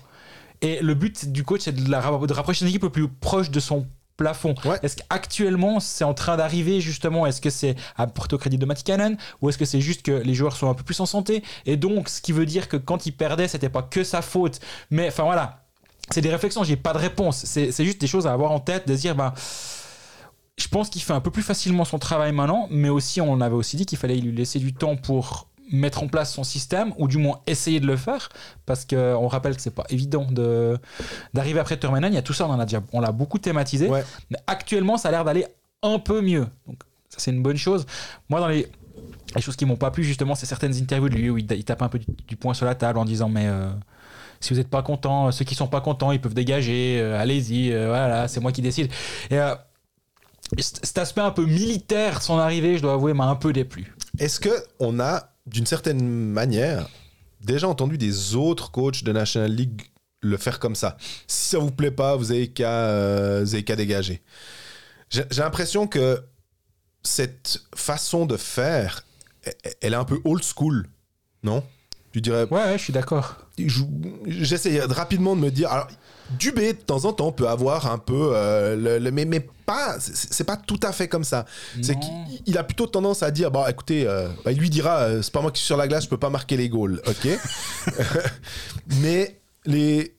Et 0.61 0.81
le 0.83 0.95
but 0.95 1.31
du 1.31 1.45
coach 1.45 1.61
c'est 1.63 1.73
de, 1.73 1.85
de 1.85 2.33
rapprocher 2.35 2.61
son 2.65 2.67
équipe 2.67 2.83
le 2.83 2.91
plus 2.91 3.07
proche 3.09 3.51
de 3.51 3.61
son 3.61 3.87
plafond. 4.19 4.55
Ouais. 4.67 4.79
Est-ce 4.83 4.97
qu'actuellement 4.97 5.81
c'est 5.81 6.05
en 6.05 6.13
train 6.13 6.37
d'arriver 6.37 6.83
justement? 6.83 7.25
Est-ce 7.25 7.41
que 7.41 7.49
c'est 7.49 7.77
à 7.97 8.07
porter 8.07 8.35
au 8.35 8.39
crédit 8.39 8.59
de 8.59 8.67
Matikanen 8.67 9.17
ou 9.41 9.49
est-ce 9.49 9.57
que 9.57 9.65
c'est 9.65 9.81
juste 9.81 10.03
que 10.03 10.13
les 10.13 10.35
joueurs 10.35 10.55
sont 10.55 10.69
un 10.69 10.75
peu 10.75 10.83
plus 10.83 11.01
en 11.01 11.07
santé? 11.07 11.43
Et 11.65 11.79
donc 11.79 12.11
ce 12.11 12.21
qui 12.21 12.33
veut 12.33 12.45
dire 12.45 12.69
que 12.69 12.77
quand 12.77 13.07
il 13.07 13.13
perdait 13.13 13.49
c'était 13.49 13.71
pas 13.71 13.83
que 13.83 14.05
sa 14.05 14.21
faute. 14.21 14.61
Mais 14.91 15.09
enfin 15.09 15.23
voilà. 15.23 15.65
C'est 16.11 16.21
des 16.21 16.31
réflexions 16.31 16.65
j'ai 16.65 16.77
pas 16.77 16.93
de 16.93 16.99
réponse. 16.99 17.45
C'est 17.45 17.73
c'est 17.73 17.85
juste 17.85 18.01
des 18.01 18.07
choses 18.07 18.27
à 18.27 18.33
avoir 18.33 18.51
en 18.51 18.61
tête 18.61 18.87
de 18.87 18.95
se 18.95 19.01
dire 19.01 19.15
ben 19.15 19.33
je 20.59 20.67
pense 20.69 20.91
qu'il 20.91 21.01
fait 21.01 21.13
un 21.13 21.21
peu 21.21 21.31
plus 21.31 21.45
facilement 21.45 21.85
son 21.85 22.01
travail 22.01 22.33
maintenant 22.33 22.67
mais 22.71 22.89
aussi 22.89 23.21
on 23.21 23.41
avait 23.41 23.55
aussi 23.55 23.77
dit 23.77 23.87
qu'il 23.87 23.97
fallait 23.97 24.17
lui 24.17 24.33
laisser 24.33 24.59
du 24.59 24.75
temps 24.75 24.97
pour 24.97 25.47
mettre 25.71 26.03
en 26.03 26.09
place 26.09 26.33
son 26.33 26.45
système 26.45 26.93
ou 26.99 27.09
du 27.09 27.19
moins 27.19 27.41
essayer 27.47 27.81
de 27.81 27.87
le 27.87 27.97
faire 27.97 28.29
parce 28.67 28.85
que 28.85 29.15
on 29.15 29.29
rappelle 29.29 29.55
que 29.57 29.63
c'est 29.63 29.75
pas 29.75 29.85
évident 29.91 30.27
de 30.31 30.79
d'arriver 31.35 31.61
après 31.61 31.79
Turmanen 31.79 32.13
il 32.13 32.17
y 32.17 32.19
a 32.19 32.23
tout 32.23 32.33
ça 32.33 32.47
on 32.47 32.51
en 32.51 32.61
a 32.61 32.65
déjà 32.65 32.83
on 32.93 33.01
l'a 33.01 33.13
beaucoup 33.13 33.39
thématisé. 33.39 33.89
Ouais. 33.89 34.05
mais 34.31 34.39
actuellement 34.47 34.97
ça 34.97 35.09
a 35.09 35.11
l'air 35.13 35.25
d'aller 35.25 35.47
un 35.83 35.99
peu 35.99 36.21
mieux. 36.21 36.47
Donc 36.67 36.83
ça 37.09 37.19
c'est 37.19 37.31
une 37.31 37.43
bonne 37.43 37.57
chose. 37.57 37.87
Moi 38.29 38.41
dans 38.41 38.49
les 38.49 38.67
les 39.35 39.43
choses 39.43 39.57
qui 39.57 39.67
m'ont 39.67 39.77
pas 39.77 39.91
plu 39.91 40.05
justement 40.05 40.35
c'est 40.35 40.47
certaines 40.47 40.75
interviews 40.75 41.09
de 41.09 41.15
lui 41.15 41.31
où 41.31 41.39
il, 41.39 41.47
il 41.53 41.65
tape 41.65 41.83
un 41.83 41.89
peu 41.89 41.99
du, 41.99 42.07
du 42.27 42.37
poing 42.37 42.55
sur 42.55 42.67
la 42.67 42.75
table 42.75 42.99
en 42.99 43.05
disant 43.05 43.29
mais 43.29 43.47
euh, 43.47 43.69
si 44.41 44.53
vous 44.53 44.59
n'êtes 44.59 44.71
pas 44.71 44.83
content 44.83 45.31
ceux 45.33 45.45
qui 45.45 45.55
sont 45.55 45.67
pas 45.69 45.81
contents 45.81 46.13
ils 46.13 46.21
peuvent 46.21 46.35
dégager 46.35 46.99
euh, 47.01 47.21
allez-y 47.21 47.73
euh, 47.73 47.89
voilà 47.89 48.29
c'est 48.29 48.41
moi 48.41 48.53
qui 48.53 48.63
décide. 48.63 48.91
Et 49.31 49.39
euh, 49.39 49.55
cet 50.59 50.97
aspect 50.99 51.21
un 51.21 51.31
peu 51.31 51.45
militaire 51.45 52.19
de 52.19 52.23
son 52.23 52.39
arrivée 52.39 52.77
je 52.77 52.83
dois 52.83 52.95
avouer 52.95 53.13
m'a 53.13 53.27
un 53.27 53.37
peu 53.37 53.53
déplu. 53.53 53.95
Est-ce 54.19 54.41
que 54.41 54.51
on 54.81 54.99
a, 54.99 55.31
d'une 55.49 55.67
certaine 55.67 56.07
manière, 56.07 56.89
déjà 57.41 57.69
entendu 57.69 57.99
des 57.99 58.35
autres 58.35 58.71
coachs 58.71 59.05
de 59.05 59.13
National 59.13 59.53
League 59.53 59.83
le 60.21 60.37
faire 60.37 60.59
comme 60.59 60.75
ça 60.75 60.97
Si 61.27 61.51
ça 61.51 61.59
vous 61.59 61.71
plaît 61.71 61.91
pas, 61.91 62.17
vous 62.17 62.33
avez 62.33 62.49
qu'à 62.49 62.71
euh, 62.71 63.63
qu'à 63.63 63.77
dégager. 63.77 64.23
J'ai 65.11 65.25
l'impression 65.39 65.87
que 65.87 66.23
cette 67.03 67.63
façon 67.75 68.27
de 68.27 68.37
faire, 68.37 69.05
elle 69.81 69.95
est 69.95 69.97
un 69.97 70.05
peu 70.05 70.21
old 70.25 70.43
school, 70.43 70.89
non? 71.43 71.65
Tu 72.13 72.21
dirais. 72.21 72.47
ouais, 72.51 72.65
ouais 72.65 72.79
je 72.79 72.83
suis 72.85 72.93
d'accord 72.93 73.37
je- 73.59 73.83
J'essaie 74.27 74.81
rapidement 74.81 75.37
de 75.37 75.41
me 75.43 75.51
dire. 75.51 75.71
Alors, 75.71 75.89
Dubé, 76.39 76.75
de 76.75 76.79
temps 76.79 77.05
en 77.07 77.13
temps, 77.13 77.33
peut 77.33 77.49
avoir 77.49 77.91
un 77.91 77.97
peu. 77.99 78.31
euh, 78.35 78.77
le, 78.77 78.99
le- 78.99 79.11
mais, 79.11 79.25
mais 79.25 79.41
pas. 79.67 79.97
C'est 80.01 80.45
pas 80.45 80.57
tout 80.57 80.81
à 80.83 80.93
fait 80.93 81.09
comme 81.09 81.25
ça. 81.25 81.45
C'est 81.83 81.99
qu'il 81.99 82.13
il 82.47 82.59
a 82.59 82.65
plutôt 82.65 82.87
tendance 82.87 83.23
à 83.23 83.31
dire 83.31 83.51
bon, 83.51 83.67
écoutez, 83.67 84.07
euh, 84.07 84.29
bah, 84.45 84.53
il 84.53 84.59
lui 84.59 84.69
dira 84.71 84.99
euh, 85.05 85.23
c'est 85.23 85.33
pas 85.33 85.41
moi 85.43 85.51
qui 85.51 85.59
suis 85.61 85.67
sur 85.67 85.77
la 85.77 85.89
glace, 85.89 86.05
je 86.05 86.09
peux 86.09 86.19
pas 86.19 86.31
marquer 86.31 86.57
les 86.57 86.69
goals, 86.69 87.01
ok? 87.07 87.29
Mais 89.01 89.41
les. 89.65 90.15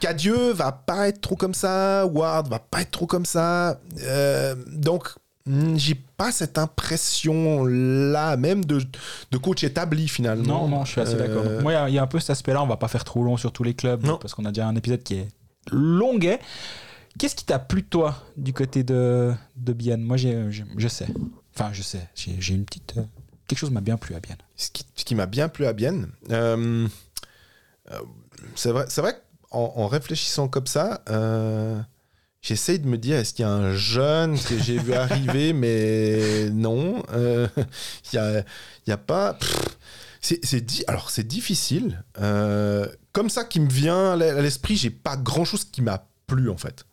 Cadieux 0.00 0.52
va 0.52 0.72
pas 0.72 1.08
être 1.08 1.20
trop 1.20 1.36
comme 1.36 1.54
ça, 1.54 2.04
Ward 2.06 2.48
va 2.48 2.58
pas 2.58 2.80
être 2.82 2.90
trop 2.90 3.06
comme 3.06 3.24
ça. 3.24 3.80
euh, 4.02 4.54
donc, 4.66 5.08
j'ai 5.46 5.94
pas 6.16 6.30
cette 6.32 6.56
impression-là, 6.58 8.36
même 8.36 8.64
de, 8.64 8.80
de 9.30 9.38
coach 9.38 9.64
établi 9.64 10.08
finalement. 10.08 10.60
Non, 10.62 10.68
non, 10.68 10.84
je 10.84 10.92
suis 10.92 11.00
assez 11.00 11.14
Euh, 11.14 11.18
d'accord. 11.26 11.62
Moi, 11.62 11.72
il 11.72 11.74
y 11.74 11.78
a- 11.78 11.88
il 11.88 11.94
y, 11.94 11.98
a 11.98 12.02
un 12.02 12.06
peu 12.06 12.20
cet 12.20 12.30
aspect-là. 12.30 12.62
On 12.62 12.66
va 12.66 12.76
pas 12.76 12.88
faire 12.88 13.04
trop 13.04 13.22
long 13.22 13.36
sur 13.36 13.52
tous 13.52 13.64
les 13.64 13.74
clubs 13.74 14.04
Non. 14.04 14.18
parce 14.18 14.34
qu'on 14.34 14.44
a 14.44 14.52
déjà 14.52 14.66
un 14.68 14.76
épisode 14.76 15.02
qui 15.02 15.14
est 15.14 15.28
longuet. 15.70 16.38
Qu'est-ce 17.18 17.34
qui 17.34 17.44
t'a 17.44 17.58
plu, 17.58 17.82
toi, 17.84 18.22
du 18.36 18.52
côté 18.52 18.84
de, 18.84 19.32
de 19.56 19.72
Bienne? 19.72 20.02
Moi, 20.02 20.16
j'ai, 20.16 20.50
je 20.50 20.88
sais. 20.88 21.08
Enfin, 21.54 21.70
je 21.72 21.82
sais. 21.82 22.08
J'ai, 22.14 22.54
une 22.54 22.64
petite. 22.64 22.94
euh, 22.96 23.02
quelque 23.46 23.58
chose 23.58 23.70
m'a 23.70 23.80
bien 23.82 23.96
plu 23.98 24.14
à 24.14 24.20
Bienne. 24.20 24.38
ce 24.56 24.70
qui, 24.70 24.86
ce 24.94 25.04
qui 25.04 25.14
m'a 25.14 25.26
bien 25.26 25.48
plu 25.48 25.66
à 25.66 25.72
Bienne, 25.74 26.08
euh, 26.30 26.88
euh, 27.90 27.98
c'est 28.54 28.70
vrai, 28.70 28.86
c'est 28.88 29.00
vrai 29.02 29.20
qu'en 29.50 29.72
en 29.76 29.86
réfléchissant 29.88 30.48
comme 30.48 30.66
ça, 30.66 31.02
euh, 31.10 31.78
j'essaye 32.42 32.78
de 32.80 32.86
me 32.86 32.98
dire 32.98 33.16
est-ce 33.16 33.32
qu'il 33.32 33.44
y 33.44 33.48
a 33.48 33.52
un 33.52 33.74
jeune 33.74 34.38
que 34.38 34.58
j'ai 34.58 34.76
vu 34.78 34.92
arriver, 34.94 35.52
mais 35.54 36.50
non, 36.50 37.02
euh, 37.14 37.48
il 37.56 38.16
y 38.16 38.18
a, 38.18 38.40
il 38.40 38.90
y 38.90 38.92
a 38.92 38.98
pas. 38.98 39.38
c'est, 40.20 40.44
c'est 40.44 40.60
di- 40.60 40.84
alors 40.88 41.10
c'est 41.10 41.26
difficile. 41.26 42.04
euh, 42.20 42.86
comme 43.12 43.30
ça 43.30 43.44
qui 43.44 43.60
me 43.60 43.68
vient 43.70 44.12
à 44.12 44.16
l'esprit, 44.42 44.76
j'ai 44.76 44.90
pas 44.90 45.16
grand 45.16 45.44
chose 45.44 45.64
qui 45.64 45.82
m'a 45.82 46.06
plu 46.26 46.50
en 46.50 46.56
fait. 46.56 46.84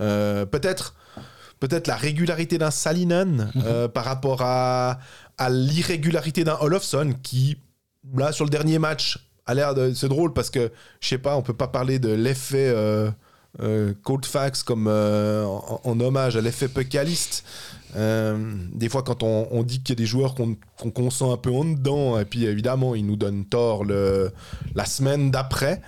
Euh, 0.00 0.44
peut-être 0.46 0.94
peut-être 1.60 1.86
la 1.86 1.96
régularité 1.96 2.58
d'un 2.58 2.70
Salinan 2.72 3.48
euh, 3.64 3.86
par 3.88 4.04
rapport 4.04 4.42
à, 4.42 4.98
à 5.38 5.50
l'irrégularité 5.50 6.42
d'un 6.44 6.56
Olofsson 6.60 7.14
qui, 7.22 7.58
là, 8.16 8.32
sur 8.32 8.44
le 8.44 8.50
dernier 8.50 8.78
match, 8.80 9.28
a 9.46 9.54
l'air 9.54 9.74
de. 9.74 9.92
C'est 9.94 10.08
drôle 10.08 10.32
parce 10.32 10.50
que, 10.50 10.72
je 11.00 11.08
sais 11.08 11.18
pas, 11.18 11.36
on 11.36 11.42
peut 11.42 11.54
pas 11.54 11.68
parler 11.68 11.98
de 12.00 12.10
l'effet. 12.12 12.72
Euh, 12.74 13.10
euh, 13.60 13.92
Coldfax 14.02 14.62
comme 14.62 14.86
euh, 14.88 15.44
en, 15.44 16.00
hommage 16.00 16.36
à 16.36 16.40
l'effet 16.40 16.68
Pucaliste. 16.68 17.44
Euh, 17.96 18.54
des 18.72 18.88
fois, 18.88 19.02
quand 19.02 19.22
on, 19.22 19.62
dit 19.62 19.82
qu'il 19.82 19.90
y 19.94 19.98
a 19.98 20.00
des 20.00 20.06
joueurs 20.06 20.34
qu'on 20.34 20.56
qu'on 20.78 20.90
qu'on 20.90 21.10
sent 21.10 21.30
un 21.30 21.36
peu 21.36 21.50
en 21.50 21.64
dedans, 21.66 22.18
et 22.18 22.24
puis 22.24 22.44
évidemment, 22.46 22.94
ils 22.94 23.04
nous 23.04 23.16
donnent 23.16 23.44
tort 23.44 23.84
le, 23.84 24.30
la 24.74 24.86
semaine 24.86 25.30
d'après. 25.30 25.82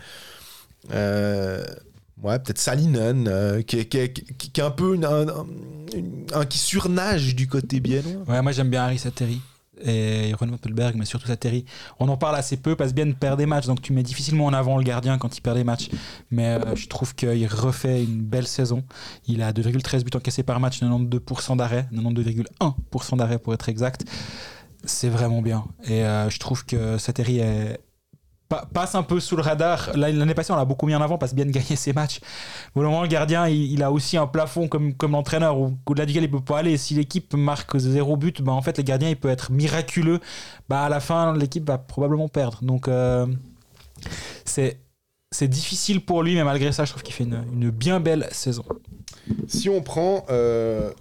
Ouais, 2.22 2.38
peut-être 2.38 2.58
Salinen, 2.58 3.62
qui, 3.66 3.78
est- 3.80 3.88
qui, 3.88 4.24
qui- 4.50 4.60
est 4.60 4.64
un 4.64 4.70
peu 4.70 4.98
un 6.34 6.44
qui 6.46 6.58
surnage 6.58 7.34
du 7.34 7.48
côté 7.48 7.80
biennois. 7.80 8.22
Ouais, 8.28 8.40
moi 8.42 8.52
j'aime 8.52 8.70
bien 8.70 8.84
Harry 8.84 8.98
Sateri 8.98 9.40
et 9.82 10.32
Ron 10.34 10.50
Wappelberg, 10.50 10.96
mais 10.96 11.04
surtout 11.04 11.26
Sateri. 11.26 11.64
On 11.98 12.08
en 12.08 12.16
parle 12.16 12.36
assez 12.36 12.56
peu 12.56 12.76
parce 12.76 12.92
bien 12.92 13.10
perd 13.12 13.38
des 13.38 13.46
matchs, 13.46 13.66
donc 13.66 13.82
tu 13.82 13.92
mets 13.92 14.02
difficilement 14.02 14.46
en 14.46 14.52
avant 14.52 14.76
le 14.76 14.84
gardien 14.84 15.18
quand 15.18 15.36
il 15.36 15.40
perd 15.40 15.56
des 15.56 15.64
matchs. 15.64 15.88
Mais 16.30 16.48
euh, 16.48 16.74
je 16.74 16.88
trouve 16.88 17.14
qu'il 17.14 17.46
refait 17.46 18.04
une 18.04 18.22
belle 18.22 18.46
saison. 18.46 18.84
Il 19.26 19.42
a 19.42 19.52
2,13 19.52 20.04
buts 20.04 20.10
encaissés 20.16 20.42
par 20.42 20.60
match, 20.60 20.80
92% 20.82 21.56
d'arrêt, 21.56 21.88
92,1% 21.92 23.16
d'arrêt 23.16 23.38
pour 23.38 23.54
être 23.54 23.68
exact. 23.68 24.04
C'est 24.84 25.08
vraiment 25.08 25.42
bien. 25.42 25.64
Et 25.84 26.04
euh, 26.04 26.28
je 26.28 26.38
trouve 26.38 26.64
que 26.64 26.98
Sateri 26.98 27.38
est 27.38 27.80
pa- 28.54 28.68
passe 28.72 28.94
un 28.94 29.02
peu 29.02 29.20
sous 29.20 29.36
le 29.36 29.42
radar. 29.42 29.90
L'année 29.94 30.34
passée, 30.34 30.52
on 30.52 30.56
l'a 30.56 30.64
beaucoup 30.64 30.86
mis 30.86 30.94
en 30.94 31.00
avant 31.02 31.18
parce 31.18 31.34
bien 31.34 31.44
gagner 31.46 31.76
ses 31.76 31.92
matchs. 31.92 32.20
Au 32.74 32.82
le 32.82 33.06
gardien, 33.08 33.48
il, 33.48 33.82
a 33.82 33.90
aussi 33.90 34.16
un 34.16 34.26
plafond 34.26 34.68
comme, 34.68 34.94
comme 34.94 35.12
l'entraîneur 35.12 35.58
au- 35.58 35.72
au-delà 35.86 36.06
duquel 36.06 36.24
il 36.24 36.30
peut 36.30 36.40
pas 36.40 36.58
aller. 36.58 36.76
Si 36.76 36.94
l'équipe 36.94 37.34
marque 37.34 37.76
zéro 37.78 38.16
but, 38.16 38.42
bah, 38.42 38.52
en 38.52 38.62
fait, 38.62 38.78
le 38.78 38.84
gardien, 38.84 39.08
il 39.10 39.16
peut 39.16 39.28
être 39.28 39.50
miraculeux. 39.50 40.20
Bah, 40.68 40.84
à 40.84 40.88
la 40.88 41.00
fin, 41.00 41.36
l'équipe 41.36 41.66
va 41.66 41.78
probablement 41.78 42.28
perdre. 42.28 42.58
Donc, 42.62 42.88
euh, 42.88 43.26
c'est. 44.44 44.78
Difficile 45.48 46.00
pour 46.00 46.22
lui, 46.22 46.36
mais 46.36 46.44
malgré 46.44 46.70
ça, 46.70 46.84
je 46.84 46.90
trouve 46.90 47.02
qu'il 47.02 47.12
fait 47.12 47.24
une, 47.24 47.70
bien 47.70 47.98
belle 47.98 48.28
saison. 48.30 48.64
Si 49.48 49.68
on 49.68 49.82
prend 49.82 50.24
euh, 50.30 50.92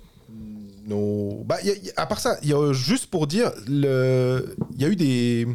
nos. 0.88 1.44
Bah, 1.46 1.58
à 1.98 2.06
part 2.08 2.20
ça, 2.20 2.38
juste 2.72 3.12
pour 3.12 3.28
dire, 3.28 3.52
il 3.68 3.84
y 4.80 4.86
a 4.86 4.88
eu 4.88 4.96
des 4.96 5.48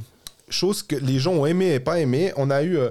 choses 0.51 0.83
que 0.83 0.97
les 0.97 1.19
gens 1.19 1.33
ont 1.33 1.47
aimé 1.47 1.75
et 1.75 1.81
pas 1.81 2.01
aimé. 2.01 2.33
On 2.37 2.51
a 2.51 2.63
eu. 2.63 2.77
euh, 2.77 2.91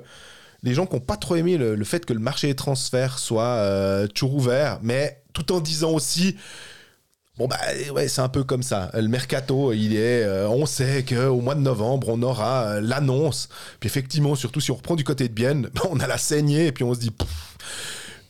les 0.64 0.74
gens 0.74 0.86
qui 0.86 0.95
n'ont 0.95 1.01
pas 1.01 1.18
trop 1.18 1.36
aimé 1.36 1.58
le, 1.58 1.84
fait 1.84 2.05
que 2.05 2.14
le 2.14 2.20
marché 2.20 2.47
des 2.47 2.55
transferts 2.55 3.20
soit 3.20 3.43
euh, 3.43 4.08
toujours 4.08 4.36
ouvert, 4.36 4.80
mais 4.82 5.22
tout 5.34 5.51
en 5.51 5.60
disant 5.60 5.91
aussi. 5.91 6.36
Bon 7.38 7.47
bah 7.47 7.60
ouais 7.93 8.08
c'est 8.08 8.22
un 8.22 8.30
peu 8.30 8.43
comme 8.43 8.64
ça. 8.64 8.89
Le 8.95 9.08
mercato 9.08 9.72
il 9.72 9.95
est, 9.95 10.24
euh, 10.24 10.49
on 10.49 10.66
sait 10.66 11.03
que 11.03 11.28
au 11.28 11.39
mois 11.39 11.53
de 11.53 11.60
novembre 11.60 12.10
on 12.10 12.24
aura 12.24 12.82
l'annonce. 12.82 13.47
Puis 13.80 13.88
effectivement 13.88 14.34
surtout 14.34 14.60
si 14.60 14.72
on 14.72 14.76
reprend 14.76 14.95
du 14.95 15.03
côté 15.03 15.28
de 15.28 15.34
Bienne, 15.34 15.70
on 15.91 15.99
a 15.99 16.08
la 16.08 16.18
saignée 16.18 16.66
et 16.66 16.72
puis 16.72 16.84
on 16.84 16.95
se 16.95 16.99
dit 16.99 17.14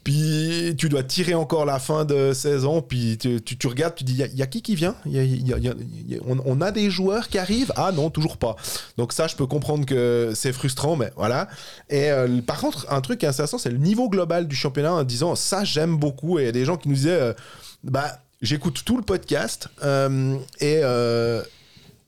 puis 0.07 0.73
tu 0.77 0.87
dois 0.87 1.03
tirer 1.03 1.33
encore 1.33 1.65
la 1.65 1.79
fin 1.79 2.05
de 2.05 2.31
saison, 2.31 2.81
puis 2.81 3.17
tu, 3.17 3.41
tu, 3.41 3.57
tu 3.57 3.67
regardes, 3.67 3.93
tu 3.93 4.05
dis, 4.05 4.13
il 4.13 4.37
y, 4.37 4.41
a 4.41 4.47
qui 4.47 4.61
qui 4.61 4.73
vient? 4.73 4.95
On, 6.25 6.61
a 6.61 6.71
des 6.71 6.89
joueurs 6.89 7.27
qui 7.27 7.37
arrivent? 7.37 7.73
Ah 7.75 7.91
non, 7.91 8.09
toujours 8.09 8.37
pas. 8.37 8.55
Donc 8.95 9.11
ça, 9.11 9.27
je 9.27 9.35
peux 9.35 9.47
comprendre 9.47 9.85
que 9.85 10.31
c'est 10.33 10.53
frustrant, 10.53 10.95
mais 10.95 11.11
voilà. 11.17 11.49
Et 11.89 12.09
euh, 12.09 12.39
par 12.39 12.61
contre, 12.61 12.85
un 12.89 13.01
truc 13.01 13.19
qui 13.19 13.25
est 13.25 13.27
intéressant, 13.27 13.57
c'est 13.57 13.69
le 13.69 13.79
niveau 13.79 14.07
global 14.07 14.47
du 14.47 14.55
championnat 14.55 14.93
en 14.93 15.03
disant, 15.03 15.35
ça, 15.35 15.65
j'aime 15.65 15.97
beaucoup. 15.97 16.39
Et 16.39 16.43
il 16.43 16.45
y 16.45 16.49
a 16.49 16.53
des 16.53 16.63
gens 16.63 16.77
qui 16.77 16.87
nous 16.87 16.95
disaient, 16.95 17.11
euh, 17.11 17.33
bah, 17.83 18.21
j'écoute 18.41 18.83
tout 18.85 18.95
le 18.95 19.03
podcast, 19.03 19.67
euh, 19.83 20.37
et 20.61 20.83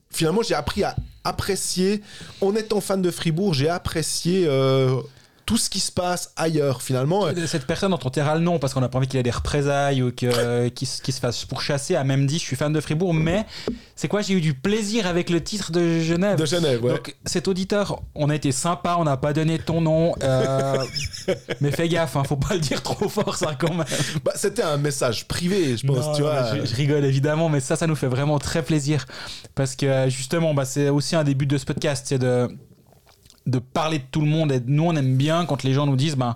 finalement, 0.10 0.41
j'ai 0.41 0.56
appris 0.56 0.86
à 0.86 0.95
apprécier, 1.26 2.02
en 2.39 2.56
étant 2.56 2.80
fan 2.80 3.02
de 3.02 3.12
Fribourg, 3.12 3.54
j'ai 3.54 3.68
apprécié... 3.68 4.47
euh, 5.50 5.54
tout 5.54 5.58
ce 5.58 5.70
qui 5.70 5.80
se 5.80 5.91
passe 5.91 6.32
ailleurs 6.36 6.82
finalement 6.84 7.26
Cette 7.47 7.66
personne 7.66 7.89
dont 7.91 8.00
on 8.06 8.10
taira 8.12 8.36
le 8.36 8.41
nom 8.41 8.60
parce 8.60 8.74
qu'on 8.74 8.82
n'a 8.82 8.89
pas 8.89 9.00
envie 9.00 9.08
qu'il 9.08 9.20
ait 9.20 9.24
des 9.24 9.32
représailles 9.32 10.04
ou 10.04 10.12
que- 10.12 10.68
qu'il 10.70 10.88
se 10.88 11.20
fasse 11.20 11.45
pourchasser 11.45 11.95
a 11.95 12.04
même 12.04 12.28
dit 12.28 12.38
je 12.38 12.43
suis 12.43 12.56
fan 12.56 12.72
de 12.72 12.80
Fribourg, 12.82 13.14
mais 13.14 13.45
c'est 13.95 14.08
quoi 14.08 14.22
J'ai 14.22 14.36
eu 14.36 14.41
du 14.41 14.54
plaisir 14.54 15.08
avec 15.08 15.30
le 15.30 15.43
titre 15.43 15.72
de 15.72 16.00
Genève. 16.00 16.38
de 16.38 16.45
Genève 16.45 16.84
ouais. 16.84 16.91
Donc 16.91 17.16
cet 17.26 17.47
auditeur, 17.47 18.02
on 18.16 18.30
a 18.30 18.36
été 18.36 18.52
sympa, 18.52 18.97
on 19.00 19.04
n'a 19.06 19.18
pas 19.18 19.34
donné 19.34 19.58
ton 19.60 19.82
nom, 19.82 20.14
euh, 20.24 20.78
mais 21.62 21.72
fais 21.72 21.89
gaffe, 21.89 22.16
hein, 22.16 22.24
faut 22.24 22.36
pas 22.38 22.54
le 22.54 22.60
dire 22.60 22.82
trop 22.84 23.10
fort 23.10 23.36
ça 23.36 23.56
quand 23.60 23.74
même. 23.74 23.86
Bah, 24.24 24.34
c'était 24.36 24.64
un 24.64 24.78
message 24.78 25.28
privé, 25.28 25.76
je 25.78 25.86
pense, 25.88 25.97
Non, 26.06 26.14
tu 26.14 26.22
non, 26.22 26.28
vois. 26.30 26.56
je, 26.56 26.66
je 26.66 26.76
rigole 26.76 27.04
évidemment, 27.06 27.50
mais 27.50 27.60
ça, 27.60 27.76
ça 27.76 27.88
nous 27.88 27.95
fait 27.95 28.08
vraiment 28.08 28.38
très 28.39 28.62
plaisir 28.64 29.06
parce 29.56 29.76
que 29.76 29.86
euh, 29.86 30.10
justement, 30.10 30.54
bah, 30.54 30.66
c'est 30.66 30.89
aussi 30.89 31.16
un 31.16 31.24
des 31.24 31.34
buts 31.34 31.47
de 31.47 31.58
ce 31.58 31.66
podcast, 31.66 32.06
c'est 32.08 32.20
de 32.20 32.47
de 33.50 33.60
parler 33.60 34.00
de 34.00 34.04
tout 34.12 34.22
le 34.22 34.28
monde 34.28 34.52
et 34.52 34.62
nous 34.66 34.84
on 34.84 34.95
aime 34.95 35.16
bien 35.16 35.45
quand 35.45 35.64
les 35.64 35.74
gens 35.74 35.86
nous 35.86 35.95
disent 35.95 36.16
ben 36.16 36.36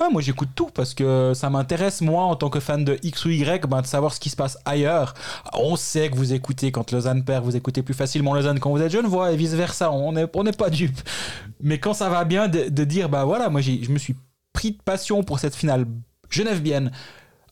ouais 0.00 0.08
moi 0.10 0.22
j'écoute 0.22 0.50
tout 0.54 0.70
parce 0.74 0.94
que 0.94 1.32
ça 1.34 1.50
m'intéresse 1.50 2.00
moi 2.00 2.24
en 2.24 2.36
tant 2.36 2.50
que 2.50 2.60
fan 2.60 2.84
de 2.84 2.98
X 3.02 3.24
ou 3.24 3.30
Y 3.30 3.66
ben, 3.66 3.82
de 3.82 3.86
savoir 3.86 4.12
ce 4.14 4.20
qui 4.20 4.30
se 4.30 4.36
passe 4.36 4.58
ailleurs. 4.64 5.14
On 5.52 5.76
sait 5.76 6.10
que 6.10 6.16
vous 6.16 6.32
écoutez 6.32 6.72
quand 6.72 6.90
Lausanne 6.92 7.24
perd 7.24 7.44
vous 7.44 7.56
écoutez 7.56 7.82
plus 7.82 7.94
facilement 7.94 8.34
Lausanne. 8.34 8.58
Quand 8.58 8.70
vous 8.70 8.82
êtes 8.82 8.92
jeune 8.92 9.06
voix 9.06 9.32
et 9.32 9.36
vice 9.36 9.54
versa 9.54 9.90
on 9.92 10.12
n'est 10.12 10.26
on 10.32 10.44
pas 10.52 10.70
dupe. 10.70 11.00
Mais 11.60 11.78
quand 11.78 11.94
ça 11.94 12.08
va 12.08 12.24
bien 12.24 12.48
de, 12.48 12.68
de 12.68 12.84
dire 12.84 13.08
bah 13.08 13.24
voilà 13.24 13.48
moi 13.48 13.60
je 13.60 13.90
me 13.90 13.98
suis 13.98 14.16
pris 14.52 14.72
de 14.72 14.82
passion 14.82 15.22
pour 15.22 15.38
cette 15.38 15.54
finale 15.54 15.86
Genève-Bienne 16.30 16.90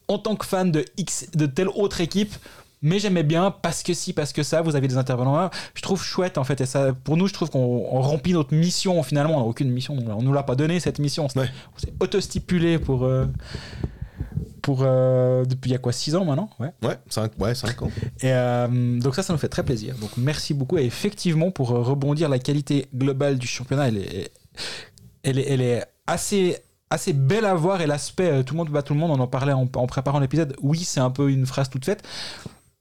en 0.09 0.19
tant 0.19 0.37
que 0.37 0.47
fan 0.47 0.71
de 0.71 0.85
X 0.97 1.27
de 1.35 1.47
telle 1.47 1.69
autre 1.69 2.01
équipe 2.01 2.35
mais 2.83 2.99
j'aimais 2.99 3.23
bien 3.23 3.51
parce 3.51 3.83
que 3.83 3.95
si 3.95 4.13
parce 4.13 4.33
que 4.33 4.43
ça 4.43 4.61
vous 4.63 4.75
avez 4.77 4.89
des 4.89 4.97
intervenants 4.97 5.51
je 5.75 5.83
trouve 5.83 6.03
chouette 6.03 6.37
en 6.39 6.45
fait 6.45 6.61
et 6.61 6.67
ça 6.67 6.93
pour 6.93 7.17
nous 7.17 7.29
je 7.29 7.33
trouve 7.33 7.49
qu'on 7.51 7.87
on 7.91 8.01
remplit 8.01 8.33
notre 8.33 8.55
mission 8.55 9.03
finalement 9.03 9.37
on 9.37 9.41
n'a 9.41 9.47
aucune 9.47 9.71
mission 9.71 9.97
on 9.97 10.23
nous 10.23 10.33
l'a 10.33 10.43
pas 10.43 10.55
donné 10.57 10.81
cette 10.81 10.99
mission 10.99 11.29
Ouais. 11.37 11.49
on 11.75 11.79
s'est 11.79 11.93
auto-stipulé 12.01 12.79
pour 12.79 13.05
euh, 13.05 13.27
pour 14.61 14.81
euh, 14.83 15.45
depuis 15.45 15.71
il 15.71 15.73
y 15.73 15.77
a 15.77 15.79
quoi 15.79 15.93
6 15.93 16.15
ans 16.15 16.25
maintenant? 16.25 16.49
Ouais 16.61 16.73
Ouais, 16.85 16.97
5 17.09 17.33
ouais, 17.41 17.53
ans. 17.83 17.91
et 18.21 18.33
euh, 18.33 19.01
donc 19.01 19.15
ça, 19.17 19.23
ça 19.25 19.33
nous 19.33 19.39
fait 19.39 19.49
très 19.49 19.65
plaisir. 19.65 19.97
Donc 20.01 20.11
merci 20.17 20.55
beaucoup. 20.55 20.79
Et 20.79 20.85
effectivement, 20.85 21.51
pour 21.51 21.71
rebondir, 21.71 22.29
la 22.29 22.39
qualité 22.39 22.87
globale 22.95 23.39
du 23.39 23.47
championnat, 23.49 23.89
elle 23.89 23.99
est, 23.99 24.33
elle 25.25 25.41
est, 25.41 25.49
elle 25.51 25.61
est 25.63 25.85
assez, 26.07 26.59
assez 26.91 27.13
belle 27.13 27.45
à 27.45 27.55
voir. 27.55 27.81
Et 27.81 27.89
l'aspect, 27.89 28.45
tout 28.45 28.55
le 28.55 28.59
monde 28.59 28.71
bat 28.71 28.83
tout 28.83 28.95
le 28.95 29.01
monde, 29.01 29.11
on 29.11 29.19
en 29.21 29.27
parlait 29.27 29.53
en, 29.53 29.63
en 29.75 29.87
préparant 29.89 30.21
l'épisode. 30.21 30.55
Oui, 30.63 30.79
c'est 30.85 31.01
un 31.01 31.11
peu 31.11 31.29
une 31.33 31.45
phrase 31.45 31.69
toute 31.69 31.85
faite. 31.85 32.05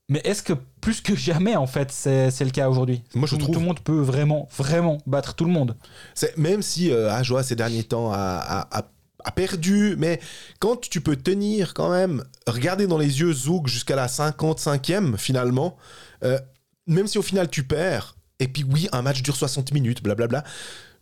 Mais 0.10 0.22
est-ce 0.26 0.44
que 0.44 0.54
plus 0.82 1.00
que 1.02 1.16
jamais, 1.16 1.56
en 1.56 1.68
fait, 1.68 1.92
c'est 1.92 2.32
c'est 2.32 2.44
le 2.44 2.52
cas 2.52 2.70
aujourd'hui? 2.70 3.02
Moi, 3.16 3.28
je 3.28 3.36
tout, 3.36 3.42
trouve. 3.44 3.54
tout 3.56 3.60
le 3.62 3.66
monde 3.66 3.80
peut 3.80 4.00
vraiment, 4.02 4.50
vraiment 4.58 4.98
battre 5.06 5.36
tout 5.36 5.46
le 5.46 5.52
monde. 5.52 5.78
C'est- 6.16 6.38
Même 6.38 6.62
si 6.62 6.92
euh, 6.92 7.10
Ajoie, 7.12 7.44
ces 7.44 7.56
derniers 7.56 7.84
temps, 7.84 8.12
a, 8.12 8.18
a- 8.18 8.80
a- 8.80 8.92
a 9.24 9.32
perdu, 9.32 9.96
mais 9.98 10.20
quand 10.60 10.82
tu 10.82 11.00
peux 11.00 11.16
tenir 11.16 11.74
quand 11.74 11.92
même, 11.92 12.24
regarder 12.48 12.88
dans 12.88 12.98
les 12.98 13.20
yeux 13.22 13.32
Zouk 13.32 13.68
jusqu'à 13.68 13.96
la 13.96 14.08
55e, 14.08 15.16
finalement, 15.18 15.78
euh, 16.24 16.40
même 16.88 17.08
si 17.08 17.18
au 17.18 17.22
final 17.22 17.48
tu 17.50 17.64
perds, 17.64 18.16
et 18.40 18.48
puis 18.48 18.66
oui, 18.70 18.90
un 18.92 19.04
match 19.04 19.22
dure 19.22 19.36
60 19.36 19.72
minutes, 19.74 20.02
blablabla, 20.04 20.44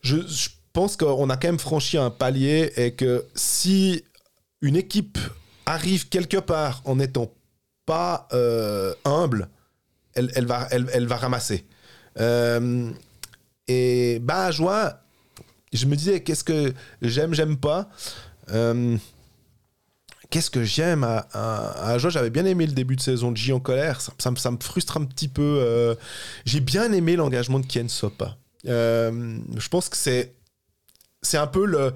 je, 0.02 0.18
je 0.28 0.50
pense 0.74 0.98
qu'on 0.98 1.30
a 1.30 1.38
quand 1.38 1.48
même 1.48 1.60
franchi 1.60 1.98
un 1.98 2.10
palier 2.10 2.72
et 2.76 2.92
que 2.94 3.26
si 3.36 4.04
une 4.62 4.76
équipe 4.76 5.18
arrive 5.66 6.10
quelque 6.10 6.38
part 6.38 6.82
en 6.86 6.98
n'étant 6.98 7.32
pas 7.90 8.28
euh, 8.34 8.94
humble, 9.04 9.50
elle, 10.14 10.46
va, 10.46 11.16
ramasser. 11.18 11.66
Euh, 12.20 12.92
et 13.68 14.20
bah, 14.22 14.52
joie, 14.52 15.00
je 15.74 15.88
me 15.88 15.96
disais, 15.96 16.22
qu'est-ce 16.22 16.44
que 16.44 16.72
j'aime, 17.02 17.34
j'aime 17.34 17.58
pas. 17.58 17.90
Euh, 18.52 18.96
qu'est-ce 20.30 20.52
que 20.52 20.64
j'aime 20.64 21.04
à, 21.04 21.26
à, 21.34 21.98
Joie 21.98 22.12
J'avais 22.12 22.30
bien 22.30 22.46
aimé 22.46 22.68
le 22.68 22.74
début 22.74 22.96
de 22.96 23.02
saison 23.02 23.32
de 23.32 23.38
J 23.38 23.54
en 23.54 23.60
colère. 23.60 24.00
Ça, 24.20 24.30
me- 24.30 24.58
frustre 24.62 24.98
un 24.98 25.06
petit 25.06 25.28
peu. 25.28 25.58
euh, 25.60 25.96
J'ai 26.46 26.60
bien 26.60 26.94
aimé 26.94 27.16
l'engagement 27.16 27.60
de 27.60 27.66
Ken 27.66 27.90
Sopa. 27.90 28.38
Je 28.66 29.68
pense 29.68 29.90
que 29.90 29.98
c'est 29.98 30.36
c'est 31.24 31.38
un 31.38 31.48
peu 31.48 31.66
le. 31.66 31.94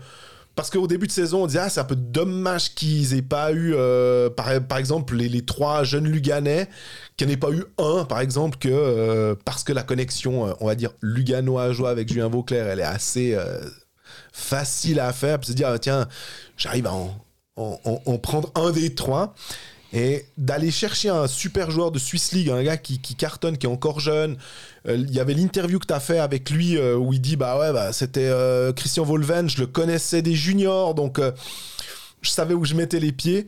Parce 0.56 0.70
qu'au 0.70 0.86
début 0.86 1.08
de 1.08 1.12
saison, 1.12 1.44
on 1.44 1.48
disait, 1.48 1.60
ah, 1.60 1.70
c'est 1.70 1.80
un 1.80 1.86
peu 1.86 1.96
dommage 1.96 2.76
qu'ils 2.76 3.16
aient 3.16 3.24
pas 3.24 3.52
eu, 3.52 3.74
euh, 3.74 4.30
par, 4.30 4.78
exemple, 4.78 5.16
les, 5.16 5.44
trois 5.44 5.84
jeunes 5.84 6.08
Luganais, 6.08 6.70
qu'il 7.18 7.28
n'y 7.28 7.34
en 7.34 7.36
ait 7.36 7.40
pas 7.40 7.52
eu 7.52 7.64
un, 7.80 8.06
par 8.06 8.20
exemple, 8.20 8.60
que 8.60 8.70
euh, 8.70 9.36
parce 9.46 9.64
que 9.64 9.74
la 9.74 9.82
connexion, 9.82 10.48
euh, 10.48 10.54
on 10.60 10.68
va 10.68 10.76
dire, 10.76 10.92
Luganois-Joie 11.02 11.90
avec 11.90 12.08
Julien 12.08 12.28
Vauclair, 12.28 12.68
elle 12.68 12.80
est 12.80 12.84
assez 12.84 13.36
facile 14.32 15.00
à 15.00 15.12
faire, 15.12 15.40
puis 15.40 15.48
se 15.48 15.54
dire, 15.54 15.70
ah, 15.70 15.80
tiens, 15.80 16.08
j'arrive 16.56 16.86
à 16.86 16.94
en 17.56 18.18
prendre 18.20 18.52
un 18.56 18.72
des 18.72 18.94
trois. 18.94 19.34
Et 19.96 20.26
d'aller 20.38 20.72
chercher 20.72 21.10
un 21.10 21.28
super 21.28 21.70
joueur 21.70 21.92
de 21.92 22.00
Swiss 22.00 22.32
League, 22.32 22.50
un 22.50 22.64
gars 22.64 22.78
qui, 22.78 23.00
qui 23.00 23.14
cartonne, 23.14 23.58
qui 23.60 23.68
est 23.68 23.70
encore 23.70 24.00
jeune. 24.00 24.38
Euh, 24.88 24.96
Il 24.98 25.14
y 25.14 25.20
avait 25.20 25.36
l'interview 25.36 25.78
que 25.78 25.86
tu 25.86 25.94
as 25.94 26.00
fait 26.00 26.18
avec 26.18 26.50
lui 26.50 26.78
euh, 26.78 26.96
où 26.96 27.14
il 27.14 27.22
dit 27.22 27.36
Bah 27.36 27.60
ouais, 27.60 27.72
bah, 27.72 27.94
c'était 27.94 28.26
euh, 28.26 28.74
Christian 28.74 29.04
Volven, 29.04 29.48
je 29.48 29.60
le 29.60 29.68
connaissais 29.68 30.24
des 30.24 30.34
juniors, 30.34 30.96
donc 30.96 31.22
je 32.22 32.30
savais 32.30 32.56
où 32.56 32.66
je 32.66 32.74
mettais 32.74 33.00
les 33.00 33.12
pieds. 33.12 33.48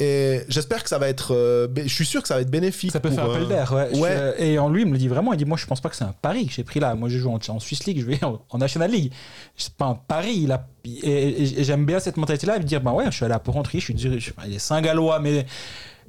Et 0.00 0.40
j'espère 0.48 0.82
que 0.82 0.88
ça 0.88 0.98
va 0.98 1.08
être. 1.08 1.32
euh, 1.34 1.68
je 1.76 1.86
suis 1.92 2.04
sûr 2.04 2.20
que 2.20 2.26
ça 2.26 2.34
va 2.34 2.40
être 2.40 2.50
bénéfique. 2.50 2.90
Ça 2.90 2.98
peut 2.98 3.10
pour, 3.10 3.16
faire 3.18 3.30
un 3.30 3.34
euh, 3.34 3.38
peu 3.38 3.46
d'air, 3.46 3.72
ouais. 3.72 3.88
Je- 3.92 3.98
ouais. 4.00 4.34
et 4.44 4.58
en 4.58 4.68
lui, 4.68 4.82
il 4.82 4.86
me 4.88 4.92
le 4.92 4.98
dit 4.98 5.06
vraiment. 5.06 5.32
Il 5.32 5.36
dit 5.36 5.44
Moi, 5.44 5.56
je 5.56 5.66
pense 5.66 5.80
pas 5.80 5.88
que 5.88 5.94
c'est 5.94 6.04
un 6.04 6.14
pari 6.20 6.46
que 6.46 6.52
j'ai 6.52 6.64
pris 6.64 6.80
là. 6.80 6.96
Moi, 6.96 7.08
je 7.08 7.16
joue 7.18 7.30
en, 7.30 7.38
en 7.48 7.60
Swiss 7.60 7.84
League, 7.84 8.00
je 8.00 8.04
vais 8.06 8.22
en, 8.24 8.40
en 8.50 8.58
National 8.58 8.90
League. 8.90 9.12
C'est 9.56 9.72
pas 9.74 9.86
un 9.86 9.94
pari. 9.94 10.34
Il 10.42 10.50
a, 10.52 10.66
et 10.84 10.88
et- 11.08 11.60
et 11.60 11.64
j'aime 11.64 11.86
bien 11.86 12.00
cette 12.00 12.16
mentalité-là. 12.16 12.58
De 12.58 12.64
dire 12.64 12.80
Ben 12.80 12.90
ouais, 12.92 13.04
je 13.06 13.10
suis 13.12 13.24
allé 13.24 13.34
à 13.34 13.38
Porrentruy, 13.38 13.78
je 13.78 13.84
suis 13.84 13.94
du- 13.94 14.18
je- 14.18 14.32
il 14.46 14.54
est 14.54 14.58
Saint-Gallois, 14.58 15.20
mais 15.20 15.46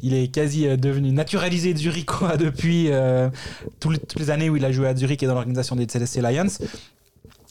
il 0.01 0.15
est 0.15 0.29
quasi 0.29 0.67
euh, 0.67 0.77
devenu 0.77 1.11
naturalisé 1.11 1.75
Zurichois 1.75 2.37
depuis 2.37 2.87
euh, 2.91 3.29
toutes 3.79 4.15
les 4.19 4.29
années 4.31 4.49
où 4.49 4.57
il 4.57 4.65
a 4.65 4.71
joué 4.71 4.87
à 4.87 4.95
Zurich 4.95 5.21
et 5.21 5.27
dans 5.27 5.35
l'organisation 5.35 5.75
des 5.75 5.87
CDC 5.87 6.21
Lions. 6.21 6.47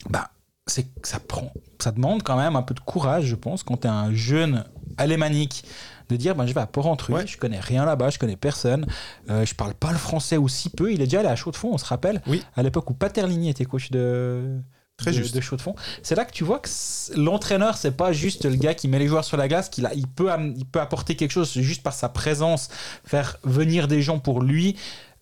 Bah, 0.09 0.29
c'est 0.67 0.83
que 0.83 1.07
ça 1.07 1.19
prend, 1.19 1.51
ça 1.79 1.91
demande 1.91 2.23
quand 2.23 2.37
même 2.37 2.55
un 2.57 2.61
peu 2.61 2.73
de 2.73 2.79
courage, 2.81 3.25
je 3.25 3.35
pense, 3.35 3.63
quand 3.63 3.77
tu 3.77 3.87
es 3.87 3.89
un 3.89 4.13
jeune 4.13 4.65
alémanique, 4.97 5.63
de 6.09 6.15
dire 6.15 6.35
ben, 6.35 6.45
je 6.45 6.53
vais 6.53 6.61
à 6.61 6.67
Porrentruy, 6.67 7.15
Ouais. 7.15 7.27
je 7.27 7.37
connais 7.37 7.59
rien 7.59 7.85
là-bas, 7.85 8.09
je 8.09 8.19
connais 8.19 8.35
personne, 8.35 8.85
euh, 9.29 9.45
je 9.45 9.55
parle 9.55 9.73
pas 9.73 9.91
le 9.91 9.97
français 9.97 10.37
ou 10.37 10.47
si 10.47 10.69
peu. 10.69 10.91
Il 10.91 11.01
est 11.01 11.05
déjà 11.05 11.19
allé 11.21 11.29
à 11.29 11.35
Chaux-de-Fonds, 11.35 11.71
on 11.73 11.77
se 11.77 11.85
rappelle, 11.85 12.21
Oui. 12.27 12.43
à 12.55 12.63
l'époque 12.63 12.89
où 12.89 12.93
Paterlini 12.93 13.49
était 13.49 13.65
coach 13.65 13.91
de. 13.91 14.59
Très 14.97 15.11
de, 15.11 15.17
juste. 15.17 15.35
de 15.35 15.41
Chaux-de-Fonds. 15.41 15.75
C'est 16.03 16.15
là 16.15 16.23
que 16.23 16.31
tu 16.31 16.45
vois 16.45 16.59
que 16.59 16.69
l'entraîneur, 17.17 17.75
c'est 17.75 17.91
pas 17.91 18.13
juste 18.13 18.45
le 18.45 18.55
gars 18.55 18.73
qui 18.73 18.87
met 18.87 18.97
les 18.97 19.07
joueurs 19.07 19.25
sur 19.25 19.35
la 19.35 19.49
glace, 19.49 19.67
qu'il 19.67 19.89
il 19.93 20.07
peut, 20.07 20.29
il 20.55 20.65
peut 20.65 20.79
apporter 20.79 21.17
quelque 21.17 21.31
chose 21.31 21.51
juste 21.51 21.83
par 21.83 21.91
sa 21.93 22.07
présence, 22.07 22.69
faire 23.03 23.37
venir 23.43 23.89
des 23.89 24.01
gens 24.01 24.19
pour 24.19 24.41
lui. 24.41 24.77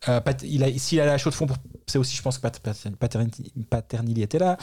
Euh, 0.09 0.19
Pat- 0.21 0.43
il 0.43 0.63
a, 0.63 0.67
s'il 0.77 0.99
allait 0.99 1.09
à 1.11 1.17
Chaux-de-Fonds, 1.17 1.47
pour- 1.47 1.57
c'est 1.87 1.97
aussi, 1.97 2.15
je 2.15 2.21
pense 2.21 2.37
que 2.37 2.41
Pat- 2.43 2.59
Pat- 2.59 2.95
Paternini, 2.99 3.31
Paternini 3.69 4.21
était 4.21 4.37
là. 4.37 4.57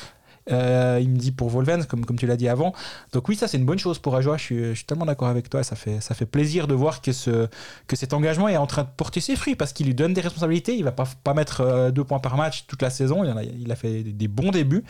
Euh, 0.51 0.99
il 1.01 1.11
me 1.11 1.17
dit 1.17 1.33
pour 1.33 1.49
Volven, 1.49 1.85
comme, 1.85 2.05
tu 2.17 2.27
l'as 2.27 2.37
dit 2.37 2.49
avant. 2.49 2.73
Donc 3.13 3.29
oui, 3.29 3.37
ça 3.37 3.47
c'est 3.47 3.59
une 3.59 3.65
bonne 3.65 3.79
chose 3.79 3.99
pour 3.99 4.17
Ajoa. 4.17 4.37
Je 4.37 4.75
suis, 4.75 4.85
tellement 4.85 5.07
d'accord 5.07 5.29
avec 5.29 5.49
toi. 5.51 5.63
Ça 5.63 5.77
fait, 5.77 6.01
ça 6.01 6.15
fait 6.15 6.27
plaisir 6.27 6.67
de 6.67 6.75
voir 6.75 7.03
que, 7.03 7.13
ce, 7.13 7.49
que 7.87 7.97
cet 7.97 8.13
engagement 8.13 8.49
est 8.49 8.57
en 8.57 8.67
train 8.67 8.83
de 8.83 8.89
porter 8.97 9.21
ses 9.21 9.37
fruits 9.37 9.55
parce 9.55 9.73
qu'il 9.73 9.87
lui 9.87 9.95
donne 9.95 10.15
des 10.15 10.21
responsabilités. 10.21 10.77
Il 10.77 10.85
va 10.85 10.93
pas, 10.93 11.09
pas 11.23 11.35
mettre 11.35 11.61
euh, 11.61 11.91
deux 11.91 12.05
points 12.05 12.21
par 12.21 12.37
match 12.37 12.65
toute 12.67 12.83
la 12.83 12.91
saison. 12.91 13.25
Il, 13.25 13.31
a, 13.31 13.43
il 13.43 13.71
a 13.71 13.77
fait 13.77 14.03
des, 14.03 14.29
bons 14.29 14.51
débuts. 14.51 14.85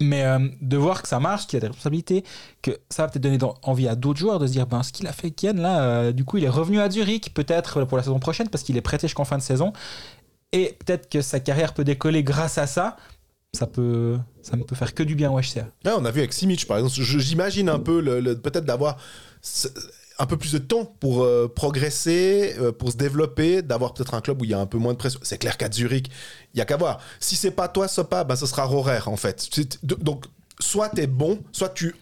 Mais 0.00 0.24
euh, 0.24 0.38
de 0.62 0.76
voir 0.78 1.02
que 1.02 1.08
ça 1.08 1.20
marche, 1.20 1.46
qu'il 1.46 1.58
y 1.58 1.58
a 1.58 1.60
des 1.60 1.66
responsabilités, 1.66 2.24
que 2.62 2.70
ça 2.88 3.02
va 3.02 3.10
peut-être 3.10 3.22
donner 3.22 3.38
envie 3.62 3.88
à 3.88 3.94
d'autres 3.94 4.18
joueurs 4.18 4.38
de 4.38 4.46
se 4.46 4.52
dire 4.52 4.66
ben, 4.66 4.82
ce 4.82 4.90
qu'il 4.90 5.06
a 5.06 5.12
fait 5.12 5.30
Kian 5.30 5.52
là, 5.52 6.12
du 6.12 6.24
coup 6.24 6.38
il 6.38 6.44
est 6.44 6.48
revenu 6.48 6.80
à 6.80 6.88
Zurich 6.88 7.34
peut-être 7.34 7.84
pour 7.84 7.98
la 7.98 8.02
saison 8.02 8.18
prochaine 8.18 8.48
parce 8.48 8.64
qu'il 8.64 8.78
est 8.78 8.80
prêté 8.80 9.06
jusqu'en 9.06 9.26
fin 9.26 9.36
de 9.36 9.42
saison 9.42 9.74
et 10.52 10.76
peut-être 10.84 11.08
que 11.08 11.22
sa 11.22 11.40
carrière 11.40 11.72
peut 11.74 11.84
décoller 11.84 12.22
grâce 12.22 12.58
à 12.58 12.66
ça. 12.66 12.96
Ça 13.54 13.66
peut, 13.66 14.18
ça 14.40 14.56
ne 14.56 14.62
peut 14.62 14.74
faire 14.74 14.94
que 14.94 15.02
du 15.02 15.14
bien 15.14 15.30
au 15.30 15.38
HCA. 15.38 15.68
Ouais, 15.84 15.92
on 15.94 16.06
a 16.06 16.10
vu 16.10 16.20
avec 16.20 16.32
Simic, 16.32 16.66
par 16.66 16.78
exemple. 16.78 16.94
J'imagine 16.94 17.68
un 17.68 17.78
peu 17.78 18.00
le, 18.00 18.34
peut-être 18.34 18.64
d'avoir 18.64 18.96
un 20.18 20.24
peu 20.24 20.38
plus 20.38 20.52
de 20.52 20.58
temps 20.58 20.86
pour 21.00 21.22
euh, 21.22 21.52
progresser, 21.54 22.54
euh, 22.58 22.72
pour 22.72 22.92
se 22.92 22.96
développer, 22.96 23.60
d'avoir 23.60 23.92
peut-être 23.92 24.14
un 24.14 24.22
club 24.22 24.40
où 24.40 24.44
il 24.44 24.52
y 24.52 24.54
a 24.54 24.58
un 24.58 24.64
peu 24.64 24.78
moins 24.78 24.94
de 24.94 24.98
pression. 24.98 25.20
C'est 25.22 25.36
clair 25.36 25.58
qu'à 25.58 25.70
Zurich, 25.70 26.10
il 26.54 26.58
y 26.58 26.60
a 26.62 26.64
qu'à 26.64 26.78
voir. 26.78 26.98
Si 27.20 27.36
c'est 27.36 27.50
pas 27.50 27.68
toi, 27.68 27.88
Sopa, 27.88 28.24
ben 28.24 28.36
ce 28.36 28.46
sera 28.46 28.64
Rorer 28.64 29.00
en 29.04 29.16
fait. 29.16 29.50
Donc, 29.82 30.24
soit 30.58 30.88
tu 30.88 31.02
es 31.02 31.06
bon, 31.06 31.38
soit 31.52 31.68
tu 31.68 31.94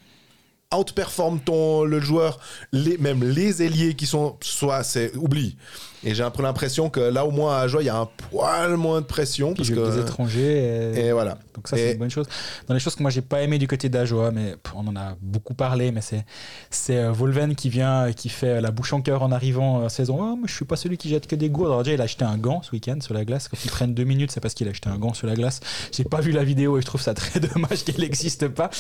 outperformes 0.73 1.41
ton 1.41 1.83
le 1.83 1.99
joueur, 1.99 2.39
même 2.73 3.25
les 3.25 3.61
ailiers 3.61 3.95
qui 3.95 4.07
sont, 4.07 4.37
soit 4.41 4.85
c'est 4.85 5.17
oublie. 5.17 5.57
Et 6.05 6.15
j'ai 6.15 6.23
un 6.23 6.31
peu 6.31 6.43
l'impression 6.43 6.89
que 6.89 7.01
là 7.01 7.27
au 7.27 7.31
moins 7.31 7.59
à 7.59 7.69
Joie, 7.69 7.83
il 7.83 7.87
y 7.87 7.91
a 7.91 7.97
un 7.99 8.07
poil 8.31 8.77
moins 8.77 9.01
de 9.01 9.07
pression 9.07 9.53
parce 9.55 9.69
que 9.69 10.01
étrangers. 10.01 10.93
et- 10.97 11.07
et 11.09 11.13
voilà. 11.13 11.39
Donc 11.55 11.69
ça, 11.69 11.77
Et- 11.77 11.81
c'est 11.81 11.93
une 11.93 11.99
bonne 11.99 12.11
chose. 12.11 12.27
Dans 12.69 12.75
les 12.75 12.81
choses 12.81 12.95
que 12.95 13.03
moi, 13.03 13.11
j'ai 13.11 13.21
pas 13.21 13.43
aimé 13.43 13.59
du 13.59 13.69
côté 13.69 13.89
d'Ajoa, 13.89 14.31
mais 14.31 14.55
on 14.75 14.87
en 14.87 14.97
a 14.97 15.17
beaucoup 15.21 15.53
parlé, 15.55 15.93
mais 15.93 16.01
c'est 16.01 16.25
c'est 16.71 16.97
euh, 16.97 17.13
Volven 17.13 17.55
qui 17.55 17.69
vient 17.69 18.07
et 18.07 18.15
qui 18.15 18.29
fait 18.31 18.47
euh, 18.57 18.61
la 18.61 18.71
bouche 18.71 18.93
en 18.93 19.03
cœur 19.03 19.23
en 19.23 19.31
arrivant 19.33 19.85
à 19.85 19.89
saison. 19.91 20.17
Oh, 20.21 20.37
moi, 20.37 20.47
je 20.47 20.55
suis 20.55 20.65
pas 20.65 20.77
celui 20.77 20.97
qui 20.97 21.09
jette 21.11 21.27
que 21.27 21.37
des 21.37 21.51
gourdes. 21.51 21.69
Alors 21.71 21.83
déjà, 21.83 21.95
il 21.95 22.01
a 22.01 22.05
acheté 22.05 22.25
un 22.25 22.39
gant 22.39 22.63
ce 22.63 22.71
week-end 22.73 22.97
sur 23.01 23.13
la 23.13 23.25
glace. 23.27 23.49
Quand 23.49 23.63
ils 23.63 23.71
prennent 23.71 23.93
deux 23.95 24.05
minutes, 24.05 24.31
c'est 24.31 24.41
parce 24.41 24.55
qu'il 24.55 24.67
a 24.69 24.71
acheté 24.71 24.89
un 24.89 24.97
gant 24.99 25.13
sur 25.13 25.27
la 25.27 25.35
glace. 25.35 25.61
J'ai 25.93 26.05
pas 26.05 26.21
vu 26.21 26.33
la 26.33 26.45
vidéo 26.45 26.79
et 26.79 26.81
je 26.81 26.87
trouve 26.87 27.03
ça 27.03 27.13
très 27.15 27.41
dommage 27.55 27.85
qu'elle 27.85 28.01
n'existe 28.01 28.49
pas. 28.49 28.71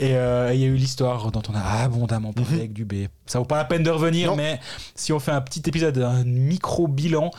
Et 0.00 0.14
euh, 0.16 0.52
il 0.54 0.60
y 0.60 0.64
a 0.64 0.68
eu 0.68 0.74
l'histoire 0.76 1.30
dont 1.32 1.42
on 1.50 1.54
a 1.54 1.82
abondamment 1.84 2.32
parlé 2.32 2.54
avec 2.60 2.72
Dubé. 2.72 3.08
Ça 3.26 3.38
vaut 3.38 3.44
pas 3.44 3.56
la 3.58 3.64
peine 3.64 3.82
de 3.82 3.90
revenir, 3.90 4.30
Non. 4.30 4.36
mais 4.36 4.58
si 4.94 5.12
on 5.12 5.20
fait 5.20 5.30
un 5.32 5.40
petit 5.40 5.62
épisode, 5.66 5.98
un 5.98 6.24
micro-bilan, 6.62 7.30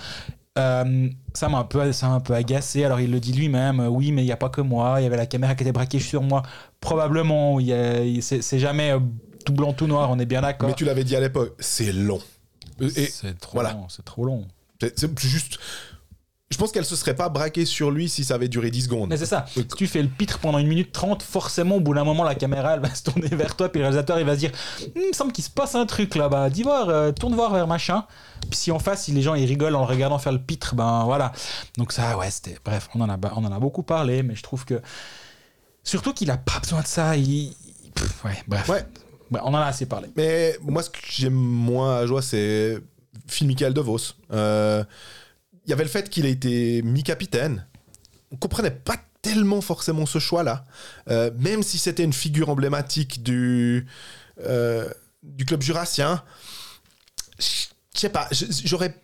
euh, 0.60 1.10
ça 1.34 1.50
m'a 1.50 1.60
un 1.60 1.64
peu, 1.64 1.92
ça 1.94 2.08
un 2.08 2.20
peu 2.20 2.34
agacé. 2.34 2.84
Alors 2.84 3.00
il 3.00 3.10
le 3.12 3.20
dit 3.20 3.32
lui-même. 3.34 3.80
euh, 3.80 3.88
Oui, 3.88 4.12
mais 4.12 4.22
il 4.22 4.26
n'y 4.26 4.32
a 4.32 4.38
pas 4.38 4.50
que 4.50 4.62
moi. 4.62 4.96
Il 5.00 5.04
y 5.04 5.08
avait 5.08 5.18
la 5.18 5.26
caméra 5.26 5.56
qui 5.56 5.64
était 5.64 5.72
braquée 5.72 6.00
sur 6.00 6.22
moi. 6.22 6.44
Probablement. 6.80 7.58
C'est 8.22 8.60
jamais 8.60 8.92
euh, 8.92 9.00
tout 9.46 9.54
blanc, 9.54 9.74
tout 9.74 9.88
noir. 9.88 10.10
On 10.12 10.20
est 10.20 10.26
bien 10.26 10.42
d'accord. 10.42 10.70
Mais 10.70 10.76
tu 10.76 10.86
l'avais 10.86 11.04
dit 11.04 11.16
à 11.16 11.20
l'époque, 11.20 11.56
c'est 11.60 11.92
long. 11.92 12.20
Et 12.82 12.90
C'est 12.90 13.40
trop 13.40 13.54
voilà. 13.56 13.72
long. 13.74 13.86
C'est 13.90 14.04
trop 14.06 14.26
long. 14.26 14.46
c'est 14.82 15.00
c'est 15.00 15.20
juste. 15.20 15.58
Je 16.54 16.58
pense 16.60 16.72
qu'elle 16.72 16.86
se 16.86 16.96
serait 16.96 17.16
pas 17.16 17.30
braquée 17.30 17.66
sur 17.66 17.90
lui 17.90 18.08
si 18.08 18.24
ça 18.24 18.36
avait 18.36 18.48
duré 18.48 18.70
10 18.70 18.84
secondes. 18.84 19.10
Mais 19.10 19.18
c'est 19.18 19.26
ça. 19.26 19.46
Si 19.52 19.66
tu 19.66 19.88
fais 19.88 20.04
le 20.04 20.08
pitre 20.08 20.38
pendant 20.38 20.60
une 20.60 20.68
minute 20.68 20.92
trente, 20.92 21.24
forcément, 21.24 21.78
au 21.78 21.80
bout 21.80 21.96
d'un 21.96 22.04
moment, 22.04 22.24
la 22.24 22.36
caméra, 22.36 22.76
elle 22.76 22.80
va 22.80 22.94
se 22.94 23.02
tourner 23.02 23.28
vers 23.32 23.56
toi, 23.56 23.70
puis 23.70 23.80
le 23.80 23.86
réalisateur, 23.86 24.20
il 24.20 24.26
va 24.26 24.36
se 24.36 24.40
dire 24.40 24.52
Hum, 24.82 24.92
Il 24.96 25.08
me 25.08 25.14
semble 25.14 25.32
qu'il 25.32 25.44
se 25.44 25.50
passe 25.50 25.74
un 25.74 25.88
truc 25.88 26.14
là-bas. 26.14 26.52
Dis 26.52 26.62
voir, 26.62 26.90
euh, 26.90 27.12
tourne 27.12 27.34
voir 27.34 27.52
vers 27.52 27.66
machin. 27.66 28.06
Puis 28.52 28.60
si 28.60 28.72
en 28.72 28.78
face, 28.78 29.06
si 29.06 29.12
les 29.12 29.24
gens 29.24 29.34
ils 29.34 29.46
rigolent 29.48 29.76
en 29.76 29.80
le 29.80 29.88
regardant 29.88 30.20
faire 30.20 30.32
le 30.32 30.40
pitre, 30.40 30.76
ben 30.76 31.06
voilà. 31.06 31.32
Donc 31.78 31.92
ça, 31.92 32.18
ouais, 32.18 32.30
c'était. 32.30 32.58
Bref, 32.64 32.88
on 32.94 33.02
en, 33.02 33.10
a, 33.10 33.18
on 33.36 33.44
en 33.44 33.52
a 33.52 33.60
beaucoup 33.60 33.82
parlé, 33.82 34.22
mais 34.22 34.36
je 34.36 34.44
trouve 34.44 34.64
que. 34.64 34.80
Surtout 35.84 36.14
qu'il 36.14 36.30
a 36.30 36.38
pas 36.38 36.60
besoin 36.60 36.82
de 36.82 36.88
ça. 36.88 37.18
Il. 37.18 37.56
pff, 37.96 38.24
ouais, 38.26 38.44
bref. 38.48 38.70
Ouais. 38.70 38.86
Ouais, 39.32 39.40
on 39.44 39.48
en 39.48 39.56
a 39.56 39.66
assez 39.66 39.88
parlé. 39.88 40.10
Mais 40.16 40.56
moi, 40.62 40.84
ce 40.84 40.92
que 40.92 41.00
j'aime 41.10 41.34
moins 41.34 41.98
à 41.98 42.06
Joie, 42.06 42.22
c'est 42.22 42.78
Phil 43.28 43.48
Michael 43.48 43.74
De 43.74 43.82
Vos. 43.82 43.98
Euh, 44.32 44.84
Il 45.66 45.70
y 45.70 45.74
avait 45.74 45.84
le 45.84 45.90
fait 45.90 46.10
qu'il 46.10 46.26
ait 46.26 46.32
été 46.32 46.82
mi-capitaine. 46.82 47.66
On 48.32 48.36
comprenait 48.36 48.72
pas 48.72 48.98
tellement 49.24 49.62
forcément 49.62 50.06
ce 50.06 50.20
choix-là. 50.20 50.66
Euh, 51.10 51.32
même 51.40 51.64
si 51.64 51.80
c'était 51.80 52.04
une 52.04 52.14
figure 52.14 52.50
emblématique 52.50 53.24
du, 53.24 53.88
euh, 54.46 54.88
club 55.48 55.64
jurassien. 55.64 56.22
Je 57.40 58.00
sais 58.00 58.10
pas, 58.10 58.28
j'aurais 58.32 58.96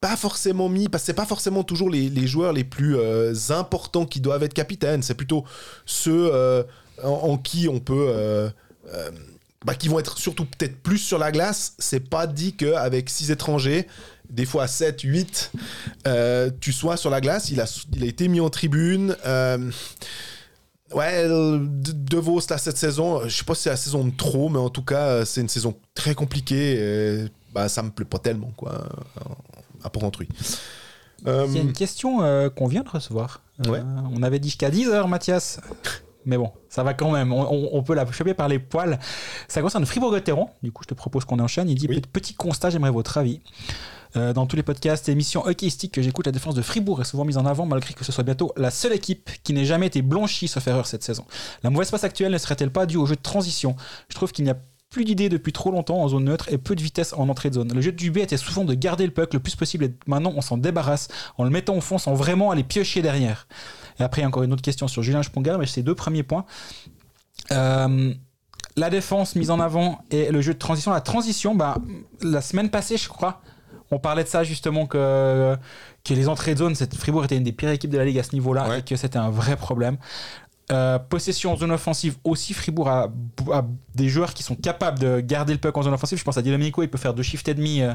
pas 0.00 0.16
forcément 0.16 0.68
mis, 0.68 0.88
parce 0.88 1.02
que 1.02 1.06
c'est 1.06 1.14
pas 1.14 1.26
forcément 1.26 1.64
toujours 1.64 1.88
les, 1.88 2.26
joueurs 2.26 2.52
les 2.52 2.64
plus 2.64 2.96
euh, 2.96 3.34
importants 3.50 4.04
qui 4.04 4.20
doivent 4.20 4.42
être 4.42 4.54
capitaines, 4.54 5.02
c'est 5.02 5.14
plutôt 5.14 5.44
ceux 5.86 6.30
en, 7.02 7.38
qui 7.38 7.68
on 7.68 7.80
peut... 7.80 8.50
bah, 9.64 9.74
qui 9.74 9.88
vont 9.88 9.98
être 9.98 10.18
surtout 10.18 10.44
peut-être 10.44 10.82
plus 10.82 10.98
sur 10.98 11.18
la 11.18 11.32
glace. 11.32 11.74
C'est 11.78 12.10
pas 12.10 12.26
dit 12.26 12.54
qu'avec 12.54 13.08
six 13.08 13.30
étrangers, 13.30 13.86
des 14.32 14.44
fois 14.46 14.66
7, 14.66 15.00
8, 15.02 15.52
euh, 16.08 16.50
tu 16.60 16.72
sois 16.72 16.96
sur 16.96 17.10
la 17.10 17.20
glace. 17.20 17.50
Il 17.50 17.60
a, 17.60 17.84
il 17.94 18.02
a 18.02 18.06
été 18.06 18.26
mis 18.28 18.40
en 18.40 18.50
tribune. 18.50 19.16
euh, 19.26 19.70
Ouais, 20.94 21.26
De 21.26 22.16
Vos, 22.18 22.40
là, 22.50 22.58
cette 22.58 22.76
saison, 22.76 23.22
je 23.26 23.34
sais 23.34 23.44
pas 23.44 23.54
si 23.54 23.62
c'est 23.62 23.70
la 23.70 23.76
saison 23.76 24.04
de 24.04 24.10
trop, 24.14 24.50
mais 24.50 24.58
en 24.58 24.68
tout 24.68 24.82
cas, 24.84 25.06
euh, 25.06 25.24
c'est 25.24 25.40
une 25.40 25.48
saison 25.48 25.74
très 25.94 26.14
compliquée. 26.14 26.74
Et, 26.74 27.24
bah, 27.54 27.68
ça 27.70 27.82
me 27.82 27.90
plaît 27.90 28.04
pas 28.04 28.18
tellement, 28.18 28.52
quoi, 28.56 28.88
à 29.82 29.88
Porrentruy. 29.90 30.28
Il 31.24 31.30
y 31.54 31.58
a 31.58 31.62
une 31.62 31.72
question 31.72 32.18
qu'on 32.56 32.66
vient 32.66 32.82
de 32.82 32.88
recevoir. 32.90 33.40
Ouais. 33.68 33.80
on 34.12 34.22
avait 34.22 34.38
dit 34.40 34.48
jusqu'à 34.48 34.70
10h, 34.70 35.06
Mathias. 35.08 35.60
Mais 36.24 36.36
bon, 36.36 36.52
ça 36.68 36.82
va 36.82 36.94
quand 36.94 37.10
même. 37.10 37.32
On, 37.32 37.42
on- 37.42 37.70
on 37.72 37.82
peut 37.82 37.94
la 37.94 38.10
choper 38.12 38.34
par 38.34 38.48
les 38.48 38.58
poils. 38.58 38.98
Ça 39.48 39.60
concerne 39.62 39.84
Fribourg-Gotteron. 39.86 40.48
Du 40.62 40.70
coup, 40.72 40.82
je 40.84 40.88
te 40.88 40.94
propose 40.94 41.24
qu'on 41.24 41.38
enchaîne. 41.40 41.68
Il 41.68 41.76
dit 41.76 41.86
Oui. 41.88 42.00
Petit 42.12 42.34
constat, 42.34 42.70
j'aimerais 42.70 42.90
votre 42.92 43.18
avis. 43.18 43.40
Euh, 44.16 44.32
dans 44.32 44.46
tous 44.46 44.56
les 44.56 44.62
podcasts 44.62 45.08
et 45.08 45.12
émissions 45.12 45.44
hockeyistiques 45.44 45.92
que 45.92 46.02
j'écoute, 46.02 46.26
la 46.26 46.32
défense 46.32 46.54
de 46.54 46.62
Fribourg 46.62 47.00
est 47.00 47.04
souvent 47.04 47.24
mise 47.24 47.38
en 47.38 47.46
avant, 47.46 47.66
malgré 47.66 47.94
que 47.94 48.04
ce 48.04 48.12
soit 48.12 48.24
bientôt 48.24 48.52
la 48.56 48.70
seule 48.70 48.92
équipe 48.92 49.30
qui 49.42 49.52
n'ait 49.52 49.64
jamais 49.64 49.86
été 49.86 50.02
blanchie, 50.02 50.48
sauf 50.48 50.66
erreur, 50.66 50.86
cette 50.86 51.02
saison. 51.02 51.24
La 51.62 51.70
mauvaise 51.70 51.90
passe 51.90 52.04
actuelle 52.04 52.32
ne 52.32 52.38
serait-elle 52.38 52.70
pas 52.70 52.86
due 52.86 52.98
au 52.98 53.06
jeu 53.06 53.16
de 53.16 53.22
transition? 53.22 53.76
Je 54.08 54.14
trouve 54.14 54.32
qu'il 54.32 54.44
n'y 54.44 54.50
a 54.50 54.56
plus 54.90 55.04
d'idées 55.04 55.30
depuis 55.30 55.52
trop 55.52 55.70
longtemps 55.70 56.02
en 56.02 56.08
zone 56.08 56.24
neutre 56.24 56.52
et 56.52 56.58
peu 56.58 56.76
de 56.76 56.82
vitesse 56.82 57.14
en 57.14 57.28
entrée 57.30 57.48
de 57.48 57.54
zone. 57.54 57.72
Le 57.72 57.80
jeu 57.80 57.92
de 57.92 57.96
Dubé 57.96 58.20
était 58.20 58.36
souvent 58.36 58.64
de 58.64 58.74
garder 58.74 59.06
le 59.06 59.12
puck 59.12 59.32
le 59.32 59.40
plus 59.40 59.56
possible 59.56 59.84
et 59.86 59.94
maintenant 60.06 60.34
on 60.36 60.42
s'en 60.42 60.58
débarrasse 60.58 61.08
en 61.38 61.44
le 61.44 61.50
mettant 61.50 61.74
au 61.74 61.80
fond 61.80 61.96
sans 61.96 62.12
vraiment 62.12 62.50
aller 62.50 62.62
piocher 62.62 63.00
derrière. 63.00 63.48
Et 63.98 64.02
après, 64.02 64.24
encore 64.24 64.42
une 64.42 64.52
autre 64.52 64.62
question 64.62 64.88
sur 64.88 65.02
Julien 65.02 65.22
Spongar, 65.22 65.58
mais 65.58 65.66
ces 65.66 65.82
deux 65.82 65.94
premiers 65.94 66.22
points. 66.22 66.44
Euh, 67.50 68.12
la 68.76 68.90
défense 68.90 69.34
mise 69.34 69.50
en 69.50 69.60
avant 69.60 70.04
et 70.10 70.30
le 70.30 70.40
jeu 70.40 70.54
de 70.54 70.58
transition. 70.58 70.92
La 70.92 71.00
transition, 71.00 71.54
bah, 71.54 71.76
la 72.22 72.40
semaine 72.40 72.70
passée, 72.70 72.96
je 72.96 73.08
crois, 73.08 73.40
on 73.92 73.98
parlait 73.98 74.24
de 74.24 74.28
ça 74.28 74.42
justement 74.44 74.86
que, 74.86 75.56
que 76.04 76.14
les 76.14 76.28
entrées 76.28 76.54
de 76.54 76.58
zone, 76.58 76.74
cette 76.74 76.94
Fribourg 76.96 77.24
était 77.24 77.36
une 77.36 77.44
des 77.44 77.52
pires 77.52 77.70
équipes 77.70 77.90
de 77.90 77.98
la 77.98 78.04
ligue 78.04 78.18
à 78.18 78.22
ce 78.22 78.32
niveau-là 78.34 78.68
Ouais. 78.68 78.78
et 78.78 78.82
que 78.82 78.96
c'était 78.96 79.18
un 79.18 79.30
vrai 79.30 79.56
problème. 79.56 79.96
Euh, 80.72 80.98
possession 80.98 81.52
en 81.52 81.56
zone 81.56 81.70
offensive 81.72 82.16
aussi, 82.24 82.54
Fribourg 82.54 82.88
a, 82.88 83.12
a 83.52 83.64
des 83.94 84.08
joueurs 84.08 84.32
qui 84.32 84.42
sont 84.42 84.54
capables 84.54 84.98
de 84.98 85.20
garder 85.20 85.52
le 85.52 85.58
puck 85.58 85.76
en 85.76 85.82
zone 85.82 85.92
offensive. 85.92 86.18
Je 86.18 86.24
pense 86.24 86.38
à 86.38 86.42
Dilamico, 86.42 86.82
il 86.82 86.88
peut 86.88 86.96
faire 86.96 87.12
deux 87.12 87.22
shifts 87.22 87.46
et 87.48 87.54
demi 87.54 87.82
euh, 87.82 87.92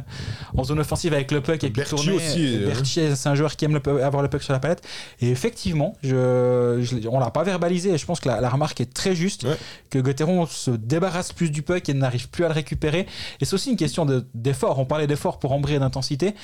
en 0.56 0.64
zone 0.64 0.80
offensive 0.80 1.12
avec 1.14 1.32
le 1.32 1.42
puck 1.42 1.64
et 1.64 1.72
puis 1.72 1.82
tourner. 1.84 2.12
aussi, 2.12 2.56
euh. 2.58 2.68
Berthier, 2.68 3.16
c'est 3.16 3.30
un 3.30 3.36
joueur 3.36 3.56
qui 3.56 3.66
aime 3.66 3.74
le 3.84 4.04
avoir 4.04 4.22
le 4.22 4.30
puck 4.30 4.44
sur 4.44 4.54
la 4.54 4.60
palette. 4.60 4.84
Et 5.22 5.30
effectivement, 5.32 5.96
je, 6.04 6.80
je- 6.84 7.08
on 7.08 7.20
l'a 7.20 7.32
pas 7.32 7.44
verbalisé 7.44 7.90
et 7.92 7.98
je 7.98 8.06
pense 8.06 8.20
que 8.20 8.30
la, 8.30 8.42
la 8.42 8.50
remarque 8.50 8.80
est 8.80 8.94
très 8.94 9.16
juste 9.16 9.44
Ouais. 9.46 9.58
que 9.90 9.98
Gauthieron 9.98 10.46
se 10.46 10.70
débarrasse 10.72 11.34
plus 11.34 11.50
du 11.50 11.64
puck 11.64 11.90
et 11.90 11.94
n'arrive 11.96 12.30
plus 12.30 12.44
à 12.46 12.48
le 12.50 12.54
récupérer. 12.54 13.08
Et 13.42 13.46
c'est 13.46 13.54
aussi 13.56 13.72
une 13.72 13.78
question 13.78 14.06
de- 14.06 14.28
d'effort. 14.36 14.78
On 14.78 14.86
parlait 14.86 15.08
d'effort 15.08 15.40
pour 15.40 15.52
Ambry 15.52 15.74
et 15.76 15.80
d'intensité. 15.80 16.36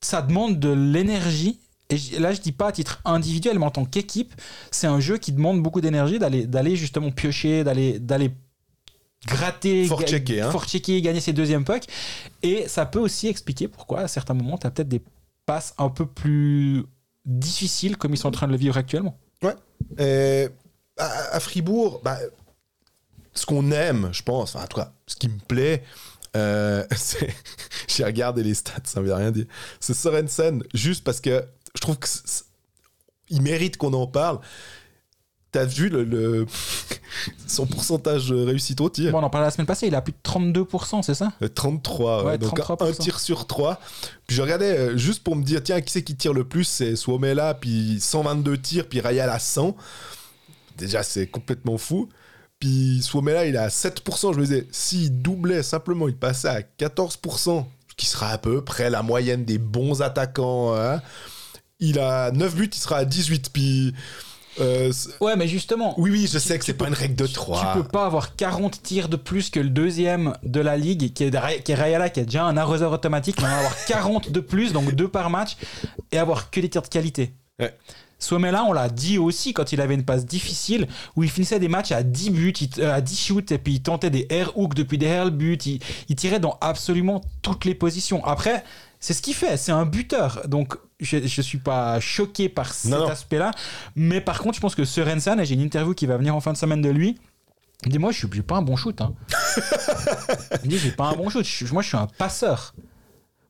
Ça 0.00 0.22
demande 0.22 0.58
de 0.58 0.70
l'énergie. 0.70 1.58
Et 1.90 2.18
là, 2.18 2.32
je 2.32 2.40
dis 2.40 2.52
pas 2.52 2.68
à 2.68 2.72
titre 2.72 3.00
individuel, 3.04 3.58
mais 3.58 3.64
en 3.64 3.70
tant 3.70 3.84
qu'équipe, 3.84 4.34
c'est 4.70 4.86
un 4.86 5.00
jeu 5.00 5.16
qui 5.16 5.32
demande 5.32 5.62
beaucoup 5.62 5.80
d'énergie 5.80 6.18
d'aller 6.18 6.46
d'aller 6.46 6.76
justement 6.76 7.10
piocher, 7.10 7.64
d'aller 7.64 7.98
d'aller 7.98 8.32
gratter, 9.26 9.86
Fort 9.86 10.02
checker, 10.02 10.42
hein. 10.42 10.52
checker, 10.66 11.00
gagner 11.00 11.20
ses 11.20 11.32
deuxièmes 11.32 11.64
pucks. 11.64 11.86
Et 12.42 12.68
ça 12.68 12.84
peut 12.86 12.98
aussi 12.98 13.26
expliquer 13.28 13.68
pourquoi, 13.68 14.00
à 14.00 14.08
certains 14.08 14.34
moments, 14.34 14.58
tu 14.58 14.66
as 14.66 14.70
peut-être 14.70 14.88
des 14.88 15.02
passes 15.46 15.74
un 15.78 15.88
peu 15.88 16.04
plus 16.06 16.84
difficiles 17.24 17.96
comme 17.96 18.12
ils 18.12 18.18
sont 18.18 18.28
en 18.28 18.32
train 18.32 18.46
de 18.46 18.52
le 18.52 18.58
vivre 18.58 18.76
actuellement. 18.76 19.18
À, 21.00 21.34
à 21.34 21.40
Fribourg, 21.40 22.00
bah, 22.02 22.18
ce 23.34 23.46
qu'on 23.46 23.70
aime, 23.70 24.10
je 24.12 24.22
pense, 24.22 24.56
enfin, 24.56 24.64
en 24.64 24.66
tout 24.66 24.78
cas, 24.78 24.92
ce 25.06 25.14
qui 25.16 25.28
me 25.28 25.38
plaît, 25.38 25.84
euh, 26.36 26.84
c'est. 26.96 27.34
J'ai 27.88 28.04
regardé 28.04 28.42
les 28.42 28.54
stats, 28.54 28.82
ça 28.84 29.00
ne 29.00 29.06
veut 29.06 29.14
rien 29.14 29.30
dire. 29.30 29.46
C'est 29.80 29.94
Sorensen, 29.94 30.62
juste 30.74 31.04
parce 31.04 31.20
que 31.20 31.44
je 31.74 31.80
trouve 31.80 31.98
que. 31.98 32.08
il 33.30 33.42
mérite 33.42 33.76
qu'on 33.76 33.92
en 33.92 34.06
parle. 34.06 34.40
T'as 35.50 35.64
vu 35.64 35.88
le, 35.88 36.04
le- 36.04 36.46
son 37.46 37.66
pourcentage 37.66 38.28
de 38.28 38.44
réussite 38.44 38.80
au 38.82 38.90
tir? 38.90 39.12
Bon, 39.12 39.20
on 39.20 39.22
en 39.22 39.30
parlait 39.30 39.46
la 39.46 39.50
semaine 39.50 39.66
passée, 39.66 39.86
il 39.86 39.94
a 39.94 40.02
plus 40.02 40.12
de 40.12 40.18
32%, 40.22 41.02
c'est 41.02 41.14
ça? 41.14 41.32
Euh, 41.42 41.48
33, 41.48 42.18
ouais, 42.24 42.30
Ouais, 42.32 42.38
donc 42.38 42.58
33%. 42.58 42.86
un 42.88 42.92
tir 42.92 43.18
sur 43.18 43.46
3. 43.46 43.80
Puis 44.26 44.36
je 44.36 44.42
regardais 44.42 44.76
euh, 44.78 44.96
juste 44.98 45.24
pour 45.24 45.36
me 45.36 45.42
dire, 45.42 45.62
tiens, 45.62 45.80
qui 45.80 45.90
c'est 45.90 46.02
qui 46.04 46.16
tire 46.16 46.34
le 46.34 46.44
plus? 46.44 46.64
C'est 46.64 46.96
Suomela, 46.96 47.54
puis 47.54 47.98
122 47.98 48.58
tirs, 48.58 48.86
puis 48.88 49.00
Rayal 49.00 49.30
à 49.30 49.38
100. 49.38 49.74
Déjà, 50.76 51.02
c'est 51.02 51.26
complètement 51.26 51.78
fou. 51.78 52.10
Puis 52.60 53.00
Suomela, 53.02 53.46
il 53.46 53.54
est 53.54 53.58
à 53.58 53.68
7%. 53.68 54.34
Je 54.34 54.38
me 54.38 54.44
disais, 54.44 54.66
s'il 54.70 55.22
doublait 55.22 55.62
simplement, 55.62 56.08
il 56.08 56.16
passait 56.16 56.48
à 56.48 56.60
14%, 56.60 57.64
ce 57.88 57.94
qui 57.96 58.04
sera 58.06 58.28
à 58.28 58.38
peu 58.38 58.62
près 58.62 58.90
la 58.90 59.02
moyenne 59.02 59.46
des 59.46 59.58
bons 59.58 60.02
attaquants. 60.02 60.74
hein. 60.76 61.00
Il 61.80 61.98
a 61.98 62.30
9 62.32 62.54
buts, 62.56 62.70
il 62.72 62.78
sera 62.78 62.96
à 62.98 63.04
18. 63.04 63.50
Puis. 63.52 63.94
euh, 64.60 64.92
Ouais, 65.20 65.36
mais 65.36 65.46
justement, 65.46 65.94
oui, 65.98 66.10
oui, 66.10 66.28
je 66.30 66.38
sais 66.38 66.54
Tu- 66.54 66.58
que 66.58 66.64
c'est 66.64 66.72
tu 66.72 66.78
pas 66.78 66.86
peux- 66.86 66.90
une 66.90 66.96
règle 66.96 67.14
de 67.14 67.26
tu 67.26 67.34
3. 67.34 67.72
peux 67.74 67.84
pas 67.84 68.06
avoir 68.06 68.34
40 68.34 68.82
tirs 68.82 69.08
de 69.08 69.16
plus 69.16 69.50
que 69.50 69.60
le 69.60 69.70
deuxième 69.70 70.34
de 70.42 70.60
la 70.60 70.76
ligue, 70.76 71.12
qui 71.12 71.24
est, 71.24 71.62
qui 71.62 71.72
est 71.72 71.74
Rayala, 71.76 72.10
qui 72.10 72.20
est 72.20 72.24
déjà 72.24 72.44
un 72.44 72.56
arroseur 72.56 72.90
automatique, 72.92 73.36
mais 73.40 73.46
avoir 73.46 73.74
40 73.86 74.30
de 74.32 74.40
plus, 74.40 74.72
donc 74.72 74.92
deux 74.94 75.08
par 75.08 75.30
match, 75.30 75.56
et 76.10 76.18
avoir 76.18 76.50
que 76.50 76.60
des 76.60 76.68
tirs 76.68 76.82
de 76.82 76.88
qualité. 76.88 77.32
Ouais. 77.60 77.74
Sommet-là, 78.20 78.64
on 78.64 78.72
l'a 78.72 78.88
dit 78.88 79.16
aussi 79.16 79.52
quand 79.52 79.70
il 79.70 79.80
avait 79.80 79.94
une 79.94 80.04
passe 80.04 80.26
difficile, 80.26 80.88
où 81.14 81.22
il 81.22 81.30
finissait 81.30 81.60
des 81.60 81.68
matchs 81.68 81.92
à 81.92 82.02
10 82.02 82.30
buts, 82.30 82.52
à 82.82 83.00
10 83.00 83.16
shoots, 83.16 83.52
et 83.52 83.58
puis 83.58 83.74
il 83.74 83.80
tentait 83.82 84.10
des 84.10 84.26
air 84.30 84.58
hooks 84.58 84.74
depuis 84.74 84.98
des 84.98 85.06
air 85.06 85.30
buts, 85.30 85.56
il, 85.66 85.78
il 86.08 86.16
tirait 86.16 86.40
dans 86.40 86.58
absolument 86.60 87.20
toutes 87.42 87.64
les 87.64 87.76
positions. 87.76 88.24
Après, 88.26 88.64
c'est 89.00 89.14
ce 89.14 89.22
qu'il 89.22 89.34
fait, 89.34 89.56
c'est 89.56 89.72
un 89.72 89.86
buteur, 89.86 90.42
donc 90.48 90.76
je, 91.00 91.18
je 91.26 91.42
suis 91.42 91.58
pas 91.58 92.00
choqué 92.00 92.48
par 92.48 92.72
cet 92.74 92.92
aspect-là, 92.92 93.52
mais 93.94 94.20
par 94.20 94.40
contre, 94.40 94.56
je 94.56 94.60
pense 94.60 94.74
que 94.74 94.84
Sorensen, 94.84 95.38
et 95.40 95.44
j'ai 95.44 95.54
une 95.54 95.60
interview 95.60 95.94
qui 95.94 96.06
va 96.06 96.16
venir 96.16 96.34
en 96.34 96.40
fin 96.40 96.52
de 96.52 96.56
semaine 96.58 96.82
de 96.82 96.88
lui, 96.90 97.18
il 97.84 97.92
dit 97.92 97.98
Moi, 97.98 98.10
je 98.10 98.18
suis 98.26 98.42
pas 98.42 98.56
un 98.56 98.62
bon 98.62 98.74
shoot. 98.74 99.00
Hein. 99.00 99.14
il 100.64 100.68
dit 100.70 100.78
J'ai 100.78 100.90
pas 100.90 101.10
un 101.10 101.12
bon 101.12 101.28
shoot. 101.28 101.44
Je 101.46 101.72
moi, 101.72 101.80
je 101.82 101.88
suis 101.88 101.96
un 101.96 102.08
passeur. 102.18 102.74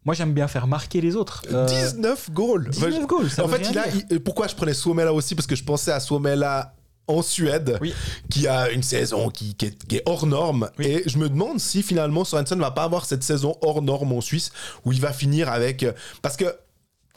Moi, 0.05 0.15
j'aime 0.15 0.33
bien 0.33 0.49
faire 0.49 0.67
marquer 0.67 1.01
les 1.01 1.17
autres. 1.17 1.43
Euh, 1.53 1.67
19 1.67 2.31
goals 2.33 2.69
19 2.71 3.07
goals, 3.07 3.31
ça 3.31 3.45
en 3.45 3.49
fait, 3.49 3.67
il 3.71 3.79
a, 3.79 3.85
il- 4.11 4.21
pourquoi 4.21 4.47
je 4.47 4.55
prenais 4.55 4.75
Suomela 4.75 5.13
aussi? 5.13 5.35
Parce 5.35 5.47
que 5.47 5.57
je 5.57 5.65
pensais 5.65 5.93
à 5.93 6.01
Suomela 6.01 6.75
en 7.09 7.23
Suède, 7.23 7.79
Oui. 7.81 7.93
qui 8.31 8.47
a 8.47 8.71
une 8.71 8.83
saison 8.83 9.31
qui, 9.31 9.55
qui 9.55 9.67
est, 9.67 9.87
qui 9.87 9.97
est 9.97 10.03
hors 10.07 10.27
norme. 10.27 10.71
Oui. 10.79 10.87
Et 10.87 11.03
je 11.07 11.19
me 11.19 11.29
demande 11.29 11.59
si 11.61 11.83
finalement 11.83 12.25
Sorensen 12.25 12.59
va 12.61 12.71
pas 12.71 12.85
avoir 12.85 13.05
cette 13.05 13.23
saison 13.25 13.57
hors 13.63 13.83
norme 13.83 14.13
en 14.13 14.21
Suisse, 14.21 14.53
où 14.85 14.93
il 14.93 15.01
va 15.01 15.13
finir 15.13 15.49
avec... 15.51 15.83
euh, 15.83 15.93
Parce 16.23 16.37
que 16.37 16.45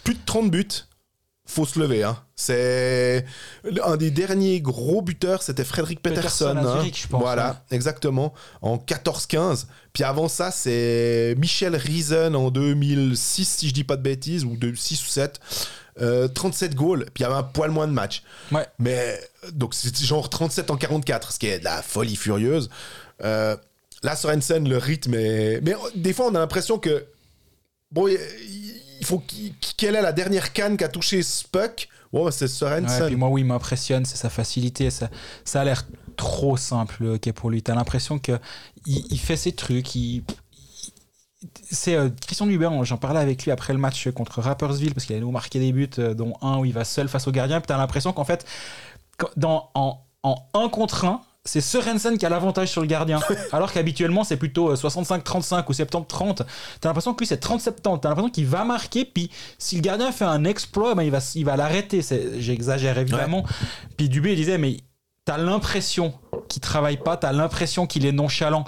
plus 0.04 0.16
de 0.16 0.20
30 0.26 0.50
buts, 0.50 0.68
faut 1.46 1.66
se 1.66 1.78
lever. 1.80 2.04
Hein. 2.04 2.18
C'est 2.36 3.26
un 3.84 3.98
des 3.98 4.10
derniers 4.10 4.62
gros 4.62 5.02
buteurs, 5.02 5.44
c'était 5.44 5.66
Frédéric 5.66 6.02
Peterson. 6.02 6.56
Hein. 6.58 6.86
Je 6.94 7.08
pense, 7.08 7.22
Voilà, 7.22 7.66
exactement. 7.72 8.34
En 8.62 8.78
14-15. 8.78 9.66
Puis 9.92 10.04
avant 10.04 10.30
ça, 10.30 10.50
c'est 10.52 11.36
Michel 11.38 11.76
Riesen 11.76 12.36
en 12.36 12.52
2006, 12.52 13.46
si 13.48 13.68
je 13.68 13.74
dis 13.74 13.84
pas 13.84 13.98
de 13.98 14.02
bêtises, 14.04 14.46
ou 14.46 14.56
de 14.56 14.74
6 14.74 15.04
ou 15.04 15.08
7. 15.10 15.40
Euh, 16.00 16.28
37 16.28 16.74
goals, 16.76 17.06
puis 17.14 17.22
il 17.22 17.22
y 17.24 17.26
avait 17.26 17.36
un 17.36 17.44
poil 17.44 17.70
moins 17.72 17.88
de 17.88 17.92
matchs. 17.92 18.24
Ouais. 18.52 18.66
Mais 18.80 19.20
donc 19.52 19.74
c'est 19.74 19.96
genre 20.04 20.30
37 20.30 20.72
en 20.72 20.78
44, 20.78 21.32
ce 21.34 21.40
qui 21.40 21.48
est 21.48 21.60
de 21.60 21.64
la 21.66 21.82
folie 21.82 22.16
furieuse. 22.16 22.70
Euh, 23.24 23.56
là, 24.04 24.16
Sorensen, 24.16 24.68
le 24.70 24.78
rythme 24.78 25.14
est. 25.16 25.60
Mais 25.62 25.74
euh, 25.74 25.78
des 25.96 26.14
fois, 26.14 26.28
on 26.28 26.36
a 26.36 26.40
l'impression 26.40 26.80
que. 26.80 27.06
Bon, 27.92 28.08
il- 28.08 28.20
faut. 29.06 29.22
Quelle 29.78 29.96
est 29.96 30.02
la 30.02 30.14
dernière 30.14 30.54
canne 30.54 30.78
qui 30.78 30.84
a 30.84 30.88
touché 30.90 31.24
Spuck 31.24 31.90
Bon, 32.14 32.26
bah, 32.26 32.32
c'est 32.32 32.46
Ouais, 32.46 32.50
Sorensen. 32.50 33.08
puis 33.08 33.16
moi, 33.16 33.30
oui, 33.30 33.42
il 33.42 33.46
m'impressionne, 33.48 34.06
c'est 34.06 34.18
sa 34.18 34.30
facilité. 34.30 34.90
Ça, 34.92 35.10
ça 35.44 35.62
a 35.62 35.66
l'air 35.66 35.86
trop 36.18 36.56
simple 36.58 36.98
le 37.00 37.10
hockey 37.16 37.34
pour 37.34 37.50
lui. 37.50 37.64
T'as 37.64 37.74
l'impression 37.76 38.20
que 38.20 38.34
il, 38.86 39.06
il 39.12 39.20
fait 39.20 39.38
ses 39.38 39.52
trucs. 39.54 39.96
Il- 39.96 40.24
c'est 41.64 41.96
euh, 41.96 42.10
Christian 42.26 42.46
Dubert, 42.46 42.84
j'en 42.86 42.98
parlais 42.98 43.20
avec 43.20 43.44
lui 43.44 43.52
après 43.52 43.74
le 43.74 43.80
match 43.80 44.10
contre 44.12 44.42
Rappersville 44.42 44.94
parce 44.94 45.06
qu'il 45.06 45.16
allait 45.16 45.26
nous 45.26 45.32
marquer 45.32 45.60
des 45.60 45.72
buts, 45.72 45.90
euh, 45.98 46.14
dont 46.14 46.34
un 46.42 46.60
où 46.60 46.66
il 46.66 46.74
va 46.74 46.84
seul 46.84 47.08
face 47.08 47.28
au 47.28 47.32
gardien. 47.32 47.60
Puis 47.60 47.68
t'as 47.68 47.78
l'impression 47.78 48.14
qu'en 48.14 48.26
fait, 48.26 48.46
dans, 49.36 49.70
en, 49.74 50.00
en 50.24 50.36
1 50.54 50.70
contre 50.70 51.06
1, 51.06 51.22
c'est 51.44 51.62
Sorensen 51.62 52.20
qui 52.20 52.26
a 52.26 52.30
l'avantage 52.30 52.70
sur 52.70 52.82
le 52.82 52.88
gardien. 52.88 53.20
alors 53.52 53.72
qu'habituellement, 53.72 54.24
c'est 54.24 54.38
plutôt 54.38 54.70
euh, 54.70 54.76
65-35 54.76 55.66
ou 55.68 55.72
70-30. 55.72 56.46
T'as 56.80 56.90
l'impression 56.90 57.14
que 57.14 57.20
lui, 57.20 57.28
c'est 57.28 57.44
30-70. 57.44 58.00
T'as 58.00 58.10
l'impression 58.10 58.30
qu'il 58.30 58.46
va 58.46 58.64
marquer, 58.64 59.06
puis 59.06 59.32
si 59.58 59.76
le 59.76 59.82
gardien 59.82 60.12
fait 60.12 60.26
un 60.26 60.44
exploit, 60.44 60.94
ben, 60.94 61.04
il 61.04 61.12
va, 61.12 61.20
il 61.34 61.46
va 61.46 61.58
l'arrêter. 61.58 62.02
J'exagère 62.38 62.98
évidemment. 63.00 63.46
Puis 63.98 64.10
Dubé 64.10 64.34
il 64.34 64.36
disait, 64.36 64.60
mais 64.60 64.78
t'as 65.26 65.38
l'impression 65.38 66.14
qu'il 66.48 66.62
travaille 66.62 66.98
pas, 66.98 67.18
t'as 67.18 67.32
l'impression 67.32 67.88
qu'il 67.88 68.06
est 68.06 68.12
nonchalant. 68.12 68.66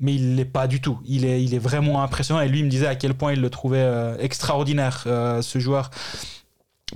Mais 0.00 0.14
il 0.14 0.36
l'est 0.36 0.44
pas 0.44 0.66
du 0.66 0.80
tout. 0.80 0.98
Il 1.04 1.24
est, 1.24 1.42
il 1.42 1.54
est 1.54 1.58
vraiment 1.58 2.02
impressionnant. 2.02 2.40
Et 2.40 2.48
lui 2.48 2.60
il 2.60 2.64
me 2.64 2.70
disait 2.70 2.86
à 2.86 2.96
quel 2.96 3.14
point 3.14 3.32
il 3.32 3.40
le 3.40 3.50
trouvait 3.50 3.78
euh, 3.78 4.16
extraordinaire, 4.18 5.04
euh, 5.06 5.42
ce 5.42 5.58
joueur. 5.58 5.90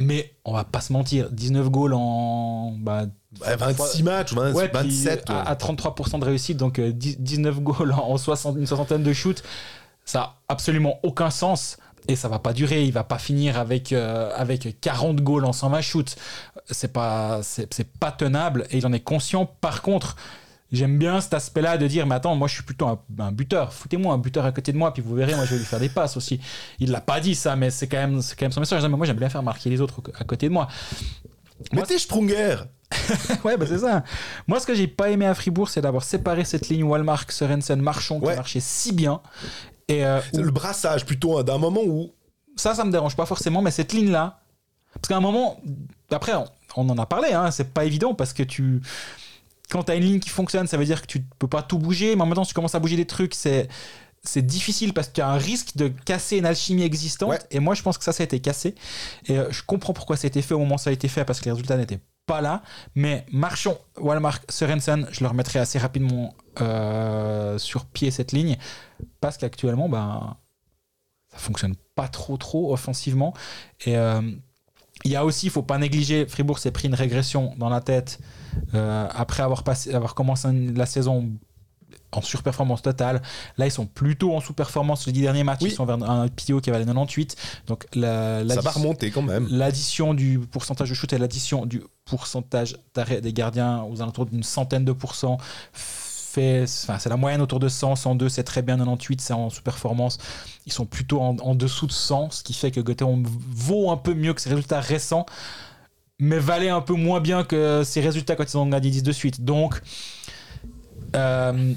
Mais 0.01 0.35
on 0.45 0.53
va 0.53 0.65
pas 0.65 0.81
se 0.81 0.93
mentir, 0.93 1.31
19 1.31 1.71
goals 1.71 1.95
en 1.95 2.73
bah, 2.79 3.05
Ouais, 3.41 3.57
26 3.57 4.03
matchs, 4.03 4.33
20 4.35 4.53
Ouais, 4.53 4.69
puis 4.69 4.89
27. 4.89 5.31
à, 5.31 5.43
à 5.43 5.55
33% 5.55 6.19
de 6.21 6.25
réussite, 6.25 6.57
donc 6.57 6.79
euh, 6.79 6.93
10 6.93 7.19
19 7.21 7.61
goals 7.61 7.93
en 7.93 8.17
60, 8.17 8.57
une 8.57 8.67
soixantaine 8.67 9.03
de 9.03 9.13
shoots, 9.13 9.43
ça 10.05 10.21
a 10.21 10.37
absolument 10.49 10.99
aucun 11.03 11.31
sens. 11.31 11.77
Et 12.07 12.17
ça 12.17 12.29
va 12.29 12.39
pas 12.39 12.53
durer, 12.53 12.85
il 12.85 12.93
va 12.93 13.03
pas 13.03 13.19
finir 13.19 13.59
avec, 13.59 13.93
euh, 13.93 14.31
avec 14.37 14.79
40 14.81 15.23
goals 15.23 15.47
en 15.47 15.55
120 15.55 15.81
shoots. 15.81 16.17
C'est 16.71 16.93
pas, 16.93 17.41
c'est 17.43 17.89
pas 17.99 18.13
tenable 18.13 18.67
et 18.71 18.79
il 18.79 18.87
en 18.87 18.93
est 18.93 19.01
conscient. 19.01 19.47
Par 19.47 19.81
contre, 19.81 20.17
j'aime 20.75 20.99
bien 20.99 21.21
cet 21.21 21.35
aspect-là 21.35 21.79
de 21.79 21.87
dire, 21.87 22.07
mais 22.07 22.15
attends, 22.15 22.35
moi 22.37 22.49
je 22.49 22.55
suis 22.55 22.63
plutôt 22.63 22.87
un, 22.87 22.99
un 23.19 23.33
buteur, 23.33 23.73
foutez-moi 23.73 24.15
un 24.15 24.19
buteur 24.19 24.45
à 24.45 24.53
côté 24.53 24.73
de 24.73 24.79
moi, 24.79 24.93
puis 24.93 25.03
vous 25.03 25.15
verrez, 25.15 25.35
moi 25.35 25.45
je 25.45 25.51
vais 25.53 25.59
lui 25.59 25.65
faire 25.65 25.81
des 25.81 25.89
passes 25.89 26.17
aussi. 26.17 26.41
Il 26.79 26.91
l'a 26.91 27.01
pas 27.01 27.21
dit 27.21 27.35
ça, 27.35 27.57
mais 27.57 27.71
c'est 27.71 27.87
quand 27.87 27.99
même, 27.99 28.23
c'est 28.23 28.37
quand 28.37 28.45
même 28.45 28.53
son 28.53 28.61
message. 28.61 28.83
Mais 28.83 28.89
moi 28.89 29.07
j'aime 29.07 29.17
bien 29.17 29.29
faire 29.29 29.43
marquer 29.43 29.71
les 29.71 29.81
autres 29.81 30.03
à 30.19 30.25
côté 30.25 30.49
de 30.49 30.53
moi. 30.53 30.69
Mais 31.73 31.83
t'es 31.83 31.99
Sprunger 31.99 32.57
Ouais, 33.45 33.57
bah 33.57 33.67
c'est 33.69 33.79
ça. 33.79 34.05
Moi, 34.47 34.61
ce 34.61 34.67
que 34.67 34.75
j'ai 34.75 34.87
pas 34.87 35.11
aimé 35.11 35.27
à 35.27 35.35
Fribourg, 35.35 35.69
c'est 35.69 35.81
d'avoir 35.81 36.05
séparé 36.05 36.45
cette 36.45 36.69
ligne 36.69 36.85
Walmark, 36.85 37.31
Sorensen, 37.33 37.81
Marchand 37.81 38.21
qui 38.21 38.27
marchait 38.27 38.61
si 38.61 38.93
bien. 38.93 39.21
Et 39.89 40.05
euh, 40.05 40.21
le 40.33 40.51
brassage 40.51 41.05
plutôt, 41.05 41.39
hein, 41.39 41.45
d'un 41.45 41.59
moment 41.59 41.83
où. 41.85 42.13
ça, 42.57 42.75
ça 42.75 42.85
me 42.85 42.91
dérange 42.91 43.17
pas 43.17 43.27
forcément, 43.27 43.63
mais 43.63 43.71
cette 43.71 43.93
ligne-là, 43.93 44.41
parce 44.95 45.09
qu'à 45.09 45.17
un 45.17 45.21
moment, 45.21 45.61
après, 46.11 46.35
on, 46.35 46.47
on 46.77 46.89
en 46.89 46.99
a 46.99 47.07
parlé, 47.07 47.33
hein, 47.33 47.51
c'est 47.51 47.73
pas 47.73 47.85
évident 47.85 48.15
parce 48.15 48.33
que 48.33 48.43
tu. 48.43 48.81
Quand 49.75 49.83
tu 49.83 49.91
as 49.91 49.97
une 49.97 50.05
ligne 50.05 50.21
qui 50.21 50.31
fonctionne, 50.31 50.69
ça 50.69 50.77
veut 50.77 50.85
dire 50.85 51.03
que 51.03 51.07
tu 51.09 51.21
peux 51.41 51.49
pas 51.49 51.61
tout 51.61 51.81
bouger, 51.81 52.15
mais 52.15 52.23
en 52.23 52.27
même 52.27 52.37
temps, 52.37 52.45
si 52.45 52.51
tu 52.51 52.55
commences 52.55 52.77
à 52.77 52.79
bouger 52.79 52.95
des 52.97 53.07
trucs, 53.07 53.35
c'est. 53.35 53.69
C'est 54.27 54.41
difficile 54.41 54.95
parce 54.95 55.09
qu'il 55.09 55.21
y 55.21 55.23
a 55.23 55.29
un 55.29 55.37
risque 55.37 55.77
de 55.77 55.89
casser 55.89 56.39
une 56.39 56.47
alchimie 56.47 56.83
existante. 56.83 57.29
Ouais. 57.29 57.39
Et 57.51 57.61
moi, 57.61 57.75
je 57.75 57.83
pense 57.83 57.99
que 57.99 58.05
ça, 58.05 58.13
ça 58.13 58.23
a 58.23 58.25
été 58.25 58.41
cassé. 58.41 58.75
Et 59.27 59.37
euh, 59.37 59.51
je 59.51 59.63
comprends 59.63 59.93
pourquoi 59.93 60.17
ça 60.17 60.25
a 60.25 60.29
été 60.29 60.41
fait 60.41 60.55
au 60.55 60.61
moment 60.61 60.77
où 60.77 60.79
ça 60.79 60.89
a 60.89 60.95
été 60.95 61.09
fait 61.09 61.27
parce 61.27 61.41
que 61.41 61.45
les 61.45 61.51
résultats 61.51 61.77
n'étaient 61.77 62.01
pas 62.25 62.41
là. 62.41 62.63
Mais 62.95 63.27
Marchand, 63.31 63.77
Walmark, 63.99 64.51
Sorensen, 64.51 65.07
je 65.11 65.21
le 65.21 65.29
remettrai 65.29 65.59
assez 65.59 65.79
rapidement 65.79 66.35
euh, 66.63 67.59
sur 67.59 67.85
pied 67.85 68.11
cette 68.11 68.33
ligne 68.33 68.57
parce 69.21 69.37
qu'actuellement, 69.37 69.91
ben, 69.91 70.39
ça 71.31 71.37
fonctionne 71.37 71.75
pas 71.95 72.09
trop 72.09 72.37
trop 72.37 72.73
offensivement 72.73 73.35
et 73.85 73.99
euh, 73.99 74.23
Il 75.05 75.11
y 75.11 75.17
a 75.17 75.25
aussi, 75.25 75.47
il 75.47 75.51
faut 75.51 75.63
pas 75.63 75.77
négliger, 75.79 76.27
Fribourg 76.27 76.59
s'est 76.59 76.71
pris 76.71 76.89
une 76.89 76.95
régression 76.95 77.55
dans 77.59 77.69
la 77.69 77.81
tête 77.81 78.19
euh, 78.75 79.07
après 79.15 79.43
avoir, 79.43 79.63
passé, 79.63 79.93
avoir 79.95 80.15
commencé 80.15 80.49
la 80.75 80.87
saison 80.87 81.31
en 82.11 82.23
surperformance 82.23 82.81
totale. 82.81 83.21
Là, 83.59 83.67
ils 83.67 83.71
sont 83.71 83.87
plutôt 83.87 84.35
en 84.35 84.41
sous-performance. 84.41 85.05
Les 85.07 85.13
dix 85.13 85.21
derniers 85.23 85.45
matchs, 85.45 85.61
Oui. 85.63 85.71
ils 85.71 85.75
sont 85.75 85.85
vers 85.85 86.03
un 86.09 86.29
PO 86.29 86.61
qui 86.61 86.71
valait 86.71 86.85
98. 86.87 87.37
Donc, 87.67 87.87
la, 87.95 88.39
Ça 88.39 88.45
va 88.45 88.55
l'addition- 88.55 88.81
remonter 88.81 89.11
quand 89.11 89.23
même. 89.23 89.47
L'addition 89.51 90.15
du 90.15 90.39
pourcentage 90.39 90.89
de 90.91 90.95
shoot 90.95 91.13
et 91.13 91.19
l'addition 91.19 91.67
du 91.67 91.83
pourcentage 92.05 92.77
d'arrêt 92.95 93.21
des 93.21 93.33
gardiens 93.33 93.83
aux 93.83 94.01
alentours 94.01 94.27
d'une 94.27 94.43
centaine 94.45 94.85
de 94.85 94.93
pourcents 94.93 95.39
c'est 96.35 97.09
la 97.09 97.17
moyenne 97.17 97.41
autour 97.41 97.61
de 97.61 97.69
100, 97.69 97.97
102, 97.97 98.29
c'est 98.29 98.45
très 98.45 98.63
bien, 98.63 98.77
98, 98.77 99.21
c'est 99.21 99.33
en 99.33 99.51
sous-performance. 99.51 100.19
Ils 100.67 100.73
sont 100.73 100.87
plutôt 100.87 101.21
en, 101.21 101.55
dessous 101.55 101.87
de 101.87 101.93
100, 101.93 102.31
ce 102.31 102.43
qui 102.43 102.55
fait 102.55 102.71
que 102.71 102.81
Göttingen 102.81 103.25
vaut 103.27 103.91
un 103.91 103.97
peu 103.97 104.15
mieux 104.15 104.35
que 104.35 104.41
ses 104.41 104.51
résultats 104.51 104.81
récents, 104.81 105.27
mais 106.19 106.39
valait 106.39 106.71
un 106.71 106.81
peu 106.81 106.95
moins 106.95 107.21
bien 107.21 107.45
que 107.45 107.83
ses 107.85 108.01
résultats 108.01 108.37
quand 108.37 108.53
ils 108.53 108.57
ont 108.57 108.67
gagné 108.67 108.91
10 108.91 109.03
de 109.03 109.13
suite. 109.13 109.45
Donc, 109.45 109.81
euh, 111.15 111.75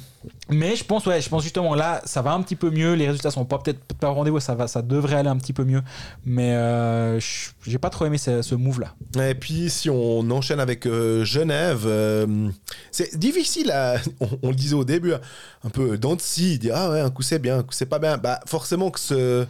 mais 0.49 0.75
je 0.75 0.83
pense, 0.83 1.05
ouais, 1.05 1.21
je 1.21 1.29
pense 1.29 1.43
justement 1.43 1.75
là, 1.75 2.01
ça 2.05 2.21
va 2.21 2.33
un 2.33 2.41
petit 2.41 2.55
peu 2.55 2.69
mieux. 2.69 2.93
Les 2.93 3.07
résultats 3.07 3.31
sont 3.31 3.45
pas 3.45 3.57
peut-être 3.59 3.81
pas 3.95 4.09
au 4.09 4.13
rendez-vous, 4.13 4.39
ça 4.39 4.55
va, 4.55 4.67
ça 4.67 4.81
devrait 4.81 5.17
aller 5.17 5.29
un 5.29 5.37
petit 5.37 5.53
peu 5.53 5.63
mieux. 5.63 5.81
Mais 6.25 6.53
euh, 6.53 7.19
j'ai 7.19 7.77
pas 7.77 7.89
trop 7.89 8.05
aimé 8.05 8.17
ce, 8.17 8.41
ce 8.41 8.55
move 8.55 8.81
là. 8.81 9.29
Et 9.29 9.35
puis, 9.35 9.69
si 9.69 9.89
on 9.89 10.29
enchaîne 10.31 10.59
avec 10.59 10.85
euh, 10.85 11.23
Genève, 11.23 11.83
euh, 11.85 12.49
c'est 12.91 13.17
difficile. 13.17 13.73
On, 14.41 14.49
le 14.49 14.55
disait 14.55 14.75
au 14.75 14.85
début, 14.85 15.13
un 15.13 15.69
peu 15.69 15.97
dans 15.97 16.15
de 16.15 16.21
scie, 16.21 16.59
dire 16.59 16.73
Ah 16.75 16.89
ouais, 16.89 17.01
un 17.01 17.09
coup 17.09 17.21
c'est 17.21 17.39
bien, 17.39 17.59
un 17.59 17.63
coup 17.63 17.73
c'est 17.73 17.85
pas 17.85 17.99
bien. 17.99 18.17
Bah, 18.17 18.39
forcément 18.45 18.91
que 18.91 18.99
ce. 18.99 19.45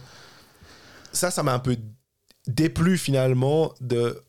Ça, 1.12 1.30
ça 1.30 1.42
m'a 1.42 1.54
un 1.54 1.58
peu 1.58 1.76
déplu 2.46 2.98
finalement 2.98 3.72
de 3.80 4.20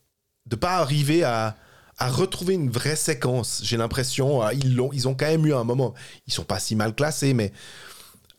ne 0.49 0.55
pas 0.55 0.77
arriver 0.77 1.23
à, 1.23 1.55
à 1.99 2.09
retrouver 2.09 2.53
une 2.53 2.69
vraie 2.69 2.95
séquence. 2.95 3.61
J'ai 3.63 3.77
l'impression, 3.77 4.41
ah, 4.41 4.53
ils, 4.53 4.75
l'ont, 4.75 4.89
ils 4.93 5.07
ont 5.07 5.13
quand 5.13 5.27
même 5.27 5.45
eu 5.45 5.53
un 5.53 5.65
moment. 5.65 5.93
Ils 6.27 6.33
sont 6.33 6.45
pas 6.45 6.59
si 6.59 6.75
mal 6.75 6.95
classés, 6.95 7.33
mais 7.33 7.51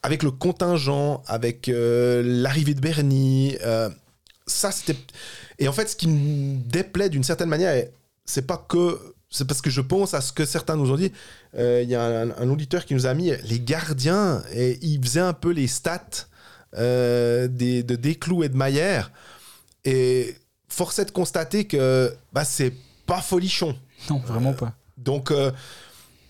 avec 0.03 0.23
le 0.23 0.31
contingent, 0.31 1.23
avec 1.27 1.69
euh, 1.69 2.23
l'arrivée 2.25 2.73
de 2.73 2.81
Bernie, 2.81 3.57
euh, 3.63 3.91
ça 4.47 4.73
c'était. 4.73 4.97
Et 5.59 5.69
en 5.69 5.73
fait, 5.73 5.89
ce 5.89 5.97
qui 5.97 6.09
me 6.09 6.57
déplaît 6.71 7.11
d'une 7.11 7.23
certaine 7.23 7.51
manière, 7.51 7.87
c'est 8.25 8.47
pas 8.47 8.65
que. 8.69 8.99
C'est 9.33 9.47
parce 9.47 9.61
que 9.61 9.71
je 9.71 9.81
pense 9.81 10.15
à 10.15 10.23
ce 10.23 10.33
que 10.33 10.45
certains 10.45 10.75
nous 10.75 10.91
ont 10.91 10.97
dit. 10.97 11.13
Euh, 11.57 11.83
Il 11.85 11.91
y 11.91 11.95
a 11.95 12.03
un, 12.03 12.49
auditeur 12.49 12.85
qui 12.85 12.95
nous 12.95 13.07
a 13.07 13.15
mis 13.15 13.31
les 13.45 13.61
gardiens, 13.61 14.43
et 14.53 14.79
il 14.83 15.01
faisait 15.05 15.21
un 15.21 15.35
peu 15.35 15.51
les 15.51 15.69
stats 15.69 16.27
des, 16.73 17.83
de 17.83 17.95
Desclous 17.97 18.43
et 18.43 18.49
de 18.49 18.57
Maillère. 18.57 19.13
Et 19.85 20.35
force 20.69 20.99
est 20.99 21.05
de 21.05 21.11
constater 21.11 21.67
que 21.67 22.13
bah, 22.33 22.45
c'est 22.45 22.73
pas 23.11 23.21
folichon. 23.21 23.75
Non, 24.09 24.19
vraiment 24.19 24.53
pas. 24.53 24.73
Donc, 24.97 25.33
euh, 25.33 25.51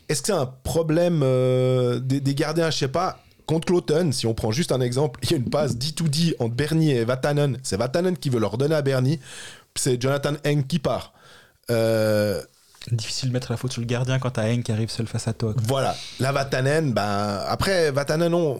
est-ce 0.08 0.22
que 0.22 0.28
c'est 0.28 0.32
un 0.32 0.46
problème 0.46 1.20
euh, 1.22 2.00
des, 2.00 2.20
des 2.20 2.34
gardiens? 2.34 2.70
Je 2.70 2.78
sais 2.78 2.88
pas. 2.88 3.22
Contre 3.44 3.66
Cloton, 3.66 4.12
si 4.12 4.26
on 4.26 4.32
prend 4.32 4.50
juste 4.50 4.72
un 4.72 4.80
exemple, 4.80 5.20
il 5.24 5.30
y 5.30 5.34
a 5.34 5.36
une 5.36 5.50
passe 5.50 5.76
D2D 5.76 6.36
entre 6.38 6.54
Bernie 6.54 6.92
et 6.92 7.04
Vatanen. 7.04 7.58
C'est 7.64 7.76
Vatanen 7.76 8.16
qui 8.16 8.30
veut 8.30 8.40
leur 8.40 8.56
donner 8.56 8.76
à 8.76 8.80
Bernie. 8.82 9.20
C'est 9.74 10.00
Jonathan 10.00 10.34
Heng 10.44 10.62
qui 10.62 10.78
part. 10.78 11.12
Euh, 11.70 12.42
Difficile 12.92 13.28
de 13.28 13.34
mettre 13.34 13.52
la 13.52 13.58
faute 13.58 13.72
sur 13.72 13.82
le 13.82 13.86
gardien 13.86 14.18
quand 14.18 14.30
t'as 14.30 14.48
Henk 14.50 14.62
qui 14.64 14.72
arrive 14.72 14.88
seul 14.88 15.06
face 15.06 15.28
à 15.28 15.34
toi. 15.34 15.52
quoi. 15.52 15.62
voilà. 15.66 15.94
La 16.18 16.32
Vatanen, 16.32 16.94
ben, 16.94 17.42
après, 17.46 17.90
Vatanen, 17.90 18.32
on, 18.32 18.58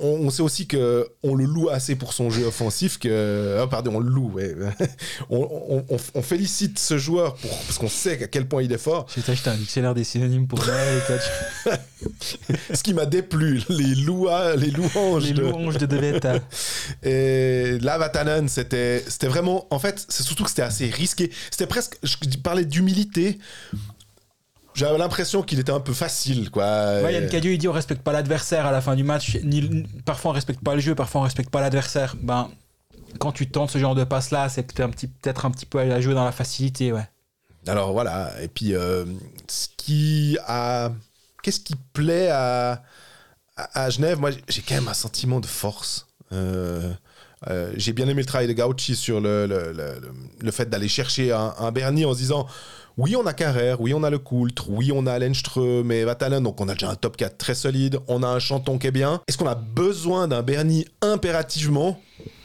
on- 0.00 0.26
on- 0.26 0.30
sait 0.30 0.42
aussi 0.42 0.66
que 0.66 1.08
on 1.22 1.34
le 1.34 1.46
loue 1.46 1.70
assez 1.70 1.96
pour 1.96 2.12
son 2.12 2.28
jeu 2.28 2.44
offensif. 2.44 2.98
que 2.98 3.56
ah, 3.62 3.66
Pardon, 3.66 3.94
on 3.96 4.00
le 4.00 4.10
loue. 4.10 4.30
ouais. 4.34 4.54
on, 5.30 5.84
on- 6.14 6.22
félicite 6.22 6.78
ce 6.78 6.98
joueur 6.98 7.34
pour, 7.36 7.50
parce 7.50 7.78
qu'on 7.78 7.88
sait 7.88 8.22
à 8.22 8.26
quel 8.26 8.46
point 8.46 8.62
il 8.62 8.70
est 8.72 8.78
fort. 8.78 9.06
J'ai 9.16 9.32
acheté 9.32 9.48
un 9.48 9.56
dictionnaire 9.56 9.94
des 9.94 10.04
synonymes 10.04 10.46
pour 10.46 10.62
tu- 10.62 10.70
Ce 12.74 12.82
qui 12.82 12.92
m'a 12.92 13.06
déplu, 13.06 13.62
les, 13.70 13.94
loua, 13.94 14.54
les 14.54 14.70
louanges. 14.70 15.24
les 15.24 15.32
de- 15.32 15.40
louanges 15.40 15.78
de 15.78 15.86
Deveta. 15.86 16.34
Et 17.02 17.78
là, 17.80 17.96
Vatanen, 17.96 18.48
c'était, 18.48 19.02
c'était 19.08 19.28
vraiment. 19.28 19.66
En 19.70 19.78
fait, 19.78 20.04
c'est 20.10 20.24
surtout 20.24 20.44
que 20.44 20.50
c'était 20.50 20.60
assez 20.62 20.90
risqué. 20.90 21.30
C'était 21.50 21.66
presque. 21.66 21.96
Je 22.02 22.16
parlais 22.42 22.66
d'humilité. 22.66 23.38
J'avais 24.74 24.96
l'impression 24.96 25.42
qu'il 25.42 25.58
était 25.58 25.72
un 25.72 25.80
peu 25.80 25.92
facile, 25.92 26.50
quoi. 26.50 27.02
Ouais, 27.02 27.12
Yann 27.12 27.28
Cadieux, 27.28 27.52
il 27.52 27.58
dit 27.58 27.68
on 27.68 27.72
respecte 27.72 28.02
pas 28.02 28.12
l'adversaire 28.12 28.64
à 28.64 28.72
la 28.72 28.80
fin 28.80 28.96
du 28.96 29.04
match. 29.04 29.36
Ni, 29.42 29.84
parfois 30.06 30.30
on 30.30 30.34
respecte 30.34 30.62
pas 30.64 30.74
le 30.74 30.80
jeu, 30.80 30.94
parfois 30.94 31.20
on 31.20 31.24
respecte 31.24 31.50
pas 31.50 31.60
l'adversaire. 31.60 32.16
Ben, 32.22 32.50
quand 33.18 33.32
tu 33.32 33.50
tentes 33.50 33.70
ce 33.70 33.78
genre 33.78 33.94
de 33.94 34.04
passe 34.04 34.30
là, 34.30 34.48
c'est 34.48 34.62
peut-être 34.62 34.80
un 34.80 34.90
petit, 34.90 35.08
peut-être 35.08 35.44
un 35.44 35.50
petit 35.50 35.66
peu 35.66 35.78
à 35.78 36.00
jouer 36.00 36.14
dans 36.14 36.24
la 36.24 36.32
facilité, 36.32 36.90
ouais. 36.90 37.06
Alors 37.66 37.92
voilà. 37.92 38.32
Et 38.42 38.48
puis, 38.48 38.74
euh, 38.74 39.04
ce 39.46 39.68
qui 39.76 40.38
a. 40.46 40.90
Qu'est-ce 41.42 41.60
qui 41.60 41.74
plaît 41.92 42.28
à, 42.30 42.82
à, 43.56 43.84
à 43.84 43.90
Genève? 43.90 44.18
Moi, 44.18 44.30
j'ai 44.48 44.62
quand 44.62 44.74
même 44.76 44.88
un 44.88 44.94
sentiment 44.94 45.38
de 45.38 45.46
force. 45.46 46.06
Euh, 46.32 46.92
euh, 47.48 47.72
j'ai 47.76 47.92
bien 47.92 48.08
aimé 48.08 48.22
le 48.22 48.26
travail 48.26 48.48
de 48.48 48.52
Gauchi 48.52 48.96
sur 48.96 49.20
le, 49.20 49.46
le, 49.46 49.72
le, 49.72 50.00
le- 50.40 50.50
fait 50.50 50.70
d'aller 50.70 50.88
chercher 50.88 51.32
un, 51.32 51.54
un 51.58 51.72
Bernie 51.72 52.04
en 52.04 52.14
se 52.14 52.18
disant 52.18 52.46
oui, 52.98 53.16
on 53.16 53.26
a 53.26 53.32
Carrère, 53.32 53.80
oui, 53.80 53.94
on 53.94 54.02
a 54.02 54.10
le 54.10 54.18
Coultre, 54.18 54.68
oui, 54.68 54.90
on 54.94 55.06
a 55.06 55.18
Lenström 55.18 55.90
et 55.90 56.04
Vatanen, 56.04 56.42
donc 56.42 56.60
on 56.60 56.68
a 56.68 56.74
déjà 56.74 56.90
un 56.90 56.94
top 56.94 57.16
4 57.16 57.38
très 57.38 57.54
solide, 57.54 57.98
on 58.08 58.22
a 58.22 58.28
un 58.28 58.38
Chanton 58.38 58.78
qui 58.78 58.86
est 58.86 58.92
bien. 58.92 59.20
Est-ce 59.26 59.38
qu'on 59.38 59.46
a 59.46 59.54
besoin 59.54 60.28
d'un 60.28 60.42
Bernie 60.42 60.86
impérativement? 61.00 62.00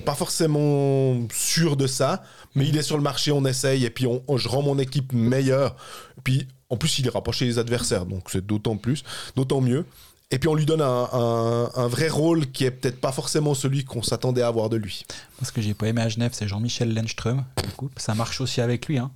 Pas 0.05 0.15
forcément 0.15 1.15
sûr 1.33 1.75
de 1.75 1.85
ça, 1.85 2.23
mais 2.55 2.67
il 2.67 2.77
est 2.77 2.81
sur 2.83 2.97
le 2.97 3.03
marché, 3.03 3.31
on 3.31 3.45
essaye, 3.45 3.85
et 3.85 3.89
puis 3.89 4.07
on, 4.07 4.37
je 4.37 4.47
rends 4.47 4.61
mon 4.61 4.79
équipe 4.79 5.11
meilleure. 5.11 5.75
Puis, 6.23 6.47
en 6.69 6.77
plus, 6.77 6.99
il 6.99 7.07
est 7.07 7.11
rapproché 7.11 7.45
des 7.45 7.59
adversaires, 7.59 8.05
donc 8.05 8.29
c'est 8.29 8.45
d'autant 8.45 8.77
plus, 8.77 9.03
d'autant 9.35 9.61
mieux. 9.61 9.85
Et 10.29 10.39
puis 10.39 10.49
on 10.49 10.55
lui 10.55 10.65
donne 10.65 10.81
un, 10.81 11.87
vrai 11.87 12.09
rôle 12.09 12.51
qui 12.51 12.65
est 12.65 12.71
peut-être 12.71 12.99
pas 12.99 13.13
forcément 13.13 13.53
celui 13.53 13.85
qu'on 13.85 14.03
s'attendait 14.03 14.41
à 14.41 14.47
avoir 14.47 14.67
de 14.67 14.75
lui. 14.75 15.05
Moi, 15.39 15.47
ce 15.47 15.53
que 15.53 15.61
j'ai 15.61 15.73
pas 15.73 15.87
aimé 15.87 16.01
à 16.01 16.09
Genève, 16.09 16.31
c'est 16.33 16.49
Jean-Michel 16.49 16.93
Lenström. 16.93 17.45
Du 17.63 17.69
coup, 17.69 17.89
ça 17.95 18.13
marche 18.13 18.41
aussi 18.41 18.59
avec 18.59 18.87
lui. 18.87 18.97
hein. 18.97 19.09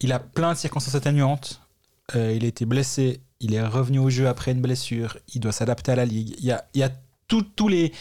Il 0.00 0.12
a 0.12 0.18
plein 0.18 0.52
de 0.52 0.58
circonstances 0.58 0.94
atténuantes. 0.94 1.60
Euh, 2.16 2.32
il 2.34 2.44
a 2.44 2.48
été 2.48 2.64
blessé. 2.64 3.20
Il 3.40 3.54
est 3.54 3.62
revenu 3.66 3.98
au 3.98 4.10
jeu 4.10 4.28
après 4.28 4.52
une 4.52 4.60
blessure. 4.60 5.16
Il 5.34 5.40
doit 5.40 5.52
s'adapter 5.52 5.92
à 5.92 5.96
la 5.96 6.04
ligue. 6.04 6.34
Il 6.38 6.44
y 6.44 6.52
a, 6.52 6.64
il 6.74 6.80
y 6.80 6.82
a 6.82 6.90
tout- 7.28 7.46
tous 7.56 7.68
les, 7.68 7.92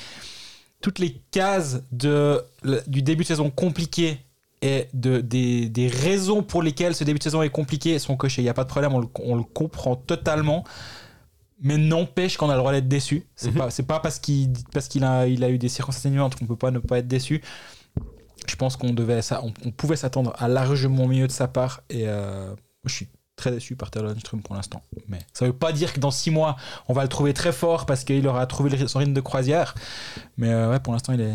toutes 0.82 1.00
les 1.00 1.22
cases 1.32 1.84
de, 1.92 2.42
du 2.88 3.02
début 3.02 3.24
de 3.24 3.28
saison 3.28 3.50
compliqué 3.50 4.20
et 4.62 4.88
de, 4.94 5.22
des, 5.22 5.70
des 5.70 5.88
raisons 5.88 6.44
pour 6.44 6.62
lesquelles 6.62 6.96
ce 6.96 7.04
début 7.06 7.20
de 7.20 7.24
saison 7.24 7.42
est 7.42 7.50
compliqué 7.50 7.98
sont 8.00 8.18
cochées. 8.18 8.42
Il 8.42 8.46
n'y 8.46 8.50
a 8.50 8.54
pas 8.54 8.64
de 8.66 8.70
problème, 8.70 8.94
on 8.94 9.00
le, 9.00 9.08
on 9.24 9.36
le 9.36 9.44
comprend 9.44 9.96
totalement. 9.96 10.64
Mais 11.62 11.78
n'empêche 11.78 12.38
qu'on 12.38 12.50
a 12.50 12.54
le 12.54 12.60
droit 12.60 12.72
d'être 12.72 12.88
déçu. 12.88 13.26
C'est 13.36 13.52
Mhm. 13.52 13.58
pas, 13.58 13.70
pas 13.88 14.00
parce 14.00 14.20
qu'il 14.20 14.52
parce 14.74 14.88
qu'il 14.88 15.04
a, 15.04 15.28
il 15.28 15.44
a 15.44 15.50
eu 15.50 15.58
des 15.58 15.68
circonstances 15.70 16.06
atténuantes 16.06 16.36
qu'on 16.36 16.46
peut 16.46 16.56
pas 16.56 16.72
ne 16.72 16.80
pas 16.80 17.00
être 17.00 17.08
déçu. 17.08 17.42
Je 18.50 18.56
pense 18.56 18.76
qu'on 18.76 18.94
devait 18.94 19.22
ça, 19.22 19.42
on, 19.44 19.54
on 19.66 19.72
pouvait 19.72 19.96
s'attendre 19.96 20.34
à 20.38 20.48
largement 20.48 21.08
mieux 21.08 21.28
de 21.28 21.32
sa 21.32 21.48
part. 21.48 21.82
Et 21.90 22.08
euh, 22.08 22.54
je 22.86 22.94
suis 22.94 23.08
très 23.36 23.52
déçu 23.52 23.76
par 23.76 23.92
Taylor 23.92 24.10
Lundström 24.10 24.42
pour 24.42 24.56
l'instant. 24.56 24.82
Mais 25.08 25.20
ça 25.34 25.46
veut 25.46 25.54
pas 25.54 25.72
dire 25.72 25.94
que 25.94 26.00
dans 26.00 26.12
six 26.12 26.32
mois 26.32 26.58
on 26.88 26.94
va 26.94 27.04
le 27.04 27.10
trouver 27.10 27.34
très 27.34 27.52
fort 27.52 27.86
parce 27.86 28.04
qu'il 28.04 28.28
aura 28.28 28.46
trouvé 28.48 28.88
son 28.88 29.00
rythme 29.00 29.14
de 29.14 29.22
croisière. 29.22 29.76
Mais 30.38 30.50
euh, 30.50 30.72
ouais, 30.72 30.80
pour 30.80 30.94
l'instant 30.94 31.14
il 31.14 31.22
est 31.22 31.34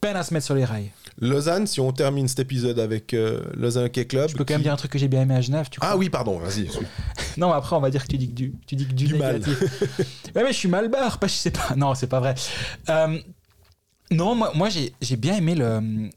peine 0.00 0.16
à 0.16 0.22
se 0.22 0.32
mettre 0.32 0.46
sur 0.46 0.54
les 0.54 0.64
rails. 0.64 0.90
Lausanne, 1.18 1.66
si 1.66 1.80
on 1.80 1.92
termine 1.92 2.26
cet 2.26 2.40
épisode 2.40 2.78
avec 2.78 3.12
euh, 3.12 3.42
Lausanne 3.54 3.84
Hockey 3.84 4.06
Club. 4.06 4.30
Je 4.30 4.34
peux 4.34 4.44
quand 4.44 4.54
même 4.54 4.62
dire 4.62 4.72
un 4.72 4.76
truc 4.76 4.90
que 4.90 4.98
j'ai 4.98 5.08
bien 5.08 5.22
aimé 5.22 5.34
à 5.34 5.40
Genève. 5.40 5.68
Tu 5.70 5.78
crois? 5.78 5.92
Ah 5.92 5.96
oui, 5.96 6.08
pardon, 6.08 6.38
vas-y. 6.38 6.68
Non, 7.36 7.48
mais 7.48 7.54
après, 7.54 7.76
on 7.76 7.80
va 7.80 7.90
dire 7.90 8.02
que 8.02 8.08
tu 8.08 8.18
dis 8.18 8.28
que 8.28 8.34
du, 8.34 8.54
tu 8.66 8.76
dis 8.76 8.86
que 8.86 8.92
du, 8.92 9.06
Du 9.06 9.14
mal. 9.14 9.40
ouais, 10.34 10.42
mais 10.42 10.48
je 10.48 10.58
suis 10.58 10.68
mal 10.68 10.88
barre, 10.88 11.18
pas, 11.18 11.26
je 11.28 11.34
sais 11.34 11.50
pas. 11.50 11.74
Non, 11.76 11.94
c'est 11.94 12.06
pas 12.06 12.20
vrai. 12.20 12.34
Euh, 12.88 13.18
non, 14.10 14.34
moi, 14.34 14.52
moi 14.54 14.68
j'ai 14.68 14.92
j'ai 15.00 15.16
bien 15.16 15.36
aimé 15.36 15.54
le, 15.54 16.10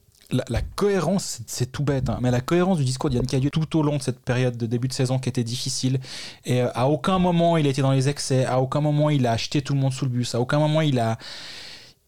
la, 0.50 0.62
cohérence, 0.76 1.42
c'est- 1.48 1.72
tout 1.72 1.84
bête, 1.84 2.10
hein, 2.10 2.20
mais 2.22 2.32
la 2.32 2.42
cohérence 2.42 2.78
du 2.78 2.86
discours 2.86 3.10
d'Yann 3.10 3.26
Cadieux 3.26 3.50
tout 3.50 3.78
au 3.78 3.84
long 3.84 3.98
de 3.98 4.02
cette 4.02 4.20
période 4.20 4.58
de 4.58 4.66
début 4.66 4.88
de 4.88 4.94
saison 4.94 5.20
qui 5.20 5.30
était 5.30 5.44
difficile. 5.44 6.00
Et 6.46 6.62
euh, 6.62 6.70
à 6.76 6.88
aucun 6.88 7.20
moment 7.20 7.58
il 7.58 7.66
a 7.68 7.70
été 7.70 7.82
dans 7.82 7.92
les 7.92 8.10
excès, 8.10 8.46
à 8.46 8.60
aucun 8.60 8.82
moment 8.82 9.10
il 9.10 9.26
a 9.28 9.32
acheté 9.32 9.62
tout 9.62 9.74
le 9.74 9.80
monde 9.80 9.94
sous 9.94 10.06
le 10.06 10.12
bus, 10.12 10.36
à 10.36 10.40
aucun 10.42 10.60
moment 10.60 10.82
il 10.82 11.00
a. 11.00 11.18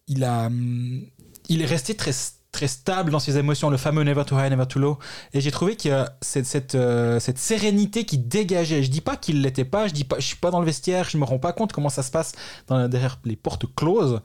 Il, 0.07 0.23
a, 0.23 0.47
hum, 0.47 1.01
il 1.49 1.61
est 1.61 1.65
resté 1.65 1.95
très 1.95 2.11
très 2.51 2.67
stable 2.69 3.11
dans 3.11 3.19
ses 3.19 3.37
émotions, 3.37 3.69
le 3.69 3.75
fameux 3.75 4.03
never 4.03 4.23
too 4.23 4.37
high, 4.39 4.49
never 4.49 4.65
too 4.65 4.79
low. 4.79 4.97
Et 5.33 5.41
j'ai 5.41 5.51
trouvé 5.51 5.75
que 5.75 6.05
cette, 6.21 6.45
cette, 6.45 6.75
euh, 6.75 7.19
cette 7.19 7.37
sérénité 7.37 8.05
qui 8.05 8.17
dégageait, 8.17 8.81
je 8.81 8.89
dis 8.89 9.01
pas 9.01 9.17
qu'il 9.17 9.41
l'était 9.41 9.65
pas, 9.65 9.87
je 9.89 9.93
dis 9.93 10.05
pas, 10.05 10.19
je 10.19 10.25
suis 10.25 10.37
pas 10.37 10.51
dans 10.51 10.61
le 10.61 10.65
vestiaire, 10.65 11.09
je 11.09 11.17
me 11.17 11.25
rends 11.25 11.37
pas 11.37 11.51
compte 11.51 11.73
comment 11.73 11.89
ça 11.89 12.01
se 12.01 12.11
passe 12.11 12.31
dans, 12.67 12.87
derrière 12.87 13.19
les 13.25 13.35
portes 13.35 13.65
closes, 13.75 14.21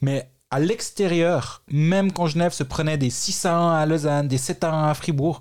mais 0.00 0.30
à 0.54 0.60
l'extérieur, 0.60 1.62
même 1.66 2.12
quand 2.12 2.28
Genève 2.28 2.52
se 2.52 2.62
prenait 2.62 2.96
des 2.96 3.10
6 3.10 3.44
à 3.46 3.56
1 3.56 3.74
à 3.74 3.86
Lausanne, 3.86 4.28
des 4.28 4.38
7 4.38 4.62
à 4.62 4.72
1 4.72 4.88
à 4.88 4.94
Fribourg, 4.94 5.40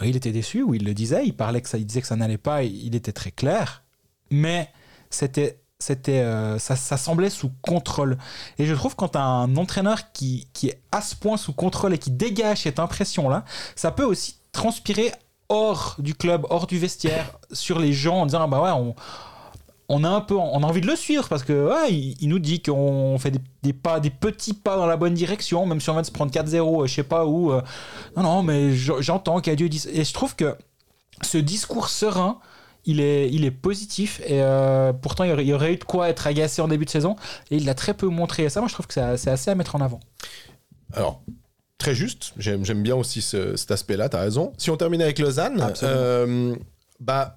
euh, 0.00 0.06
il 0.06 0.16
était 0.16 0.32
déçu, 0.32 0.62
ou 0.62 0.72
il 0.72 0.82
le 0.82 0.94
disait, 0.94 1.26
il 1.26 1.36
parlait 1.36 1.60
que 1.60 1.68
ça, 1.68 1.76
il 1.76 1.84
disait 1.84 2.00
que 2.00 2.06
ça 2.06 2.16
n'allait 2.16 2.38
pas, 2.38 2.62
il 2.62 2.94
était 2.94 3.12
très 3.12 3.32
clair, 3.32 3.82
mais 4.30 4.70
c'était 5.10 5.60
c'était, 5.78 6.20
euh, 6.20 6.58
ça, 6.58 6.76
semblait 6.76 7.30
sous 7.30 7.50
contrôle. 7.62 8.16
Et 8.58 8.64
je 8.64 8.74
trouve 8.74 8.96
quand 8.96 9.16
un 9.16 9.56
entraîneur 9.56 10.12
qui, 10.12 10.48
qui 10.54 10.68
est 10.68 10.80
à 10.92 11.02
ce 11.02 11.16
point 11.16 11.36
sous 11.36 11.54
contrôle 11.54 11.92
et 11.94 11.98
qui 11.98 12.10
dégage 12.10 12.62
cette 12.62 12.78
impression-là, 12.78 13.44
ça 13.76 13.90
peut 13.90 14.04
aussi 14.04 14.36
transpirer 14.52 15.12
hors 15.50 15.96
du 15.98 16.14
club, 16.14 16.46
hors 16.48 16.66
du 16.66 16.78
vestiaire, 16.78 17.38
sur 17.52 17.78
les 17.78 17.92
gens 17.92 18.22
en 18.22 18.26
disant 18.26 18.42
ah 18.42 18.46
bah 18.46 18.62
ouais, 18.62 18.70
on, 18.70 18.94
on 19.92 20.04
a 20.04 20.08
un 20.08 20.20
peu, 20.20 20.34
on 20.36 20.62
a 20.62 20.66
envie 20.66 20.80
de 20.80 20.86
le 20.86 20.94
suivre 20.96 21.28
parce 21.28 21.42
que 21.42 21.68
ouais, 21.68 21.92
il, 21.92 22.16
il 22.20 22.28
nous 22.28 22.38
dit 22.38 22.62
qu'on 22.62 23.18
fait 23.18 23.32
des, 23.32 23.40
des 23.62 23.72
pas, 23.72 23.98
des 24.00 24.10
petits 24.10 24.54
pas 24.54 24.76
dans 24.76 24.86
la 24.86 24.96
bonne 24.96 25.14
direction, 25.14 25.66
même 25.66 25.80
si 25.80 25.90
on 25.90 26.00
de 26.00 26.06
se 26.06 26.12
prendre 26.12 26.32
4-0, 26.32 26.82
euh, 26.84 26.86
je 26.86 26.94
sais 26.94 27.02
pas 27.02 27.26
où. 27.26 27.52
euh, 27.52 27.60
non 28.16 28.22
non, 28.22 28.42
mais 28.42 28.72
je- 28.72 29.00
j'entends 29.00 29.40
qu'il 29.40 29.50
y 29.50 29.54
a 29.54 29.56
Dieu 29.56 29.68
dit. 29.68 29.84
Et 29.92 30.04
je 30.04 30.12
trouve 30.14 30.36
que 30.36 30.54
ce 31.22 31.38
discours 31.38 31.88
serein, 31.88 32.38
il 32.86 33.00
est, 33.00 33.28
il 33.30 33.44
est 33.44 33.50
positif 33.50 34.20
et 34.24 34.40
euh, 34.42 34.92
pourtant 34.94 35.24
il 35.24 35.30
y, 35.46 35.52
aurait, 35.52 35.72
eu 35.74 35.76
de 35.76 35.84
quoi 35.84 36.08
être 36.08 36.26
agacé 36.26 36.62
en 36.62 36.68
début 36.68 36.86
de 36.86 36.90
saison 36.90 37.16
et 37.50 37.56
il 37.56 37.66
l'a 37.66 37.74
très 37.74 37.92
peu 37.94 38.06
montré. 38.06 38.44
Et 38.44 38.48
ça, 38.48 38.60
moi, 38.60 38.68
je 38.68 38.74
trouve 38.74 38.86
que 38.86 38.94
c'est 38.94 39.00
assez 39.30 39.50
à 39.50 39.54
mettre 39.54 39.74
en 39.74 39.80
avant. 39.80 40.00
Alors, 40.94 41.20
très 41.78 41.94
juste, 41.94 42.32
j'aime 42.38 42.82
bien 42.82 42.94
aussi 42.96 43.20
ce- 43.22 43.56
cet 43.56 43.70
aspect-là, 43.70 44.08
tu 44.08 44.16
as 44.16 44.20
raison. 44.20 44.52
Si 44.56 44.70
on 44.70 44.76
termine 44.76 45.02
avec 45.02 45.18
Lausanne, 45.18 45.72
euh, 45.82 46.54
bah, 47.00 47.36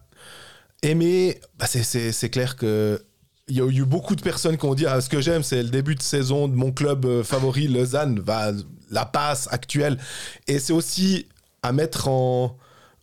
aimer, 0.83 1.39
bah, 1.57 1.65
c'est- 1.67 2.29
clair 2.29 2.55
que. 2.55 3.03
Il 3.49 3.57
y 3.57 3.61
a 3.61 3.65
eu 3.67 3.83
beaucoup 3.83 4.15
de 4.15 4.21
personnes 4.21 4.57
qui 4.57 4.65
ont 4.65 4.73
dit 4.73 4.85
ah, 4.85 5.01
ce 5.01 5.09
que 5.09 5.19
j'aime, 5.19 5.43
c'est 5.43 5.61
le 5.63 5.69
début 5.69 5.95
de 5.95 6.01
saison 6.01 6.47
de 6.47 6.55
mon 6.55 6.71
club 6.71 7.05
euh, 7.05 7.23
favori, 7.25 7.67
Lausanne, 7.67 8.21
va 8.21 8.51
la 8.89 9.03
passe 9.05 9.49
actuelle. 9.51 9.97
Et 10.47 10.59
c'est 10.59 10.71
aussi 10.71 11.27
à 11.61 11.73
mettre 11.73 12.07
en. 12.07 12.57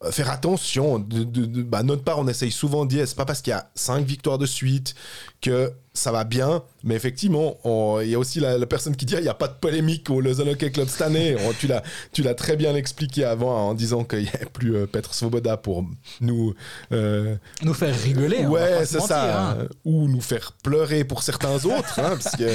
Euh, 0.04 0.10
Faire 0.12 0.30
attention, 0.30 0.98
de, 0.98 1.24
de- 1.24 1.44
de- 1.46 1.62
bah, 1.62 1.82
notre 1.82 2.02
part, 2.02 2.18
on 2.18 2.26
essaye 2.28 2.50
souvent 2.50 2.84
de 2.84 2.90
dire, 2.90 3.06
c'est 3.06 3.16
pas 3.16 3.24
parce 3.26 3.42
qu'il 3.42 3.50
y 3.50 3.54
a 3.54 3.70
cinq 3.74 4.04
victoires 4.06 4.38
de 4.38 4.46
suite 4.46 4.94
que 5.40 5.72
ça 5.92 6.12
va 6.12 6.24
bien, 6.24 6.62
mais 6.84 6.94
effectivement, 6.94 7.56
il 8.00 8.08
y 8.08 8.14
a 8.14 8.18
aussi 8.18 8.38
la, 8.40 8.56
la 8.56 8.66
personne 8.66 8.94
qui 8.96 9.04
dit, 9.04 9.14
Ah, 9.16 9.20
il 9.20 9.24
n'y 9.24 9.28
a 9.28 9.34
pas 9.34 9.48
de 9.48 9.54
polémique 9.54 10.08
au 10.08 10.20
Lausanne 10.20 10.48
Hockey 10.48 10.70
Club 10.70 10.88
cette 10.88 11.02
année. 11.02 11.36
On- 11.46 11.52
tu 11.52 11.66
l'as, 11.66 11.82
tu 12.12 12.22
l'as 12.22 12.34
très 12.34 12.56
bien 12.56 12.74
expliqué 12.76 13.24
avant 13.24 13.68
en 13.68 13.74
disant 13.74 14.04
qu'il 14.04 14.20
n'y 14.22 14.28
avait 14.28 14.46
plus 14.46 14.76
euh, 14.76 14.86
Petr 14.86 15.12
Svoboda 15.12 15.56
pour 15.56 15.84
nous, 16.20 16.54
euh, 16.92 17.36
Nous 17.62 17.74
faire 17.74 17.94
rigoler. 18.00 18.46
ouais, 18.46 18.86
c'est 18.86 18.98
mentir, 18.98 19.08
ça. 19.08 19.50
hein. 19.50 19.56
euh, 19.60 19.68
Ou 19.84 20.08
nous 20.08 20.20
faire 20.20 20.52
pleurer 20.62 21.04
pour 21.04 21.22
certains 21.22 21.56
autres. 21.64 21.98
hein, 21.98 22.16
parce 22.22 22.36
que... 22.36 22.50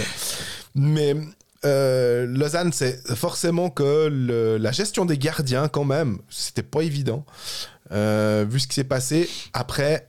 Mais 0.73 1.15
euh, 1.63 2.25
Lausanne, 2.27 2.71
c'est 2.73 3.07
forcément 3.15 3.69
que 3.69 4.07
la 4.59 4.71
gestion 4.71 5.05
des 5.05 5.17
gardiens, 5.17 5.67
quand 5.67 5.85
même, 5.85 6.19
c'était 6.29 6.63
pas 6.63 6.81
évident. 6.81 7.25
Euh, 7.91 8.45
vu 8.49 8.59
ce 8.59 8.67
qui 8.67 8.75
s'est 8.75 8.83
passé. 8.83 9.29
Après, 9.53 10.07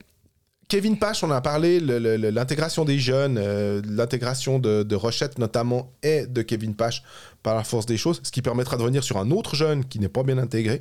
Kevin 0.69 0.99
Pache, 0.99 1.23
on 1.23 1.31
a 1.31 1.41
parlé, 1.41 1.79
l'intégration 1.79 2.85
des 2.85 2.99
jeunes, 2.99 3.39
euh, 3.39 3.83
l'intégration 3.85 4.59
de, 4.59 4.95
Rochette 4.95 5.39
notamment, 5.39 5.93
et 6.03 6.27
de 6.27 6.43
Kevin 6.43 6.75
Pache 6.75 7.03
par 7.43 7.55
la 7.55 7.65
force 7.65 7.87
des 7.87 7.97
choses, 7.97 8.21
ce 8.25 8.33
qui 8.33 8.43
permettra 8.43 8.77
de 8.77 8.83
revenir 8.83 9.05
sur 9.05 9.19
un 9.19 9.31
autre 9.31 9.55
jeune 9.55 9.85
qui 9.85 10.01
n'est 10.01 10.09
pas 10.09 10.25
bien 10.25 10.39
intégré, 10.39 10.81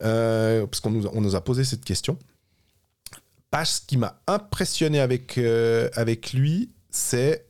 parce 0.00 0.80
qu'on 0.80 0.90
nous, 0.90 1.06
on 1.12 1.20
nous 1.20 1.34
a 1.34 1.40
posé 1.40 1.64
cette 1.64 1.84
question. 1.84 2.18
Pache, 3.50 3.70
ce 3.70 3.80
qui 3.86 3.96
m'a 3.96 4.20
impressionné 4.26 5.00
avec, 5.00 5.38
avec 5.94 6.32
lui, 6.32 6.70
c'est 6.90 7.46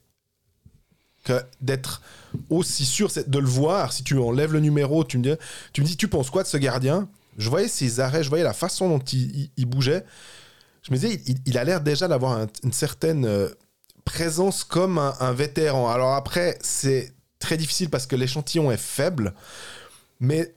que 1.25 1.43
d'être 1.63 2.03
aussi 2.51 2.85
sûr, 2.85 3.11
de 3.27 3.39
le 3.39 3.47
voir. 3.47 3.93
Si 3.93 4.03
tu 4.05 4.19
enlèves 4.19 4.53
le 4.53 4.61
numéro, 4.61 5.05
tu 5.05 5.19
me 5.19 5.23
dis, 5.23 5.33
tu 5.73 5.81
me 5.83 5.87
dis, 5.87 5.97
tu 5.97 6.09
penses 6.09 6.31
quoi 6.31 6.43
de 6.43 6.49
ce 6.49 6.57
gardien? 6.57 7.09
Je 7.39 7.49
voyais 7.51 7.69
ses 7.69 8.01
arrêts, 8.01 8.23
je 8.23 8.29
voyais 8.29 8.45
la 8.45 8.53
façon 8.53 8.89
dont 8.89 8.99
il, 9.01 9.37
il- 9.37 9.51
il 9.57 9.67
bougeait. 9.67 10.05
Je 10.83 10.93
me 10.93 10.97
disais, 10.99 11.21
il, 11.27 11.39
il 11.47 11.59
a 11.59 11.65
l'air 11.65 11.81
déjà 11.81 12.07
d'avoir 12.09 12.33
un- 12.39 12.47
une 12.63 12.73
certaine 12.73 13.25
euh, 13.27 13.49
présence 14.05 14.65
comme 14.65 14.99
un, 14.99 15.15
un 15.21 15.33
vétéran. 15.33 15.91
Alors 15.91 16.15
après, 16.15 16.59
c'est 16.63 17.13
très 17.39 17.57
difficile 17.57 17.91
parce 17.91 18.07
que 18.07 18.17
l'échantillon 18.17 18.71
est 18.71 18.77
faible, 18.77 19.35
mais 20.21 20.55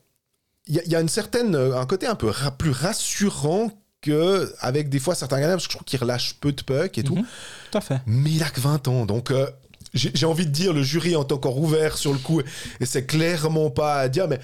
il 0.68 0.76
y, 0.76 0.80
a- 0.80 0.84
il 0.86 0.92
y 0.92 0.96
a 0.96 1.02
une 1.02 1.10
certaine, 1.10 1.56
euh, 1.56 1.78
un 1.80 1.86
côté 1.86 2.06
un 2.08 2.16
peu 2.16 2.28
ra- 2.30 2.52
plus 2.52 2.72
rassurant 2.72 3.72
que 4.02 4.54
avec 4.60 4.90
des 4.90 5.00
fois 5.00 5.16
certains 5.16 5.40
gardiens, 5.40 5.56
parce 5.56 5.66
que 5.68 5.72
je 5.74 5.78
trouve 5.78 5.86
qu'il 5.88 6.00
relâche 6.00 6.36
peu 6.36 6.52
de 6.52 6.62
puck 6.62 6.98
et 6.98 7.04
tout. 7.04 7.16
Mhm. 7.16 7.26
Tout 7.72 7.78
à 7.78 7.82
fait. 7.82 8.02
Mais 8.06 8.32
il 8.32 8.44
a 8.44 8.50
que 8.50 8.62
20 8.62 8.88
ans, 8.88 9.06
donc 9.06 9.32
euh, 9.32 9.50
j'ai 9.94 10.26
envie 10.26 10.46
de 10.46 10.52
dire, 10.52 10.74
le 10.74 10.84
jury 10.84 11.14
est 11.14 11.16
encore 11.16 11.58
ouvert 11.58 11.98
sur 11.98 12.14
le 12.14 12.20
coup, 12.20 12.42
et 12.42 12.86
c'est 12.86 13.06
clairement 13.06 13.70
pas 13.70 14.00
à 14.00 14.10
dire, 14.10 14.28
mais 14.28 14.40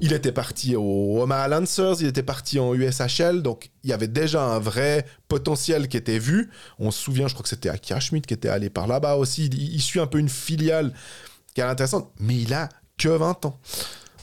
il 0.00 0.12
était 0.12 0.32
parti 0.32 0.76
au 0.76 1.22
Omaha 1.22 1.48
Lancers, 1.48 1.96
il 2.00 2.06
était 2.06 2.22
parti 2.22 2.58
en 2.58 2.74
USHL, 2.74 3.42
donc 3.42 3.70
il 3.84 3.90
y 3.90 3.92
avait 3.92 4.08
déjà 4.08 4.42
un 4.42 4.58
vrai 4.58 5.06
potentiel 5.28 5.88
qui 5.88 5.96
était 5.96 6.18
vu. 6.18 6.50
On 6.78 6.90
se 6.90 7.02
souvient, 7.02 7.26
je 7.26 7.34
crois 7.34 7.42
que 7.42 7.48
c'était 7.48 7.70
Akira 7.70 7.98
Schmidt 7.98 8.26
qui 8.26 8.34
était 8.34 8.50
allé 8.50 8.68
par 8.68 8.86
là-bas 8.86 9.16
aussi, 9.16 9.46
il, 9.46 9.74
il 9.74 9.80
suit 9.80 10.00
un 10.00 10.06
peu 10.06 10.18
une 10.18 10.28
filiale 10.28 10.92
qui 11.54 11.62
est 11.62 11.64
intéressante, 11.64 12.10
mais 12.20 12.36
il 12.36 12.52
a 12.52 12.68
que 12.98 13.08
20 13.08 13.46
ans. 13.46 13.58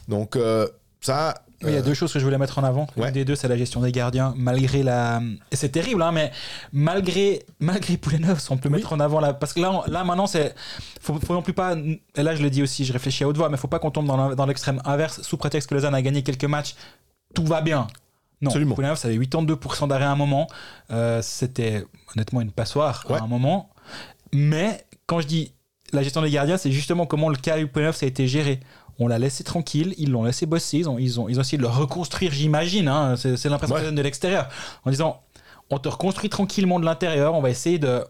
Donc 0.07 0.35
euh, 0.35 0.67
ça... 1.01 1.44
Il 1.65 1.73
y 1.73 1.75
a 1.77 1.79
euh, 1.79 1.81
deux 1.83 1.93
choses 1.93 2.11
que 2.13 2.19
je 2.19 2.23
voulais 2.25 2.37
mettre 2.37 2.59
en 2.59 2.63
avant. 2.63 2.87
ouais. 2.97 3.07
Une 3.07 3.13
des 3.13 3.25
deux, 3.25 3.35
c'est 3.35 3.47
la 3.47 3.57
gestion 3.57 3.81
des 3.81 3.91
gardiens, 3.91 4.33
malgré 4.37 4.83
la. 4.83 5.21
C'est 5.51 5.69
terrible, 5.69 6.01
hein, 6.01 6.11
mais 6.11 6.31
malgré, 6.73 7.43
malgré 7.59 7.97
Poulenov, 7.97 8.41
on 8.49 8.57
peut 8.57 8.69
mettre 8.69 8.93
en 8.93 8.99
avant 8.99 9.19
la. 9.19 9.33
Parce 9.33 9.53
que 9.53 9.59
là, 9.59 9.71
on- 9.71 9.89
là 9.91 10.03
maintenant, 10.03 10.27
c'est. 10.27 10.53
Faut, 11.01 11.19
faut 11.19 11.33
non 11.33 11.41
plus 11.41 11.53
pas. 11.53 11.75
Et 11.75 12.23
là, 12.23 12.35
je 12.35 12.43
le 12.43 12.49
dis 12.49 12.61
aussi, 12.63 12.85
je 12.85 12.93
réfléchis 12.93 13.23
à 13.23 13.27
haute 13.27 13.37
voix, 13.37 13.49
mais 13.49 13.57
faut 13.57 13.67
pas 13.67 13.79
qu'on 13.79 13.91
tombe 13.91 14.07
dans 14.07 14.45
l'extrême 14.45 14.81
inverse, 14.85 15.21
sous 15.21 15.37
prétexte 15.37 15.69
que 15.69 15.75
Lausanne 15.75 15.95
a 15.95 16.01
gagné 16.01 16.23
quelques 16.23 16.45
matchs, 16.45 16.75
tout 17.33 17.45
va 17.45 17.61
bien. 17.61 17.87
Non, 18.41 18.49
Absolument. 18.49 18.75
Poulenov, 18.75 18.97
ça 18.97 19.07
avait 19.07 19.17
82% 19.17 19.87
d'arrêt 19.87 20.03
à 20.05 20.11
un 20.11 20.15
moment. 20.15 20.47
Euh, 20.91 21.21
C'était 21.21 21.85
honnêtement 22.13 22.41
une 22.41 22.51
passoire 22.51 23.05
Ouais. 23.09 23.17
à 23.17 23.23
un 23.23 23.27
moment. 23.27 23.69
Mais 24.33 24.85
quand 25.07 25.21
je 25.21 25.27
dis 25.27 25.53
la 25.93 26.03
gestion 26.03 26.21
des 26.21 26.29
gardiens, 26.31 26.57
c'est 26.57 26.71
justement 26.71 27.05
comment 27.05 27.29
le 27.29 27.37
cas 27.37 27.55
Poulenov, 27.65 27.95
ça 27.95 28.05
a 28.05 28.09
été 28.09 28.27
géré. 28.27 28.59
On 28.99 29.07
l'a 29.07 29.19
laissé 29.19 29.43
tranquille, 29.43 29.93
ils 29.97 30.09
l'ont 30.11 30.23
laissé 30.23 30.45
bosser, 30.45 30.77
ils 30.77 30.89
ont, 30.89 30.97
ils, 30.97 31.19
ont, 31.19 31.27
ils 31.29 31.37
ont 31.37 31.41
essayé 31.41 31.57
de 31.57 31.63
le 31.63 31.69
reconstruire, 31.69 32.31
j'imagine. 32.31 32.87
hein. 32.87 33.15
c'est 33.17 33.35
c'est 33.37 33.49
l'impression 33.49 33.75
Ouais. 33.75 33.81
que 33.81 33.85
ça 33.85 33.89
donne 33.91 33.95
de 33.97 34.01
l'extérieur. 34.01 34.47
En 34.85 34.91
disant, 34.91 35.21
on 35.69 35.79
te 35.79 35.89
reconstruit 35.89 36.29
tranquillement 36.29 36.79
de 36.79 36.85
l'intérieur, 36.85 37.33
on 37.33 37.41
va 37.41 37.49
essayer 37.49 37.77
de, 37.79 38.05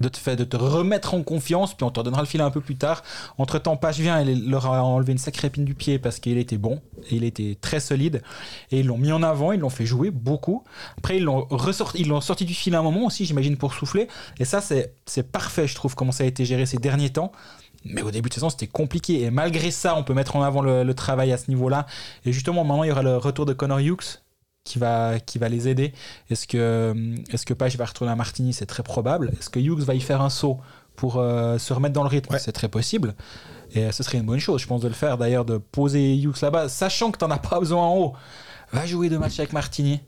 de, 0.00 0.08
te 0.08 0.18
faire, 0.18 0.36
de 0.36 0.44
te 0.44 0.56
remettre 0.56 1.14
en 1.14 1.22
confiance, 1.22 1.74
puis 1.74 1.84
on 1.84 1.90
te 1.90 2.00
redonnera 2.00 2.20
le 2.22 2.26
filet 2.26 2.42
un 2.42 2.50
peu 2.50 2.60
plus 2.60 2.76
tard. 2.76 3.02
Entre 3.38 3.58
temps, 3.58 3.76
Page 3.76 4.00
vient, 4.00 4.20
il 4.20 4.50
leur 4.50 4.66
a 4.66 4.82
enlevé 4.82 5.12
une 5.12 5.18
sacrée 5.18 5.46
épine 5.46 5.64
du 5.64 5.74
pied 5.74 5.98
parce 5.98 6.18
qu'il 6.18 6.36
était 6.38 6.58
bon, 6.58 6.80
et 7.10 7.16
il 7.16 7.24
était 7.24 7.56
très 7.60 7.78
solide, 7.80 8.20
et 8.70 8.80
ils 8.80 8.86
l'ont 8.86 8.98
mis 8.98 9.12
en 9.12 9.22
avant, 9.22 9.52
ils 9.52 9.60
l'ont 9.60 9.70
fait 9.70 9.86
jouer 9.86 10.10
beaucoup. 10.10 10.64
Après, 10.98 11.18
ils 11.18 11.22
l'ont 11.22 11.46
ressorti, 11.50 12.00
ils 12.02 12.08
l'ont 12.08 12.20
sorti 12.20 12.44
du 12.44 12.54
filet 12.54 12.76
un 12.76 12.82
moment 12.82 13.06
aussi, 13.06 13.24
j'imagine, 13.24 13.56
pour 13.56 13.72
souffler. 13.74 14.08
Et 14.40 14.44
ça, 14.44 14.60
c'est 14.60 14.94
c'est 15.06 15.30
parfait, 15.30 15.68
je 15.68 15.74
trouve, 15.74 15.94
comment 15.94 16.12
ça 16.12 16.24
a 16.24 16.26
été 16.26 16.44
géré 16.44 16.66
ces 16.66 16.78
derniers 16.78 17.10
temps. 17.10 17.30
Mais 17.84 18.02
au 18.02 18.10
début 18.10 18.28
de 18.28 18.34
saison, 18.34 18.50
c'était 18.50 18.66
compliqué. 18.66 19.22
Et 19.22 19.30
malgré 19.30 19.70
ça, 19.70 19.96
on 19.96 20.04
peut 20.04 20.14
mettre 20.14 20.36
en 20.36 20.42
avant 20.42 20.62
le, 20.62 20.84
le 20.84 20.94
travail 20.94 21.32
à 21.32 21.36
ce 21.36 21.50
niveau-là. 21.50 21.86
Et 22.24 22.32
justement, 22.32 22.64
maintenant, 22.64 22.84
il 22.84 22.88
y 22.88 22.92
aura 22.92 23.02
le 23.02 23.16
retour 23.16 23.46
de 23.46 23.52
Connor 23.52 23.80
Hughes 23.80 24.20
qui 24.64 24.78
va, 24.78 25.18
qui 25.18 25.38
va 25.38 25.48
les 25.48 25.68
aider. 25.68 25.92
Est-ce 26.30 26.46
que, 26.46 26.94
est 27.32 27.44
que 27.44 27.54
Page 27.54 27.76
va 27.76 27.84
retourner 27.84 28.12
à 28.12 28.16
Martigny? 28.16 28.52
C'est 28.52 28.66
très 28.66 28.82
probable. 28.82 29.32
Est-ce 29.38 29.50
que 29.50 29.58
Hughes 29.58 29.82
va 29.82 29.94
y 29.94 30.00
faire 30.00 30.22
un 30.22 30.30
saut 30.30 30.60
pour 30.94 31.16
euh, 31.16 31.58
se 31.58 31.72
remettre 31.72 31.94
dans 31.94 32.04
le 32.04 32.08
rythme? 32.08 32.32
Ouais. 32.32 32.38
C'est 32.38 32.52
très 32.52 32.68
possible. 32.68 33.14
Et 33.74 33.84
euh, 33.84 33.92
ce 33.92 34.02
serait 34.02 34.18
une 34.18 34.26
bonne 34.26 34.38
chose, 34.38 34.60
je 34.60 34.66
pense, 34.66 34.80
de 34.82 34.88
le 34.88 34.94
faire 34.94 35.18
d'ailleurs, 35.18 35.44
de 35.44 35.56
poser 35.56 36.16
Hughes 36.16 36.40
là-bas, 36.42 36.68
sachant 36.68 37.10
que 37.10 37.18
tu 37.18 37.24
n'en 37.24 37.30
as 37.30 37.38
pas 37.38 37.58
besoin 37.58 37.82
en 37.82 37.96
haut. 37.96 38.12
Va 38.72 38.86
jouer 38.86 39.08
deux 39.08 39.18
matchs 39.18 39.38
avec 39.38 39.52
Martigny. 39.52 40.00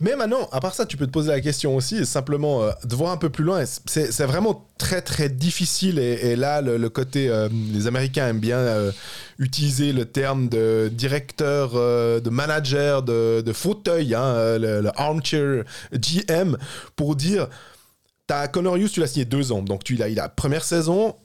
Mais 0.00 0.14
maintenant, 0.14 0.46
à 0.52 0.60
part 0.60 0.74
ça, 0.74 0.84
tu 0.84 0.98
peux 0.98 1.06
te 1.06 1.10
poser 1.10 1.30
la 1.30 1.40
question 1.40 1.74
aussi, 1.74 2.04
simplement 2.04 2.62
euh, 2.62 2.70
de 2.84 2.94
voir 2.94 3.12
un 3.12 3.16
peu 3.16 3.30
plus 3.30 3.44
loin. 3.44 3.64
C'est 3.86 4.24
vraiment 4.26 4.66
très 4.76 5.00
très 5.00 5.30
difficile. 5.30 5.98
Et, 5.98 6.12
et 6.32 6.36
là, 6.36 6.60
le, 6.60 6.76
le 6.76 6.88
côté, 6.90 7.30
euh, 7.30 7.48
les 7.72 7.86
Américains 7.86 8.28
aiment 8.28 8.38
bien 8.40 8.58
euh, 8.58 8.92
utiliser 9.38 9.94
le 9.94 10.04
terme 10.04 10.50
de 10.50 10.90
directeur, 10.92 11.72
euh, 11.76 12.20
de 12.20 12.28
manager, 12.28 13.02
de, 13.02 13.40
de 13.40 13.52
fauteuil, 13.54 14.14
hein, 14.14 14.58
le, 14.58 14.82
le 14.82 14.90
armchair 15.00 15.64
GM, 15.92 16.58
pour 16.94 17.16
dire, 17.16 17.48
t'as 18.26 18.48
Connor 18.48 18.76
Hughes, 18.76 18.90
tu 18.90 19.00
l'as 19.00 19.06
signé 19.06 19.24
deux 19.24 19.50
ans, 19.50 19.62
donc 19.62 19.82
tu 19.82 19.94
l'as, 19.96 20.08
il 20.10 20.20
a 20.20 20.28
première 20.28 20.64
saison, 20.64 21.16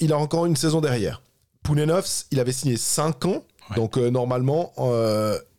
il 0.00 0.14
a 0.14 0.18
encore 0.18 0.46
une 0.46 0.56
saison 0.56 0.80
derrière. 0.80 1.20
Pounenovs, 1.62 2.24
il 2.30 2.40
avait 2.40 2.52
signé 2.52 2.76
cinq 2.78 3.26
ans, 3.26 3.44
Ouais. 3.70 3.76
donc 3.76 3.96
normalement. 3.96 4.72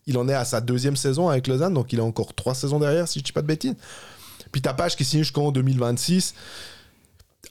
Il 0.07 0.17
en 0.17 0.27
est 0.29 0.33
à 0.33 0.45
sa 0.45 0.61
deuxième 0.61 0.95
saison 0.95 1.29
avec 1.29 1.47
Lausanne, 1.47 1.73
donc 1.73 1.91
il 1.93 1.99
a 1.99 2.03
encore 2.03 2.33
trois 2.33 2.53
saisons 2.55 2.79
derrière, 2.79 3.07
si 3.07 3.19
je 3.19 3.23
dis 3.23 3.31
pas 3.31 3.41
de 3.41 3.47
bêtises. 3.47 3.75
Puis 4.51 4.61
ta 4.61 4.73
page 4.73 4.95
qui 4.95 5.03
signe 5.05 5.19
jusqu'en 5.21 5.51
2026. 5.51 6.33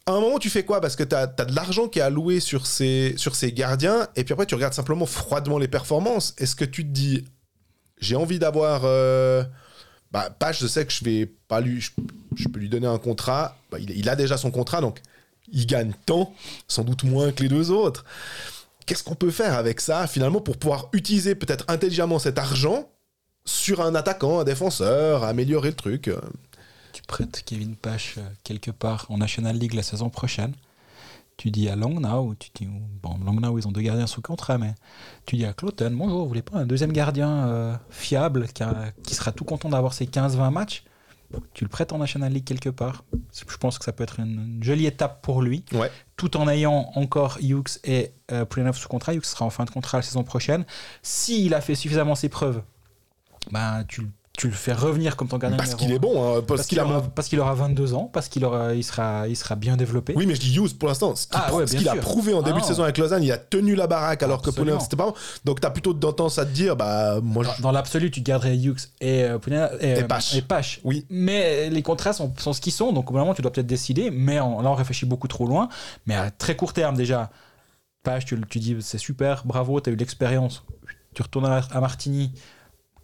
À 0.06 0.12
un 0.12 0.20
moment, 0.20 0.38
tu 0.38 0.50
fais 0.50 0.64
quoi? 0.64 0.80
Parce 0.80 0.96
que 0.96 1.02
tu 1.02 1.14
as, 1.14 1.26
de 1.26 1.54
l'argent 1.54 1.88
qui 1.88 1.98
est 1.98 2.02
alloué 2.02 2.40
sur 2.40 2.66
ces, 2.66 3.14
sur 3.16 3.34
ces 3.34 3.52
gardiens, 3.52 4.06
et 4.16 4.24
puis 4.24 4.32
après, 4.32 4.46
tu 4.46 4.54
regardes 4.54 4.74
simplement 4.74 5.06
froidement 5.06 5.58
les 5.58 5.68
performances. 5.68 6.34
Est-ce 6.38 6.56
que 6.56 6.64
tu 6.64 6.84
te 6.84 6.90
dis, 6.90 7.24
j'ai 8.00 8.16
envie 8.16 8.38
d'avoir. 8.38 8.82
euh, 8.84 9.44
Bah, 10.12 10.30
Page, 10.30 10.58
je 10.60 10.66
sais 10.66 10.84
que 10.84 10.92
je 10.92 11.04
vais 11.04 11.26
pas 11.48 11.60
lui. 11.60 11.80
Je, 12.36 12.48
peux 12.48 12.58
lui 12.60 12.68
donner 12.68 12.86
un 12.86 12.98
contrat. 12.98 13.56
Bah, 13.70 13.78
il 13.80 14.08
a 14.08 14.16
déjà 14.16 14.36
son 14.36 14.50
contrat, 14.50 14.80
donc 14.80 15.00
il 15.52 15.66
gagne 15.66 15.92
tant, 16.06 16.34
sans 16.68 16.84
doute 16.84 17.04
moins 17.04 17.32
que 17.32 17.42
les 17.42 17.48
deux 17.48 17.70
autres. 17.70 18.04
Qu'est-ce 18.86 19.02
qu'on 19.04 19.14
peut 19.14 19.30
faire 19.30 19.54
avec 19.54 19.80
ça, 19.80 20.06
finalement, 20.06 20.40
pour 20.40 20.56
pouvoir 20.56 20.88
utiliser 20.92 21.34
peut-être 21.34 21.64
intelligemment 21.68 22.18
cet 22.18 22.38
argent 22.38 22.90
sur 23.46 23.80
un 23.80 23.94
attaquant, 23.94 24.40
un 24.40 24.44
défenseur, 24.44 25.24
améliorer 25.24 25.68
le 25.68 25.76
truc 25.76 26.08
euh 26.08 26.20
tu 26.94 27.02
prêtes 27.02 27.42
Kevin 27.44 27.74
Pache 27.74 28.14
euh, 28.18 28.22
quelque 28.44 28.70
part 28.70 29.06
en 29.08 29.18
National 29.18 29.58
League 29.58 29.74
la 29.74 29.82
saison 29.82 30.08
prochaine. 30.08 30.54
Tu 31.36 31.50
dis 31.50 31.68
à 31.68 31.74
Langnau, 31.74 32.36
tu 32.38 32.50
dis, 32.54 32.68
bon, 33.02 33.18
Langnau, 33.24 33.58
ils 33.58 33.66
ont 33.66 33.72
deux 33.72 33.80
gardiens 33.80 34.06
sous 34.06 34.22
contrat, 34.22 34.56
mais 34.56 34.74
tu 35.26 35.34
dis 35.34 35.44
à 35.44 35.52
Cloton, 35.52 35.90
bonjour, 35.92 36.20
vous 36.20 36.28
voulez 36.28 36.42
pas 36.42 36.58
un 36.58 36.66
deuxième 36.66 36.92
gardien 36.92 37.48
euh, 37.48 37.74
fiable 37.90 38.46
qui, 38.46 38.62
qui 39.02 39.14
sera 39.16 39.32
tout 39.32 39.44
content 39.44 39.68
d'avoir 39.68 39.92
ses 39.92 40.06
15-20 40.06 40.52
matchs? 40.52 40.84
Tu 41.52 41.64
le 41.64 41.68
prêtes 41.70 41.92
en 41.92 41.98
National 41.98 42.32
League 42.32 42.44
quelque 42.44 42.68
part. 42.68 43.04
Je 43.34 43.56
pense 43.56 43.78
que 43.78 43.84
ça 43.84 43.92
peut 43.92 44.02
être 44.04 44.20
une, 44.20 44.56
une 44.56 44.62
jolie 44.62 44.86
étape 44.86 45.22
pour 45.22 45.42
lui 45.42 45.64
Ouais. 45.72 45.90
tout 46.16 46.36
en 46.36 46.48
ayant 46.48 46.90
encore 46.94 47.38
Hughes 47.40 47.78
et 47.84 48.12
euh, 48.32 48.44
sous 48.76 48.88
contrat. 48.88 49.14
Hughes 49.14 49.24
sera 49.24 49.44
en 49.44 49.50
fin 49.50 49.64
de 49.64 49.70
contrat 49.70 49.98
la 49.98 50.02
saison 50.02 50.24
prochaine. 50.24 50.64
S'il 51.02 51.54
a 51.54 51.60
fait 51.60 51.74
suffisamment 51.74 52.14
ses 52.14 52.28
preuves, 52.28 52.62
ben, 53.50 53.84
tu, 53.88 54.02
le- 54.02 54.08
tu 54.36 54.48
le 54.48 54.52
fais 54.54 54.72
revenir 54.72 55.14
comme 55.16 55.28
ton 55.28 55.38
gardien 55.38 55.56
Parce 55.56 55.76
qu'il 55.76 55.92
est 55.92 55.98
bon, 56.00 56.20
hein, 56.20 56.42
parce, 56.46 56.58
Parce 56.58 56.66
qu'il 56.66 56.80
a 56.80 56.84
aura, 56.84 57.02
parce 57.02 57.28
qu'il 57.28 57.38
aura 57.38 57.54
22 57.54 57.94
ans, 57.94 58.10
parce 58.12 58.28
qu'il 58.28 58.44
aura, 58.44 58.74
il 58.74 58.82
sera, 58.82 59.28
il 59.28 59.36
sera 59.36 59.54
bien 59.54 59.76
développé. 59.76 60.12
Oui, 60.16 60.26
mais 60.26 60.34
je 60.34 60.40
dis 60.40 60.56
Hughes 60.56 60.76
pour 60.76 60.88
l'instant. 60.88 61.14
Ce 61.14 61.28
qu'il 61.28 61.38
Ah 61.40 61.54
ouais, 61.54 61.64
qu'il 61.66 61.88
a 61.88 61.94
prouvé 61.94 62.34
en 62.34 62.40
Ah 62.40 62.42
début 62.42 62.56
de 62.56 62.62
non. 62.62 62.66
saison 62.66 62.82
avec 62.82 62.98
Lausanne, 62.98 63.22
il 63.22 63.30
a 63.30 63.38
tenu 63.38 63.76
la 63.76 63.86
baraque 63.86 64.24
alors 64.24 64.42
que. 64.42 64.50
Poulenov, 64.50 64.80
c'était 64.80 64.96
pas 64.96 65.06
bon. 65.06 65.14
Donc 65.44 65.60
t'as 65.60 65.70
plutôt 65.70 65.94
tendance 65.94 66.38
à 66.38 66.44
te 66.46 66.50
dire, 66.50 66.74
bah 66.74 67.20
moi 67.22 67.44
je. 67.44 67.62
Dans, 67.62 67.70
l'absolu, 67.70 68.10
tu 68.10 68.22
garderais 68.22 68.56
Hughes 68.56 68.88
et 69.00 69.22
euh, 69.22 69.38
et, 69.80 69.86
Et 69.86 70.02
euh, 70.02 70.06
Pache. 70.06 70.34
et 70.34 70.42
Pache. 70.42 70.80
Oui. 70.82 71.06
Mais 71.10 71.70
les 71.70 71.82
contrats 71.82 72.12
sont, 72.12 72.32
sont 72.36 72.52
ce 72.52 72.60
qu'ils 72.60 72.72
sont, 72.72 72.92
donc 72.92 73.10
au 73.10 73.12
bout 73.12 73.18
d'un 73.18 73.24
moment, 73.24 73.34
tu 73.34 73.42
dois 73.42 73.52
peut-être 73.52 73.66
décider. 73.68 74.10
Mais 74.10 74.40
en- 74.40 74.60
là, 74.62 74.70
on 74.70 74.74
réfléchit 74.74 75.06
beaucoup 75.06 75.28
trop 75.28 75.46
loin. 75.46 75.68
Mais 76.06 76.16
à 76.16 76.32
très 76.32 76.56
court 76.56 76.72
terme, 76.72 76.96
déjà, 76.96 77.30
Pache, 78.02 78.24
tu, 78.24 78.38
tu 78.50 78.58
dis 78.58 78.76
c'est 78.80 78.98
super, 78.98 79.42
bravo, 79.46 79.80
tu 79.80 79.90
as 79.90 79.92
eu 79.92 79.96
l'expérience. 79.96 80.64
Tu 81.14 81.22
retournes 81.22 81.46
à, 81.46 81.62
à 81.70 81.80
Martigny, 81.80 82.32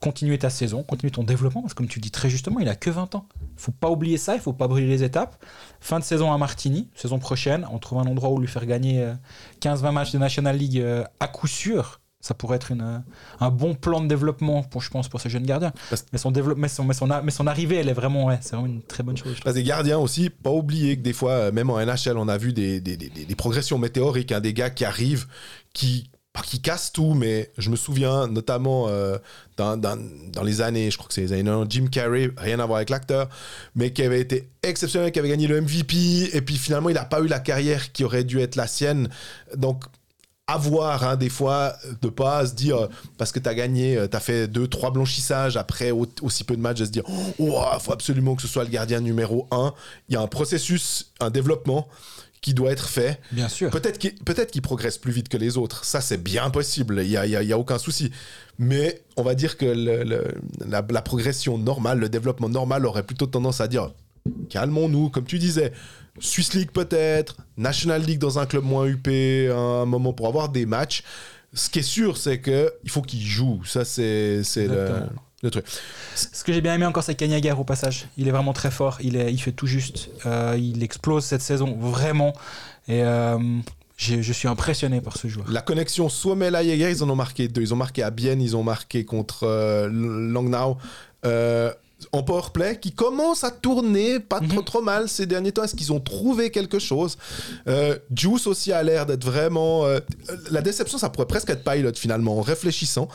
continuer 0.01 0.39
ta 0.39 0.49
saison, 0.51 0.83
continuer 0.83 1.11
ton 1.11 1.25
développement, 1.25 1.61
parce 1.61 1.75
que 1.75 1.79
comme 1.79 1.89
tu 1.89 1.99
le 1.99 2.03
dis 2.03 2.11
très 2.11 2.31
justement, 2.31 2.59
il 2.61 2.69
a 2.69 2.75
que 2.75 2.89
20 2.91 3.15
ans. 3.15 3.27
Il 3.43 3.49
faut 3.63 3.73
pas 3.73 3.91
oublier 3.91 4.17
ça, 4.17 4.35
il 4.35 4.41
faut 4.41 4.53
pas 4.55 4.67
brûler 4.67 4.87
les 4.89 5.03
étapes. 5.03 5.37
Fin 5.81 5.99
de 5.99 6.05
saison 6.05 6.33
à 6.33 6.39
Martigny, 6.39 6.89
saison 6.95 7.19
prochaine, 7.19 7.67
on 7.71 7.79
trouve 7.79 7.99
un 7.99 8.07
endroit 8.07 8.31
où 8.31 8.39
lui 8.41 8.49
faire 8.49 8.65
gagner 8.67 9.03
euh, 9.03 9.13
15-20 9.61 9.93
matchs 9.93 10.13
de 10.13 10.19
National 10.19 10.57
League 10.57 10.79
euh, 10.79 11.05
à 11.21 11.29
coup 11.29 11.47
sûr. 11.47 12.01
Ça 12.23 12.35
pourrait 12.35 12.57
être 12.57 12.71
une, 12.71 12.83
euh, 12.83 12.99
un 13.41 13.51
bon 13.51 13.75
plan 13.75 14.01
de 14.03 14.07
développement, 14.07 14.63
pour, 14.63 14.83
je 14.83 14.91
pense, 14.91 15.09
pour 15.09 15.21
ce 15.23 15.31
jeune 15.31 15.45
gardien. 15.45 15.73
Parce- 15.89 16.05
Mais 16.13 16.19
son, 16.19 16.31
développe- 16.31 16.59
mais, 16.59 16.69
son, 16.69 16.85
mais, 16.85 16.93
son, 16.93 17.11
a- 17.11 17.23
mais 17.23 17.31
son 17.31 17.47
arrivée, 17.47 17.77
elle 17.77 17.89
est 17.89 17.95
vraiment, 17.95 18.27
ouais, 18.27 18.39
c'est 18.43 18.57
vraiment 18.57 18.67
une 18.67 18.83
très 18.83 19.03
bonne 19.03 19.17
chose. 19.17 19.39
Parce 19.43 19.55
des 19.55 19.63
gardiens 19.63 19.97
aussi, 19.99 20.29
pas 20.29 20.51
oublier 20.51 20.97
que 20.99 21.03
des 21.03 21.15
fois, 21.15 21.33
euh, 21.33 21.53
même 21.53 21.71
en 21.71 21.79
NHL, 21.81 22.19
on 22.19 22.29
a 22.29 22.37
vu 22.37 22.53
des, 22.53 22.81
des, 22.81 22.99
des- 22.99 23.09
des 23.09 23.35
progressions 23.35 23.79
météoriques, 23.79 24.33
hein, 24.33 24.41
des 24.41 24.53
gars 24.53 24.69
qui 24.69 24.85
arrivent, 24.85 25.27
qui, 25.73 26.11
qui 26.45 26.61
cassent 26.61 26.93
tout, 26.93 27.15
mais 27.15 27.51
je 27.59 27.71
me 27.71 27.77
souviens 27.77 28.27
notamment 28.27 28.87
euh, 28.89 29.19
dans, 29.57 29.77
dans- 29.77 29.99
les 30.43 30.61
années, 30.63 30.91
je 30.91 30.97
crois 30.97 31.09
que 31.09 31.15
c'est 31.15 31.21
les 31.23 31.33
années 31.33 31.45
90, 31.45 31.71
Jim 31.77 31.87
Carrey, 31.91 32.31
rien 32.37 32.59
à 32.61 32.67
voir 32.67 32.77
avec 32.79 32.91
l'acteur, 32.91 33.29
mais 33.75 33.93
qui 33.93 34.03
avait 34.03 34.21
été 34.21 34.49
exceptionnel, 34.63 35.13
qui 35.13 35.19
avait 35.19 35.29
gagné 35.29 35.47
le 35.47 35.61
MVP, 35.61 36.31
et 36.33 36.41
puis 36.41 36.57
finalement, 36.57 36.89
il 36.89 36.95
n'a 36.95 37.05
pas 37.05 37.21
eu 37.21 37.27
la 37.27 37.41
carrière 37.41 37.93
qui 37.93 38.05
aurait 38.05 38.25
dû 38.25 38.41
être 38.41 38.57
la 38.57 38.67
sienne. 38.67 39.09
Donc, 39.57 39.85
avoir 40.47 41.05
hein, 41.05 41.15
des 41.17 41.29
fois 41.29 41.77
de 42.03 42.09
pas 42.09 42.45
se 42.47 42.55
dire 42.55 42.89
parce 43.17 43.31
que 43.31 43.39
tu 43.39 43.49
as 43.49 43.55
gagné 43.55 44.05
tu 44.11 44.17
as 44.17 44.21
fait 44.21 44.49
deux 44.49 44.67
trois 44.67 44.91
blanchissages 44.91 45.57
après 45.57 45.93
au- 45.93 46.09
aussi 46.23 46.43
peu 46.43 46.57
de 46.57 46.61
matchs 46.61 46.81
de 46.81 46.85
se 46.87 46.91
dire 46.91 47.05
il 47.39 47.53
faut 47.81 47.93
absolument 47.93 48.35
que 48.35 48.43
ce 48.43 48.49
soit 48.49 48.65
le 48.65 48.71
gardien 48.71 48.99
numéro 48.99 49.47
un 49.53 49.73
il 50.09 50.15
y 50.15 50.17
a 50.17 50.21
un 50.21 50.27
processus 50.27 51.13
un 51.21 51.31
développement 51.31 51.87
qui 52.41 52.55
doit 52.55 52.71
être 52.73 52.89
fait 52.89 53.21
Bien 53.33 53.49
sûr. 53.49 53.71
peut-être 53.71 53.99
qu'il 53.99 54.15
peut-être 54.15 54.51
qu'il 54.51 54.63
progresse 54.63 54.97
plus 54.99 55.13
vite 55.13 55.29
que 55.29 55.37
les 55.37 55.57
autres 55.59 55.85
ça 55.85 56.01
c'est 56.01 56.23
bien 56.23 56.49
possible 56.51 57.01
il 57.03 57.11
y 57.11 57.17
a, 57.17 57.27
y 57.27 57.37
a- 57.37 57.43
il 57.43 57.49
y 57.49 57.53
a 57.53 57.59
aucun 57.59 57.79
souci 57.79 58.11
mais 58.59 59.03
on 59.17 59.23
va 59.23 59.35
dire 59.35 59.57
que 59.59 59.67
le- 59.67 60.05
le- 60.05 60.35
la, 60.67 60.85
la 60.89 61.03
progression 61.03 61.59
normale 61.59 61.99
le 61.99 62.09
développement 62.09 62.49
normal 62.49 62.87
aurait 62.87 63.03
plutôt 63.03 63.27
tendance 63.27 63.61
à 63.61 63.69
dire 63.69 63.93
calmons-nous 64.49 65.11
comme 65.11 65.25
tu 65.25 65.39
disais 65.39 65.73
Swiss 66.19 66.53
League 66.55 66.71
peut-être, 66.73 67.37
National 67.57 68.03
League 68.03 68.19
dans 68.19 68.39
un 68.39 68.45
club 68.47 68.65
moins 68.65 68.87
UP, 68.87 69.07
un 69.09 69.87
moment 69.87 70.13
pour 70.13 70.27
avoir 70.27 70.49
des 70.51 70.67
matchs. 70.67 71.03
Ce 71.55 71.71
qui 71.71 71.79
est 71.79 71.83
sûr, 71.83 72.17
c'est 72.19 72.41
que 72.41 72.71
il 72.85 72.91
faut 72.91 73.01
qu'il 73.01 73.23
joue. 73.23 73.63
Ça, 73.65 73.85
c'est 73.87 74.43
le. 74.57 74.89
Le 75.43 75.51
truc. 75.51 75.65
Ce 76.15 76.45
que 76.45 76.53
j'ai 76.53 76.61
bien 76.61 76.75
aimé 76.75 76.85
encore, 76.87 77.03
c'est 77.03 77.15
Kanyagar 77.15 77.59
au 77.59 77.65
passage. 77.65 78.07
Il 78.19 78.29
est 78.29 78.31
vraiment 78.31 78.53
très 78.53 78.71
fort. 78.71 78.99
Il, 79.01 79.17
est, 79.17 79.33
il 79.33 79.39
fait 79.39 79.53
tout 79.53 79.67
juste. 79.67 80.11
Euh, 80.27 80.57
il 80.59 80.83
explose 80.83 81.25
cette 81.25 81.41
saison, 81.43 81.77
vraiment. 81.81 82.35
Et 82.89 83.03
euh, 83.03 83.39
je 83.97 84.33
suis 84.33 84.49
impressionné 84.49 85.01
par 85.01 85.17
ce 85.17 85.29
joueur. 85.29 85.47
La 85.51 85.63
connexion 85.63 86.09
Suomela-Jäger, 86.09 86.91
ils 86.91 87.03
en 87.03 87.09
ont 87.11 87.17
marqué 87.17 87.49
deux. 87.49 87.63
Ils 87.63 87.73
ont 87.73 87.77
marqué 87.79 88.03
à 88.03 88.11
Bienne, 88.11 88.43
ils 88.43 88.57
ont 88.57 88.63
marqué 88.63 89.05
contre 89.05 89.45
euh, 89.45 89.89
Langnau. 89.91 90.77
Euh, 91.25 91.73
en 92.13 92.23
powerplay, 92.23 92.79
qui 92.81 92.93
commence 92.93 93.45
à 93.45 93.51
tourner 93.51 94.21
pas 94.21 94.41
trop 94.41 94.61
Mhm. 94.61 94.65
trop 94.65 94.81
mal 94.81 95.07
ces 95.07 95.27
derniers 95.27 95.53
temps. 95.53 95.65
Est-ce 95.65 95.77
qu'ils 95.77 95.93
ont 95.93 96.01
trouvé 96.01 96.51
quelque 96.51 96.79
chose? 96.79 97.19
Euh, 97.69 97.99
Juice 98.17 98.47
aussi 98.47 98.73
a 98.73 98.83
l'air 98.83 99.05
d'être 99.05 99.25
vraiment. 99.25 99.85
la 100.51 100.63
déception, 100.63 100.97
ça 100.97 101.11
pourrait 101.11 101.27
presque 101.27 101.51
être 101.51 101.63
Pilot 101.63 101.93
finalement, 101.97 102.39
en 102.39 102.41
réfléchissant. 102.41 103.09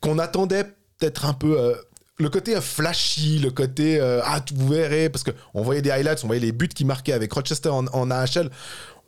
Qu'on 0.00 0.18
attendait 0.20 0.66
peut-être 0.98 1.24
un 1.26 1.34
peu. 1.34 1.58
euh, 1.58 1.74
le 2.20 2.28
côté 2.28 2.56
euh, 2.56 2.60
flashy, 2.60 3.38
le 3.38 3.50
côté 3.50 4.00
euh, 4.00 4.20
ah 4.24 4.44
vous 4.54 4.68
verrez 4.68 5.08
parce 5.08 5.22
que 5.22 5.30
on 5.54 5.62
voyait 5.62 5.82
des 5.82 5.90
highlights, 5.90 6.24
on 6.24 6.26
voyait 6.26 6.40
les 6.42 6.52
buts 6.52 6.68
qu'il 6.68 6.86
marquait 6.86 7.12
avec 7.12 7.32
Rochester 7.32 7.68
en, 7.68 7.86
en 7.86 8.10
AHL. 8.10 8.50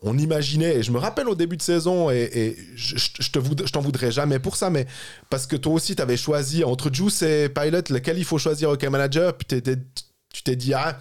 On 0.02 0.16
imaginait 0.16 0.76
et 0.76 0.82
je 0.82 0.92
me 0.92 0.98
rappelle 0.98 1.28
au 1.28 1.34
début 1.34 1.56
de 1.58 1.62
saison 1.62 2.08
et, 2.10 2.30
et 2.32 2.56
je, 2.74 3.30
te 3.30 3.38
voud- 3.38 3.66
je 3.66 3.70
t'en 3.72 3.80
voudrais 3.82 4.10
jamais 4.10 4.38
pour 4.38 4.56
ça, 4.56 4.70
mais 4.70 4.86
parce 5.28 5.46
que 5.46 5.56
toi 5.56 5.74
aussi 5.74 5.94
tu 5.94 6.00
avais 6.00 6.16
choisi 6.16 6.64
entre 6.64 6.90
Juice 6.92 7.20
et 7.22 7.48
Pilot 7.50 7.82
lequel 7.90 8.16
il 8.16 8.24
faut 8.24 8.38
choisir 8.38 8.70
OK 8.70 8.82
manager, 8.84 9.36
puis 9.36 9.60
tu 9.60 10.42
t'es 10.42 10.56
dit 10.56 10.72
ah 10.72 10.96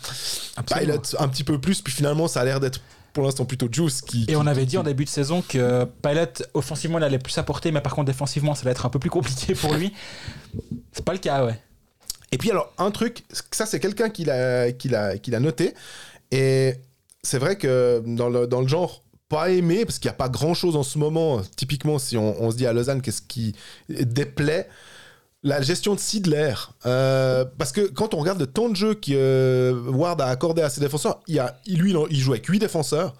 Absolument. 0.57 0.97
Pilot 0.97 1.01
un 1.21 1.27
petit 1.29 1.43
peu 1.45 1.61
plus, 1.61 1.81
puis 1.81 1.93
finalement 1.93 2.27
ça 2.27 2.41
a 2.41 2.45
l'air 2.45 2.59
d'être 2.59 2.81
pour 3.19 3.25
l'instant 3.25 3.43
plutôt 3.43 3.67
Juice 3.69 3.99
qui. 3.99 4.23
Et 4.29 4.37
on 4.37 4.47
avait 4.47 4.65
dit 4.65 4.77
en 4.77 4.83
début 4.83 5.03
de 5.03 5.09
saison 5.09 5.41
que 5.41 5.83
Pilot, 6.01 6.45
offensivement, 6.53 6.99
il 6.99 7.03
allait 7.03 7.19
plus 7.19 7.37
apporter, 7.37 7.69
mais 7.73 7.81
par 7.81 7.93
contre, 7.93 8.05
défensivement, 8.05 8.55
ça 8.55 8.61
allait 8.61 8.71
être 8.71 8.85
un 8.85 8.89
peu 8.89 8.97
plus 8.97 9.09
compliqué 9.09 9.55
pour 9.55 9.73
lui. 9.73 9.91
C'est 10.93 11.03
pas 11.03 11.11
le 11.11 11.19
cas, 11.19 11.43
ouais. 11.43 11.59
Et 12.31 12.37
puis 12.37 12.49
alors, 12.49 12.71
un 12.77 12.91
truc, 12.91 13.25
ça 13.51 13.65
c'est 13.65 13.81
quelqu'un 13.81 14.09
qui 14.09 14.23
l'a, 14.23 14.71
qui, 14.71 14.87
l'a, 14.87 15.17
qui 15.17 15.31
l'a 15.31 15.41
noté, 15.41 15.73
et 16.31 16.75
c'est 17.23 17.39
vrai 17.39 17.57
que 17.57 18.01
dans 18.05 18.29
le, 18.29 18.47
dans 18.47 18.61
le 18.61 18.67
genre 18.69 19.03
pas 19.27 19.49
aimé, 19.49 19.83
parce 19.83 19.99
qu'il 19.99 20.07
n'y 20.07 20.13
a 20.13 20.17
pas 20.17 20.29
grand-chose 20.29 20.77
en 20.77 20.83
ce 20.83 20.97
moment, 20.97 21.41
typiquement 21.57 21.99
si 21.99 22.15
on, 22.15 22.41
on 22.41 22.51
se 22.51 22.55
dit 22.55 22.67
à 22.67 22.71
Lausanne 22.71 23.01
qu'est-ce 23.01 23.23
qui 23.23 23.53
déplaît, 23.89 24.69
la 25.43 25.61
gestion 25.61 25.95
de 25.95 25.99
Sidler. 25.99 26.53
Euh, 26.85 27.45
parce 27.57 27.71
que 27.71 27.81
quand 27.81 28.13
on 28.13 28.17
regarde 28.17 28.39
le 28.39 28.47
temps 28.47 28.69
de 28.69 28.75
jeu 28.75 28.93
que 28.93 29.11
euh, 29.11 29.89
Ward 29.89 30.19
a 30.21 30.27
accordé 30.27 30.61
à 30.61 30.69
ses 30.69 30.81
défenseurs, 30.81 31.21
il, 31.27 31.39
a, 31.39 31.59
lui, 31.67 31.93
il 32.09 32.19
joue 32.19 32.31
avec 32.33 32.45
8 32.45 32.59
défenseurs. 32.59 33.13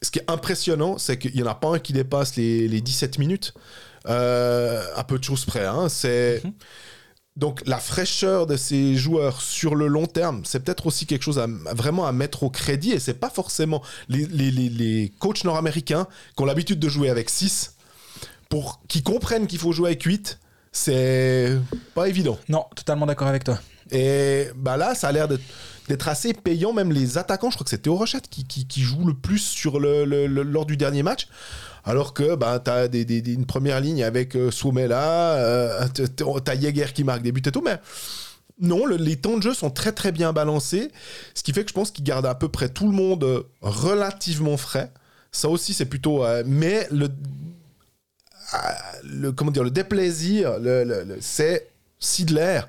Ce 0.00 0.10
qui 0.10 0.20
est 0.20 0.30
impressionnant, 0.30 0.96
c'est 0.96 1.18
qu'il 1.18 1.34
n'y 1.34 1.42
en 1.42 1.46
a 1.46 1.54
pas 1.54 1.68
un 1.68 1.78
qui 1.78 1.92
dépasse 1.92 2.36
les, 2.36 2.68
les 2.68 2.80
17 2.80 3.18
minutes. 3.18 3.52
Euh, 4.08 4.82
à 4.96 5.04
peu 5.04 5.18
de 5.18 5.24
choses 5.24 5.44
près. 5.44 5.66
hein. 5.66 5.88
C'est... 5.88 6.40
Mhm. 6.44 6.52
Donc 7.36 7.62
la 7.66 7.78
fraîcheur 7.78 8.46
de 8.48 8.56
ces 8.56 8.96
joueurs 8.96 9.40
sur 9.42 9.76
le 9.76 9.86
long 9.86 10.06
terme, 10.06 10.42
c'est 10.44 10.58
peut-être 10.58 10.86
aussi 10.86 11.06
quelque 11.06 11.22
chose 11.22 11.38
à, 11.38 11.44
à 11.44 11.74
vraiment 11.74 12.04
à 12.06 12.10
mettre 12.12 12.42
au 12.42 12.50
crédit. 12.50 12.90
Et 12.92 12.98
c'est 12.98 13.14
pas 13.14 13.30
forcément 13.30 13.80
les, 14.08 14.26
les, 14.26 14.50
les, 14.50 14.68
les 14.68 15.12
coachs 15.20 15.44
nord-américains 15.44 16.08
qui 16.36 16.42
ont 16.42 16.46
l'habitude 16.46 16.80
de 16.80 16.88
jouer 16.88 17.10
avec 17.10 17.30
6 17.30 17.74
pour 18.48 18.80
qui 18.88 19.02
comprennent 19.04 19.46
qu'il 19.46 19.58
faut 19.60 19.70
jouer 19.70 19.88
avec 19.90 20.02
8. 20.02 20.38
C'est 20.80 21.58
pas 21.94 22.08
évident. 22.08 22.38
Non, 22.48 22.64
totalement 22.76 23.04
d'accord 23.04 23.26
avec 23.28 23.42
toi. 23.42 23.58
Et 23.90 24.46
bah 24.54 24.76
là, 24.76 24.94
ça 24.94 25.08
a 25.08 25.12
l'air 25.12 25.26
d'être 25.26 26.08
assez 26.08 26.32
payant. 26.34 26.72
Même 26.72 26.92
les 26.92 27.18
attaquants, 27.18 27.50
je 27.50 27.56
crois 27.56 27.64
que 27.64 27.70
c'est 27.70 27.78
Théo 27.82 27.96
Rochette 27.96 28.28
qui, 28.28 28.44
qui, 28.46 28.66
qui 28.66 28.80
joue 28.82 29.04
le 29.04 29.14
plus 29.14 29.38
sur 29.40 29.80
le, 29.80 30.04
le- 30.04 30.26
le- 30.28 30.42
lors 30.44 30.66
du 30.66 30.76
dernier 30.76 31.02
match. 31.02 31.26
Alors 31.84 32.14
que 32.14 32.36
bah, 32.36 32.60
tu 32.64 32.70
as 32.70 32.86
des, 32.86 33.04
des- 33.04 33.32
une 33.32 33.44
première 33.46 33.80
ligne 33.80 34.04
avec 34.04 34.36
euh, 34.36 34.50
Soumela, 34.52 35.32
euh, 35.34 35.88
t- 35.88 36.06
t- 36.06 36.24
t'as 36.44 36.54
Jäger 36.60 36.92
qui 36.94 37.02
marque 37.02 37.22
des 37.22 37.32
buts 37.32 37.42
et 37.44 37.50
tout, 37.50 37.62
mais 37.64 37.78
non, 38.60 38.86
le- 38.86 38.96
les 38.96 39.16
temps 39.16 39.36
de 39.36 39.42
jeu 39.42 39.54
sont 39.54 39.70
très 39.70 39.92
très 39.92 40.12
bien 40.12 40.32
balancés, 40.32 40.90
ce 41.34 41.42
qui 41.42 41.52
fait 41.52 41.64
que 41.64 41.70
je 41.70 41.74
pense 41.74 41.90
qu'ils 41.90 42.04
gardent 42.04 42.26
à 42.26 42.34
peu 42.36 42.48
près 42.48 42.68
tout 42.68 42.86
le 42.86 42.94
monde 42.94 43.24
euh, 43.24 43.42
relativement 43.62 44.56
frais. 44.56 44.92
Ça 45.32 45.48
aussi, 45.48 45.74
c'est 45.74 45.86
plutôt. 45.86 46.24
euh, 46.24 46.42
mais 46.46 46.86
le, 46.92 47.08
le 49.04 49.32
comment 49.32 49.50
dire 49.50 49.64
le 49.64 49.70
déplaisir, 49.70 50.58
le, 50.58 50.84
le- 50.84 51.04
le- 51.04 51.18
c'est 51.20 51.68
Sidler. 51.98 52.60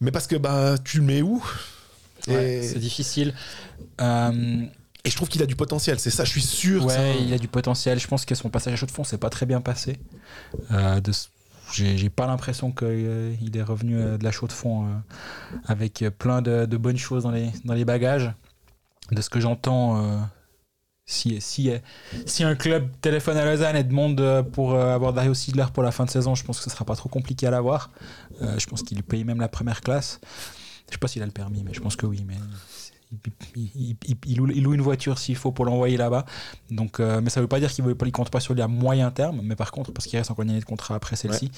Mais 0.00 0.10
parce 0.10 0.26
que 0.26 0.36
bah 0.36 0.76
tu 0.84 0.98
le 0.98 1.04
mets 1.04 1.22
où? 1.22 1.42
Ouais, 2.28 2.60
C'est 2.62 2.78
difficile. 2.78 3.34
Euh, 4.00 4.62
et 5.04 5.10
je 5.10 5.16
trouve 5.16 5.28
qu'il 5.28 5.42
a 5.42 5.46
du 5.46 5.56
potentiel. 5.56 5.98
C'est 5.98 6.10
ça, 6.10 6.24
je 6.24 6.30
suis 6.30 6.42
sûr. 6.42 6.84
ouais, 6.84 6.94
ça- 6.94 7.14
il 7.14 7.32
a 7.32 7.38
du 7.38 7.48
potentiel. 7.48 7.98
Je 7.98 8.06
pense 8.06 8.24
que 8.24 8.34
son 8.34 8.50
passage 8.50 8.74
à 8.74 8.76
chaud 8.76 8.86
de 8.86 8.90
fond, 8.90 9.04
c'est 9.04 9.18
pas 9.18 9.30
très 9.30 9.46
bien 9.46 9.60
passé. 9.60 9.96
Euh, 10.72 11.00
de 11.00 11.12
J'ai 11.72 12.10
pas 12.10 12.26
l'impression 12.26 12.70
qu'il 12.72 13.50
est 13.54 13.62
revenu 13.62 13.98
euh, 13.98 14.18
de 14.18 14.24
la 14.24 14.30
chaux 14.30 14.46
de 14.46 14.52
fond 14.52 14.84
euh, 14.84 14.88
avec 15.66 16.02
euh, 16.02 16.10
plein 16.10 16.42
de, 16.42 16.66
de 16.66 16.76
bonnes 16.76 16.96
choses 16.98 17.22
dans 17.24 17.30
les, 17.30 17.50
dans 17.64 17.74
les 17.74 17.84
bagages. 17.84 18.30
De 19.10 19.22
ce 19.22 19.30
que 19.30 19.40
j'entends, 19.40 19.96
euh, 20.02 20.18
si, 21.10 21.40
si, 21.40 21.70
si 22.26 22.44
un 22.44 22.54
club 22.54 22.90
téléphone 23.00 23.38
à 23.38 23.44
Lausanne 23.46 23.76
et 23.76 23.82
demande 23.82 24.20
euh, 24.20 24.42
pour 24.42 24.74
euh, 24.74 24.94
avoir 24.94 25.14
Dario 25.14 25.32
Sidler 25.32 25.64
pour 25.72 25.82
la 25.82 25.90
fin 25.90 26.04
de 26.04 26.10
saison, 26.10 26.34
je 26.34 26.44
pense 26.44 26.58
que 26.58 26.64
ce 26.64 26.70
sera 26.70 26.84
pas 26.84 26.94
trop 26.96 27.08
compliqué 27.08 27.46
à 27.46 27.50
l'avoir. 27.50 27.90
Euh, 28.42 28.58
je 28.58 28.66
pense 28.66 28.82
qu'il 28.82 29.02
paye 29.02 29.24
même 29.24 29.40
la 29.40 29.48
première 29.48 29.80
classe. 29.80 30.20
Je 30.86 30.92
sais 30.92 30.98
pas 30.98 31.08
s'il 31.08 31.22
a 31.22 31.26
le 31.26 31.32
permis, 31.32 31.62
mais 31.64 31.72
je 31.72 31.80
pense 31.80 31.96
que 31.96 32.04
oui. 32.04 32.24
Mais 32.28 32.36
il, 33.56 33.70
il- 33.74 33.96
il- 34.06 34.16
il 34.26 34.62
loue, 34.62 34.74
une 34.74 34.82
voiture 34.82 35.18
s'il 35.18 35.36
faut 35.36 35.50
pour 35.50 35.64
l'envoyer 35.64 35.96
là-bas. 35.96 36.26
Donc, 36.70 37.00
euh, 37.00 37.22
mais 37.22 37.30
ça 37.30 37.40
veut 37.40 37.46
pas 37.48 37.58
dire 37.58 37.72
qu'il 37.72 37.84
ne 37.86 37.92
compte 38.10 38.28
pas 38.30 38.40
sur 38.40 38.52
lui 38.52 38.60
à 38.60 38.68
moyen 38.68 39.10
terme. 39.10 39.40
Mais 39.42 39.56
par 39.56 39.72
contre, 39.72 39.92
parce 39.92 40.06
qu'il 40.06 40.18
reste 40.18 40.30
encore 40.30 40.42
une 40.42 40.50
année 40.50 40.60
de 40.60 40.64
contrat 40.66 40.94
après 40.94 41.16
celle-ci. 41.16 41.50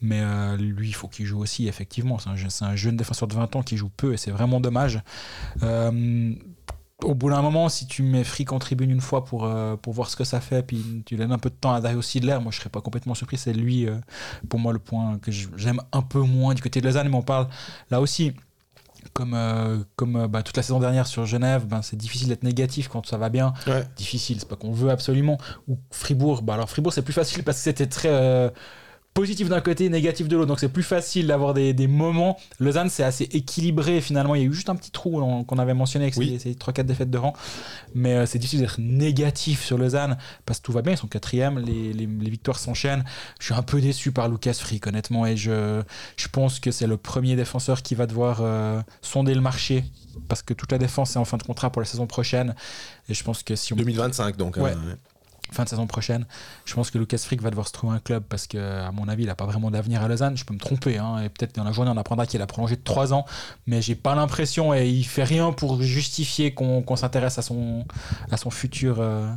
Mais 0.00 0.20
euh, 0.22 0.56
lui, 0.56 0.88
il 0.88 0.94
faut 0.94 1.06
qu'il 1.06 1.24
joue 1.24 1.40
aussi, 1.40 1.68
effectivement. 1.68 2.18
C'est 2.18 2.64
un, 2.64 2.74
jeune 2.74 2.96
défenseur 2.96 3.28
de 3.28 3.34
20 3.34 3.54
ans 3.54 3.62
qui 3.62 3.76
joue 3.76 3.90
peu 3.96 4.12
et 4.12 4.16
c'est 4.16 4.32
vraiment 4.32 4.58
dommage. 4.60 5.00
Euh, 5.62 6.34
au 7.02 7.14
bout 7.14 7.30
d'un 7.30 7.42
moment, 7.42 7.68
si 7.68 7.86
tu 7.86 8.02
mets 8.02 8.24
Frick 8.24 8.52
en 8.52 8.58
tribune 8.58 8.90
une 8.90 9.00
fois 9.00 9.24
pour, 9.24 9.44
euh, 9.44 9.76
pour 9.76 9.92
voir 9.92 10.10
ce 10.10 10.16
que 10.16 10.24
ça 10.24 10.40
fait, 10.40 10.62
puis 10.62 11.02
tu 11.06 11.16
donnes 11.16 11.30
un 11.30 11.38
peu 11.38 11.48
de 11.48 11.54
temps 11.54 11.72
à 11.72 11.80
Dario 11.80 12.02
Sidler, 12.02 12.38
moi 12.42 12.50
je 12.50 12.58
serais 12.58 12.70
pas 12.70 12.80
complètement 12.80 13.14
surpris. 13.14 13.38
C'est 13.38 13.52
lui, 13.52 13.86
euh, 13.86 13.96
pour 14.48 14.58
moi, 14.58 14.72
le 14.72 14.80
point 14.80 15.18
que 15.18 15.30
j'aime 15.30 15.80
un 15.92 16.02
peu 16.02 16.20
moins 16.20 16.54
du 16.54 16.62
côté 16.62 16.80
de 16.80 16.86
Lausanne. 16.86 17.08
Mais 17.08 17.16
on 17.16 17.22
parle 17.22 17.46
là 17.90 18.00
aussi, 18.00 18.32
comme, 19.12 19.34
euh, 19.34 19.78
comme 19.94 20.26
bah, 20.26 20.42
toute 20.42 20.56
la 20.56 20.62
saison 20.64 20.80
dernière 20.80 21.06
sur 21.06 21.24
Genève, 21.24 21.66
ben, 21.66 21.82
c'est 21.82 21.96
difficile 21.96 22.28
d'être 22.28 22.42
négatif 22.42 22.88
quand 22.88 23.06
ça 23.06 23.16
va 23.16 23.28
bien. 23.28 23.52
Ouais. 23.68 23.84
Difficile, 23.96 24.40
c'est 24.40 24.48
pas 24.48 24.56
qu'on 24.56 24.72
veut 24.72 24.90
absolument. 24.90 25.38
Ou 25.68 25.78
Fribourg, 25.92 26.42
bah, 26.42 26.54
alors 26.54 26.68
Fribourg 26.68 26.92
c'est 26.92 27.02
plus 27.02 27.14
facile 27.14 27.44
parce 27.44 27.58
que 27.58 27.64
c'était 27.64 27.86
très. 27.86 28.52
Positif 29.20 29.48
d'un 29.48 29.60
côté, 29.60 29.88
négatif 29.88 30.28
de 30.28 30.36
l'autre. 30.36 30.48
Donc 30.48 30.60
c'est 30.60 30.68
plus 30.68 30.82
facile 30.82 31.26
d'avoir 31.26 31.54
des, 31.54 31.72
des 31.72 31.86
moments. 31.88 32.38
Lausanne, 32.60 32.88
c'est 32.88 33.02
assez 33.02 33.24
équilibré 33.24 34.00
finalement. 34.00 34.34
Il 34.34 34.42
y 34.42 34.44
a 34.44 34.46
eu 34.48 34.54
juste 34.54 34.70
un 34.70 34.76
petit 34.76 34.90
trou 34.90 35.20
on- 35.20 35.44
qu'on 35.44 35.58
avait 35.58 35.74
mentionné 35.74 36.04
avec 36.06 36.16
Oui. 36.16 36.38
ces, 36.40 36.50
ces 36.50 36.54
3-4 36.54 36.84
défaites 36.86 37.10
de 37.10 37.18
rang. 37.18 37.32
Mais 37.94 38.14
euh, 38.14 38.26
c'est 38.26 38.38
difficile 38.38 38.60
d'être 38.60 38.78
négatif 38.78 39.64
sur 39.64 39.76
Lausanne 39.78 40.16
parce 40.46 40.60
que 40.60 40.64
tout 40.66 40.72
va 40.72 40.82
bien. 40.82 40.92
Ils 40.92 40.96
sont 40.98 41.06
quatrième, 41.08 41.58
les, 41.58 41.92
les, 41.92 42.06
les 42.06 42.30
victoires 42.30 42.58
s'enchaînent. 42.58 43.04
Je 43.40 43.46
suis 43.46 43.54
un 43.54 43.62
peu 43.62 43.80
déçu 43.80 44.12
par 44.12 44.28
Lucas 44.28 44.54
Frick, 44.54 44.86
honnêtement. 44.86 45.26
Et 45.26 45.36
je, 45.36 45.82
je 46.16 46.28
pense 46.28 46.60
que 46.60 46.70
c'est 46.70 46.86
le 46.86 46.96
premier 46.96 47.34
défenseur 47.36 47.82
qui 47.82 47.94
va 47.94 48.06
devoir 48.06 48.38
euh, 48.40 48.80
sonder 49.02 49.34
le 49.34 49.40
marché 49.40 49.84
parce 50.28 50.42
que 50.42 50.54
toute 50.54 50.72
la 50.72 50.78
défense 50.78 51.16
est 51.16 51.18
en 51.18 51.24
fin 51.24 51.36
de 51.38 51.42
contrat 51.42 51.70
pour 51.70 51.80
la 51.82 51.86
saison 51.86 52.06
prochaine. 52.06 52.54
Et 53.08 53.14
je 53.14 53.24
pense 53.24 53.42
que 53.42 53.56
si 53.56 53.72
on 53.72 53.76
2025 53.76 54.36
donc. 54.36 54.58
hein, 54.58 54.62
Ouais. 54.62 54.74
Fin 55.52 55.64
de 55.64 55.68
saison 55.68 55.86
prochaine. 55.86 56.26
Je 56.64 56.74
pense 56.74 56.90
que 56.90 56.98
Lucas 56.98 57.18
Frick 57.18 57.42
va 57.42 57.50
devoir 57.50 57.68
se 57.68 57.72
trouver 57.72 57.94
un 57.94 57.98
club 57.98 58.24
parce 58.28 58.46
que, 58.46 58.58
à 58.58 58.92
mon 58.92 59.08
avis, 59.08 59.24
il 59.24 59.26
n'a 59.26 59.34
pas 59.34 59.46
vraiment 59.46 59.70
d'avenir 59.70 60.02
à 60.02 60.08
Lausanne. 60.08 60.36
Je 60.36 60.44
peux 60.44 60.54
me 60.54 60.58
tromper, 60.58 60.98
hein, 60.98 61.20
et 61.22 61.28
peut-être 61.28 61.54
dans 61.54 61.64
la 61.64 61.72
journée 61.72 61.90
on 61.90 61.96
apprendra 61.96 62.26
qu'il 62.26 62.42
a 62.42 62.46
prolongé 62.46 62.76
de 62.76 62.82
3 62.82 63.12
ans, 63.12 63.24
mais 63.66 63.82
j'ai 63.82 63.94
pas 63.94 64.14
l'impression 64.14 64.74
et 64.74 64.88
il 64.88 65.04
fait 65.04 65.24
rien 65.24 65.52
pour 65.52 65.80
justifier 65.82 66.54
qu'on 66.54 66.96
s'intéresse 66.96 67.38
à 67.38 67.42
son, 67.42 67.84
à 68.30 68.36
son 68.36 68.50
futur 68.50 68.96
euh, 69.00 69.30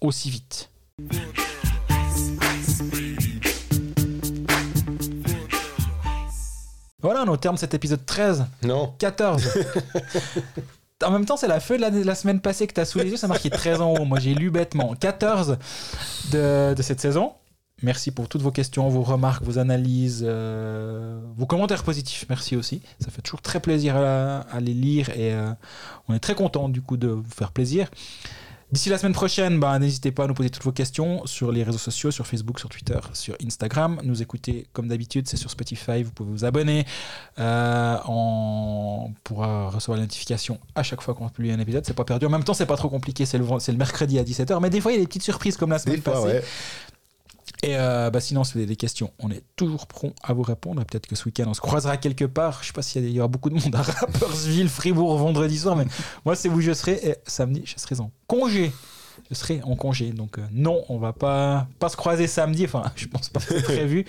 aussi 0.00 0.30
vite. 0.30 0.70
Voilà, 7.02 7.22
on 7.22 7.26
est 7.26 7.30
au 7.30 7.36
terme 7.38 7.54
de 7.54 7.60
cet 7.60 7.72
épisode 7.72 8.04
13. 8.04 8.46
Non. 8.62 8.94
14. 8.98 9.48
en 11.04 11.10
même 11.10 11.24
temps, 11.24 11.36
c'est 11.36 11.48
la 11.48 11.60
feuille 11.60 11.78
de 11.78 12.04
la, 12.04 12.14
semaine 12.14 12.40
passée 12.40 12.66
que 12.66 12.74
tu 12.74 12.80
as 12.80 12.84
sous 12.84 12.98
les 12.98 13.10
yeux, 13.10 13.16
ça 13.16 13.28
marquait 13.28 13.50
13 13.50 13.80
en 13.80 13.94
haut. 13.94 14.04
Moi, 14.04 14.18
j'ai 14.20 14.34
lu 14.34 14.50
bêtement. 14.50 14.94
14 14.94 15.58
de, 16.32 16.74
cette 16.80 17.00
saison. 17.00 17.32
Merci 17.82 18.10
pour 18.10 18.28
toutes 18.28 18.42
vos 18.42 18.50
questions, 18.50 18.88
vos 18.90 19.02
remarques, 19.02 19.42
vos 19.42 19.58
analyses, 19.58 20.22
euh, 20.26 21.18
vos 21.36 21.46
commentaires 21.46 21.82
positifs. 21.82 22.26
Merci 22.28 22.54
aussi. 22.54 22.82
Ça 23.00 23.10
fait 23.10 23.22
toujours 23.22 23.40
très 23.40 23.60
plaisir 23.60 23.96
à, 23.96 24.40
à 24.40 24.60
les 24.60 24.74
lire 24.74 25.08
et 25.10 25.32
euh, 25.32 25.50
on 26.06 26.14
est 26.14 26.18
très 26.20 26.34
content 26.34 26.68
du 26.68 26.82
coup 26.82 26.98
de 26.98 27.08
vous 27.08 27.30
faire 27.30 27.52
plaisir. 27.52 27.88
D'ici 28.72 28.88
la 28.88 28.98
semaine 28.98 29.12
prochaine, 29.14 29.58
bah, 29.58 29.78
n'hésitez 29.80 30.12
pas 30.12 30.24
à 30.24 30.26
nous 30.28 30.34
poser 30.34 30.48
toutes 30.48 30.62
vos 30.62 30.70
questions 30.70 31.26
sur 31.26 31.50
les 31.50 31.64
réseaux 31.64 31.76
sociaux, 31.78 32.12
sur 32.12 32.24
Facebook, 32.26 32.60
sur 32.60 32.68
Twitter, 32.68 32.98
sur 33.14 33.34
Instagram. 33.44 33.98
Nous 34.04 34.22
écouter 34.22 34.68
comme 34.72 34.86
d'habitude, 34.86 35.26
c'est 35.28 35.36
sur 35.36 35.50
Spotify. 35.50 36.04
Vous 36.04 36.12
pouvez 36.12 36.30
vous 36.30 36.44
abonner 36.44 36.86
euh, 37.40 37.96
en... 38.06 39.10
pour 39.24 39.42
euh, 39.44 39.68
recevoir 39.70 39.96
la 39.98 40.04
notification 40.04 40.58
à 40.76 40.84
chaque 40.84 41.00
fois 41.02 41.14
qu'on 41.14 41.28
publie 41.28 41.50
un 41.50 41.58
épisode. 41.58 41.84
C'est 41.84 41.94
pas 41.94 42.04
perdu. 42.04 42.26
En 42.26 42.30
même 42.30 42.44
temps, 42.44 42.54
c'est 42.54 42.66
pas 42.66 42.76
trop 42.76 42.88
compliqué. 42.88 43.26
C'est 43.26 43.38
le, 43.38 43.44
ven- 43.44 43.58
c'est 43.58 43.72
le 43.72 43.78
mercredi 43.78 44.18
à 44.20 44.22
17h. 44.22 44.60
Mais 44.62 44.70
des 44.70 44.80
fois, 44.80 44.92
il 44.92 44.94
y 44.94 44.98
a 44.98 45.00
des 45.00 45.06
petites 45.08 45.24
surprises 45.24 45.56
comme 45.56 45.70
la 45.70 45.78
Des 45.78 45.82
semaine 45.82 46.02
fois, 46.02 46.12
passée. 46.12 46.26
ouais. 46.26 46.44
Et 47.62 47.76
euh, 47.76 48.10
bah, 48.10 48.20
sinon, 48.20 48.42
si 48.44 48.54
vous 48.54 48.58
avez 48.60 48.66
des 48.66 48.76
questions, 48.76 49.12
on 49.18 49.30
est 49.30 49.42
toujours 49.56 49.86
prompt 49.86 50.14
à 50.22 50.32
vous 50.32 50.42
répondre. 50.42 50.80
Et 50.80 50.84
Peut-être 50.84 51.06
que 51.06 51.14
ce 51.14 51.26
week-end, 51.26 51.44
on 51.46 51.54
se 51.54 51.60
croisera 51.60 51.96
quelque 51.96 52.24
part. 52.24 52.60
Je 52.62 52.68
sais 52.68 52.72
pas 52.72 52.82
s'il 52.82 53.08
y, 53.10 53.18
aura 53.18 53.28
beaucoup 53.28 53.50
de 53.50 53.54
monde 53.54 53.74
à 53.74 53.82
Rappersville, 53.82 54.68
Fribourg, 54.68 55.16
vendredi 55.18 55.58
soir, 55.58 55.76
mais 55.76 55.84
moi, 56.24 56.36
c'est 56.36 56.48
où 56.48 56.60
je 56.60 56.72
serai. 56.72 57.00
Et 57.02 57.16
samedi, 57.26 57.62
je 57.64 57.74
serai 57.76 58.00
en 58.00 58.10
congé. 58.26 58.72
Je 59.30 59.34
serai 59.34 59.60
en 59.62 59.76
congé. 59.76 60.10
Donc, 60.12 60.38
euh, 60.38 60.42
non, 60.52 60.84
on 60.88 60.98
va 60.98 61.12
pas, 61.12 61.68
pas 61.78 61.90
se 61.90 61.96
croiser 61.96 62.26
samedi. 62.26 62.64
Enfin, 62.64 62.84
je 62.96 63.06
pense 63.06 63.28
pas 63.28 63.40
que 63.40 63.46
c'est 63.46 63.62
prévu. 63.62 64.06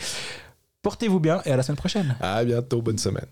Portez-vous 0.82 1.20
bien 1.20 1.42
et 1.46 1.52
à 1.52 1.58
la 1.58 1.64
semaine 1.64 1.78
prochaine. 1.78 2.16
À 2.22 2.44
bientôt, 2.44 2.82
bonne 2.82 2.98
semaine. 2.98 3.28